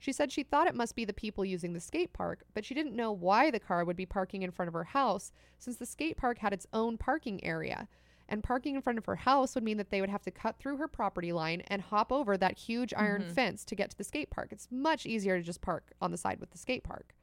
She 0.00 0.12
said 0.12 0.30
she 0.32 0.42
thought 0.44 0.66
it 0.68 0.74
must 0.74 0.94
be 0.94 1.04
the 1.04 1.12
people 1.12 1.44
using 1.44 1.72
the 1.72 1.80
skate 1.80 2.12
park, 2.12 2.44
but 2.54 2.64
she 2.64 2.74
didn't 2.74 2.94
know 2.96 3.12
why 3.12 3.50
the 3.50 3.60
car 3.60 3.84
would 3.84 3.96
be 3.96 4.06
parking 4.06 4.42
in 4.42 4.50
front 4.52 4.68
of 4.68 4.72
her 4.74 4.84
house 4.84 5.32
since 5.58 5.76
the 5.76 5.86
skate 5.86 6.16
park 6.16 6.38
had 6.38 6.52
its 6.52 6.66
own 6.72 6.96
parking 6.96 7.42
area. 7.44 7.88
And 8.28 8.42
parking 8.44 8.74
in 8.76 8.82
front 8.82 8.98
of 8.98 9.06
her 9.06 9.16
house 9.16 9.54
would 9.54 9.64
mean 9.64 9.76
that 9.78 9.90
they 9.90 10.00
would 10.00 10.10
have 10.10 10.22
to 10.22 10.30
cut 10.30 10.58
through 10.58 10.76
her 10.76 10.86
property 10.88 11.32
line 11.32 11.62
and 11.62 11.82
hop 11.82 12.12
over 12.12 12.36
that 12.36 12.58
huge 12.58 12.92
iron 12.94 13.22
Mhm. 13.22 13.32
fence 13.32 13.64
to 13.64 13.74
get 13.74 13.90
to 13.90 13.96
the 13.98 14.04
skate 14.04 14.30
park. 14.30 14.52
It's 14.52 14.68
much 14.70 15.06
easier 15.06 15.36
to 15.38 15.42
just 15.42 15.60
park 15.62 15.92
on 16.00 16.10
the 16.10 16.18
side 16.18 16.38
with 16.38 16.50
the 16.50 16.58
skate 16.58 16.84
park. 16.84 17.14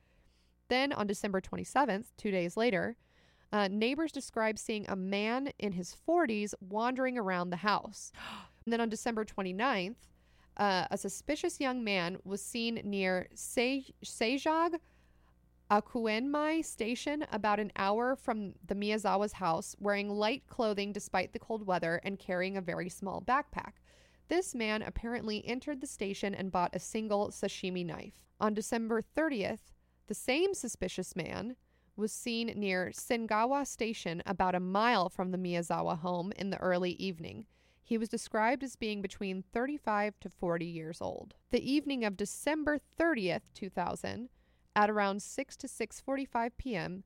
Then 0.68 0.92
on 0.92 1.06
December 1.08 1.40
27th, 1.42 2.16
two 2.18 2.32
days 2.32 2.58
later, 2.58 2.98
uh, 3.56 3.70
neighbors 3.70 4.12
described 4.12 4.60
seeing 4.60 4.86
a 4.89 4.97
man 4.97 5.49
in 5.60 5.72
his 5.72 5.95
40s 6.06 6.53
wandering 6.60 7.18
around 7.18 7.49
the 7.49 7.58
house. 7.58 8.12
And 8.66 8.74
then 8.74 8.82
on 8.82 8.89
December 8.89 9.24
29th, 9.24 9.95
uh, 10.58 10.88
a 10.89 10.97
suspicious 10.97 11.60
young 11.60 11.84
man 11.84 12.18
was 12.24 12.41
seen 12.41 12.82
near 12.84 13.28
Se- 13.36 13.93
Seijag 14.03 14.80
Akuenmai 15.70 16.66
station 16.66 17.24
about 17.32 17.60
an 17.60 17.72
hour 17.76 18.16
from 18.16 18.53
the 18.66 18.74
Miyazawa's 18.74 19.34
house, 19.34 19.76
wearing 19.80 20.10
light 20.10 20.47
clothing 20.47 20.91
despite 20.91 21.32
the 21.32 21.38
cold 21.38 21.68
weather 21.68 22.01
and 22.03 22.18
carrying 22.18 22.58
a 22.58 22.62
very 22.62 22.89
small 22.89 23.22
backpack. 23.22 23.74
This 24.30 24.56
man 24.56 24.82
apparently 24.82 25.45
entered 25.45 25.80
the 25.80 25.86
station 25.86 26.34
and 26.34 26.51
bought 26.51 26.76
a 26.76 26.80
single 26.80 27.30
sashimi 27.30 27.86
knife. 27.86 28.26
On 28.39 28.56
December 28.56 29.03
30th, 29.16 29.74
the 30.08 30.16
same 30.16 30.56
suspicious 30.56 31.16
man 31.16 31.56
was 31.96 32.12
seen 32.12 32.48
near 32.56 32.91
Sengawa 32.93 33.66
Station 33.66 34.22
about 34.26 34.56
a 34.56 34.60
mile 34.60 35.10
from 35.10 35.32
the 35.32 35.38
Miyazawa 35.38 36.00
home 36.00 36.32
in 36.36 36.50
the 36.50 36.60
early 36.60 36.91
evening. 36.91 37.46
He 37.84 37.98
was 37.98 38.10
described 38.10 38.64
as 38.64 38.76
being 38.76 39.02
between 39.02 39.43
35 39.54 40.20
to 40.22 40.30
40 40.30 40.66
years 40.66 41.02
old. 41.02 41.36
The 41.52 41.72
evening 41.72 42.04
of 42.04 42.18
December 42.18 42.80
30th, 43.00 43.54
2000, 43.54 44.30
at 44.76 44.89
around 44.89 45.22
6 45.22 45.56
to 45.58 45.68
6:45 45.68 46.52
p.m., 46.58 47.04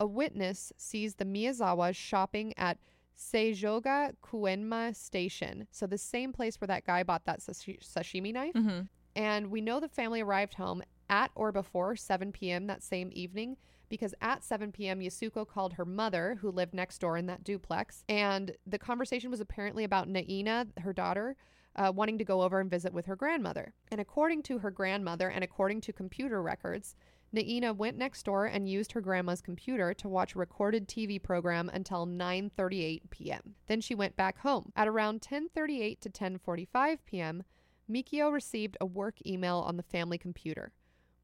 a 0.00 0.06
witness 0.06 0.72
sees 0.76 1.14
the 1.14 1.24
Miyazawas 1.24 1.94
shopping 1.94 2.54
at 2.56 2.78
Seijoga 3.16 4.14
Kuenma 4.24 4.96
Station. 4.96 5.68
So 5.70 5.86
the 5.86 5.98
same 5.98 6.32
place 6.32 6.60
where 6.60 6.68
that 6.68 6.84
guy 6.84 7.02
bought 7.02 7.24
that 7.26 7.40
sashimi 7.40 8.32
knife. 8.32 8.54
hmm 8.54 8.80
And 9.14 9.50
we 9.50 9.60
know 9.60 9.78
the 9.80 9.88
family 9.88 10.22
arrived 10.22 10.54
home 10.54 10.82
at 11.08 11.30
or 11.34 11.52
before 11.52 11.94
7 11.94 12.32
p.m. 12.32 12.66
that 12.66 12.82
same 12.82 13.10
evening 13.12 13.58
because 13.92 14.14
at 14.22 14.42
7 14.42 14.72
p.m., 14.72 15.00
Yasuko 15.00 15.46
called 15.46 15.74
her 15.74 15.84
mother, 15.84 16.38
who 16.40 16.50
lived 16.50 16.72
next 16.72 16.98
door 16.98 17.18
in 17.18 17.26
that 17.26 17.44
duplex. 17.44 18.04
And 18.08 18.56
the 18.66 18.78
conversation 18.78 19.30
was 19.30 19.42
apparently 19.42 19.84
about 19.84 20.08
Naina, 20.08 20.66
her 20.80 20.94
daughter, 20.94 21.36
uh, 21.76 21.92
wanting 21.94 22.16
to 22.16 22.24
go 22.24 22.40
over 22.40 22.58
and 22.58 22.70
visit 22.70 22.94
with 22.94 23.04
her 23.04 23.16
grandmother. 23.16 23.74
And 23.90 24.00
according 24.00 24.44
to 24.44 24.60
her 24.60 24.70
grandmother 24.70 25.28
and 25.28 25.44
according 25.44 25.82
to 25.82 25.92
computer 25.92 26.40
records, 26.40 26.96
Naina 27.36 27.76
went 27.76 27.98
next 27.98 28.22
door 28.22 28.46
and 28.46 28.66
used 28.66 28.92
her 28.92 29.02
grandma's 29.02 29.42
computer 29.42 29.92
to 29.92 30.08
watch 30.08 30.34
a 30.34 30.38
recorded 30.38 30.88
TV 30.88 31.22
program 31.22 31.68
until 31.68 32.06
9:38 32.06 33.10
p.m. 33.10 33.56
Then 33.66 33.82
she 33.82 33.94
went 33.94 34.16
back 34.16 34.38
home. 34.38 34.72
At 34.74 34.88
around 34.88 35.20
10:38 35.20 36.00
to 36.00 36.08
10:45 36.08 36.98
p.m., 37.04 37.42
Mikio 37.90 38.32
received 38.32 38.78
a 38.80 38.86
work 38.86 39.16
email 39.26 39.58
on 39.58 39.76
the 39.76 39.82
family 39.82 40.16
computer. 40.16 40.72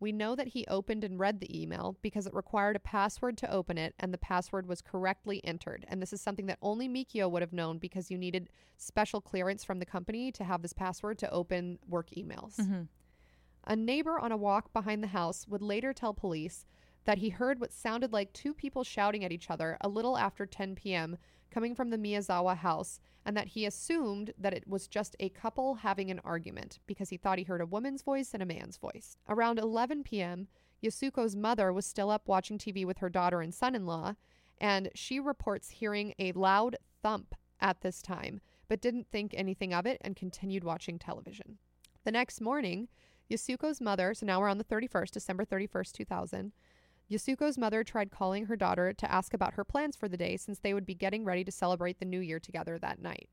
We 0.01 0.13
know 0.13 0.37
that 0.37 0.49
he 0.49 0.65
opened 0.69 1.03
and 1.03 1.19
read 1.19 1.41
the 1.41 1.61
email 1.63 1.97
because 2.03 2.27
it 2.27 2.35
required 2.35 2.77
a 2.77 2.81
password 2.81 3.37
to 3.39 3.53
open 3.53 3.77
it 3.79 3.95
and 3.99 4.15
the 4.15 4.19
password 4.19 4.67
was 4.67 4.81
correctly 4.81 5.41
entered. 5.45 5.85
And 5.89 6.01
this 6.01 6.13
is 6.13 6.21
something 6.21 6.47
that 6.47 6.59
only 6.63 6.89
Mikio 6.89 7.29
would 7.31 7.43
have 7.43 7.53
known 7.53 7.79
because 7.79 8.11
you 8.11 8.17
needed 8.17 8.49
special 8.77 9.21
clearance 9.21 9.65
from 9.65 9.81
the 9.81 9.87
company 9.87 10.31
to 10.33 10.45
have 10.45 10.63
this 10.63 10.73
password 10.73 11.19
to 11.19 11.31
open 11.33 11.79
work 11.89 12.11
emails. 12.17 12.57
hmm 12.57 12.83
A 13.65 13.75
neighbor 13.75 14.19
on 14.19 14.31
a 14.31 14.37
walk 14.37 14.73
behind 14.73 15.03
the 15.03 15.09
house 15.09 15.47
would 15.49 15.63
later 15.63 15.93
tell 15.93 16.15
police 16.15 16.65
that 17.05 17.19
he 17.19 17.31
heard 17.31 17.61
what 17.61 17.73
sounded 17.73 18.13
like 18.13 18.33
two 18.33 18.55
people 18.55 18.85
shouting 18.85 19.25
at 19.25 19.33
each 19.33 19.51
other 19.51 19.79
a 19.81 19.89
little 19.89 20.17
after 20.17 20.47
10 20.47 20.75
p.m. 20.75 21.17
coming 21.51 21.75
from 21.75 21.91
the 21.91 21.97
Miyazawa 21.99 22.57
house, 22.59 23.01
and 23.29 23.37
that 23.37 23.49
he 23.49 23.67
assumed 23.67 24.33
that 24.39 24.55
it 24.55 24.67
was 24.67 24.89
just 24.89 25.15
a 25.21 25.29
couple 25.29 25.75
having 25.75 26.11
an 26.11 26.19
argument 26.25 26.79
because 26.87 27.11
he 27.11 27.19
thought 27.19 27.37
he 27.37 27.45
heard 27.45 27.61
a 27.61 27.67
woman's 27.67 28.01
voice 28.01 28.31
and 28.33 28.43
a 28.43 28.47
man's 28.47 28.79
voice. 28.79 29.19
Around 29.29 29.59
11 29.59 30.03
p.m., 30.03 30.49
Yasuko's 30.83 31.37
mother 31.37 31.71
was 31.71 31.85
still 31.85 32.11
up 32.11 32.27
watching 32.27 32.57
TV 32.57 32.87
with 32.87 32.97
her 32.97 33.11
daughter 33.11 33.43
and 33.43 33.53
son 33.53 33.75
in 33.75 33.85
law, 33.85 34.15
and 34.57 34.89
she 34.95 35.21
reports 35.21 35.69
hearing 35.69 36.15
a 36.19 36.33
loud 36.33 36.77
thump 37.03 37.35
at 37.61 37.83
this 37.83 38.01
time, 38.01 38.41
but 38.67 38.81
didn't 38.81 39.09
think 39.13 39.35
anything 39.35 39.75
of 39.75 39.85
it 39.85 39.99
and 40.01 40.17
continued 40.17 40.65
watching 40.65 40.99
television. 40.99 41.59
The 42.05 42.13
next 42.13 42.41
morning, 42.41 42.89
Yasuko's 43.31 43.79
mother, 43.79 44.15
so 44.15 44.25
now 44.25 44.41
we're 44.41 44.49
on 44.49 44.57
the 44.57 44.65
31st, 44.65 45.11
December 45.11 45.45
31st, 45.45 45.93
2000. 45.93 46.53
Yasuko's 47.11 47.57
mother 47.57 47.83
tried 47.83 48.11
calling 48.11 48.47
her 48.47 48.57
daughter 48.57 48.93
to 48.93 49.11
ask 49.11 49.33
about 49.33 49.55
her 49.55 49.65
plans 49.65 49.97
for 49.97 50.09
the 50.09 50.17
day 50.17 50.37
since 50.37 50.59
they 50.59 50.75
would 50.75 50.85
be 50.85 50.95
getting 50.95 51.25
ready 51.25 51.43
to 51.43 51.53
celebrate 51.53 51.99
the 51.99 52.05
new 52.05 52.21
year 52.21 52.39
together 52.39 52.79
that 52.79 53.01
night. 53.01 53.29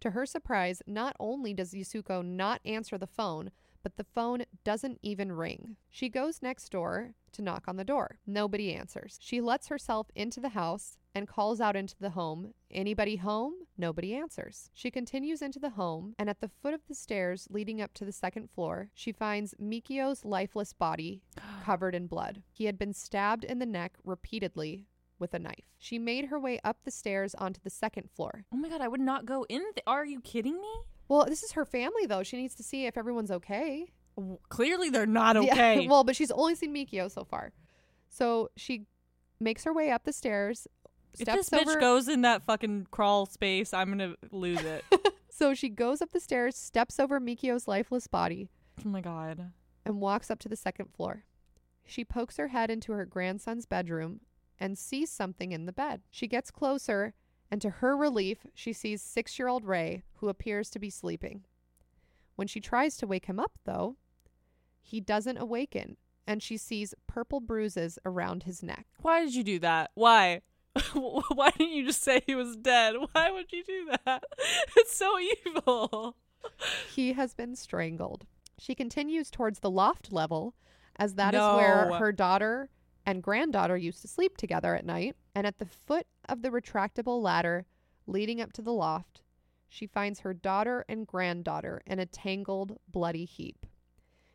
To 0.00 0.10
her 0.10 0.24
surprise, 0.24 0.82
not 0.86 1.16
only 1.18 1.52
does 1.52 1.72
Yasuko 1.72 2.24
not 2.24 2.60
answer 2.64 2.96
the 2.96 3.06
phone, 3.06 3.50
but 3.82 3.96
the 3.96 4.04
phone 4.14 4.44
doesn't 4.64 4.98
even 5.02 5.32
ring. 5.32 5.76
She 5.88 6.08
goes 6.08 6.42
next 6.42 6.70
door 6.70 7.14
to 7.32 7.42
knock 7.42 7.64
on 7.68 7.76
the 7.76 7.84
door. 7.84 8.18
Nobody 8.26 8.74
answers. 8.74 9.18
She 9.20 9.40
lets 9.40 9.68
herself 9.68 10.08
into 10.14 10.40
the 10.40 10.50
house 10.50 10.98
and 11.14 11.26
calls 11.28 11.60
out 11.60 11.76
into 11.76 11.94
the 12.00 12.10
home. 12.10 12.54
Anybody 12.70 13.16
home? 13.16 13.54
Nobody 13.76 14.14
answers. 14.14 14.70
She 14.72 14.90
continues 14.90 15.42
into 15.42 15.58
the 15.58 15.70
home, 15.70 16.14
and 16.18 16.28
at 16.30 16.40
the 16.40 16.50
foot 16.62 16.74
of 16.74 16.80
the 16.88 16.94
stairs 16.94 17.48
leading 17.50 17.80
up 17.80 17.92
to 17.94 18.04
the 18.04 18.12
second 18.12 18.50
floor, 18.50 18.90
she 18.94 19.12
finds 19.12 19.54
Mikio's 19.60 20.24
lifeless 20.24 20.72
body 20.72 21.22
covered 21.64 21.94
in 21.94 22.06
blood. 22.06 22.42
He 22.52 22.64
had 22.66 22.78
been 22.78 22.92
stabbed 22.92 23.44
in 23.44 23.58
the 23.58 23.66
neck 23.66 23.94
repeatedly 24.04 24.86
with 25.18 25.34
a 25.34 25.38
knife. 25.38 25.64
She 25.78 25.98
made 25.98 26.26
her 26.26 26.38
way 26.38 26.60
up 26.62 26.78
the 26.84 26.90
stairs 26.92 27.34
onto 27.34 27.60
the 27.62 27.70
second 27.70 28.08
floor. 28.10 28.44
Oh 28.52 28.56
my 28.56 28.68
god, 28.68 28.80
I 28.80 28.88
would 28.88 29.00
not 29.00 29.26
go 29.26 29.44
in. 29.48 29.60
Th- 29.60 29.82
Are 29.86 30.04
you 30.06 30.20
kidding 30.20 30.60
me? 30.60 30.68
Well, 31.08 31.24
this 31.26 31.42
is 31.42 31.52
her 31.52 31.64
family, 31.64 32.06
though. 32.06 32.22
She 32.22 32.36
needs 32.36 32.54
to 32.56 32.62
see 32.62 32.86
if 32.86 32.96
everyone's 32.98 33.30
okay. 33.30 33.92
Clearly, 34.48 34.90
they're 34.90 35.06
not 35.06 35.36
Yeah, 35.42 35.52
okay. 35.52 35.86
well, 35.88 36.04
but 36.04 36.16
she's 36.16 36.30
only 36.30 36.54
seen 36.54 36.74
Mikio 36.74 37.10
so 37.10 37.24
far. 37.24 37.52
So 38.08 38.50
she 38.56 38.86
makes 39.40 39.64
her 39.64 39.72
way 39.72 39.90
up 39.90 40.04
the 40.04 40.12
stairs, 40.12 40.66
if 41.18 41.26
this 41.26 41.50
bitch 41.50 41.66
over. 41.66 41.80
goes 41.80 42.08
in 42.08 42.22
that 42.22 42.42
fucking 42.42 42.88
crawl 42.90 43.26
space, 43.26 43.72
I'm 43.72 43.88
gonna 43.90 44.14
lose 44.30 44.60
it. 44.62 44.84
so 45.30 45.54
she 45.54 45.68
goes 45.68 46.02
up 46.02 46.10
the 46.10 46.20
stairs, 46.20 46.56
steps 46.56 46.98
over 46.98 47.20
Mikio's 47.20 47.68
lifeless 47.68 48.06
body, 48.06 48.48
oh 48.84 48.88
my 48.88 49.00
god. 49.00 49.52
and 49.84 50.00
walks 50.00 50.30
up 50.30 50.38
to 50.40 50.48
the 50.48 50.56
second 50.56 50.86
floor. 50.94 51.24
She 51.84 52.04
pokes 52.04 52.36
her 52.36 52.48
head 52.48 52.70
into 52.70 52.92
her 52.92 53.04
grandson's 53.06 53.66
bedroom 53.66 54.20
and 54.58 54.76
sees 54.76 55.10
something 55.10 55.52
in 55.52 55.66
the 55.66 55.72
bed. 55.72 56.02
She 56.10 56.26
gets 56.26 56.50
closer, 56.50 57.14
and 57.50 57.60
to 57.62 57.70
her 57.70 57.96
relief, 57.96 58.46
she 58.54 58.72
sees 58.72 59.02
six 59.02 59.38
year 59.38 59.48
old 59.48 59.64
Ray, 59.64 60.02
who 60.16 60.28
appears 60.28 60.70
to 60.70 60.78
be 60.78 60.90
sleeping. 60.90 61.44
When 62.36 62.46
she 62.46 62.60
tries 62.60 62.96
to 62.98 63.06
wake 63.06 63.26
him 63.26 63.40
up, 63.40 63.52
though, 63.64 63.96
he 64.82 65.00
doesn't 65.00 65.38
awaken, 65.38 65.96
and 66.26 66.42
she 66.42 66.56
sees 66.56 66.94
purple 67.06 67.40
bruises 67.40 67.98
around 68.04 68.44
his 68.44 68.62
neck. 68.62 68.86
Why 69.00 69.24
did 69.24 69.34
you 69.34 69.42
do 69.42 69.58
that? 69.60 69.90
Why? 69.94 70.42
Why 70.92 71.50
didn't 71.50 71.74
you 71.74 71.86
just 71.86 72.02
say 72.02 72.22
he 72.26 72.34
was 72.34 72.56
dead? 72.56 72.94
Why 73.12 73.30
would 73.30 73.50
you 73.52 73.64
do 73.64 73.90
that? 74.04 74.24
It's 74.76 74.96
so 74.96 75.16
evil. 75.18 76.16
He 76.94 77.14
has 77.14 77.34
been 77.34 77.56
strangled. 77.56 78.24
She 78.58 78.74
continues 78.74 79.30
towards 79.30 79.58
the 79.58 79.70
loft 79.70 80.12
level, 80.12 80.54
as 80.96 81.14
that 81.14 81.34
is 81.34 81.40
where 81.40 81.92
her 81.94 82.12
daughter 82.12 82.70
and 83.08 83.22
granddaughter 83.22 83.76
used 83.78 84.02
to 84.02 84.08
sleep 84.08 84.36
together 84.36 84.74
at 84.74 84.84
night. 84.84 85.16
And 85.34 85.46
at 85.46 85.58
the 85.58 85.64
foot 85.64 86.06
of 86.28 86.42
the 86.42 86.50
retractable 86.50 87.22
ladder 87.22 87.64
leading 88.06 88.38
up 88.38 88.52
to 88.52 88.62
the 88.62 88.72
loft, 88.72 89.22
she 89.66 89.86
finds 89.86 90.20
her 90.20 90.34
daughter 90.34 90.84
and 90.90 91.06
granddaughter 91.06 91.80
in 91.86 91.98
a 91.98 92.04
tangled, 92.04 92.78
bloody 92.86 93.24
heap. 93.24 93.64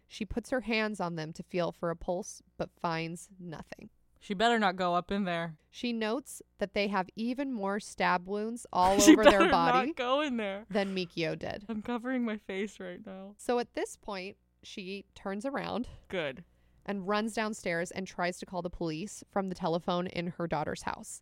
She 0.07 0.25
puts 0.25 0.49
her 0.49 0.61
hands 0.61 0.99
on 0.99 1.15
them 1.15 1.33
to 1.33 1.43
feel 1.43 1.71
for 1.71 1.91
a 1.91 1.95
pulse, 1.95 2.41
but 2.57 2.69
finds 2.81 3.29
nothing. 3.39 3.89
She 4.19 4.33
better 4.33 4.57
not 4.57 4.75
go 4.75 4.95
up 4.95 5.11
in 5.11 5.25
there. 5.25 5.55
She 5.69 5.93
notes 5.93 6.41
that 6.57 6.73
they 6.73 6.87
have 6.87 7.09
even 7.15 7.53
more 7.53 7.79
stab 7.79 8.27
wounds 8.27 8.65
all 8.73 8.99
she 8.99 9.11
over 9.11 9.23
their 9.23 9.49
body 9.49 9.87
not 9.87 9.95
go 9.95 10.21
in 10.21 10.37
there. 10.37 10.65
than 10.71 10.95
Mikio 10.95 11.37
did. 11.37 11.65
I'm 11.69 11.83
covering 11.83 12.25
my 12.25 12.37
face 12.37 12.79
right 12.79 13.05
now. 13.05 13.35
So 13.37 13.59
at 13.59 13.73
this 13.75 13.97
point, 13.97 14.37
she 14.63 15.05
turns 15.13 15.45
around 15.45 15.89
Good. 16.07 16.43
And 16.85 17.07
runs 17.07 17.33
downstairs 17.33 17.91
and 17.91 18.05
tries 18.07 18.37
to 18.39 18.45
call 18.45 18.61
the 18.61 18.69
police 18.69 19.23
from 19.31 19.49
the 19.49 19.55
telephone 19.55 20.07
in 20.07 20.27
her 20.37 20.47
daughter's 20.47 20.83
house. 20.83 21.21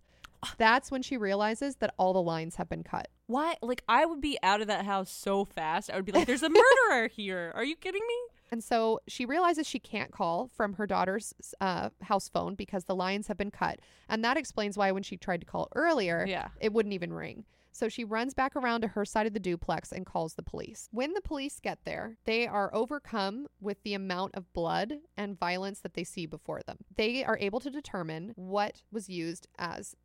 That's 0.57 0.89
when 0.89 1.03
she 1.03 1.17
realizes 1.17 1.75
that 1.77 1.93
all 1.97 2.13
the 2.13 2.21
lines 2.21 2.55
have 2.55 2.67
been 2.67 2.83
cut. 2.83 3.09
Why? 3.27 3.55
Like, 3.61 3.83
I 3.87 4.05
would 4.05 4.21
be 4.21 4.39
out 4.41 4.59
of 4.61 4.67
that 4.67 4.85
house 4.85 5.11
so 5.11 5.45
fast. 5.45 5.91
I 5.91 5.95
would 5.95 6.05
be 6.05 6.11
like, 6.11 6.25
there's 6.25 6.41
a 6.43 6.49
murderer 6.89 7.07
here. 7.09 7.51
Are 7.55 7.63
you 7.63 7.75
kidding 7.75 8.01
me? 8.07 8.15
And 8.51 8.63
so 8.63 8.99
she 9.07 9.25
realizes 9.25 9.67
she 9.67 9.79
can't 9.79 10.11
call 10.11 10.49
from 10.53 10.73
her 10.73 10.87
daughter's 10.87 11.33
uh, 11.61 11.89
house 12.01 12.27
phone 12.27 12.55
because 12.55 12.85
the 12.85 12.95
lines 12.95 13.27
have 13.27 13.37
been 13.37 13.51
cut. 13.51 13.79
And 14.09 14.25
that 14.25 14.35
explains 14.35 14.77
why 14.77 14.91
when 14.91 15.03
she 15.03 15.15
tried 15.15 15.41
to 15.41 15.45
call 15.45 15.69
earlier, 15.75 16.25
Yeah. 16.27 16.47
it 16.59 16.73
wouldn't 16.73 16.93
even 16.93 17.13
ring. 17.13 17.45
So 17.71 17.87
she 17.87 18.03
runs 18.03 18.33
back 18.33 18.55
around 18.55 18.81
to 18.81 18.89
her 18.89 19.05
side 19.05 19.27
of 19.27 19.33
the 19.33 19.39
duplex 19.39 19.91
and 19.91 20.05
calls 20.05 20.33
the 20.33 20.43
police. 20.43 20.89
When 20.91 21.13
the 21.13 21.21
police 21.21 21.59
get 21.59 21.79
there, 21.85 22.17
they 22.25 22.47
are 22.47 22.73
overcome 22.73 23.47
with 23.59 23.81
the 23.83 23.93
amount 23.93 24.35
of 24.35 24.51
blood 24.53 24.99
and 25.17 25.39
violence 25.39 25.79
that 25.79 25.93
they 25.93 26.03
see 26.03 26.25
before 26.25 26.61
them. 26.65 26.77
They 26.95 27.23
are 27.23 27.37
able 27.39 27.59
to 27.61 27.69
determine 27.69 28.33
what 28.35 28.81
was 28.91 29.09
used 29.09 29.47
as 29.57 29.95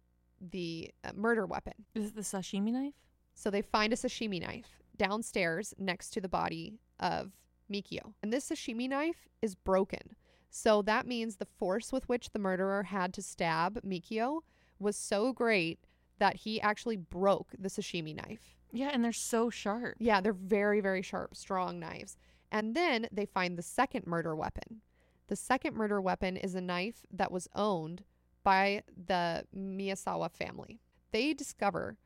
the 0.41 0.93
uh, 1.05 1.11
murder 1.15 1.47
weapon. 1.47 1.75
Is 1.95 2.09
it 2.09 2.15
the 2.15 2.23
sashimi 2.23 2.73
knife? 2.73 2.95
So 3.35 3.51
they 3.51 3.63
find 3.63 3.93
a 3.93 3.97
sashimi 3.97 4.41
knife 4.41 4.81
downstairs 4.97 5.75
next 5.79 6.11
to 6.11 6.21
the 6.21 6.29
body 6.29 6.79
of 7.01 7.33
Mikio. 7.71 8.15
And 8.23 8.33
this 8.33 8.49
sashimi 8.49 8.89
knife 8.89 9.29
is 9.43 9.55
broken. 9.55 10.15
So 10.51 10.83
that 10.83 11.07
means 11.07 11.37
the 11.37 11.49
force 11.59 11.93
with 11.93 12.09
which 12.09 12.31
the 12.31 12.39
murderer 12.39 12.85
had 12.85 13.13
to 13.15 13.23
stab 13.23 13.83
Mikio 13.83 14.41
was 14.79 14.97
so 14.97 15.33
great 15.33 15.81
that 16.19 16.37
he 16.37 16.61
actually 16.61 16.97
broke 16.97 17.53
the 17.59 17.69
sashimi 17.69 18.15
knife. 18.15 18.57
Yeah, 18.73 18.91
and 18.93 19.05
they're 19.05 19.13
so 19.13 19.51
sharp. 19.51 19.97
Yeah, 19.99 20.21
they're 20.21 20.33
very, 20.33 20.81
very 20.81 21.03
sharp, 21.03 21.37
strong 21.37 21.79
knives. 21.79 22.17
And 22.51 22.75
then 22.75 23.09
they 23.13 23.27
find 23.27 23.57
the 23.57 23.63
second 23.63 24.07
murder 24.07 24.35
weapon. 24.35 24.81
The 25.29 25.37
second 25.37 25.75
murder 25.75 26.01
weapon 26.01 26.37
is 26.37 26.55
a 26.55 26.61
knife 26.61 27.05
that 27.13 27.33
was 27.33 27.49
owned 27.55 28.05
by 28.45 28.83
the 29.07 29.45
Miyazawa 29.55 30.31
family. 30.31 30.81
They 31.11 31.35
discover 31.35 31.97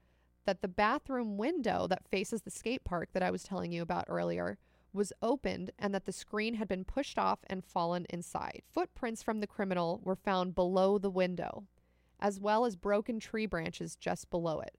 that 0.47 0.63
the 0.63 0.69
bathroom 0.69 1.37
window 1.37 1.87
that 1.87 2.09
faces 2.09 2.43
the 2.43 2.51
skate 2.51 2.83
park 2.85 3.11
that 3.13 3.23
I 3.23 3.31
was 3.31 3.43
telling 3.43 3.73
you 3.73 3.83
about 3.83 4.07
earlier 4.09 4.59
was 4.93 5.13
opened 5.23 5.71
and 5.79 5.95
that 5.95 6.07
the 6.07 6.13
screen 6.13 6.55
had 6.55 6.67
been 6.67 6.85
pushed 6.85 7.19
off 7.19 7.41
and 7.49 7.65
fallen 7.65 8.07
inside. 8.11 8.63
Footprints 8.73 9.23
from 9.23 9.41
the 9.41 9.47
criminal 9.47 10.01
were 10.03 10.17
found 10.17 10.55
below 10.55 10.99
the 10.99 11.11
window, 11.11 11.65
as 12.21 12.41
well 12.41 12.65
as 12.65 12.77
broken 12.77 13.19
tree 13.19 13.47
branches 13.47 13.97
just 13.97 14.31
below 14.31 14.61
it. 14.61 14.77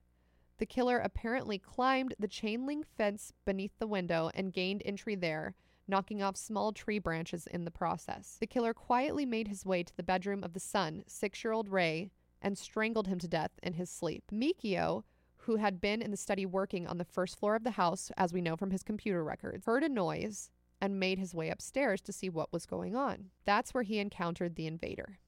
The 0.58 0.66
killer 0.66 0.98
apparently 0.98 1.58
climbed 1.58 2.14
the 2.18 2.28
chain 2.28 2.66
link 2.66 2.86
fence 2.86 3.32
beneath 3.44 3.72
the 3.78 3.86
window 3.86 4.30
and 4.34 4.52
gained 4.52 4.82
entry 4.84 5.14
there, 5.14 5.54
knocking 5.88 6.22
off 6.22 6.36
small 6.36 6.72
tree 6.72 6.98
branches 6.98 7.46
in 7.48 7.64
the 7.64 7.70
process. 7.70 8.36
The 8.40 8.46
killer 8.46 8.72
quietly 8.72 9.26
made 9.26 9.48
his 9.48 9.66
way 9.66 9.82
to 9.82 9.96
the 9.96 10.02
bedroom 10.02 10.44
of 10.44 10.52
the 10.52 10.60
son, 10.60 11.02
six 11.06 11.42
year 11.42 11.52
old 11.52 11.68
Ray, 11.68 12.10
and 12.40 12.56
strangled 12.56 13.08
him 13.08 13.18
to 13.18 13.28
death 13.28 13.52
in 13.62 13.74
his 13.74 13.90
sleep. 13.90 14.24
Mikio, 14.32 15.02
who 15.38 15.56
had 15.56 15.80
been 15.80 16.00
in 16.00 16.10
the 16.10 16.16
study 16.16 16.46
working 16.46 16.86
on 16.86 16.98
the 16.98 17.04
first 17.04 17.38
floor 17.38 17.56
of 17.56 17.64
the 17.64 17.72
house, 17.72 18.12
as 18.16 18.32
we 18.32 18.40
know 18.40 18.56
from 18.56 18.70
his 18.70 18.82
computer 18.82 19.24
records, 19.24 19.66
heard 19.66 19.82
a 19.82 19.88
noise 19.88 20.50
and 20.80 20.98
made 20.98 21.18
his 21.18 21.34
way 21.34 21.48
upstairs 21.48 22.00
to 22.00 22.12
see 22.12 22.28
what 22.28 22.52
was 22.52 22.66
going 22.66 22.94
on. 22.94 23.30
That's 23.44 23.74
where 23.74 23.84
he 23.84 23.98
encountered 23.98 24.56
the 24.56 24.66
invader. 24.66 25.18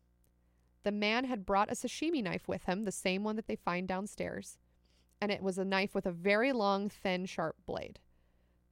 The 0.84 0.92
man 0.92 1.24
had 1.24 1.46
brought 1.46 1.70
a 1.70 1.74
sashimi 1.74 2.22
knife 2.22 2.46
with 2.46 2.64
him, 2.64 2.84
the 2.84 2.92
same 2.92 3.24
one 3.24 3.36
that 3.36 3.46
they 3.46 3.56
find 3.56 3.88
downstairs, 3.88 4.58
and 5.20 5.32
it 5.32 5.42
was 5.42 5.58
a 5.58 5.64
knife 5.64 5.94
with 5.94 6.04
a 6.04 6.12
very 6.12 6.52
long, 6.52 6.90
thin, 6.90 7.24
sharp 7.24 7.56
blade. 7.66 7.98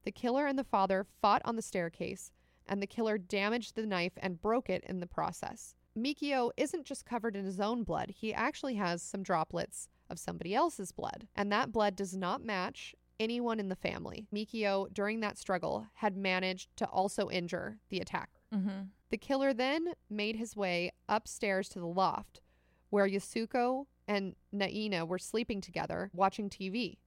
The 0.03 0.11
killer 0.11 0.45
and 0.45 0.57
the 0.57 0.63
father 0.63 1.05
fought 1.21 1.41
on 1.43 1.55
the 1.55 1.61
staircase, 1.61 2.31
and 2.67 2.81
the 2.81 2.87
killer 2.87 3.17
damaged 3.17 3.75
the 3.75 3.87
knife 3.87 4.13
and 4.17 4.39
broke 4.39 4.69
it 4.69 4.83
in 4.87 4.99
the 4.99 5.07
process. 5.07 5.73
Mikio 5.97 6.51
isn't 6.55 6.85
just 6.85 7.05
covered 7.05 7.35
in 7.35 7.45
his 7.45 7.59
own 7.59 7.83
blood, 7.83 8.11
he 8.11 8.33
actually 8.33 8.75
has 8.75 9.01
some 9.01 9.23
droplets 9.23 9.89
of 10.09 10.19
somebody 10.19 10.53
else's 10.53 10.91
blood, 10.91 11.27
and 11.35 11.51
that 11.51 11.71
blood 11.71 11.95
does 11.95 12.15
not 12.15 12.45
match 12.45 12.93
anyone 13.19 13.59
in 13.59 13.69
the 13.69 13.75
family. 13.75 14.27
Mikio, 14.33 14.91
during 14.93 15.19
that 15.21 15.37
struggle, 15.37 15.87
had 15.95 16.15
managed 16.15 16.75
to 16.77 16.85
also 16.85 17.29
injure 17.29 17.79
the 17.89 17.99
attacker. 17.99 18.29
Mm-hmm. 18.53 18.81
The 19.13 19.17
killer 19.19 19.53
then 19.53 19.93
made 20.09 20.37
his 20.37 20.55
way 20.55 20.91
upstairs 21.07 21.69
to 21.69 21.79
the 21.79 21.85
loft 21.85 22.41
where 22.89 23.07
Yasuko 23.07 23.85
and 24.07 24.35
Naina 24.51 25.07
were 25.07 25.19
sleeping 25.19 25.61
together 25.61 26.09
watching 26.15 26.49
TV. 26.49 26.97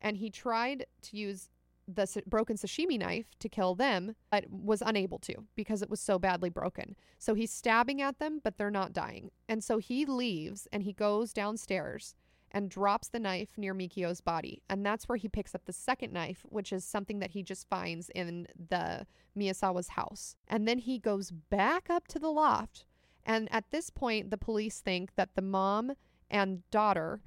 And 0.00 0.18
he 0.18 0.30
tried 0.30 0.86
to 1.02 1.16
use 1.16 1.48
the 1.88 2.22
broken 2.28 2.56
sashimi 2.56 2.96
knife 2.96 3.26
to 3.40 3.48
kill 3.48 3.74
them, 3.74 4.14
but 4.30 4.48
was 4.48 4.84
unable 4.86 5.18
to 5.18 5.34
because 5.56 5.82
it 5.82 5.90
was 5.90 5.98
so 5.98 6.16
badly 6.16 6.48
broken. 6.48 6.94
So 7.18 7.34
he's 7.34 7.50
stabbing 7.50 8.00
at 8.00 8.20
them, 8.20 8.40
but 8.44 8.56
they're 8.56 8.70
not 8.70 8.92
dying. 8.92 9.32
And 9.48 9.64
so 9.64 9.78
he 9.78 10.06
leaves 10.06 10.68
and 10.72 10.84
he 10.84 10.92
goes 10.92 11.32
downstairs 11.32 12.14
and 12.50 12.70
drops 12.70 13.08
the 13.08 13.18
knife 13.20 13.50
near 13.56 13.74
Mikio's 13.74 14.20
body. 14.20 14.62
And 14.68 14.84
that's 14.84 15.08
where 15.08 15.16
he 15.18 15.28
picks 15.28 15.54
up 15.54 15.64
the 15.66 15.72
second 15.72 16.12
knife, 16.12 16.44
which 16.48 16.72
is 16.72 16.84
something 16.84 17.18
that 17.20 17.32
he 17.32 17.42
just 17.42 17.68
finds 17.68 18.08
in 18.10 18.46
the 18.68 19.06
Miyazawa's 19.36 19.88
house. 19.88 20.36
And 20.48 20.66
then 20.66 20.78
he 20.78 20.98
goes 20.98 21.30
back 21.30 21.88
up 21.90 22.08
to 22.08 22.18
the 22.18 22.30
loft. 22.30 22.84
And 23.24 23.48
at 23.52 23.70
this 23.70 23.90
point, 23.90 24.30
the 24.30 24.38
police 24.38 24.80
think 24.80 25.14
that 25.16 25.34
the 25.34 25.42
mom 25.42 25.92
and 26.30 26.68
daughter 26.70 27.20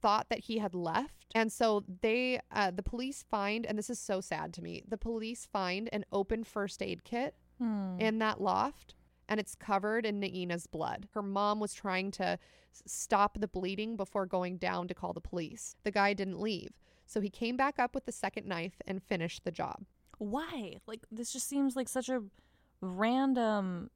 thought 0.00 0.28
that 0.30 0.40
he 0.40 0.58
had 0.58 0.74
left. 0.74 1.26
And 1.34 1.52
so 1.52 1.84
they, 2.02 2.40
uh, 2.52 2.70
the 2.70 2.82
police 2.82 3.24
find, 3.28 3.66
and 3.66 3.76
this 3.76 3.90
is 3.90 3.98
so 3.98 4.20
sad 4.20 4.54
to 4.54 4.62
me, 4.62 4.84
the 4.88 4.96
police 4.96 5.48
find 5.52 5.88
an 5.92 6.04
open 6.12 6.44
first 6.44 6.82
aid 6.82 7.04
kit 7.04 7.34
Hmm. 7.58 7.96
in 7.98 8.20
that 8.20 8.40
loft 8.40 8.94
and 9.28 9.38
it's 9.38 9.54
covered 9.54 10.06
in 10.06 10.20
Naina's 10.20 10.66
blood. 10.66 11.08
Her 11.12 11.22
mom 11.22 11.60
was 11.60 11.74
trying 11.74 12.10
to 12.12 12.38
stop 12.86 13.38
the 13.38 13.48
bleeding 13.48 13.96
before 13.96 14.26
going 14.26 14.56
down 14.56 14.88
to 14.88 14.94
call 14.94 15.12
the 15.12 15.20
police. 15.20 15.76
The 15.84 15.90
guy 15.90 16.14
didn't 16.14 16.40
leave. 16.40 16.70
So 17.06 17.20
he 17.20 17.30
came 17.30 17.56
back 17.56 17.78
up 17.78 17.94
with 17.94 18.04
the 18.04 18.12
second 18.12 18.46
knife 18.46 18.80
and 18.86 19.02
finished 19.02 19.44
the 19.44 19.50
job. 19.50 19.84
Why? 20.18 20.78
Like, 20.86 21.00
this 21.10 21.32
just 21.32 21.48
seems 21.48 21.76
like 21.76 21.88
such 21.88 22.08
a 22.08 22.22
random. 22.80 23.90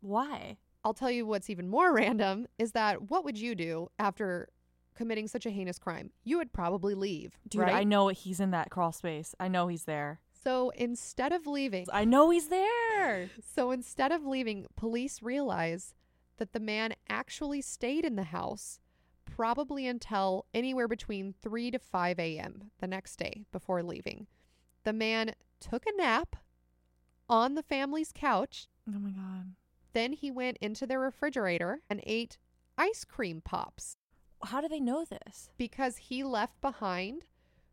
Why? 0.00 0.58
I'll 0.84 0.94
tell 0.94 1.10
you 1.10 1.26
what's 1.26 1.50
even 1.50 1.68
more 1.68 1.92
random 1.94 2.46
is 2.58 2.72
that 2.72 3.10
what 3.10 3.24
would 3.24 3.38
you 3.38 3.54
do 3.54 3.88
after 3.98 4.48
committing 4.94 5.28
such 5.28 5.46
a 5.46 5.50
heinous 5.50 5.78
crime? 5.78 6.10
You 6.24 6.38
would 6.38 6.52
probably 6.52 6.94
leave, 6.94 7.38
Dude, 7.48 7.62
right? 7.62 7.74
I 7.74 7.84
know 7.84 8.08
he's 8.08 8.40
in 8.40 8.50
that 8.50 8.70
crawl 8.70 8.92
space. 8.92 9.34
I 9.38 9.48
know 9.48 9.68
he's 9.68 9.84
there. 9.84 10.20
So 10.42 10.70
instead 10.70 11.32
of 11.32 11.46
leaving, 11.46 11.86
I 11.92 12.04
know 12.04 12.30
he's 12.30 12.48
there. 12.48 13.30
So 13.54 13.70
instead 13.70 14.12
of 14.12 14.24
leaving, 14.24 14.66
police 14.76 15.22
realize 15.22 15.94
that 16.36 16.52
the 16.52 16.60
man 16.60 16.94
actually 17.08 17.60
stayed 17.60 18.04
in 18.04 18.16
the 18.16 18.24
house 18.24 18.78
probably 19.24 19.86
until 19.86 20.46
anywhere 20.54 20.88
between 20.88 21.34
3 21.42 21.70
to 21.72 21.78
5 21.78 22.18
a.m. 22.18 22.70
the 22.80 22.86
next 22.86 23.16
day 23.16 23.44
before 23.52 23.82
leaving. 23.82 24.26
The 24.84 24.92
man 24.92 25.34
took 25.60 25.84
a 25.86 25.96
nap 25.96 26.36
on 27.28 27.54
the 27.54 27.62
family's 27.62 28.12
couch. 28.14 28.68
Oh 28.88 28.98
my 28.98 29.10
god. 29.10 29.52
Then 29.92 30.12
he 30.12 30.30
went 30.30 30.56
into 30.60 30.86
their 30.86 31.00
refrigerator 31.00 31.80
and 31.90 32.00
ate 32.06 32.38
ice 32.76 33.04
cream 33.04 33.40
pops 33.40 33.96
How 34.44 34.60
do 34.60 34.68
they 34.68 34.80
know 34.80 35.04
this? 35.04 35.50
because 35.58 35.96
he 35.96 36.22
left 36.22 36.60
behind 36.60 37.22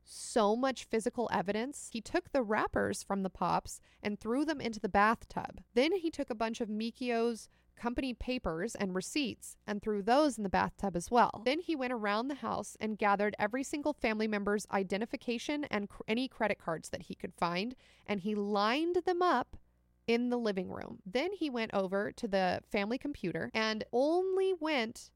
so 0.05 0.55
much 0.55 0.85
physical 0.85 1.29
evidence. 1.31 1.89
He 1.91 2.01
took 2.01 2.31
the 2.31 2.43
wrappers 2.43 3.03
from 3.03 3.23
the 3.23 3.29
pops 3.29 3.79
and 4.01 4.19
threw 4.19 4.45
them 4.45 4.61
into 4.61 4.79
the 4.79 4.89
bathtub. 4.89 5.61
Then 5.73 5.93
he 5.93 6.11
took 6.11 6.29
a 6.29 6.35
bunch 6.35 6.61
of 6.61 6.69
Mikio's 6.69 7.49
company 7.75 8.13
papers 8.13 8.75
and 8.75 8.95
receipts 8.95 9.57
and 9.67 9.81
threw 9.81 10.01
those 10.01 10.37
in 10.37 10.43
the 10.43 10.49
bathtub 10.49 10.95
as 10.95 11.11
well. 11.11 11.41
Then 11.45 11.59
he 11.59 11.75
went 11.75 11.93
around 11.93 12.27
the 12.27 12.35
house 12.35 12.77
and 12.79 12.97
gathered 12.97 13.35
every 13.37 13.63
single 13.63 13.93
family 13.93 14.27
member's 14.27 14.65
identification 14.71 15.65
and 15.65 15.89
cr- 15.89 16.03
any 16.07 16.27
credit 16.27 16.57
cards 16.57 16.89
that 16.89 17.03
he 17.03 17.15
could 17.15 17.33
find, 17.33 17.75
and 18.07 18.21
he 18.21 18.33
lined 18.33 18.97
them 19.05 19.21
up 19.21 19.57
in 20.07 20.29
the 20.29 20.37
living 20.37 20.69
room. 20.69 20.99
Then 21.05 21.33
he 21.33 21.49
went 21.49 21.73
over 21.73 22.11
to 22.11 22.27
the 22.27 22.61
family 22.71 22.97
computer 22.97 23.49
and 23.53 23.83
only 23.91 24.53
went 24.53 25.09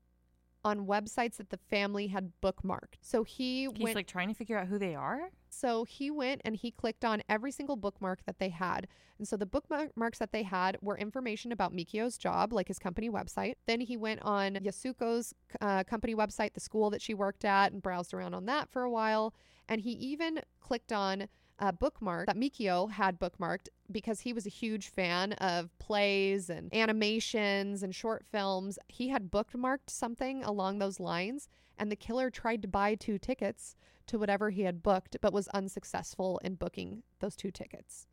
on 0.64 0.86
websites 0.86 1.38
that 1.38 1.49
the 1.49 1.57
family 1.70 2.07
had 2.07 2.32
bookmarked. 2.43 2.95
So 3.01 3.24
he 3.24 3.70
He's 3.74 3.84
went 3.84 3.95
like 3.95 4.07
trying 4.07 4.28
to 4.28 4.34
figure 4.34 4.57
out 4.57 4.68
who 4.68 4.78
they 4.78 4.93
are. 4.95 5.30
so 5.49 5.84
he 5.86 6.12
went 6.12 6.41
and 6.43 6.55
he 6.55 6.72
clicked 6.72 7.05
on 7.05 7.22
every 7.30 7.51
single 7.51 7.76
bookmark 7.76 8.20
that 8.26 8.39
they 8.39 8.49
had. 8.49 8.88
And 9.18 9.28
so 9.28 9.36
the 9.38 9.45
bookmarks 9.45 10.20
that 10.20 10.32
they 10.32 10.43
had 10.43 10.78
were 10.82 10.97
information 10.97 11.51
about 11.51 11.74
Mikio's 11.74 12.18
job, 12.18 12.53
like 12.53 12.68
his 12.68 12.80
company 12.80 13.10
website. 13.10 13.55
Then 13.68 13.82
he 13.82 13.97
went 13.97 14.22
on 14.22 14.55
Yasuko's 14.55 15.34
uh, 15.62 15.84
company 15.84 16.16
website, 16.16 16.53
the 16.53 16.60
school 16.60 16.89
that 16.89 17.01
she 17.01 17.14
worked 17.14 17.45
at, 17.45 17.72
and 17.72 17.82
browsed 17.82 18.14
around 18.14 18.34
on 18.34 18.45
that 18.45 18.70
for 18.70 18.84
a 18.84 18.91
while. 18.91 19.34
And 19.68 19.82
he 19.82 19.91
even 19.91 20.41
clicked 20.62 20.91
on 20.91 21.28
a 21.60 21.74
bookmark 21.74 22.28
that 22.28 22.38
Mikio 22.38 22.89
had 22.89 23.20
bookmarked 23.20 23.68
because 23.91 24.22
he 24.22 24.34
was 24.34 24.45
a 24.45 24.49
huge 24.49 24.89
fan 24.89 25.34
of 25.34 25.78
plays 25.80 26.49
and 26.49 26.74
animations 26.74 27.84
and 27.84 27.93
short 27.93 28.26
films. 28.32 28.80
He 28.88 29.10
had 29.10 29.32
bookmarked 29.32 29.89
something 29.89 30.43
along 30.43 30.80
those 30.80 30.99
lines, 30.99 31.47
and 31.78 31.91
the 31.91 31.95
killer 31.95 32.30
tried 32.30 32.62
to 32.62 32.68
buy 32.68 32.95
two 32.95 33.18
tickets 33.18 33.76
to 34.07 34.18
whatever 34.18 34.49
he 34.49 34.64
had 34.64 34.82
booked, 34.82 35.18
but 35.22 35.34
was 35.34 35.47
unsuccessful 35.49 36.39
in 36.43 36.55
booking 36.55 37.03
those 37.20 37.36
two 37.36 37.51
tickets. 37.51 38.07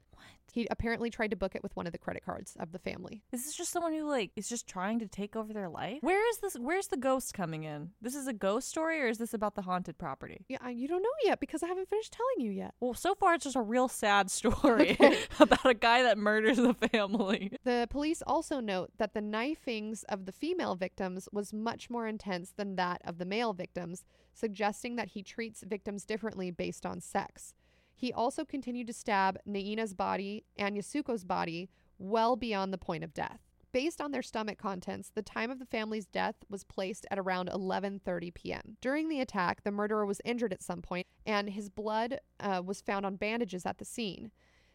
He 0.53 0.67
apparently 0.71 1.11
tried 1.11 1.31
to 1.33 1.37
book 1.37 1.55
it 1.55 1.63
with 1.63 1.77
one 1.77 1.87
of 1.87 1.93
the 1.93 1.99
credit 1.99 2.25
cards 2.25 2.57
of 2.59 2.73
the 2.73 2.79
family. 2.79 3.23
This 3.31 3.41
Is 3.43 3.47
this 3.49 3.57
just 3.57 3.71
someone 3.73 3.93
who 3.93 4.09
like 4.09 4.31
is 4.37 4.49
just 4.49 4.67
trying 4.67 4.99
to 5.01 5.07
take 5.07 5.37
over 5.37 5.53
their 5.53 5.69
life? 5.69 5.99
Where 6.01 6.27
is 6.31 6.39
this? 6.39 6.55
Where's 6.55 6.87
the 6.87 6.97
ghost 6.97 7.35
coming 7.35 7.65
in? 7.65 7.91
This 8.01 8.15
is 8.15 8.27
a 8.27 8.33
ghost 8.33 8.67
story, 8.69 9.03
or 9.03 9.07
is 9.09 9.19
this 9.19 9.35
about 9.35 9.55
the 9.55 9.63
haunted 9.63 9.99
property? 9.99 10.47
Yeah, 10.49 10.57
I- 10.63 10.71
you 10.71 10.89
don't 10.89 11.03
know 11.03 11.09
yet 11.25 11.41
because 11.41 11.63
I 11.63 11.67
haven't 11.67 11.91
finished 11.91 12.13
telling 12.13 12.47
you 12.47 12.51
yet. 12.57 12.75
Well, 12.81 12.95
so 12.95 13.15
far 13.15 13.35
it's 13.35 13.45
just 13.45 13.57
a 13.57 13.61
real 13.61 13.89
sad 13.89 14.31
story 14.41 14.93
Okay. 14.93 15.19
about 15.41 15.67
a 15.67 15.75
guy 15.75 16.03
that 16.05 16.17
murders 16.17 16.57
the 16.57 16.73
family. 16.75 17.53
The 17.65 17.87
police 17.91 18.23
also 18.27 18.59
note 18.61 18.93
that 18.97 19.13
the 19.13 19.21
knifings 19.21 20.05
of 20.05 20.25
the 20.25 20.33
female 20.33 20.75
victims 20.75 21.29
was 21.33 21.53
much 21.53 21.91
more 21.91 22.07
intense 22.07 22.53
than 22.57 22.77
that 22.77 23.03
of 23.05 23.19
the 23.19 23.27
male 23.27 23.53
victims, 23.53 24.05
suggesting 24.33 24.97
that 24.97 25.09
he 25.09 25.23
treats 25.23 25.63
victims 25.67 26.05
differently 26.07 26.51
based 26.51 26.87
on 26.87 27.01
sex. 27.01 27.53
He 27.97 28.13
also 28.13 28.45
continued 28.45 28.87
to 28.89 28.93
stab 28.93 29.39
Naina's 29.47 29.95
body 29.95 30.45
and 30.57 30.77
Yasuko's 30.77 31.25
body 31.25 31.71
well 31.99 32.37
beyond 32.37 32.73
the 32.73 32.79
point 32.79 33.03
of 33.03 33.15
death. 33.15 33.41
Based 33.73 34.01
on 34.01 34.13
their 34.13 34.23
stomach 34.23 34.59
contents, 34.59 35.11
the 35.15 35.23
time 35.23 35.51
of 35.51 35.59
the 35.59 35.67
family's 35.67 36.07
death 36.07 36.37
was 36.49 36.63
placed 36.63 37.07
at 37.11 37.19
around 37.19 37.49
11:30 37.49 38.33
p.m. 38.35 38.77
During 38.81 39.09
the 39.09 39.21
attack, 39.21 39.65
the 39.65 39.71
murderer 39.71 40.07
was 40.07 40.21
injured 40.25 40.53
at 40.53 40.63
some 40.63 40.83
point, 40.83 41.07
and 41.27 41.51
his 41.51 41.69
blood 41.69 42.21
uh, 42.39 42.63
was 42.65 42.81
found 42.81 43.05
on 43.05 43.17
bandages 43.17 43.67
at 43.67 43.79
the 43.79 43.85
scene. 43.85 44.31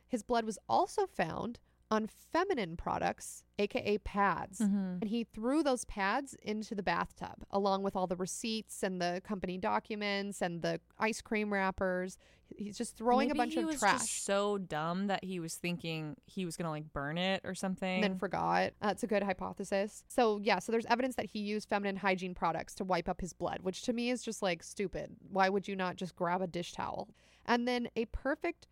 His 0.08 0.24
blood 0.24 0.46
was 0.46 0.60
also 0.68 1.08
found 1.08 1.60
on 1.92 2.08
feminine 2.08 2.78
products, 2.78 3.44
aka 3.60 3.98
pads. 4.00 4.60
Mm-hmm. 4.60 5.00
And 5.02 5.10
he 5.10 5.26
threw 5.26 5.62
those 5.62 5.84
pads 5.86 6.36
into 6.42 6.74
the 6.74 6.82
bathtub 6.82 7.44
along 7.52 7.84
with 7.84 7.98
all 7.98 8.08
the 8.08 8.16
receipts 8.16 8.82
and 8.82 9.02
the 9.02 9.22
company 9.26 9.58
documents 9.58 10.42
and 10.42 10.62
the 10.62 10.80
ice 10.98 11.22
cream 11.22 11.52
wrappers. 11.52 12.18
He's 12.58 12.78
just 12.78 12.96
throwing 12.96 13.28
Maybe 13.28 13.40
a 13.40 13.42
bunch 13.42 13.54
he 13.54 13.60
of 13.60 13.66
was 13.68 13.80
trash. 13.80 14.00
Just 14.00 14.26
so 14.26 14.58
dumb 14.58 15.08
that 15.08 15.24
he 15.24 15.42
was 15.42 15.56
thinking 15.56 16.16
he 16.26 16.46
was 16.46 16.56
gonna 16.56 16.70
like 16.70 16.92
burn 16.94 17.18
it 17.18 17.42
or 17.44 17.54
something. 17.54 17.96
and 17.96 18.04
then 18.04 18.18
forgot. 18.18 18.72
That's 18.82 19.04
a 19.04 19.08
good 19.08 19.24
hypothesis. 19.24 20.06
So, 20.08 20.40
yeah, 20.42 20.60
so 20.60 20.72
there's 20.72 20.86
evidence 20.86 21.16
that 21.16 21.26
he 21.26 21.40
used 21.40 21.68
feminine 21.68 21.98
hygiene 21.98 22.34
products 22.34 22.74
to 22.76 22.86
wipe 22.86 23.10
up 23.10 23.20
his 23.20 23.34
blood, 23.34 23.60
which 23.64 23.82
to 23.84 23.94
me 23.94 24.10
is 24.10 24.24
just 24.24 24.42
like 24.42 24.64
stupid. 24.64 25.18
Why 25.30 25.50
would 25.50 25.68
you 25.68 25.76
not 25.76 25.98
just 25.98 26.16
grab 26.16 26.42
a 26.42 26.48
dish 26.48 26.72
towel? 26.72 27.10
And 27.46 27.68
then 27.68 27.90
a 27.98 28.06
perfect 28.06 28.68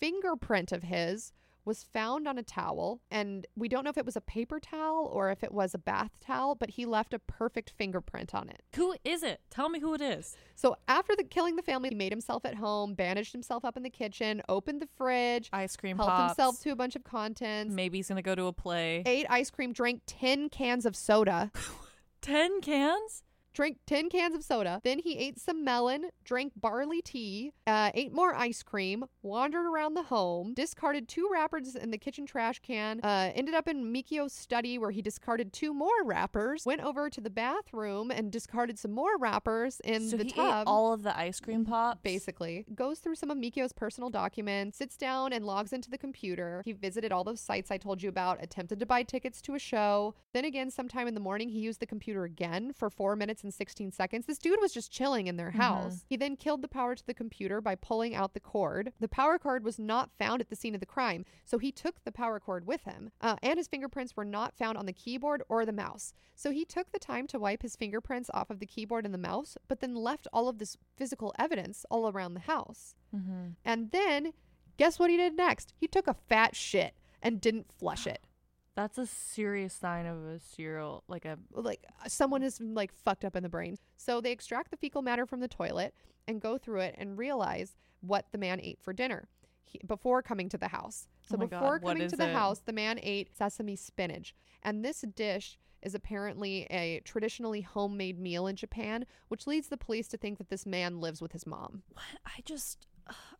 fingerprint 0.00 0.72
of 0.72 0.82
his 0.84 1.32
was 1.64 1.84
found 1.84 2.26
on 2.26 2.38
a 2.38 2.42
towel. 2.42 3.00
And 3.10 3.46
we 3.56 3.68
don't 3.68 3.84
know 3.84 3.90
if 3.90 3.98
it 3.98 4.04
was 4.06 4.16
a 4.16 4.20
paper 4.20 4.58
towel 4.60 5.08
or 5.12 5.30
if 5.30 5.42
it 5.44 5.52
was 5.52 5.74
a 5.74 5.78
bath 5.78 6.10
towel, 6.20 6.54
but 6.54 6.70
he 6.70 6.86
left 6.86 7.14
a 7.14 7.18
perfect 7.18 7.70
fingerprint 7.76 8.34
on 8.34 8.48
it. 8.48 8.62
who 8.76 8.94
is 9.04 9.22
it? 9.22 9.40
Tell 9.50 9.68
me 9.68 9.78
who 9.80 9.94
it 9.94 10.00
is. 10.00 10.36
So, 10.54 10.76
after 10.88 11.14
the 11.16 11.24
killing 11.24 11.56
the 11.56 11.62
family, 11.62 11.88
he 11.90 11.94
made 11.94 12.12
himself 12.12 12.44
at 12.44 12.54
home, 12.56 12.94
bandaged 12.94 13.32
himself 13.32 13.64
up 13.64 13.76
in 13.76 13.82
the 13.82 13.90
kitchen, 13.90 14.42
opened 14.48 14.80
the 14.82 14.88
fridge, 14.96 15.48
Ice 15.52 15.76
cream 15.76 15.96
helped 15.96 16.10
pops. 16.10 16.30
himself 16.32 16.60
to 16.60 16.70
a 16.70 16.76
bunch 16.76 16.96
of 16.96 17.04
contents. 17.04 17.74
Maybe 17.74 17.98
he's 17.98 18.08
gonna 18.08 18.22
go 18.22 18.34
to 18.34 18.46
a 18.46 18.52
play. 18.52 19.02
ate 19.06 19.26
ice 19.30 19.50
cream, 19.50 19.72
drank 19.72 20.02
10 20.06 20.48
cans 20.48 20.86
of 20.86 20.94
soda, 20.96 21.50
Ten 22.20 22.60
cans. 22.60 23.24
Drank 23.54 23.78
10 23.86 24.08
cans 24.08 24.34
of 24.34 24.42
soda. 24.42 24.80
Then 24.84 24.98
he 24.98 25.16
ate 25.18 25.38
some 25.38 25.64
melon, 25.64 26.06
drank 26.24 26.52
barley 26.56 27.02
tea, 27.02 27.52
uh, 27.66 27.90
ate 27.94 28.12
more 28.12 28.34
ice 28.34 28.62
cream, 28.62 29.04
wandered 29.22 29.66
around 29.66 29.94
the 29.94 30.04
home, 30.04 30.54
discarded 30.54 31.08
two 31.08 31.28
wrappers 31.32 31.74
in 31.74 31.90
the 31.90 31.98
kitchen 31.98 32.26
trash 32.26 32.58
can, 32.60 33.00
uh, 33.02 33.30
ended 33.34 33.54
up 33.54 33.68
in 33.68 33.92
Mikio's 33.92 34.32
study 34.32 34.78
where 34.78 34.90
he 34.90 35.02
discarded 35.02 35.52
two 35.52 35.74
more 35.74 36.04
wrappers, 36.04 36.64
went 36.64 36.80
over 36.82 37.10
to 37.10 37.20
the 37.20 37.30
bathroom 37.30 38.10
and 38.10 38.30
discarded 38.32 38.78
some 38.78 38.92
more 38.92 39.18
wrappers 39.18 39.80
in 39.84 40.08
so 40.08 40.16
the 40.16 40.24
he 40.24 40.32
tub. 40.32 40.62
ate 40.62 40.66
all 40.66 40.92
of 40.92 41.02
the 41.02 41.16
ice 41.16 41.40
cream 41.40 41.64
pops. 41.64 42.00
basically 42.02 42.64
goes 42.74 42.98
through 42.98 43.14
some 43.14 43.30
of 43.30 43.36
Mikio's 43.38 43.72
personal 43.72 44.10
documents, 44.10 44.78
sits 44.78 44.96
down 44.96 45.32
and 45.32 45.44
logs 45.44 45.72
into 45.72 45.90
the 45.90 45.98
computer. 45.98 46.62
He 46.64 46.72
visited 46.72 47.12
all 47.12 47.24
those 47.24 47.40
sites 47.40 47.70
I 47.70 47.76
told 47.78 48.02
you 48.02 48.08
about, 48.08 48.42
attempted 48.42 48.80
to 48.80 48.86
buy 48.86 49.02
tickets 49.02 49.40
to 49.42 49.54
a 49.54 49.58
show. 49.58 50.14
Then 50.32 50.44
again, 50.44 50.70
sometime 50.70 51.06
in 51.06 51.14
the 51.14 51.20
morning, 51.20 51.48
he 51.48 51.58
used 51.58 51.80
the 51.80 51.86
computer 51.86 52.24
again 52.24 52.72
for 52.74 52.88
four 52.90 53.16
minutes 53.16 53.41
and 53.42 53.52
16 53.52 53.92
seconds. 53.92 54.26
This 54.26 54.38
dude 54.38 54.60
was 54.60 54.72
just 54.72 54.92
chilling 54.92 55.26
in 55.26 55.36
their 55.36 55.50
house. 55.50 56.04
He 56.08 56.16
then 56.16 56.36
killed 56.36 56.62
the 56.62 56.68
power 56.68 56.94
to 56.94 57.06
the 57.06 57.14
computer 57.14 57.60
by 57.60 57.74
pulling 57.74 58.14
out 58.14 58.34
the 58.34 58.40
cord. 58.40 58.92
The 59.00 59.08
power 59.08 59.38
cord 59.38 59.64
was 59.64 59.78
not 59.78 60.10
found 60.18 60.40
at 60.40 60.48
the 60.48 60.56
scene 60.56 60.74
of 60.74 60.80
the 60.80 60.86
crime, 60.86 61.24
so 61.44 61.58
he 61.58 61.72
took 61.72 62.02
the 62.04 62.12
power 62.12 62.40
cord 62.40 62.66
with 62.66 62.84
him. 62.84 63.10
Uh, 63.20 63.36
and 63.42 63.58
his 63.58 63.68
fingerprints 63.68 64.16
were 64.16 64.24
not 64.24 64.56
found 64.56 64.78
on 64.78 64.86
the 64.86 64.92
keyboard 64.92 65.42
or 65.48 65.64
the 65.64 65.72
mouse. 65.72 66.12
So 66.34 66.50
he 66.50 66.64
took 66.64 66.92
the 66.92 66.98
time 66.98 67.26
to 67.28 67.38
wipe 67.38 67.62
his 67.62 67.76
fingerprints 67.76 68.30
off 68.34 68.50
of 68.50 68.58
the 68.58 68.66
keyboard 68.66 69.04
and 69.04 69.14
the 69.14 69.18
mouse, 69.18 69.56
but 69.68 69.80
then 69.80 69.94
left 69.94 70.26
all 70.32 70.48
of 70.48 70.58
this 70.58 70.76
physical 70.96 71.34
evidence 71.38 71.84
all 71.90 72.08
around 72.08 72.34
the 72.34 72.40
house. 72.40 72.94
Mm-hmm. 73.14 73.50
And 73.64 73.90
then, 73.90 74.32
guess 74.76 74.98
what 74.98 75.10
he 75.10 75.16
did 75.16 75.36
next? 75.36 75.72
He 75.76 75.86
took 75.86 76.06
a 76.06 76.16
fat 76.28 76.56
shit 76.56 76.94
and 77.22 77.40
didn't 77.40 77.72
flush 77.72 78.06
it. 78.06 78.26
That's 78.74 78.96
a 78.98 79.06
serious 79.06 79.74
sign 79.74 80.06
of 80.06 80.24
a 80.24 80.38
serial, 80.38 81.04
like 81.06 81.24
a 81.24 81.38
Like 81.52 81.84
uh, 82.04 82.08
someone 82.08 82.42
is 82.42 82.60
like 82.60 82.92
fucked 82.92 83.24
up 83.24 83.36
in 83.36 83.42
the 83.42 83.48
brain. 83.48 83.76
So 83.96 84.20
they 84.20 84.32
extract 84.32 84.70
the 84.70 84.76
fecal 84.76 85.02
matter 85.02 85.26
from 85.26 85.40
the 85.40 85.48
toilet 85.48 85.94
and 86.26 86.40
go 86.40 86.56
through 86.56 86.80
it 86.80 86.94
and 86.96 87.18
realize 87.18 87.76
what 88.00 88.26
the 88.32 88.38
man 88.38 88.60
ate 88.62 88.80
for 88.80 88.92
dinner 88.92 89.28
he, 89.64 89.80
before 89.86 90.22
coming 90.22 90.48
to 90.48 90.58
the 90.58 90.68
house. 90.68 91.06
So 91.28 91.36
Oh 91.36 91.38
my 91.38 91.46
God, 91.46 91.60
before 91.60 91.80
coming 91.80 92.08
to 92.08 92.16
the 92.16 92.28
it? 92.28 92.34
house, 92.34 92.60
the 92.60 92.72
man 92.72 92.98
ate 93.02 93.36
sesame 93.36 93.76
spinach. 93.76 94.34
And 94.62 94.84
this 94.84 95.04
dish 95.14 95.58
is 95.82 95.94
apparently 95.94 96.66
a 96.70 97.00
traditionally 97.04 97.60
homemade 97.62 98.18
meal 98.18 98.46
in 98.46 98.56
Japan, 98.56 99.04
which 99.28 99.46
leads 99.46 99.68
the 99.68 99.76
police 99.76 100.08
to 100.08 100.16
think 100.16 100.38
that 100.38 100.48
this 100.48 100.64
man 100.64 101.00
lives 101.00 101.20
with 101.20 101.32
his 101.32 101.46
mom. 101.46 101.82
what? 101.92 102.04
I 102.24 102.40
just, 102.44 102.86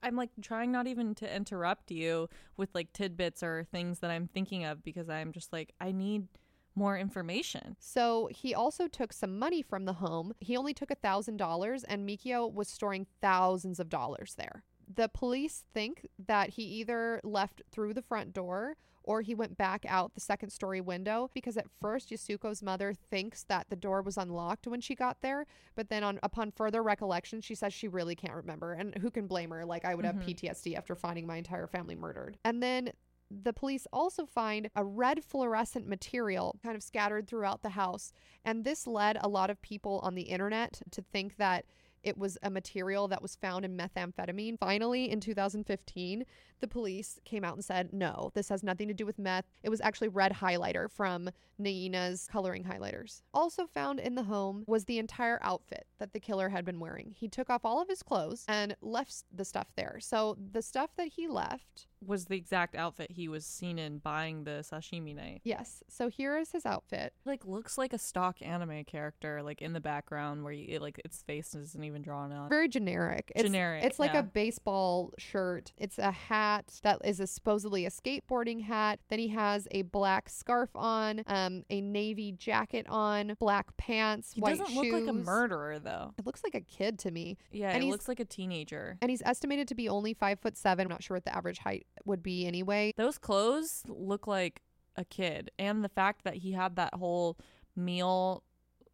I'm 0.03 0.17
like 0.17 0.31
trying 0.41 0.73
not 0.73 0.87
even 0.87 1.15
to 1.17 1.37
interrupt 1.37 1.91
you 1.91 2.29
with 2.57 2.71
like 2.75 2.93
tidbits 2.93 3.43
or 3.43 3.65
things 3.71 4.01
that 4.01 4.11
I'm 4.11 4.29
thinking 4.29 4.65
of 4.65 4.83
because 4.83 5.09
I'm 5.09 5.33
just 5.33 5.53
like, 5.53 5.73
I 5.81 5.93
need 5.93 6.29
more 6.75 6.97
information. 6.97 7.77
So 7.79 8.29
he 8.33 8.55
also 8.55 8.89
took 8.89 9.13
some 9.13 9.39
money 9.39 9.63
from 9.63 9.85
the 9.85 9.95
home. 9.95 10.33
He 10.41 10.57
only 10.57 10.75
took 10.75 10.91
a 10.91 10.97
thousand 10.97 11.37
dollars, 11.37 11.85
and 11.85 12.09
Mikio 12.09 12.53
was 12.53 12.69
storing 12.69 13.07
thousands 13.21 13.79
of 13.79 13.89
dollars 13.89 14.35
there. 14.37 14.65
The 14.93 15.09
police 15.09 15.65
think 15.73 16.07
that 16.27 16.51
he 16.51 16.63
either 16.63 17.21
left 17.25 17.63
through 17.71 17.95
the 17.95 18.03
front 18.03 18.33
door 18.33 18.77
or 19.05 19.23
he 19.23 19.35
went 19.35 19.57
back 19.57 19.85
out 19.89 20.15
the 20.15 20.21
second 20.21 20.51
story 20.51 20.81
window 20.81 21.31
because 21.35 21.57
at 21.57 21.67
first 21.81 22.11
Yasuko's 22.11 22.63
mother 22.63 22.93
thinks 22.95 23.45
that 23.45 23.69
the 23.71 23.77
door 23.77 24.03
was 24.03 24.17
unlocked 24.17 24.67
when 24.67 24.81
she 24.81 24.95
got 24.95 25.21
there, 25.23 25.47
but 25.75 25.89
then 25.89 26.03
on 26.05 26.19
upon 26.23 26.51
further 26.51 26.83
recollection 26.83 27.41
she 27.41 27.55
says 27.55 27.73
she 27.73 27.89
really 27.89 28.15
can't 28.15 28.35
remember 28.35 28.73
and 28.73 28.97
who 28.99 29.11
can 29.11 29.27
blame 29.27 29.51
her 29.51 29.65
like 29.65 29.85
I 29.85 29.95
would 29.95 30.05
have 30.05 30.17
Mhm. 30.17 30.25
PTSD 30.27 30.77
after 30.77 30.95
finding 30.95 31.27
my 31.27 31.37
entire 31.37 31.67
family 31.67 31.95
murdered. 31.95 32.39
And 32.45 32.63
then 32.63 32.93
the 33.31 33.53
police 33.55 33.87
also 33.95 34.27
find 34.27 34.69
a 34.77 34.85
red 34.85 35.25
fluorescent 35.25 35.87
material 35.89 36.59
kind 36.63 36.77
of 36.77 36.83
scattered 36.83 37.27
throughout 37.27 37.63
the 37.63 37.71
house. 37.71 38.13
And 38.45 38.63
this 38.65 38.87
led 38.87 39.17
a 39.23 39.29
lot 39.29 39.49
of 39.49 39.63
people 39.63 40.01
on 40.03 40.15
the 40.15 40.25
internet 40.25 40.83
to 40.91 41.01
think 41.01 41.37
that 41.39 41.65
it 42.03 42.19
was 42.19 42.39
a 42.43 42.51
material 42.51 43.09
that 43.09 43.23
was 43.23 43.37
found 43.37 43.65
in 43.65 43.77
methamphetamine. 43.77 44.59
Finally, 44.59 45.11
in 45.11 45.21
2015, 45.21 46.25
the 46.61 46.69
police 46.69 47.19
came 47.25 47.45
out 47.45 47.55
and 47.55 47.65
said, 47.65 47.93
no, 47.93 48.31
this 48.35 48.49
has 48.49 48.63
nothing 48.63 48.89
to 48.89 48.95
do 48.95 49.07
with 49.07 49.19
meth. 49.19 49.45
It 49.63 49.71
was 49.71 49.81
actually 49.81 50.09
red 50.09 50.33
highlighter 50.33 50.91
from 50.91 51.31
Naina's 51.59 52.29
coloring 52.31 52.65
highlighters. 52.65 53.23
Also 53.35 53.67
found 53.67 54.01
in 54.01 54.15
the 54.15 54.23
home 54.25 54.65
was 54.67 54.85
the 54.85 54.99
entire 54.99 55.39
outfit 55.43 55.87
that 55.99 56.13
the 56.13 56.21
killer 56.21 56.49
had 56.49 56.65
been 56.65 56.81
wearing. 56.81 57.15
He 57.17 57.29
took 57.29 57.51
off 57.51 57.65
all 57.65 57.81
of 57.81 57.89
his 57.89 58.03
clothes 58.03 58.45
and 58.49 58.77
left 58.81 59.25
the 59.35 59.45
stuff 59.45 59.69
there. 59.77 59.99
So 60.01 60.37
the 60.53 60.63
stuff 60.63 60.91
that 60.97 61.09
he 61.09 61.27
left 61.29 61.87
was 62.07 62.27
the 62.27 62.37
exact 62.37 62.75
outfit 62.75 63.11
he 63.13 63.29
was 63.29 63.45
seen 63.45 63.79
in 63.79 63.99
buying 63.99 64.45
the 64.45 64.65
sashimi 64.69 65.15
knife. 65.15 65.41
Yes. 65.45 65.83
So 65.89 66.09
here 66.09 66.37
is 66.39 66.53
his 66.53 66.67
outfit. 66.67 67.13
Like 67.25 67.45
looks 67.45 67.79
like 67.79 67.93
a 67.93 67.99
stock 67.99 68.37
anime 68.43 68.85
character, 68.85 69.43
like 69.43 69.63
in 69.63 69.73
the 69.73 69.81
background 69.81 70.45
where 70.45 70.53
you, 70.53 70.67
it, 70.77 70.83
like 70.83 71.01
its 71.05 71.23
face 71.23 71.55
isn't 71.55 71.85
even 71.85 72.03
drawn 72.03 72.33
out. 72.33 72.49
Very 72.49 72.69
generic. 72.69 73.33
It's, 73.35 73.45
Generic, 73.45 73.85
It's 73.85 73.99
like 73.99 74.13
yeah. 74.15 74.21
a 74.21 74.23
baseball 74.23 75.13
shirt. 75.19 75.73
It's 75.79 75.99
a 75.99 76.11
hat 76.11 76.81
that 76.83 77.01
is 77.05 77.21
a 77.21 77.27
supposedly 77.27 77.87
a 77.87 77.91
skateboarding 77.91 78.63
hat. 78.65 79.01
Then 79.09 79.19
he 79.19 79.29
has 79.29 79.69
a 79.71 79.83
black 79.83 80.29
scarf 80.29 80.71
on, 80.75 81.23
um, 81.27 81.65
a 81.71 81.81
navy 81.81 82.33
jacket 82.33 82.87
on, 82.89 83.37
black 83.39 83.77
pants, 83.77 84.33
He 84.33 84.41
white 84.41 84.59
doesn't 84.59 84.67
shoes. 84.75 84.93
look 84.93 85.01
like 85.01 85.09
a 85.09 85.13
murderer 85.13 85.79
though. 85.79 86.15
It 86.19 86.27
looks 86.27 86.43
like 86.45 86.55
a 86.55 86.61
kid 86.61 86.99
to 87.01 87.11
me. 87.11 87.37
Yeah, 87.51 87.71
And 87.71 87.83
it 87.85 87.87
looks 87.87 88.09
like 88.09 88.21
a 88.21 88.25
teenager. 88.25 88.97
And 89.01 89.11
he's 89.11 89.23
estimated 89.25 89.69
to 89.69 89.75
be 89.75 89.89
only 89.89 90.15
five 90.15 90.41
foot 90.41 90.57
seven. 90.57 90.87
I'm 90.87 90.91
not 90.91 91.03
sure 91.03 91.17
what 91.17 91.25
the 91.25 91.35
average 91.35 91.59
height 91.59 91.87
would 92.05 92.23
be 92.23 92.47
anyway. 92.47 92.93
Those 92.97 93.19
clothes 93.19 93.83
look 93.87 94.27
like 94.27 94.63
a 94.97 95.05
kid, 95.05 95.51
and 95.59 95.85
the 95.85 95.89
fact 95.89 96.25
that 96.25 96.35
he 96.37 96.53
had 96.53 96.77
that 96.77 96.95
whole 96.95 97.39
meal 97.77 98.43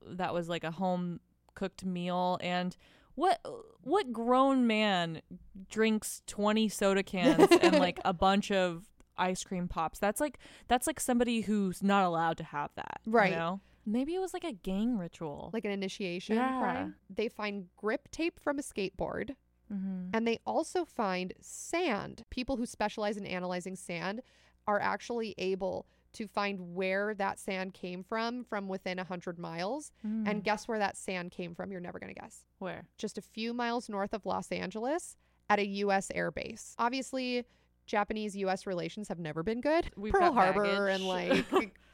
that 0.07 0.33
was 0.33 0.49
like 0.49 0.65
a 0.65 0.71
home 0.71 1.21
cooked 1.55 1.85
meal, 1.85 2.39
and 2.41 2.77
what 3.15 3.41
what 3.83 4.13
grown 4.13 4.67
man 4.67 5.23
drinks 5.69 6.23
twenty 6.27 6.69
soda 6.69 7.03
cans 7.03 7.51
and 7.61 7.79
like 7.81 7.99
a 8.05 8.13
bunch 8.13 8.51
of 8.53 8.85
ice 9.17 9.43
cream 9.43 9.67
pops? 9.67 9.99
That's 9.99 10.21
like 10.21 10.39
that's 10.69 10.87
like 10.87 11.01
somebody 11.01 11.41
who's 11.41 11.83
not 11.83 12.05
allowed 12.05 12.37
to 12.39 12.45
have 12.45 12.71
that, 12.77 13.01
you 13.07 13.13
Right. 13.13 13.33
know? 13.33 13.61
Maybe 13.85 14.15
it 14.15 14.21
was 14.21 14.35
like 14.35 14.45
a 14.45 14.53
gang 14.53 14.99
ritual. 14.99 15.51
Like 15.53 15.65
an 15.65 15.71
initiation 15.73 16.37
Yeah. 16.37 16.59
crime. 16.59 16.95
They 17.11 17.29
find 17.29 17.67
grip 17.77 18.09
tape 18.13 18.39
from 18.39 18.59
a 18.59 18.63
skateboard. 18.63 19.31
Mm-hmm. 19.73 20.11
And 20.13 20.27
they 20.27 20.39
also 20.47 20.85
find 20.85 21.33
sand. 21.41 22.25
People 22.31 22.57
who 22.57 22.67
specialize 22.67 23.17
in 23.17 23.27
analyzing 23.27 23.77
sand 23.77 24.23
are 24.67 24.81
actually 24.81 25.35
able 25.39 25.87
to 26.13 26.27
find 26.27 26.75
where 26.75 27.15
that 27.15 27.39
sand 27.39 27.75
came 27.75 28.03
from 28.03 28.45
from 28.45 28.69
within 28.69 28.99
100 28.99 29.39
miles. 29.39 29.93
Mm. 30.07 30.29
And 30.29 30.45
guess 30.45 30.67
where 30.67 30.79
that 30.79 30.97
sand 30.97 31.31
came 31.31 31.55
from? 31.55 31.71
You're 31.71 31.81
never 31.81 31.99
going 31.99 32.15
to 32.15 32.21
guess. 32.21 32.47
where? 32.59 32.87
Just 32.97 33.19
a 33.19 33.23
few 33.23 33.53
miles 33.53 33.89
north 33.89 34.15
of 34.15 34.27
Los 34.27 34.51
Angeles 34.51 35.17
at 35.51 35.59
a 35.59 35.67
U.S. 35.67 36.11
air 36.15 36.31
base. 36.31 36.75
Obviously, 36.79 37.45
Japanese 37.89 38.37
U.S. 38.37 38.67
relations 38.67 39.09
have 39.09 39.19
never 39.19 39.43
been 39.43 39.61
good. 39.61 39.91
We've 39.97 40.13
Pearl 40.13 40.33
Harbor 40.33 40.89
and 40.89 41.05
like 41.09 41.45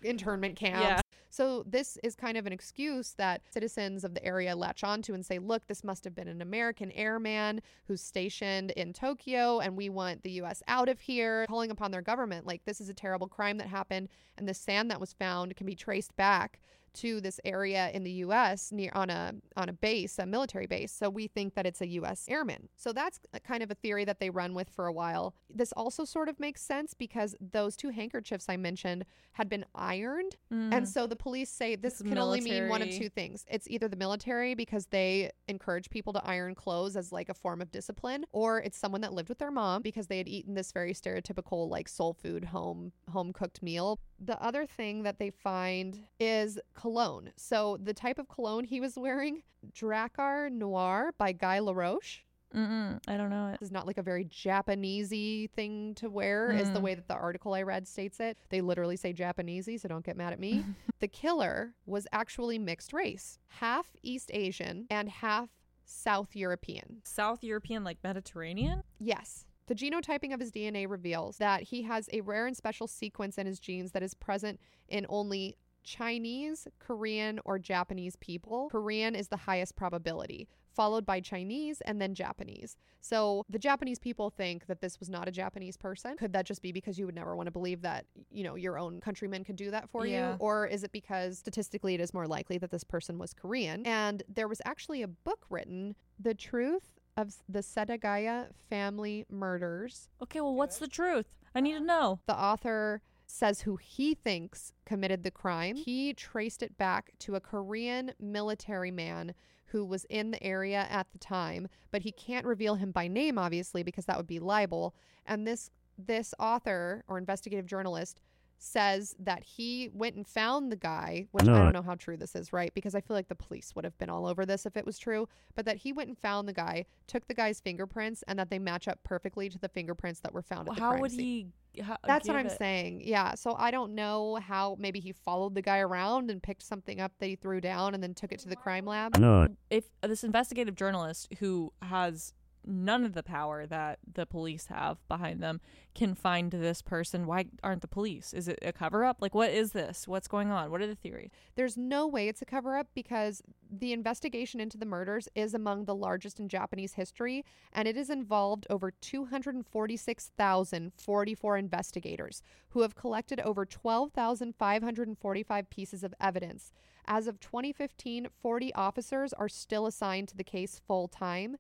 internment 0.03 0.57
camps. 0.57 0.83
Yeah. 0.83 1.01
So 1.31 1.65
this 1.67 1.99
is 2.05 2.15
kind 2.15 2.37
of 2.37 2.47
an 2.47 2.53
excuse 2.53 3.15
that 3.15 3.43
citizens 3.51 4.05
of 4.05 4.15
the 4.15 4.25
area 4.25 4.55
latch 4.55 4.85
onto 4.85 5.15
and 5.15 5.27
say, 5.27 5.41
look, 5.41 5.67
this 5.67 5.83
must 5.83 6.05
have 6.05 6.15
been 6.15 6.29
an 6.29 6.41
American 6.41 6.93
airman 6.93 7.61
who's 7.89 8.01
stationed 8.01 8.71
in 8.73 8.93
Tokyo 8.93 9.59
and 9.59 9.77
we 9.77 9.89
want 9.89 10.23
the 10.23 10.31
US 10.43 10.63
out 10.69 10.89
of 10.89 11.01
here, 11.01 11.45
calling 11.49 11.73
upon 11.73 11.91
their 11.91 12.03
government. 12.03 12.47
Like 12.47 12.65
this 12.67 12.81
is 12.81 12.89
a 12.89 12.95
terrible 12.95 13.27
crime 13.27 13.59
that 13.59 13.67
happened 13.67 14.11
and 14.39 14.49
the 14.49 14.55
sand 14.55 14.93
that 14.93 15.01
was 15.01 15.13
found 15.13 15.57
can 15.57 15.67
be 15.67 15.75
traced 15.75 16.15
back 16.17 16.61
to 16.95 17.21
this 17.21 17.41
area 17.45 17.91
in 17.93 18.05
the 18.05 18.11
US 18.13 18.73
near 18.73 18.91
on 18.95 19.11
a 19.11 19.35
on 19.57 19.69
a 19.69 19.73
base, 19.73 20.19
a 20.19 20.27
military 20.27 20.67
base. 20.67 20.93
So 20.93 21.11
we 21.11 21.27
think 21.27 21.55
that 21.55 21.67
it's 21.67 21.81
a 21.81 21.89
US 21.89 22.27
airman. 22.29 22.69
So 22.77 22.93
that's 22.93 23.21
kind 23.47 23.63
of 23.63 23.71
a 23.71 23.75
theory 23.75 24.05
that 24.05 24.21
they 24.21 24.31
run 24.31 24.55
with 24.55 24.71
for 24.71 24.87
a 24.87 24.93
while. 24.93 25.35
This 25.49 25.73
also 25.73 26.05
sort 26.05 26.29
of 26.29 26.39
makes 26.41 26.63
sense 26.63 26.95
because 26.95 27.35
those 27.41 27.77
two 27.77 27.91
handkerchiefs 27.91 28.47
I 28.49 28.57
mentioned 28.57 29.05
had 29.33 29.49
been 29.49 29.65
ironed 29.75 30.37
mm. 30.53 30.73
and 30.73 30.89
so 30.89 31.07
the 31.07 31.17
police 31.17 31.51
say 31.51 31.77
this 31.77 32.01
It's 32.01 32.09
can 32.09 32.19
only 32.19 32.41
mean 32.41 32.69
one 32.69 32.83
of 32.83 32.91
two 32.91 33.09
things. 33.09 33.45
It's 33.51 33.69
either 33.69 33.89
the 33.89 33.97
military 33.97 34.55
because 34.55 34.87
they 34.87 35.31
encourage 35.49 35.91
people 35.91 36.13
to 36.13 36.25
iron 36.25 36.55
clothes 36.55 36.97
as 36.97 37.13
like 37.13 37.29
a 37.29 37.35
form 37.35 37.61
of 37.61 37.71
discipline, 37.71 38.25
or 38.33 38.61
it's 38.61 38.79
someone 38.79 39.01
that 39.03 39.13
lived 39.13 39.29
with 39.29 39.39
their 39.39 39.51
mom 39.51 39.83
because 39.83 40.07
they 40.07 40.19
had 40.19 40.29
eaten 40.29 40.55
this 40.55 40.73
very 40.73 40.93
stereotypical 40.93 41.69
like 41.69 41.89
soul 41.89 42.13
food 42.13 42.45
home 42.45 42.93
home 43.13 43.33
cooked 43.33 43.63
meal. 43.63 43.99
The 44.21 44.41
other 44.43 44.67
thing 44.67 45.03
that 45.03 45.19
they 45.19 45.31
find 45.31 45.99
is 46.21 46.59
cologne. 46.89 47.31
So 47.37 47.79
the 47.83 47.95
type 47.95 48.19
of 48.19 48.29
cologne 48.29 48.65
he 48.65 48.79
was 48.79 48.95
wearing, 48.99 49.43
Drakkar 49.75 50.53
Noir 50.53 51.15
by 51.17 51.33
Guy 51.33 51.59
Laroche. 51.61 52.19
Mm-mm, 52.55 53.01
I 53.09 53.17
don't 53.17 53.31
know 53.31 53.49
it. 53.49 53.59
This 53.59 53.69
is 53.69 53.73
not 53.73 53.87
like 53.87 53.97
a 53.97 54.03
very 54.03 54.27
Japanesey 54.27 55.51
thing 55.53 55.95
to 55.95 56.11
wear, 56.11 56.53
is 56.53 56.71
the 56.73 56.79
Mm. 56.79 56.83
way 56.83 56.95
that 56.95 57.09
the 57.09 57.15
article 57.15 57.55
I 57.55 57.63
read 57.63 57.89
states 57.89 58.21
it. 58.21 58.37
They 58.51 58.61
literally 58.61 58.97
say 58.97 59.15
Japanesey, 59.15 59.81
so 59.81 59.89
don't 59.89 60.05
get 60.05 60.17
mad 60.19 60.35
at 60.35 60.39
me. 60.39 60.67
the 61.01 61.09
killer 61.09 61.73
was 61.87 62.07
actually 62.13 62.59
mixed 62.59 62.93
race, 62.93 63.39
half 63.49 63.97
East 64.03 64.31
Asian 64.35 64.87
and 64.91 65.09
half 65.09 65.49
South 65.87 66.37
European. 66.37 67.01
South 67.03 67.43
European, 67.43 67.83
like 67.83 67.97
Mediterranean. 68.05 68.83
Yes. 69.01 69.47
The 69.67 69.75
genotyping 69.75 70.35
of 70.35 70.41
his 70.41 70.53
DNA 70.53 70.87
reveals 70.87 71.39
that 71.39 71.63
he 71.63 71.83
has 71.85 72.11
a 72.13 72.21
rare 72.21 72.47
and 72.47 72.55
special 72.55 72.87
sequence 72.87 73.39
in 73.39 73.47
his 73.47 73.59
genes 73.59 73.93
that 73.93 74.03
is 74.03 74.13
present 74.13 74.61
in 74.89 75.07
only 75.09 75.57
Chinese, 75.85 76.67
Korean, 76.79 77.39
or 77.45 77.59
Japanese 77.59 78.17
people. 78.17 78.69
Korean 78.71 79.15
is 79.15 79.29
the 79.29 79.37
highest 79.37 79.77
probability, 79.77 80.49
followed 80.73 81.07
by 81.07 81.21
Chinese 81.21 81.81
and 81.83 82.01
then 82.01 82.15
Japanese. 82.15 82.77
So 83.01 83.45
the 83.49 83.59
Japanese 83.59 83.99
people 83.99 84.31
think 84.31 84.67
that 84.67 84.81
this 84.81 84.99
was 84.99 85.09
not 85.09 85.29
a 85.29 85.31
Japanese 85.31 85.77
person. 85.77 86.17
Could 86.17 86.33
that 86.33 86.47
just 86.47 86.63
be 86.63 86.73
because 86.73 86.99
you 86.99 87.07
would 87.07 87.15
never 87.15 87.37
want 87.37 87.47
to 87.47 87.53
believe 87.53 87.83
that, 87.83 88.07
you 88.31 88.43
know, 88.43 88.57
your 88.57 88.79
own 88.79 89.01
countrymen 89.01 89.45
could 89.45 89.57
do 89.57 89.71
that 89.71 89.89
for 89.91 90.07
Yeah. 90.07 90.33
you? 90.33 90.37
Or 90.41 90.67
is 90.67 90.83
it 90.83 90.93
because 90.93 91.39
statistically 91.39 91.95
it 91.95 92.01
is 92.01 92.13
more 92.13 92.27
likely 92.27 92.59
that 92.59 92.71
this 92.71 92.85
person 92.85 93.19
was 93.19 93.35
Korean? 93.35 93.87
And 93.87 94.23
there 94.27 94.49
was 94.49 94.61
actually 94.65 95.03
a 95.03 95.09
book 95.09 95.45
written, 95.51 95.95
The 96.19 96.35
Truth 96.35 96.99
of 97.17 97.35
the 97.49 97.61
Setagaya 97.61 98.49
Family 98.69 99.25
Murders. 99.31 100.09
Okay, 100.23 100.41
well, 100.41 100.55
what's 100.55 100.79
the 100.79 100.89
truth? 100.89 101.27
I 101.55 101.61
need 101.61 101.73
to 101.73 101.77
uh-huh. 101.77 101.85
know. 101.85 102.21
The 102.27 102.37
author 102.37 103.03
says 103.27 103.63
who 103.63 103.77
he 103.77 104.15
thinks 104.15 104.73
committed 104.85 105.23
the 105.23 105.31
crime. 105.31 105.77
He 105.77 106.13
traced 106.15 106.63
it 106.63 106.77
back 106.77 107.13
to 107.21 107.35
a 107.35 107.41
Korean 107.41 108.13
military 108.21 108.91
man 108.91 109.35
who 109.67 109.85
was 109.85 110.05
in 110.05 110.31
the 110.31 110.43
area 110.43 110.87
at 110.91 111.11
the 111.13 111.19
time, 111.19 111.69
but 111.91 112.03
he 112.03 112.13
can't 112.13 112.47
reveal 112.47 112.77
him 112.77 112.93
by 112.93 113.09
name 113.09 113.39
obviously 113.39 113.83
because 113.83 114.05
that 114.07 114.17
would 114.17 114.27
be 114.27 114.39
libel. 114.39 114.95
And 115.27 115.47
this 115.47 115.71
this 115.97 116.35
author 116.39 117.05
or 117.07 117.19
investigative 117.19 117.67
journalist 117.67 118.21
says 118.59 119.15
that 119.19 119.43
he 119.45 119.91
went 119.93 120.17
and 120.17 120.27
found 120.27 120.73
the 120.73 120.77
guy, 120.77 121.27
which 121.33 121.47
I 121.47 121.59
don't 121.59 121.73
know 121.73 121.83
how 121.83 121.95
true 121.95 122.17
this 122.17 122.35
is, 122.35 122.53
right? 122.53 122.73
Because 122.75 122.95
I 122.95 123.01
feel 123.01 123.15
like 123.17 123.29
the 123.29 123.35
police 123.35 123.75
would 123.75 123.85
have 123.85 123.97
been 123.99 124.09
all 124.11 124.27
over 124.27 124.47
this 124.47 124.65
if 124.67 124.77
it 124.77 124.87
was 124.87 124.99
true, 124.99 125.29
but 125.55 125.65
that 125.67 125.77
he 125.79 125.93
went 125.93 126.09
and 126.09 126.19
found 126.19 126.49
the 126.49 126.53
guy, 126.53 126.87
took 127.07 127.27
the 127.27 127.35
guy's 127.35 127.61
fingerprints, 127.61 128.25
and 128.27 128.39
that 128.39 128.51
they 128.51 128.59
match 128.59 128.89
up 128.89 128.99
perfectly 129.05 129.49
to 129.51 129.59
the 129.59 129.69
fingerprints 129.69 130.21
that 130.21 130.33
were 130.33 130.43
found 130.43 130.69
at 130.69 130.77
the 130.77 130.81
How 130.81 130.91
crime 130.91 131.01
would 131.03 131.11
scene. 131.13 131.53
he? 131.75 131.83
How, 131.83 131.95
uh, 131.95 131.97
That's 132.07 132.29
what 132.29 132.37
I'm 132.37 132.47
it- 132.47 132.57
saying. 132.57 133.03
Yeah. 133.05 133.35
So 133.35 133.55
I 133.59 133.71
don't 133.71 133.95
know 133.95 134.37
how 134.37 134.77
maybe 134.79 135.01
he 135.01 135.13
followed 135.13 135.55
the 135.57 135.63
guy 135.63 135.81
around 135.81 136.31
and 136.31 136.43
picked 136.43 136.63
something 136.63 137.01
up 137.01 137.13
that 137.19 137.27
he 137.27 137.35
threw 137.37 137.61
down 137.61 137.95
and 137.95 138.03
then 138.03 138.15
took 138.15 138.31
it 138.33 138.39
to 138.41 138.49
the 138.49 138.57
crime 138.57 138.87
lab. 138.87 139.19
No. 139.19 139.49
If 139.71 139.85
uh, 140.03 140.07
this 140.07 140.23
investigative 140.25 140.77
journalist 140.77 141.29
who 141.41 141.73
has 141.83 142.33
none 142.67 143.05
of 143.05 143.15
the 143.15 143.23
power 143.23 143.67
that 143.67 143.99
the 144.13 144.27
police 144.27 144.67
have 144.67 144.99
behind 145.09 145.43
them 145.43 145.61
can 145.95 146.15
find 146.15 146.51
this 146.51 146.83
person, 146.83 147.27
why 147.27 147.47
aren't 147.63 147.81
the 147.83 147.89
police? 147.89 148.35
Is 148.35 148.49
it 148.49 148.59
a 148.63 148.73
cover 148.73 149.05
up? 149.05 149.19
Like, 149.21 149.35
what 149.35 149.51
is 149.51 149.73
this? 149.73 150.09
What's 150.09 150.29
going 150.29 150.51
on? 150.51 150.71
What 150.71 150.81
are 150.81 150.87
the 150.87 150.95
theories? 150.95 151.31
There's 151.55 151.77
no 151.77 152.07
way 152.07 152.29
it's 152.29 152.41
a 152.43 152.47
cover 152.47 152.77
up 152.77 152.89
because 152.95 153.43
the 153.71 153.93
investigation 153.93 154.61
into 154.61 154.77
the 154.77 154.87
murders 154.87 155.29
is 155.35 155.55
among 155.55 155.85
the 155.85 155.95
largest 155.95 156.41
in 156.41 156.49
Japanese 156.49 156.95
history 156.95 157.45
and 157.73 157.87
it 157.87 157.95
has 157.97 158.11
involved 158.11 158.67
over 158.71 158.91
246,044 158.91 161.57
investigators 161.57 162.43
who 162.71 162.81
have 162.83 162.95
collected 162.95 163.41
over 163.41 163.65
12,545 163.65 165.71
pieces 165.71 166.05
of 166.05 166.15
evidence. 166.21 166.73
As 167.07 167.27
of 167.27 167.39
2015, 167.41 168.29
40 168.41 168.75
officers 168.75 169.33
are 169.35 169.49
still 169.49 169.87
assigned 169.87 170.29
to 170.29 170.37
the 170.37 170.45
case 170.45 170.81
full 170.87 171.07
time. 171.07 171.57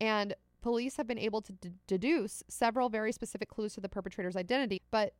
And 0.00 0.34
police 0.62 0.96
have 0.96 1.06
been 1.06 1.18
able 1.18 1.40
to 1.42 1.52
d- 1.52 1.72
deduce 1.86 2.42
several 2.48 2.88
very 2.88 3.12
specific 3.12 3.48
clues 3.48 3.74
to 3.74 3.80
the 3.80 3.88
perpetrator's 3.88 4.36
identity, 4.36 4.82
but 4.90 5.14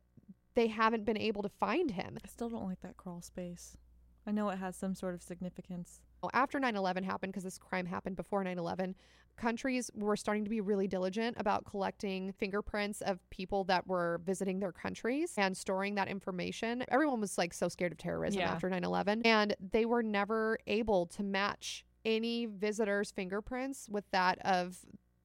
they 0.55 0.67
haven't 0.67 1.05
been 1.05 1.17
able 1.17 1.43
to 1.43 1.49
find 1.49 1.91
him. 1.91 2.17
I 2.23 2.27
still 2.27 2.49
don't 2.49 2.65
like 2.65 2.81
that 2.81 2.97
crawl 2.97 3.21
space. 3.21 3.77
I 4.25 4.31
know 4.31 4.49
it 4.49 4.57
has 4.57 4.75
some 4.75 4.93
sort 4.95 5.13
of 5.13 5.21
significance. 5.23 6.01
After 6.33 6.59
9 6.59 6.75
11 6.75 7.03
happened, 7.03 7.31
because 7.31 7.43
this 7.43 7.57
crime 7.57 7.85
happened 7.85 8.15
before 8.17 8.43
9 8.43 8.57
11, 8.57 8.95
countries 9.37 9.89
were 9.93 10.17
starting 10.17 10.43
to 10.43 10.49
be 10.49 10.59
really 10.59 10.87
diligent 10.87 11.37
about 11.39 11.63
collecting 11.63 12.33
fingerprints 12.33 13.01
of 13.01 13.19
people 13.29 13.63
that 13.65 13.87
were 13.87 14.19
visiting 14.25 14.59
their 14.59 14.71
countries 14.71 15.33
and 15.37 15.55
storing 15.55 15.93
that 15.95 16.07
information. 16.07 16.83
Everyone 16.89 17.21
was 17.21 17.37
like 17.37 17.53
so 17.53 17.69
scared 17.69 17.91
of 17.91 17.99
terrorism 17.99 18.41
Yeah. 18.41 18.51
after 18.51 18.67
9 18.69 18.83
11, 18.83 19.21
and 19.25 19.55
they 19.71 19.85
were 19.85 20.01
never 20.03 20.57
able 20.67 21.05
to 21.05 21.23
match 21.23 21.85
any 22.07 22.45
visitor's 22.45 23.11
fingerprints 23.11 23.87
with 23.89 24.09
that 24.11 24.39
of 24.45 24.77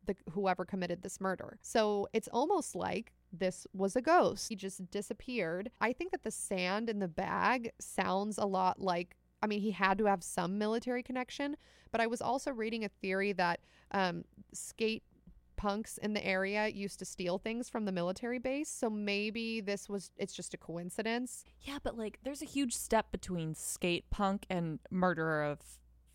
the 0.05 0.17
whoever 0.33 0.65
committed 0.65 1.03
this 1.03 1.21
murder. 1.21 1.59
So 1.63 2.09
it's 2.13 2.29
almost 2.29 2.75
like 2.75 3.13
this 3.33 3.67
was 3.73 3.95
a 3.95 4.03
ghost. 4.03 4.49
He 4.49 4.57
just 4.57 4.91
disappeared. 4.91 5.71
I 5.81 5.93
think 5.93 6.11
that 6.11 6.25
the 6.25 6.33
sand 6.33 6.91
in 6.91 6.99
the 6.99 7.09
bag 7.09 7.71
sounds 7.79 8.37
a 8.37 8.45
lot 8.45 8.81
like 8.81 9.17
I 9.45 9.49
mean, 9.49 9.61
he 9.61 9.73
had 9.73 9.99
to 9.99 10.05
have 10.05 10.23
some 10.23 10.57
military 10.57 11.03
connection, 11.03 11.57
but 11.91 12.01
I 12.01 12.07
was 12.07 12.23
also 12.23 12.53
reading 12.53 12.85
a 12.85 12.89
theory 12.89 13.33
that 13.33 13.59
um, 13.91 14.25
skate 14.53 15.03
punks 15.57 15.99
in 15.99 16.13
the 16.13 16.25
area 16.25 16.69
used 16.69 17.01
to 17.01 17.05
steal 17.05 17.39
things 17.39 17.69
from 17.69 17.85
the 17.85 17.93
military 17.93 18.39
base. 18.39 18.69
So 18.69 18.89
maybe 18.89 19.61
this 19.61 19.89
was 19.89 20.11
it's 20.17 20.33
just 20.33 20.55
a 20.55 20.57
coincidence. 20.57 21.45
Yeah, 21.61 21.79
but 21.83 21.97
like 21.99 22.19
there's 22.23 22.43
a 22.43 22.47
huge 22.47 22.75
step 22.75 23.11
between 23.11 23.55
skate 23.55 24.09
punk 24.11 24.47
and 24.49 24.79
murder 24.91 25.43
of 25.43 25.61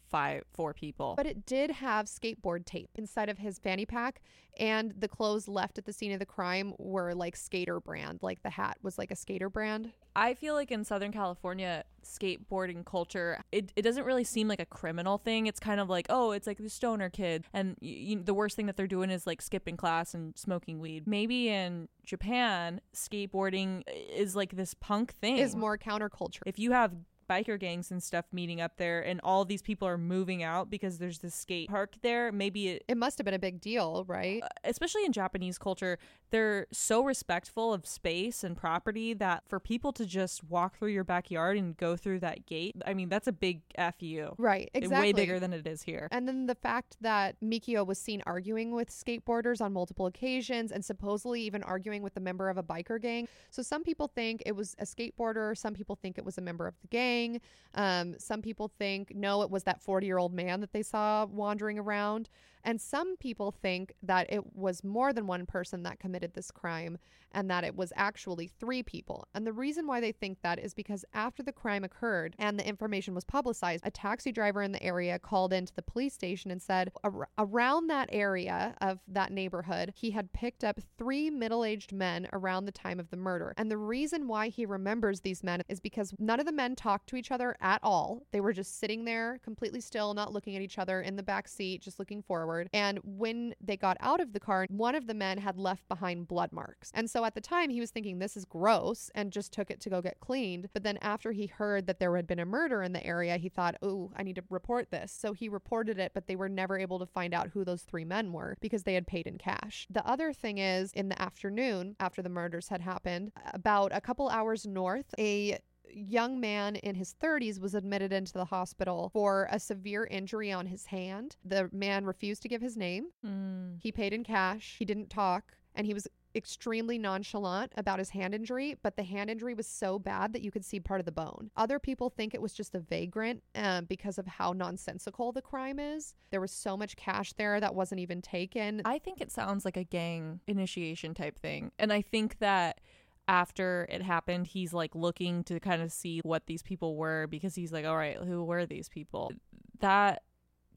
five 0.09 0.43
four 0.53 0.73
people. 0.73 1.13
But 1.15 1.25
it 1.25 1.45
did 1.45 1.71
have 1.71 2.05
skateboard 2.05 2.65
tape 2.65 2.89
inside 2.95 3.29
of 3.29 3.37
his 3.37 3.59
fanny 3.59 3.85
pack 3.85 4.21
and 4.59 4.93
the 4.97 5.07
clothes 5.07 5.47
left 5.47 5.77
at 5.77 5.85
the 5.85 5.93
scene 5.93 6.11
of 6.11 6.19
the 6.19 6.25
crime 6.25 6.73
were 6.77 7.13
like 7.13 7.35
skater 7.35 7.79
brand, 7.79 8.19
like 8.21 8.41
the 8.43 8.49
hat 8.49 8.77
was 8.81 8.97
like 8.97 9.11
a 9.11 9.15
skater 9.15 9.49
brand. 9.49 9.91
I 10.15 10.33
feel 10.33 10.55
like 10.55 10.71
in 10.71 10.83
Southern 10.83 11.11
California, 11.11 11.83
skateboarding 12.03 12.83
culture, 12.83 13.39
it, 13.51 13.71
it 13.75 13.83
doesn't 13.83 14.03
really 14.03 14.23
seem 14.23 14.47
like 14.47 14.59
a 14.59 14.65
criminal 14.65 15.19
thing. 15.19 15.45
It's 15.45 15.59
kind 15.59 15.79
of 15.79 15.89
like, 15.89 16.07
oh, 16.09 16.31
it's 16.31 16.47
like 16.47 16.57
the 16.57 16.69
stoner 16.69 17.09
kid. 17.09 17.45
And 17.53 17.77
you, 17.81 18.23
the 18.23 18.33
worst 18.33 18.55
thing 18.55 18.65
that 18.65 18.77
they're 18.77 18.87
doing 18.87 19.11
is 19.11 19.27
like 19.27 19.41
skipping 19.41 19.77
class 19.77 20.15
and 20.15 20.35
smoking 20.35 20.79
weed. 20.79 21.07
Maybe 21.07 21.49
in 21.49 21.87
Japan, 22.03 22.81
skateboarding 22.95 23.83
is 24.15 24.35
like 24.35 24.55
this 24.55 24.73
punk 24.73 25.13
thing. 25.13 25.37
Is 25.37 25.55
more 25.55 25.77
counterculture. 25.77 26.41
If 26.47 26.57
you 26.57 26.71
have 26.71 26.93
biker 27.27 27.59
gangs 27.59 27.91
and 27.91 28.01
stuff 28.01 28.25
meeting 28.31 28.61
up 28.61 28.77
there 28.77 29.01
and 29.01 29.19
all 29.23 29.45
these 29.45 29.61
people 29.61 29.87
are 29.87 29.97
moving 29.97 30.43
out 30.43 30.69
because 30.69 30.97
there's 30.97 31.19
this 31.19 31.35
skate 31.35 31.69
park 31.69 31.95
there 32.01 32.31
maybe 32.31 32.69
it, 32.69 32.83
it 32.87 32.97
must 32.97 33.17
have 33.17 33.25
been 33.25 33.33
a 33.33 33.39
big 33.39 33.59
deal 33.59 34.05
right? 34.07 34.41
Uh, 34.43 34.47
especially 34.63 35.05
in 35.05 35.11
japanese 35.11 35.57
culture 35.57 35.97
they're 36.29 36.67
so 36.71 37.03
respectful 37.03 37.73
of 37.73 37.85
space 37.85 38.43
and 38.43 38.57
property 38.57 39.13
that 39.13 39.43
for 39.47 39.59
people 39.59 39.91
to 39.93 40.05
just 40.05 40.43
walk 40.43 40.77
through 40.77 40.89
your 40.89 41.03
backyard 41.03 41.57
and 41.57 41.77
go 41.77 41.95
through 41.95 42.19
that 42.19 42.45
gate 42.45 42.75
i 42.85 42.93
mean 42.93 43.09
that's 43.09 43.27
a 43.27 43.31
big 43.31 43.61
fu 43.99 44.33
right 44.37 44.69
exactly 44.73 45.07
way 45.07 45.13
bigger 45.13 45.39
than 45.39 45.53
it 45.53 45.67
is 45.67 45.81
here. 45.81 46.07
And 46.11 46.27
then 46.27 46.45
the 46.45 46.55
fact 46.55 46.97
that 47.01 47.35
mikio 47.43 47.85
was 47.85 47.99
seen 47.99 48.21
arguing 48.25 48.71
with 48.71 48.89
skateboarders 48.89 49.61
on 49.61 49.73
multiple 49.73 50.05
occasions 50.05 50.71
and 50.71 50.83
supposedly 50.83 51.41
even 51.41 51.63
arguing 51.63 52.01
with 52.01 52.15
a 52.17 52.19
member 52.19 52.49
of 52.49 52.57
a 52.57 52.63
biker 52.63 53.01
gang. 53.01 53.27
So 53.49 53.61
some 53.61 53.83
people 53.83 54.07
think 54.07 54.43
it 54.45 54.55
was 54.55 54.75
a 54.79 54.85
skateboarder 54.85 55.57
some 55.57 55.73
people 55.73 55.97
think 56.01 56.17
it 56.17 56.25
was 56.25 56.37
a 56.37 56.41
member 56.41 56.67
of 56.67 56.75
the 56.81 56.87
gang 56.87 57.16
thing. 57.17 57.41
Um, 57.75 58.15
some 58.17 58.41
people 58.41 58.67
think, 58.79 59.15
no, 59.15 59.41
it 59.41 59.51
was 59.51 59.63
that 59.63 59.81
40 59.81 60.07
year 60.07 60.17
old 60.17 60.33
man 60.33 60.61
that 60.61 60.73
they 60.73 60.83
saw 60.83 61.25
wandering 61.25 61.77
around. 61.79 62.29
And 62.67 62.81
some 62.81 63.15
people 63.15 63.51
think 63.51 63.93
that 64.03 64.27
it 64.29 64.53
was 64.53 64.83
more 64.83 65.13
than 65.13 65.25
one 65.25 65.45
person 65.45 65.83
that 65.83 65.99
committed 65.99 66.33
this 66.33 66.51
crime 66.51 66.97
and 67.31 67.49
that 67.49 67.63
it 67.63 67.75
was 67.75 67.93
actually 67.95 68.47
three 68.59 68.83
people. 68.83 69.25
And 69.33 69.47
the 69.47 69.53
reason 69.53 69.87
why 69.87 70.01
they 70.01 70.11
think 70.11 70.39
that 70.41 70.59
is 70.59 70.73
because 70.73 71.05
after 71.13 71.43
the 71.43 71.53
crime 71.53 71.85
occurred 71.85 72.35
and 72.39 72.59
the 72.59 72.67
information 72.67 73.13
was 73.13 73.23
publicized, 73.23 73.85
a 73.85 73.91
taxi 73.91 74.33
driver 74.33 74.63
in 74.63 74.73
the 74.73 74.83
area 74.83 75.17
called 75.19 75.53
into 75.53 75.73
the 75.73 75.81
police 75.81 76.13
station 76.13 76.51
and 76.51 76.61
said 76.61 76.91
ar- 77.05 77.29
around 77.37 77.87
that 77.87 78.09
area 78.11 78.75
of 78.81 78.99
that 79.07 79.31
neighborhood, 79.31 79.93
he 79.95 80.11
had 80.11 80.33
picked 80.33 80.63
up 80.63 80.79
three 80.97 81.29
middle 81.29 81.63
aged 81.63 81.93
men 81.93 82.27
around 82.33 82.65
the 82.65 82.71
time 82.71 82.99
of 82.99 83.09
the 83.11 83.17
murder. 83.17 83.53
And 83.55 83.71
the 83.71 83.77
reason 83.77 84.27
why 84.27 84.49
he 84.49 84.65
remembers 84.65 85.21
these 85.21 85.43
men 85.43 85.61
is 85.69 85.79
because 85.79 86.13
none 86.19 86.41
of 86.41 86.45
the 86.45 86.51
men 86.51 86.75
talked 86.75 87.07
to 87.09 87.15
each 87.15 87.31
other 87.31 87.55
at 87.61 87.79
all. 87.81 88.23
They 88.31 88.41
were 88.41 88.53
just 88.53 88.79
sitting 88.79 89.05
there 89.05 89.39
completely 89.41 89.79
still, 89.79 90.13
not 90.13 90.33
looking 90.33 90.57
at 90.57 90.61
each 90.61 90.77
other 90.77 91.01
in 91.01 91.15
the 91.15 91.23
back 91.23 91.47
seat, 91.47 91.81
just 91.81 91.99
looking 91.99 92.21
forward. 92.21 92.56
And 92.73 92.99
when 93.03 93.53
they 93.61 93.77
got 93.77 93.97
out 93.99 94.19
of 94.19 94.33
the 94.33 94.39
car, 94.39 94.65
one 94.69 94.95
of 94.95 95.07
the 95.07 95.13
men 95.13 95.37
had 95.37 95.57
left 95.57 95.87
behind 95.87 96.27
blood 96.27 96.51
marks. 96.51 96.91
And 96.93 97.09
so 97.09 97.25
at 97.25 97.35
the 97.35 97.41
time, 97.41 97.69
he 97.69 97.79
was 97.79 97.91
thinking, 97.91 98.19
this 98.19 98.37
is 98.37 98.45
gross, 98.45 99.09
and 99.15 99.31
just 99.31 99.51
took 99.51 99.69
it 99.69 99.79
to 99.81 99.89
go 99.89 100.01
get 100.01 100.19
cleaned. 100.19 100.69
But 100.73 100.83
then 100.83 100.97
after 101.01 101.31
he 101.31 101.47
heard 101.47 101.87
that 101.87 101.99
there 101.99 102.15
had 102.15 102.27
been 102.27 102.39
a 102.39 102.45
murder 102.45 102.81
in 102.83 102.93
the 102.93 103.05
area, 103.05 103.37
he 103.37 103.49
thought, 103.49 103.75
oh, 103.81 104.11
I 104.15 104.23
need 104.23 104.35
to 104.35 104.43
report 104.49 104.91
this. 104.91 105.11
So 105.11 105.33
he 105.33 105.49
reported 105.49 105.99
it, 105.99 106.11
but 106.13 106.27
they 106.27 106.35
were 106.35 106.49
never 106.49 106.77
able 106.77 106.99
to 106.99 107.05
find 107.05 107.33
out 107.33 107.49
who 107.49 107.63
those 107.63 107.83
three 107.83 108.05
men 108.05 108.31
were 108.33 108.55
because 108.61 108.83
they 108.83 108.93
had 108.93 109.07
paid 109.07 109.27
in 109.27 109.37
cash. 109.37 109.87
The 109.89 110.05
other 110.07 110.33
thing 110.33 110.57
is, 110.57 110.91
in 110.93 111.09
the 111.09 111.21
afternoon, 111.21 111.95
after 111.99 112.21
the 112.21 112.29
murders 112.29 112.69
had 112.69 112.81
happened, 112.81 113.31
about 113.53 113.91
a 113.93 114.01
couple 114.01 114.29
hours 114.29 114.65
north, 114.65 115.13
a 115.17 115.59
young 115.91 116.39
man 116.39 116.75
in 116.77 116.95
his 116.95 117.15
30s 117.21 117.59
was 117.59 117.75
admitted 117.75 118.13
into 118.13 118.33
the 118.33 118.45
hospital 118.45 119.09
for 119.13 119.47
a 119.51 119.59
severe 119.59 120.05
injury 120.05 120.51
on 120.51 120.65
his 120.65 120.85
hand. 120.85 121.35
The 121.43 121.69
man 121.71 122.05
refused 122.05 122.41
to 122.43 122.49
give 122.49 122.61
his 122.61 122.77
name. 122.77 123.07
Mm. 123.25 123.77
He 123.81 123.91
paid 123.91 124.13
in 124.13 124.23
cash. 124.23 124.75
He 124.79 124.85
didn't 124.85 125.09
talk. 125.09 125.53
And 125.75 125.85
he 125.85 125.93
was 125.93 126.07
extremely 126.35 126.97
nonchalant 126.97 127.73
about 127.75 127.99
his 127.99 128.11
hand 128.11 128.33
injury, 128.33 128.77
but 128.83 128.95
the 128.95 129.03
hand 129.03 129.29
injury 129.29 129.53
was 129.53 129.67
so 129.67 129.97
bad 129.97 130.33
that 130.33 130.41
you 130.41 130.51
could 130.51 130.63
see 130.63 130.79
part 130.79 130.99
of 130.99 131.05
the 131.05 131.11
bone. 131.11 131.49
Other 131.57 131.79
people 131.79 132.09
think 132.09 132.33
it 132.33 132.41
was 132.41 132.53
just 132.53 132.75
a 132.75 132.79
vagrant 132.79 133.43
um, 133.55 133.85
because 133.85 134.17
of 134.17 134.27
how 134.27 134.53
nonsensical 134.53 135.31
the 135.31 135.41
crime 135.41 135.79
is. 135.79 136.13
There 136.29 136.41
was 136.41 136.51
so 136.51 136.77
much 136.77 136.95
cash 136.95 137.33
there 137.33 137.59
that 137.59 137.75
wasn't 137.75 137.99
even 138.01 138.21
taken. 138.21 138.81
I 138.85 138.99
think 138.99 139.19
it 139.19 139.31
sounds 139.31 139.65
like 139.65 139.77
a 139.77 139.83
gang 139.83 140.39
initiation 140.47 141.13
type 141.13 141.39
thing. 141.39 141.71
And 141.79 141.91
I 141.91 142.01
think 142.01 142.39
that 142.39 142.81
after 143.27 143.85
it 143.89 144.01
happened, 144.01 144.47
he's 144.47 144.73
like 144.73 144.95
looking 144.95 145.43
to 145.45 145.59
kind 145.59 145.81
of 145.81 145.91
see 145.91 146.21
what 146.23 146.45
these 146.47 146.63
people 146.63 146.95
were 146.95 147.27
because 147.27 147.55
he's 147.55 147.71
like, 147.71 147.85
all 147.85 147.97
right, 147.97 148.17
who 148.17 148.43
were 148.43 148.65
these 148.65 148.89
people? 148.89 149.31
That 149.79 150.23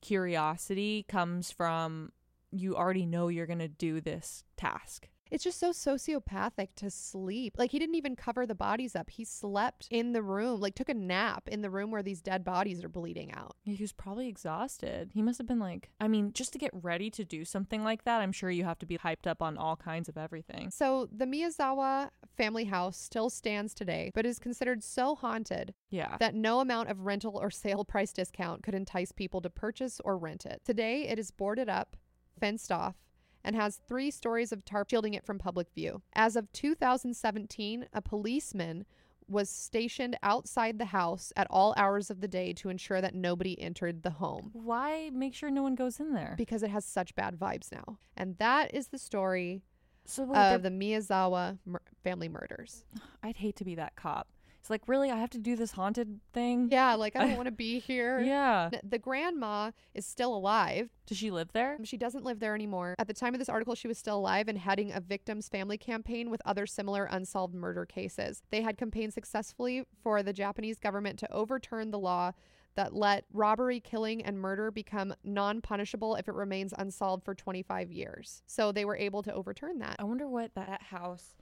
curiosity 0.01 1.05
comes 1.09 1.51
from 1.51 2.13
you 2.51 2.77
already 2.77 3.07
know 3.07 3.29
you're 3.29 3.47
going 3.47 3.61
to 3.61 3.69
do 3.69 4.01
this 4.01 4.45
task. 4.57 5.09
It's 5.31 5.45
just 5.45 5.61
so 5.61 5.71
sociopathic 5.71 6.69
to 6.77 6.91
sleep. 6.91 7.55
Like 7.57 7.71
he 7.71 7.79
didn't 7.79 7.95
even 7.95 8.17
cover 8.17 8.47
the 8.47 8.55
bodies 8.55 8.97
up. 8.97 9.11
He 9.11 9.25
slept 9.25 9.87
in 9.91 10.13
the 10.13 10.23
room, 10.23 10.61
like 10.61 10.75
took 10.75 10.89
a 10.89 10.95
nap 10.95 11.49
in 11.49 11.63
the 11.63 11.71
room 11.71 11.91
where 11.91 12.03
these 12.03 12.21
dead 12.21 12.45
bodies 12.45 12.83
are 12.83 12.89
bleeding 12.89 13.33
out. 13.33 13.57
He 13.63 13.83
was 13.83 13.93
probably 13.93 14.29
exhausted. 14.29 15.11
He 15.15 15.23
must 15.23 15.39
have 15.39 15.47
been 15.47 15.59
like, 15.59 15.91
I 16.01 16.09
mean, 16.09 16.33
just 16.33 16.53
to 16.55 16.59
get 16.59 16.71
ready 16.73 17.11
to 17.11 17.25
do 17.25 17.45
something 17.45 17.85
like 17.85 18.05
that, 18.05 18.21
I'm 18.21 18.33
sure 18.33 18.51
you 18.51 18.65
have 18.65 18.79
to 18.81 18.87
be 18.87 18.99
hyped 18.99 19.27
up 19.27 19.43
on 19.43 19.57
all 19.57 19.77
kinds 19.77 20.09
of 20.09 20.19
everything. 20.19 20.71
So 20.71 21.09
the 21.13 21.27
Miyazawa 21.27 22.11
family 22.37 22.65
house 22.65 22.97
still 22.97 23.31
stands 23.31 23.75
today, 23.75 24.11
but 24.15 24.27
is 24.27 24.39
considered 24.39 24.83
so 24.83 25.15
haunted 25.15 25.75
yeah. 25.91 26.17
that 26.19 26.35
no 26.35 26.61
amount 26.61 26.89
of 26.89 27.01
rental 27.01 27.37
or 27.37 27.51
sale 27.51 27.85
price 27.85 28.13
discount 28.13 28.63
could 28.63 28.75
entice 28.75 29.13
people 29.13 29.41
to 29.43 29.51
purchase 29.51 30.01
or 30.05 30.19
rent 30.19 30.47
it. 30.47 30.63
Today, 30.65 31.07
it 31.07 31.19
is 31.19 31.31
boarded 31.31 31.69
up, 31.69 31.97
fenced 32.39 32.73
off, 32.73 32.97
and 33.45 33.57
has 33.57 33.81
three 33.89 34.11
stories 34.11 34.53
of 34.53 34.65
tarp 34.65 34.91
shielding 34.91 35.15
it 35.15 35.25
from 35.25 35.39
public 35.39 35.69
view. 35.75 36.03
As 36.15 36.37
of 36.37 36.51
2017, 36.53 37.87
a 37.93 38.03
policeman 38.03 38.85
was 39.29 39.49
stationed 39.49 40.19
outside 40.23 40.79
the 40.79 40.87
house 40.87 41.33
at 41.37 41.47
all 41.51 41.73
hours 41.77 42.11
of 42.11 42.21
the 42.21 42.29
day 42.29 42.53
to 42.53 42.69
ensure 42.69 43.01
that 43.01 43.15
nobody 43.15 43.61
entered 43.61 44.03
the 44.03 44.11
home. 44.11 44.51
Why 44.53 45.11
make 45.13 45.35
sure 45.35 45.51
no 45.51 45.63
one 45.63 45.77
goes 45.77 46.01
in 46.01 46.13
there? 46.13 46.35
Because 46.37 46.63
it 46.63 46.71
has 46.71 46.85
such 46.85 47.15
bad 47.15 47.39
vibes 47.39 47.71
now. 47.71 47.99
And 48.17 48.37
that 48.39 48.75
is 48.75 48.89
the 48.89 48.99
story 48.99 49.63
so 50.05 50.25
wait, 50.25 50.37
of 50.37 50.63
the 50.63 50.71
Miyazawa 50.71 51.59
mur- 51.65 51.83
family 52.03 52.29
murders. 52.29 52.85
I'd 53.23 53.37
hate 53.37 53.57
to 53.57 53.65
be 53.65 53.77
that 53.77 53.95
cop. 53.95 54.29
It's 54.61 54.69
like, 54.69 54.83
really, 54.87 55.11
I 55.11 55.17
have 55.17 55.31
to 55.31 55.39
do 55.39 55.57
this 55.57 55.73
haunted 55.73 56.21
thing? 56.35 56.69
Yeah, 56.71 56.95
like 56.95 57.17
I 57.17 57.27
don't 57.27 57.37
want 57.37 57.47
to 57.47 57.53
be 57.53 57.79
here. 57.79 58.21
Yeah. 58.21 58.69
The 58.85 58.99
grandma 58.99 59.71
is 59.95 60.05
still 60.05 60.35
alive. 60.35 60.91
Does 61.07 61.17
she 61.17 61.31
live 61.31 61.53
there? 61.53 61.79
She 61.83 61.97
doesn't 61.97 62.25
live 62.25 62.41
there 62.41 62.55
anymore. 62.55 62.95
At 62.99 63.09
the 63.09 63.15
time 63.15 63.35
of 63.35 63.39
this 63.39 63.49
article, 63.49 63.75
she 63.75 63.89
was 63.89 63.97
still 63.97 64.19
alive 64.19 64.49
and 64.49 64.59
heading 64.59 64.93
a 64.93 65.01
victims 65.01 65.49
family 65.49 65.79
campaign 65.79 66.31
with 66.31 66.43
other 66.45 66.67
similar 66.67 67.07
unsolved 67.07 67.55
murder 67.55 67.87
cases. 67.87 68.43
They 68.51 68.61
had 68.61 68.77
campaigned 68.77 69.15
successfully 69.15 69.85
for 70.03 70.23
the 70.23 70.35
Japanese 70.35 70.79
government 70.79 71.19
to 71.21 71.33
overturn 71.33 71.91
the 71.91 71.99
law 71.99 72.33
that 72.77 72.95
let 72.95 73.25
robbery, 73.33 73.81
killing, 73.81 74.23
and 74.23 74.39
murder 74.39 74.71
become 74.71 75.15
non 75.25 75.61
punishable 75.61 76.17
if 76.17 76.29
it 76.29 76.35
remains 76.35 76.75
unsolved 76.77 77.25
for 77.25 77.35
25 77.35 77.91
years. 77.91 78.43
So 78.47 78.73
they 78.73 78.85
were 78.85 78.97
able 78.97 79.23
to 79.23 79.33
overturn 79.33 79.79
that. 79.79 79.97
I 79.99 80.05
wonder 80.05 80.29
what 80.29 80.55
that 80.55 80.83
house 80.83 81.35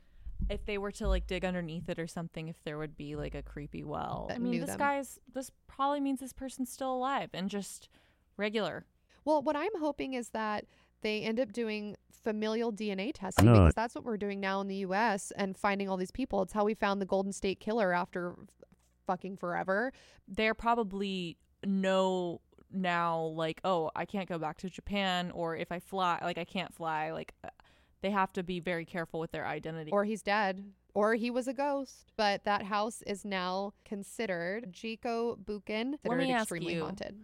if 0.49 0.65
they 0.65 0.79
were 0.79 0.93
to 0.93 1.09
like 1.09 1.27
dig 1.27 1.45
underneath 1.45 1.89
it 1.89 1.99
or 1.99 2.07
something, 2.07 2.49
if 2.49 2.57
there 2.65 2.79
would 2.79 2.97
be 2.97 3.17
like 3.17 3.35
a 3.35 3.43
creepy 3.43 3.85
well. 3.85 4.31
I 4.35 4.39
mean, 4.39 4.61
this 4.61 4.71
them. 4.71 4.79
guy's 4.79 5.19
this 5.33 5.51
probably 5.67 6.01
means 6.01 6.21
this 6.21 6.33
person's 6.33 6.71
still 6.71 6.95
alive 6.95 7.31
and 7.33 7.49
just 7.49 7.89
regular. 8.37 8.87
Well, 9.25 9.43
what 9.43 9.57
I'm 9.57 9.79
hoping 9.79 10.15
is 10.15 10.31
that 10.31 10.65
they 11.03 11.23
end 11.23 11.39
up 11.39 11.53
doing 11.53 11.97
familial 12.11 12.73
DNA 12.73 13.13
testing 13.15 13.47
because 13.47 13.75
that's 13.75 13.95
what 13.95 14.05
we're 14.05 14.17
doing 14.17 14.41
now 14.41 14.61
in 14.61 14.69
the 14.69 14.77
US 14.77 15.31
and 15.37 15.57
finding 15.57 15.89
all 15.89 15.97
these 15.97 16.11
people. 16.11 16.43
It's 16.43 16.53
how 16.53 16.65
we 16.65 16.75
found 16.75 17.01
the 17.01 17.07
Golden 17.07 17.33
State 17.33 17.61
Killer 17.61 17.93
after 17.93 18.33
f- 18.33 18.69
fucking 19.07 19.37
forever. 19.37 19.93
They're 20.27 20.55
probably 20.55 21.37
know 21.65 22.41
now 22.73 23.21
like, 23.23 23.61
oh, 23.65 23.91
I 23.95 24.05
can't 24.05 24.29
go 24.29 24.39
back 24.39 24.59
to 24.59 24.71
Japan 24.71 25.31
or 25.33 25.57
if 25.57 25.71
I 25.73 25.79
fly, 25.79 26.19
like 26.23 26.39
I 26.39 26.45
can't 26.45 26.75
fly, 26.75 27.13
like 27.13 27.35
uh, 27.45 27.49
they 28.03 28.11
have 28.11 28.33
to 28.35 28.43
be 28.43 28.61
very 28.61 28.85
careful 28.85 29.21
with 29.21 29.33
their 29.33 29.47
identity. 29.47 29.91
Or 29.91 30.05
he's 30.05 30.23
dead. 30.23 30.73
Or 30.95 31.15
he 31.15 31.31
was 31.31 31.49
a 31.49 31.53
ghost. 31.53 32.13
But 32.17 32.45
that 32.45 32.65
house 32.65 33.03
is 33.07 33.25
now 33.25 33.75
considered 33.85 34.73
Jiko 34.73 35.39
Bukken, 35.39 35.95
Let 36.05 36.19
me 36.19 36.33
extremely 36.33 36.75
ask 36.75 36.77
you, 36.77 36.85
haunted. 36.85 37.17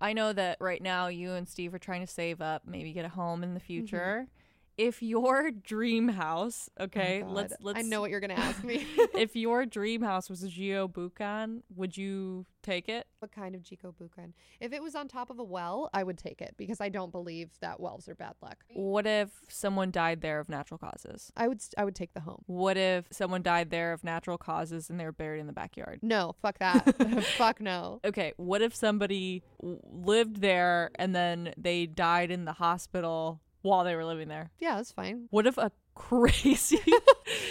I 0.00 0.12
know 0.12 0.32
that 0.32 0.56
right 0.60 0.82
now 0.82 1.08
you 1.08 1.32
and 1.32 1.48
Steve 1.48 1.74
are 1.74 1.78
trying 1.78 2.00
to 2.00 2.06
save 2.06 2.40
up, 2.40 2.62
maybe 2.66 2.92
get 2.92 3.04
a 3.04 3.10
home 3.10 3.42
in 3.42 3.54
the 3.54 3.60
mm-hmm. 3.60 3.66
future. 3.66 4.26
Mm-hmm. 4.26 4.39
If 4.80 5.02
your 5.02 5.50
dream 5.50 6.08
house, 6.08 6.70
Oh, 6.78 6.84
okay, 6.84 7.20
God. 7.20 7.30
let's 7.32 7.54
let's 7.60 7.78
I 7.78 7.82
know 7.82 8.00
what 8.00 8.10
you're 8.10 8.20
gonna 8.20 8.32
ask 8.34 8.64
me. 8.64 8.86
if 9.14 9.36
your 9.36 9.66
dream 9.66 10.00
house 10.00 10.30
was 10.30 10.42
a 10.42 10.48
jiko 10.48 10.90
bukken, 10.90 11.60
would 11.76 11.98
you 11.98 12.46
take 12.62 12.88
it? 12.88 13.06
what 13.18 13.30
kind 13.32 13.54
of 13.54 13.60
Bukken? 13.62 14.32
If 14.60 14.72
it 14.72 14.82
was 14.82 14.94
on 14.94 15.06
top 15.06 15.28
of 15.28 15.38
a 15.38 15.44
well, 15.44 15.90
I 15.92 16.02
would 16.02 16.16
take 16.16 16.40
it 16.40 16.54
because 16.56 16.80
I 16.80 16.88
don't 16.88 17.12
believe 17.12 17.50
that 17.60 17.78
wells 17.78 18.08
are 18.08 18.14
bad 18.14 18.32
luck. 18.42 18.64
What 18.72 19.06
if 19.06 19.28
someone 19.50 19.90
died 19.90 20.22
there 20.22 20.40
of 20.40 20.48
natural 20.48 20.78
causes? 20.78 21.30
I 21.36 21.46
would 21.46 21.60
I 21.76 21.84
would 21.84 21.94
take 21.94 22.14
the 22.14 22.20
home. 22.20 22.42
What 22.46 22.78
if 22.78 23.04
someone 23.10 23.42
died 23.42 23.68
there 23.70 23.92
of 23.92 24.02
natural 24.02 24.38
causes 24.38 24.88
and 24.88 24.98
they 24.98 25.04
were 25.04 25.12
buried 25.12 25.40
in 25.40 25.46
the 25.46 25.52
backyard? 25.52 25.98
No, 26.02 26.34
fuck 26.40 26.58
that. 26.60 26.96
fuck 27.36 27.60
no. 27.60 28.00
Okay, 28.04 28.32
what 28.38 28.62
if 28.62 28.74
somebody 28.74 29.42
w- 29.60 29.78
lived 29.84 30.40
there 30.40 30.90
and 30.94 31.14
then 31.14 31.52
they 31.58 31.84
died 31.84 32.30
in 32.30 32.46
the 32.46 32.54
hospital 32.54 33.42
while 33.62 33.84
they 33.84 33.94
were 33.96 34.04
living 34.04 34.28
there? 34.28 34.50
Yeah, 34.58 34.76
that's 34.76 34.92
fine. 34.92 35.26
What 35.30 35.46
if 35.46 35.58
a 35.58 35.70
crazy 35.94 36.80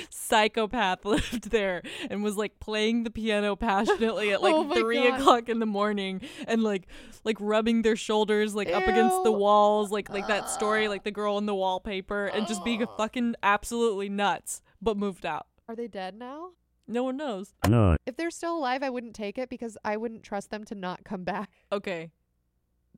psychopath 0.09 1.05
lived 1.05 1.51
there 1.51 1.83
and 2.09 2.23
was 2.23 2.35
like 2.35 2.59
playing 2.59 3.03
the 3.03 3.11
piano 3.11 3.55
passionately 3.55 4.31
at 4.31 4.41
like 4.41 4.53
Oh 4.55 4.63
my 4.63 4.75
three 4.75 5.07
God. 5.07 5.19
o'clock 5.19 5.49
in 5.49 5.59
the 5.59 5.65
morning 5.65 6.21
and 6.47 6.63
like 6.63 6.87
like 7.23 7.37
rubbing 7.39 7.81
their 7.83 7.95
shoulders 7.95 8.55
like 8.55 8.69
up 8.69 8.87
against 8.87 9.23
the 9.23 9.31
walls 9.31 9.91
like 9.91 10.09
like 10.09 10.27
that 10.27 10.49
story 10.49 10.87
like 10.93 11.03
the 11.03 11.11
girl 11.11 11.37
in 11.37 11.45
the 11.45 11.55
wallpaper 11.55 12.27
and 12.27 12.47
just 12.47 12.63
being 12.63 12.81
a 12.81 12.87
fucking 12.97 13.35
absolutely 13.43 14.09
nuts 14.09 14.61
but 14.81 14.97
moved 14.97 15.25
out. 15.25 15.47
Are 15.67 15.75
they 15.75 15.87
dead 15.87 16.15
now? 16.15 16.49
No 16.87 17.03
one 17.03 17.17
knows. 17.17 17.53
No. 17.67 17.97
If 18.07 18.17
they're 18.17 18.31
still 18.31 18.57
alive, 18.57 18.81
I 18.81 18.89
wouldn't 18.89 19.13
take 19.13 19.37
it 19.37 19.47
because 19.47 19.77
I 19.85 19.95
wouldn't 19.95 20.23
trust 20.23 20.49
them 20.49 20.63
to 20.65 20.75
not 20.75 21.03
come 21.03 21.23
back. 21.23 21.51
Okay. 21.71 22.09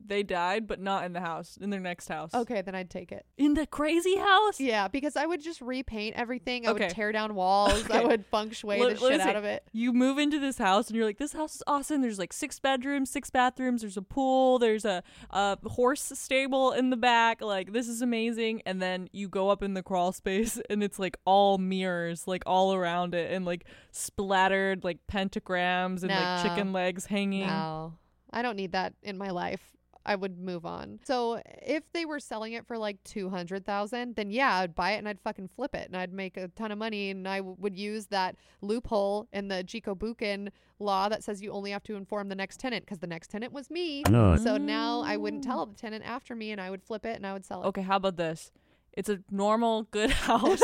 They 0.04 0.22
died, 0.22 0.66
but 0.66 0.80
not 0.80 1.04
in 1.04 1.12
the 1.12 1.20
house, 1.20 1.56
in 1.60 1.70
their 1.70 1.80
next 1.80 2.08
house. 2.08 2.34
Okay, 2.34 2.60
then 2.62 2.74
I'd 2.74 2.90
take 2.90 3.12
it. 3.12 3.24
In 3.36 3.54
the 3.54 3.66
crazy 3.66 4.16
house? 4.16 4.58
Yeah, 4.58 4.88
because 4.88 5.16
I 5.16 5.26
would 5.26 5.40
just 5.42 5.60
repaint 5.60 6.16
everything. 6.16 6.66
I 6.66 6.70
Okay. 6.72 6.84
would 6.86 6.90
tear 6.94 7.12
down 7.12 7.34
walls. 7.34 7.88
I 7.90 7.98
Okay. 7.98 8.06
would 8.06 8.26
feng 8.26 8.50
shui 8.50 8.78
Let- 8.80 8.96
the 8.96 9.02
let 9.02 9.10
me 9.12 9.18
shit 9.18 9.20
out 9.20 9.32
say, 9.32 9.38
of 9.38 9.44
it. 9.44 9.68
You 9.72 9.92
move 9.92 10.18
into 10.18 10.38
this 10.40 10.58
house 10.58 10.88
and 10.88 10.96
you're 10.96 11.06
like, 11.06 11.18
this 11.18 11.32
house 11.32 11.54
is 11.56 11.62
awesome. 11.66 12.00
There's 12.02 12.18
like 12.18 12.32
six 12.32 12.58
bedrooms, 12.58 13.10
six 13.10 13.30
bathrooms. 13.30 13.82
There's 13.82 13.96
a 13.96 14.02
pool. 14.02 14.58
There's 14.58 14.84
a, 14.84 15.02
a 15.30 15.56
horse 15.68 16.10
stable 16.14 16.72
in 16.72 16.90
the 16.90 16.96
back. 16.96 17.40
Like, 17.40 17.72
this 17.72 17.88
is 17.88 18.02
amazing. 18.02 18.62
And 18.66 18.82
then 18.82 19.08
you 19.12 19.28
go 19.28 19.50
up 19.50 19.62
in 19.62 19.74
the 19.74 19.82
crawl 19.82 20.12
space 20.12 20.60
and 20.70 20.82
it's 20.82 20.98
like 20.98 21.16
all 21.24 21.58
mirrors, 21.58 22.26
like 22.26 22.42
all 22.46 22.74
around 22.74 23.14
it, 23.14 23.32
and 23.32 23.44
like 23.44 23.64
splattered 23.92 24.84
like 24.84 24.98
pentagrams 25.10 26.02
and 26.02 26.10
like 26.10 26.20
No. 26.20 26.42
chicken 26.42 26.72
legs 26.72 27.06
hanging. 27.06 27.46
No, 27.46 27.94
I 28.32 28.42
don't 28.42 28.56
need 28.56 28.72
that 28.72 28.94
in 29.02 29.16
my 29.16 29.30
life. 29.30 29.76
I 30.04 30.16
would 30.16 30.38
move 30.38 30.66
on. 30.66 30.98
So 31.04 31.40
if 31.46 31.84
they 31.92 32.04
were 32.04 32.20
selling 32.20 32.52
it 32.54 32.66
for 32.66 32.76
like 32.78 33.02
two 33.04 33.28
hundred 33.30 33.64
thousand, 33.64 34.16
then 34.16 34.30
yeah, 34.30 34.56
I'd 34.56 34.74
buy 34.74 34.92
it 34.92 34.98
and 34.98 35.08
I'd 35.08 35.20
fucking 35.20 35.48
flip 35.54 35.74
it 35.74 35.86
and 35.88 35.96
I'd 35.96 36.12
make 36.12 36.36
a 36.36 36.48
ton 36.48 36.72
of 36.72 36.78
money 36.78 37.10
and 37.10 37.26
I 37.28 37.38
w- 37.38 37.56
would 37.58 37.76
use 37.76 38.06
that 38.06 38.36
loophole 38.60 39.28
in 39.32 39.48
the 39.48 39.62
Jiko 39.64 39.96
Bukken 39.96 40.48
law 40.78 41.08
that 41.08 41.22
says 41.22 41.40
you 41.40 41.52
only 41.52 41.70
have 41.70 41.84
to 41.84 41.94
inform 41.96 42.28
the 42.28 42.34
next 42.34 42.58
tenant 42.58 42.84
because 42.84 42.98
the 42.98 43.06
next 43.06 43.28
tenant 43.28 43.52
was 43.52 43.70
me. 43.70 44.02
No. 44.08 44.36
So 44.36 44.56
now 44.56 45.02
I 45.02 45.16
wouldn't 45.16 45.44
tell 45.44 45.64
the 45.66 45.74
tenant 45.76 46.04
after 46.04 46.34
me 46.34 46.50
and 46.50 46.60
I 46.60 46.70
would 46.70 46.82
flip 46.82 47.06
it 47.06 47.16
and 47.16 47.26
I 47.26 47.32
would 47.32 47.44
sell 47.44 47.62
it. 47.62 47.66
Okay, 47.66 47.82
how 47.82 47.96
about 47.96 48.16
this? 48.16 48.50
It's 48.94 49.08
a 49.08 49.20
normal, 49.30 49.84
good 49.84 50.10
house. 50.28 50.60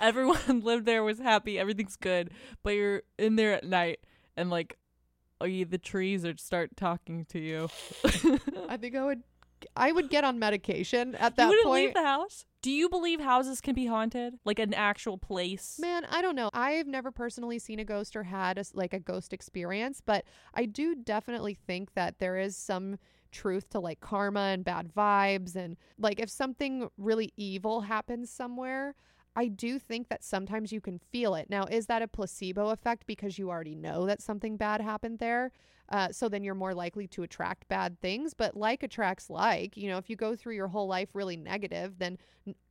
Everyone 0.00 0.60
lived 0.62 0.86
there, 0.86 1.02
was 1.02 1.18
happy, 1.18 1.58
everything's 1.58 1.96
good. 1.96 2.30
But 2.62 2.70
you're 2.70 3.02
in 3.18 3.36
there 3.36 3.54
at 3.54 3.64
night 3.64 4.00
and 4.36 4.50
like, 4.50 4.76
you, 4.76 4.85
the 5.40 5.78
trees 5.78 6.24
are 6.24 6.36
start 6.36 6.76
talking 6.76 7.24
to 7.26 7.38
you. 7.38 7.68
I 8.68 8.76
think 8.76 8.96
I 8.96 9.04
would. 9.04 9.22
I 9.74 9.90
would 9.90 10.10
get 10.10 10.22
on 10.22 10.38
medication 10.38 11.14
at 11.14 11.32
you 11.32 11.36
that 11.36 11.48
wouldn't 11.48 11.66
point. 11.66 11.84
leave 11.86 11.94
the 11.94 12.02
house. 12.02 12.44
Do 12.60 12.70
you 12.70 12.90
believe 12.90 13.20
houses 13.20 13.62
can 13.62 13.74
be 13.74 13.86
haunted, 13.86 14.34
like 14.44 14.58
an 14.58 14.74
actual 14.74 15.16
place? 15.16 15.78
Man, 15.80 16.04
I 16.10 16.20
don't 16.20 16.36
know. 16.36 16.50
I've 16.52 16.86
never 16.86 17.10
personally 17.10 17.58
seen 17.58 17.78
a 17.78 17.84
ghost 17.84 18.16
or 18.16 18.24
had 18.24 18.58
a, 18.58 18.64
like 18.74 18.92
a 18.92 19.00
ghost 19.00 19.32
experience, 19.32 20.02
but 20.04 20.24
I 20.52 20.66
do 20.66 20.94
definitely 20.94 21.54
think 21.54 21.94
that 21.94 22.18
there 22.18 22.36
is 22.36 22.54
some 22.54 22.98
truth 23.32 23.70
to 23.70 23.80
like 23.80 24.00
karma 24.00 24.40
and 24.40 24.64
bad 24.64 24.92
vibes 24.94 25.56
and 25.56 25.76
like 25.98 26.20
if 26.20 26.30
something 26.30 26.88
really 26.98 27.32
evil 27.36 27.82
happens 27.82 28.30
somewhere, 28.30 28.94
I 29.36 29.48
do 29.48 29.78
think 29.78 30.08
that 30.08 30.24
sometimes 30.24 30.72
you 30.72 30.80
can 30.80 30.98
feel 30.98 31.34
it. 31.34 31.48
Now, 31.50 31.64
is 31.64 31.86
that 31.86 32.02
a 32.02 32.08
placebo 32.08 32.70
effect 32.70 33.06
because 33.06 33.38
you 33.38 33.50
already 33.50 33.74
know 33.74 34.06
that 34.06 34.22
something 34.22 34.56
bad 34.56 34.80
happened 34.80 35.18
there? 35.18 35.52
Uh, 35.88 36.08
so 36.10 36.28
then 36.28 36.42
you're 36.42 36.54
more 36.54 36.74
likely 36.74 37.06
to 37.08 37.22
attract 37.22 37.68
bad 37.68 38.00
things. 38.00 38.34
But 38.34 38.56
like 38.56 38.82
attracts 38.82 39.28
like. 39.30 39.76
You 39.76 39.88
know, 39.90 39.98
if 39.98 40.08
you 40.10 40.16
go 40.16 40.34
through 40.34 40.54
your 40.54 40.68
whole 40.68 40.88
life 40.88 41.10
really 41.14 41.36
negative, 41.36 41.98
then 41.98 42.18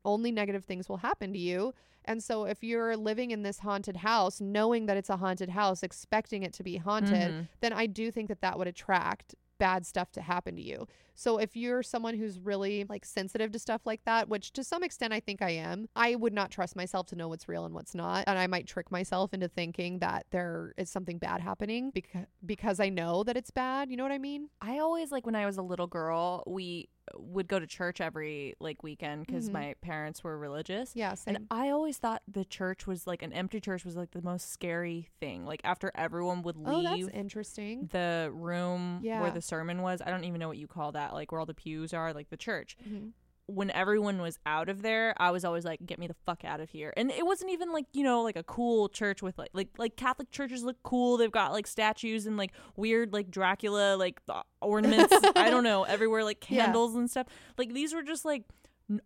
only 0.03 0.31
negative 0.31 0.65
things 0.65 0.89
will 0.89 0.97
happen 0.97 1.31
to 1.33 1.39
you. 1.39 1.73
And 2.03 2.21
so 2.23 2.45
if 2.45 2.63
you're 2.63 2.97
living 2.97 3.31
in 3.31 3.43
this 3.43 3.59
haunted 3.59 3.97
house, 3.97 4.41
knowing 4.41 4.85
that 4.87 4.97
it's 4.97 5.09
a 5.09 5.17
haunted 5.17 5.49
house, 5.49 5.81
expecting 5.83 6.43
it 6.43 6.53
to 6.53 6.63
be 6.63 6.77
haunted, 6.77 7.33
Mhm. 7.33 7.47
then 7.61 7.73
I 7.73 7.85
do 7.85 8.11
think 8.11 8.27
that 8.27 8.41
that 8.41 8.57
would 8.57 8.67
attract 8.67 9.35
bad 9.57 9.85
stuff 9.85 10.11
to 10.11 10.21
happen 10.21 10.55
to 10.57 10.61
you. 10.61 10.85
So 11.15 11.37
if 11.37 11.55
you're 11.55 11.81
someone 11.81 12.13
who's 12.15 12.39
really 12.39 12.85
like 12.89 13.05
sensitive 13.05 13.51
to 13.53 13.59
stuff 13.59 13.81
like 13.85 14.03
that, 14.05 14.27
which 14.29 14.51
to 14.53 14.63
some 14.63 14.83
extent 14.83 15.13
I 15.13 15.19
think 15.19 15.41
I 15.41 15.51
am, 15.51 15.87
I 15.95 16.15
would 16.15 16.33
not 16.33 16.51
trust 16.51 16.75
myself 16.75 17.07
to 17.07 17.15
know 17.15 17.27
what's 17.29 17.47
real 17.47 17.65
and 17.65 17.73
what's 17.73 17.95
not, 17.95 18.25
and 18.27 18.37
I 18.37 18.47
might 18.47 18.67
trick 18.67 18.91
myself 18.91 19.33
into 19.33 19.47
thinking 19.47 19.99
that 19.99 20.25
there 20.31 20.73
is 20.77 20.89
something 20.89 21.17
bad 21.17 21.41
happening 21.41 21.91
because 21.93 22.25
because 22.45 22.79
I 22.79 22.89
know 22.89 23.23
that 23.23 23.37
it's 23.37 23.51
bad, 23.51 23.89
you 23.89 23.97
know 23.97 24.03
what 24.03 24.11
I 24.11 24.17
mean? 24.19 24.49
I 24.61 24.79
always 24.79 25.11
like 25.11 25.25
when 25.25 25.35
I 25.35 25.45
was 25.45 25.57
a 25.57 25.61
little 25.61 25.87
girl, 25.87 26.43
we 26.45 26.89
would 27.19 27.47
go 27.47 27.59
to 27.59 27.67
church 27.67 28.01
every 28.01 28.55
like 28.59 28.81
weekend 28.81 29.27
because 29.27 29.47
Mhm. 29.47 29.53
my 29.53 29.75
parents 29.81 30.23
were 30.23 30.39
religious. 30.39 30.95
Yeah. 30.95 31.13
And 31.27 31.45
I 31.51 31.69
always 31.69 31.97
thought 31.99 32.23
the 32.27 32.43
church 32.43 32.87
was 32.87 33.05
like 33.05 33.21
an 33.21 33.31
empty 33.31 33.59
church 33.61 33.85
was 33.85 33.95
like 33.95 34.09
the 34.09 34.23
most 34.23 34.49
scary 34.51 35.09
thing. 35.19 35.45
Like 35.45 35.61
after 35.63 35.91
everyone 35.93 36.41
would 36.41 36.55
oh, 36.65 36.81
that's 36.81 36.95
leave 36.95 37.09
interesting. 37.13 37.89
the 37.91 38.31
room 38.33 39.01
Yeah. 39.03 39.21
where 39.21 39.29
the 39.29 39.41
sermon 39.41 39.83
was, 39.83 40.01
I 40.03 40.09
don't 40.09 40.23
even 40.23 40.39
know 40.39 40.47
what 40.47 40.57
you 40.57 40.65
call 40.65 40.93
that, 40.93 41.04
like 41.13 41.31
where 41.31 41.39
all 41.39 41.45
the 41.45 41.53
pews 41.53 41.93
are, 41.93 42.13
like 42.13 42.29
the 42.29 42.37
church. 42.37 42.77
Mhm. 42.87 43.11
When 43.47 43.69
everyone 43.69 44.21
was 44.23 44.39
out 44.47 44.69
of 44.69 44.81
there, 44.81 45.13
I 45.17 45.29
was 45.29 45.45
always 45.45 45.65
like, 45.65 45.85
"Get 45.85 45.99
me 45.99 46.07
the 46.07 46.15
fuck 46.25 46.43
out 46.43 46.59
of 46.61 46.71
here!" 46.71 46.91
And 46.97 47.11
it 47.11 47.23
wasn't 47.27 47.51
even 47.51 47.71
like 47.71 47.85
you 47.93 48.03
know 48.03 48.23
like 48.23 48.35
a 48.35 48.41
cool 48.41 48.89
church 48.89 49.21
with 49.21 49.37
like 49.37 49.51
like 49.53 49.69
like 49.77 49.95
Catholic 49.95 50.31
churches 50.31 50.63
look 50.63 50.77
cool. 50.81 51.17
They've 51.17 51.31
got 51.31 51.51
like 51.51 51.67
statues 51.67 52.25
and 52.25 52.37
like 52.37 52.53
weird 52.75 53.13
like 53.13 53.29
Dracula 53.29 53.97
like 53.97 54.19
ornaments. 54.61 55.13
I 55.35 55.51
don't 55.51 55.63
know 55.63 55.83
everywhere 55.83 56.23
like 56.23 56.43
Yeah. 56.49 56.65
candles 56.65 56.95
and 56.95 57.07
stuff. 57.09 57.27
Like 57.57 57.71
these 57.73 57.93
were 57.93 58.01
just 58.01 58.25
like 58.25 58.45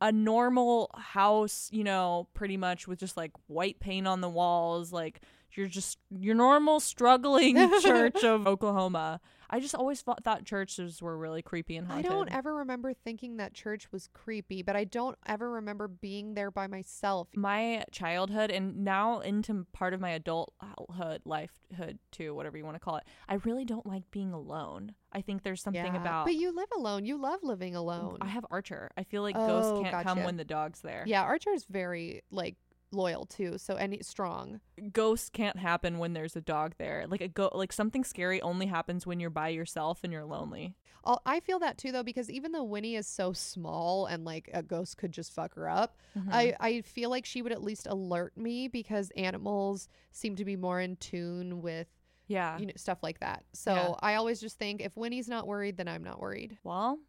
a 0.01 0.11
normal 0.11 0.89
house, 0.97 1.67
you 1.73 1.83
know, 1.83 2.27
pretty 2.33 2.55
much 2.57 2.87
with 2.87 2.99
just 2.99 3.17
like 3.17 3.31
white 3.47 3.79
paint 3.81 4.07
on 4.07 4.21
the 4.21 4.29
walls, 4.29 4.93
like 4.93 5.21
you're 5.53 5.67
just 5.67 5.97
your 6.09 6.35
normal 6.35 6.79
struggling 6.79 7.55
church 7.81 8.23
of 8.23 8.47
Oklahoma. 8.47 9.19
I 9.49 9.59
just 9.59 9.73
always 9.75 10.01
thought, 10.01 10.23
thought 10.23 10.45
churches 10.45 11.01
were 11.01 11.17
really 11.17 11.41
creepy 11.41 11.75
and 11.77 11.87
haunted. 11.87 12.05
I 12.05 12.09
don't 12.09 12.31
ever 12.31 12.55
remember 12.55 12.93
thinking 12.93 13.37
that 13.37 13.53
church 13.53 13.91
was 13.91 14.07
creepy, 14.13 14.61
but 14.61 14.75
I 14.75 14.83
don't 14.83 15.17
ever 15.25 15.49
remember 15.49 15.87
being 15.87 16.35
there 16.35 16.51
by 16.51 16.67
myself. 16.67 17.27
my 17.35 17.83
childhood 17.91 18.51
and 18.51 18.83
now 18.83 19.19
into 19.19 19.65
part 19.73 19.93
of 19.93 19.99
my 20.01 20.11
adulthood 20.11 21.21
lifehood 21.25 21.97
too 22.11 22.33
whatever 22.35 22.57
you 22.57 22.63
want 22.65 22.75
to 22.75 22.79
call 22.79 22.95
it 22.97 23.03
i 23.27 23.35
really 23.45 23.65
don't 23.65 23.85
like 23.85 24.03
being 24.11 24.31
alone 24.33 24.93
i 25.13 25.21
think 25.21 25.43
there's 25.43 25.61
something 25.61 25.93
Yeah, 25.93 26.01
about 26.01 26.25
But 26.25 26.35
you 26.35 26.51
live 26.55 26.69
alone. 26.75 27.05
You 27.05 27.17
love 27.19 27.39
living 27.43 27.75
alone. 27.75 28.17
i 28.21 28.27
have 28.27 28.45
archer 28.51 28.91
i 28.97 29.03
feel 29.03 29.21
like 29.21 29.35
Oh, 29.37 29.45
ghosts 29.47 29.71
can't 29.81 30.03
come 30.05 30.23
when 30.23 30.37
the 30.37 30.45
dog's 30.45 30.81
there 30.81 31.03
Yeah, 31.07 31.23
Archer's 31.23 31.65
very 31.65 32.21
like 32.31 32.55
loyal 32.91 33.25
too. 33.25 33.57
So 33.57 33.75
any 33.75 33.99
strong. 34.01 34.59
ghosts 34.91 35.29
can't 35.29 35.57
happen 35.59 35.99
when 35.99 36.13
there's 36.13 36.35
a 36.35 36.41
dog 36.41 36.73
there 36.79 37.05
like 37.07 37.21
a 37.21 37.27
go 37.27 37.49
like 37.53 37.71
something 37.73 38.03
scary 38.03 38.41
only 38.41 38.65
happens 38.65 39.05
when 39.05 39.19
you're 39.19 39.29
by 39.29 39.49
yourself 39.49 39.99
and 40.03 40.11
you're 40.13 40.25
lonely 40.25 40.73
I'll, 41.03 41.21
I 41.25 41.39
feel 41.39 41.59
that 41.59 41.77
too 41.77 41.91
though 41.91 42.03
because 42.03 42.29
even 42.29 42.51
though 42.51 42.63
Winnie 42.63 42.95
is 42.95 43.07
so 43.07 43.31
small 43.33 44.05
and 44.07 44.25
like 44.25 44.49
a 44.53 44.61
ghost 44.63 44.97
could 44.97 45.11
just 45.11 45.31
fuck 45.33 45.53
her 45.55 45.69
up, 45.69 45.97
Mm-hmm. 46.17 46.29
I 46.33 46.55
I 46.59 46.81
feel 46.81 47.09
like 47.09 47.25
she 47.25 47.41
would 47.41 47.51
at 47.51 47.63
least 47.63 47.87
alert 47.87 48.35
me 48.35 48.67
because 48.67 49.11
animals 49.15 49.87
seem 50.11 50.35
to 50.37 50.43
be 50.45 50.55
more 50.55 50.79
in 50.81 50.95
tune 50.97 51.61
with 51.61 51.87
yeah 52.27 52.57
you 52.57 52.65
know 52.65 52.73
stuff 52.75 52.99
like 53.03 53.19
that. 53.19 53.43
So 53.53 53.73
Yeah. 53.73 53.93
I 54.01 54.15
always 54.15 54.41
just 54.41 54.57
think 54.57 54.81
if 54.81 54.97
Winnie's 54.97 55.29
not 55.29 55.45
worried, 55.47 55.77
then 55.77 55.87
I'm 55.87 56.03
not 56.03 56.19
worried. 56.19 56.57
well 56.63 56.99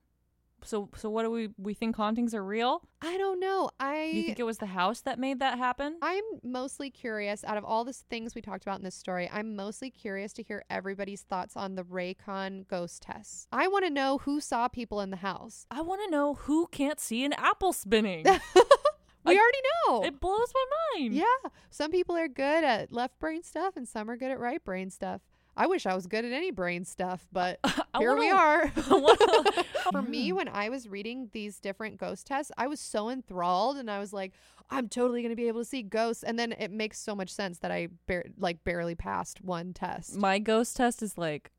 so 0.65 0.89
so 0.97 1.09
what 1.11 1.23
do 1.23 1.31
we 1.31 1.49
we 1.59 1.75
think 1.75 1.97
hauntings 1.97 2.35
are 2.35 2.45
real 2.45 2.83
I 3.03 3.17
don't 3.17 3.41
know. 3.41 3.71
I 3.81 4.05
you 4.05 4.23
think 4.25 4.39
it 4.39 4.45
was 4.45 4.59
the 4.59 4.67
house 4.67 5.01
that 5.03 5.19
made 5.19 5.39
that 5.41 5.57
happen 5.59 5.97
I'm 6.03 6.23
mostly 6.43 6.91
curious 6.91 7.43
out 7.45 7.57
of 7.57 7.65
all 7.65 7.85
the 7.85 7.93
things 7.95 8.35
we 8.35 8.43
talked 8.43 8.63
about 8.65 8.79
in 8.79 8.85
this 8.85 8.95
story. 8.95 9.29
I'm 9.33 9.57
mostly 9.57 9.91
curious 9.91 10.33
to 10.35 10.43
hear 10.43 10.65
everybody's 10.69 11.23
thoughts 11.23 11.57
on 11.57 11.75
the 11.77 11.83
Reikon 11.85 12.69
ghost 12.69 13.03
test. 13.03 13.49
I 13.53 13.69
want 13.69 13.85
to 13.87 13.91
know 13.91 14.19
who 14.19 14.41
saw 14.41 14.69
people 14.69 15.01
in 15.01 15.11
the 15.11 15.17
house. 15.19 15.67
i 15.71 15.81
want 15.81 16.03
to 16.05 16.11
know 16.11 16.35
who 16.35 16.67
can't 16.69 17.01
see 17.01 17.25
an 17.25 17.33
apple 17.35 17.73
spinning 17.73 18.25
We 19.25 19.37
I- 19.37 19.39
already 19.39 19.59
know. 19.87 20.03
it 20.05 20.19
blows 20.21 20.49
my 20.55 20.65
mind 20.95 21.15
yeah, 21.15 21.51
some 21.71 21.91
people 21.91 22.17
are 22.17 22.29
good 22.29 22.65
at 22.65 22.91
left 22.93 23.19
brain 23.19 23.43
stuff 23.43 23.77
and 23.77 23.87
some 23.87 24.11
are 24.11 24.17
good 24.17 24.31
at 24.31 24.39
right 24.41 24.63
brain 24.65 24.89
stuff. 24.91 25.21
I 25.57 25.67
wish 25.67 25.87
I 25.87 25.95
was 25.95 26.07
good 26.07 26.25
at 26.25 26.33
any 26.33 26.51
brain 26.51 26.85
stuff, 26.85 27.27
but 27.33 27.59
here 27.99 28.17
we 28.17 28.33
wanna- 28.33 28.41
are. 28.41 28.73
Wanna- 28.91 29.65
For 29.93 30.03
me, 30.03 30.31
mm. 30.31 30.35
when 30.37 30.49
I 30.49 30.69
was 30.69 30.89
reading 30.89 31.29
these 31.33 31.59
different 31.59 31.99
ghost 31.99 32.27
tests, 32.27 32.53
I 32.57 32.67
was 32.69 32.79
so 32.81 33.11
enthralled 33.11 33.77
and 33.77 33.91
I 33.91 33.99
was 33.99 34.13
like, 34.13 34.33
I'm 34.71 34.89
totally 34.89 35.21
going 35.23 35.31
to 35.31 35.37
be 35.37 35.49
able 35.49 35.63
to 35.63 35.65
see 35.65 35.83
ghosts. 35.83 36.23
And 36.23 36.39
then 36.39 36.53
it 36.53 36.71
makes 36.71 37.01
so 37.01 37.17
much 37.17 37.31
sense 37.31 37.59
that 37.59 37.73
I 37.73 37.89
bar- 38.07 38.27
like 38.39 38.63
barely 38.63 38.95
passed 38.95 39.43
one 39.43 39.73
test. 39.73 40.17
My 40.17 40.39
ghost 40.39 40.77
test 40.77 41.03
is 41.03 41.19
like, 41.19 41.51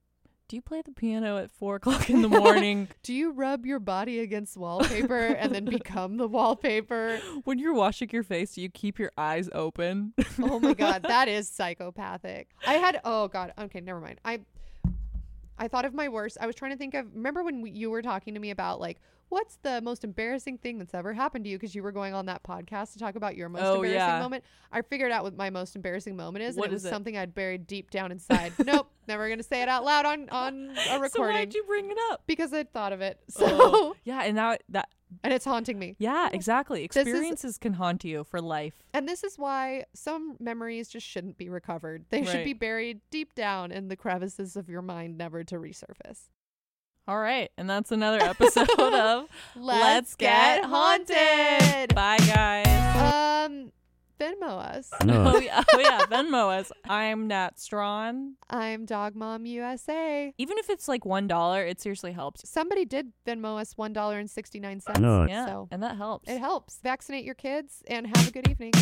do 0.51 0.57
you 0.57 0.61
play 0.61 0.81
the 0.83 0.91
piano 0.91 1.37
at 1.37 1.49
four 1.49 1.77
o'clock 1.77 2.09
in 2.09 2.21
the 2.21 2.27
morning 2.27 2.89
Do 3.03 3.13
you 3.13 3.31
rub 3.31 3.65
your 3.65 3.79
body 3.79 4.19
against 4.19 4.57
wallpaper 4.57 5.27
and 5.27 5.55
then 5.55 5.63
become 5.79 6.17
the 6.17 6.27
wallpaper? 6.27 7.21
when 7.45 7.57
you're 7.57 7.73
washing 7.73 8.09
your 8.11 8.23
face? 8.23 8.55
Do 8.55 8.61
you 8.61 8.67
keep 8.67 8.99
your 8.99 9.13
eyes 9.17 9.49
open? 9.53 10.13
Oh 10.41 10.59
my 10.59 10.73
god, 10.73 11.03
that 11.07 11.29
is 11.29 11.47
psychopathic. 11.47 12.49
I 12.67 12.73
had 12.73 12.99
oh 13.05 13.29
god, 13.29 13.53
okay, 13.57 13.79
never 13.79 14.01
mind. 14.01 14.19
I 14.25 14.41
I 15.57 15.69
thought 15.69 15.85
of 15.85 15.93
my 15.93 16.09
worst. 16.09 16.37
I 16.41 16.47
was 16.47 16.55
trying 16.57 16.71
to 16.71 16.77
think 16.77 16.95
of 16.95 17.05
remember 17.15 17.43
when 17.43 17.61
we, 17.61 17.71
you 17.71 17.89
were 17.89 18.01
talking 18.01 18.33
to 18.33 18.39
me 18.41 18.51
about 18.51 18.81
like 18.81 18.99
what's 19.31 19.55
the 19.63 19.81
most 19.81 20.03
embarrassing 20.03 20.57
thing 20.59 20.77
that's 20.77 20.93
ever 20.93 21.13
happened 21.13 21.45
to 21.45 21.49
you 21.49 21.57
because 21.57 21.73
you 21.73 21.81
were 21.81 21.91
going 21.91 22.13
on 22.13 22.25
that 22.27 22.43
podcast 22.43 22.93
to 22.93 22.99
talk 22.99 23.15
about 23.15 23.35
your 23.35 23.49
most 23.49 23.63
Oh, 23.63 23.75
embarrassing 23.75 23.97
yeah. 23.97 24.19
moment. 24.21 24.43
I 24.71 24.81
figured 24.81 25.11
out 25.11 25.23
what 25.23 25.35
my 25.35 25.49
most 25.49 25.75
embarrassing 25.75 26.15
moment 26.15 26.43
is 26.43 26.55
What 26.55 26.65
and 26.65 26.73
it 26.73 26.75
is 26.75 26.83
was 26.83 26.85
it? 26.85 26.89
something 26.93 27.17
I'd 27.17 27.33
buried 27.33 27.65
deep 27.65 27.89
down 27.89 28.11
inside. 28.11 28.53
nope, 28.65 28.91
never 29.07 29.27
going 29.27 29.39
to 29.39 29.43
say 29.43 29.61
it 29.61 29.69
out 29.69 29.83
loud 29.83 30.05
on 30.05 30.29
on 30.29 30.71
a 30.91 30.99
recording. 30.99 31.09
so 31.09 31.21
why'd 31.23 31.53
you 31.53 31.63
bring 31.63 31.89
it 31.89 31.97
up? 32.11 32.23
because 32.27 32.53
I'd 32.53 32.71
thought 32.71 32.93
of 32.93 33.01
it. 33.01 33.19
So 33.29 33.45
Oh, 33.49 33.95
yeah, 34.03 34.23
and 34.23 34.35
now 34.35 34.57
that 34.69 34.89
and 35.23 35.33
it's 35.33 35.43
haunting 35.45 35.77
me. 35.77 35.95
yeah, 35.99 36.29
exactly. 36.31 36.87
This 36.87 36.95
is- 37.05 37.07
Experiences 37.13 37.57
can 37.57 37.73
haunt 37.73 38.03
you 38.05 38.23
for 38.23 38.39
life. 38.41 38.75
And 38.93 39.07
this 39.09 39.23
is 39.25 39.37
why 39.37 39.85
some 39.93 40.37
memories 40.39 40.87
just 40.89 41.05
shouldn't 41.05 41.37
be 41.37 41.49
recovered. 41.49 42.05
They 42.09 42.23
should 42.25 42.45
be 42.45 42.53
buried 42.53 43.01
deep 43.11 43.33
down 43.35 43.71
in 43.73 43.87
the 43.89 43.95
crevices 43.97 44.55
of 44.55 44.69
your 44.69 44.81
mind, 44.81 45.17
never 45.17 45.43
to 45.45 45.55
resurface. 45.55 46.29
All 47.07 47.19
right, 47.19 47.49
and 47.57 47.69
that's 47.69 47.91
another 47.91 48.19
episode 48.21 48.69
of 48.79 49.25
Let's 49.55 50.15
Get 50.15 50.63
Haunted. 50.63 51.93
Bye, 51.95 52.17
guys. 52.19 53.45
Um, 53.47 53.71
Venmo 54.19 54.59
us. 54.59 54.91
Oh 55.01 55.39
yeah, 55.39 55.63
oh 55.73 55.79
yeah, 55.79 56.01
Venmo 56.05 56.55
us. 56.59 56.71
I'm 56.87 57.27
Nat 57.27 57.59
Strawn. 57.59 58.35
I'm 58.51 58.85
Dog 58.85 59.15
Mom 59.15 59.47
USA. 59.47 60.31
Even 60.37 60.59
if 60.59 60.69
it's 60.69 60.87
like 60.87 61.03
one 61.03 61.27
dollar, 61.27 61.65
it 61.65 61.81
seriously 61.81 62.11
helps. 62.11 62.47
Somebody 62.47 62.85
did 62.85 63.11
Venmo 63.27 63.59
us 63.59 63.75
one 63.75 63.93
dollar 63.93 64.19
and 64.19 64.29
sixty 64.29 64.59
nine 64.59 64.79
cents. 64.79 64.99
Nice. 64.99 65.29
Yeah, 65.29 65.47
So 65.47 65.67
and 65.71 65.81
that 65.81 65.97
helps. 65.97 66.29
it 66.29 66.37
helps. 66.37 66.77
Vaccinate 66.83 67.25
your 67.25 67.35
kids 67.35 67.81
and 67.87 68.05
have 68.15 68.27
a 68.27 68.31
good 68.31 68.47
evening. 68.47 68.73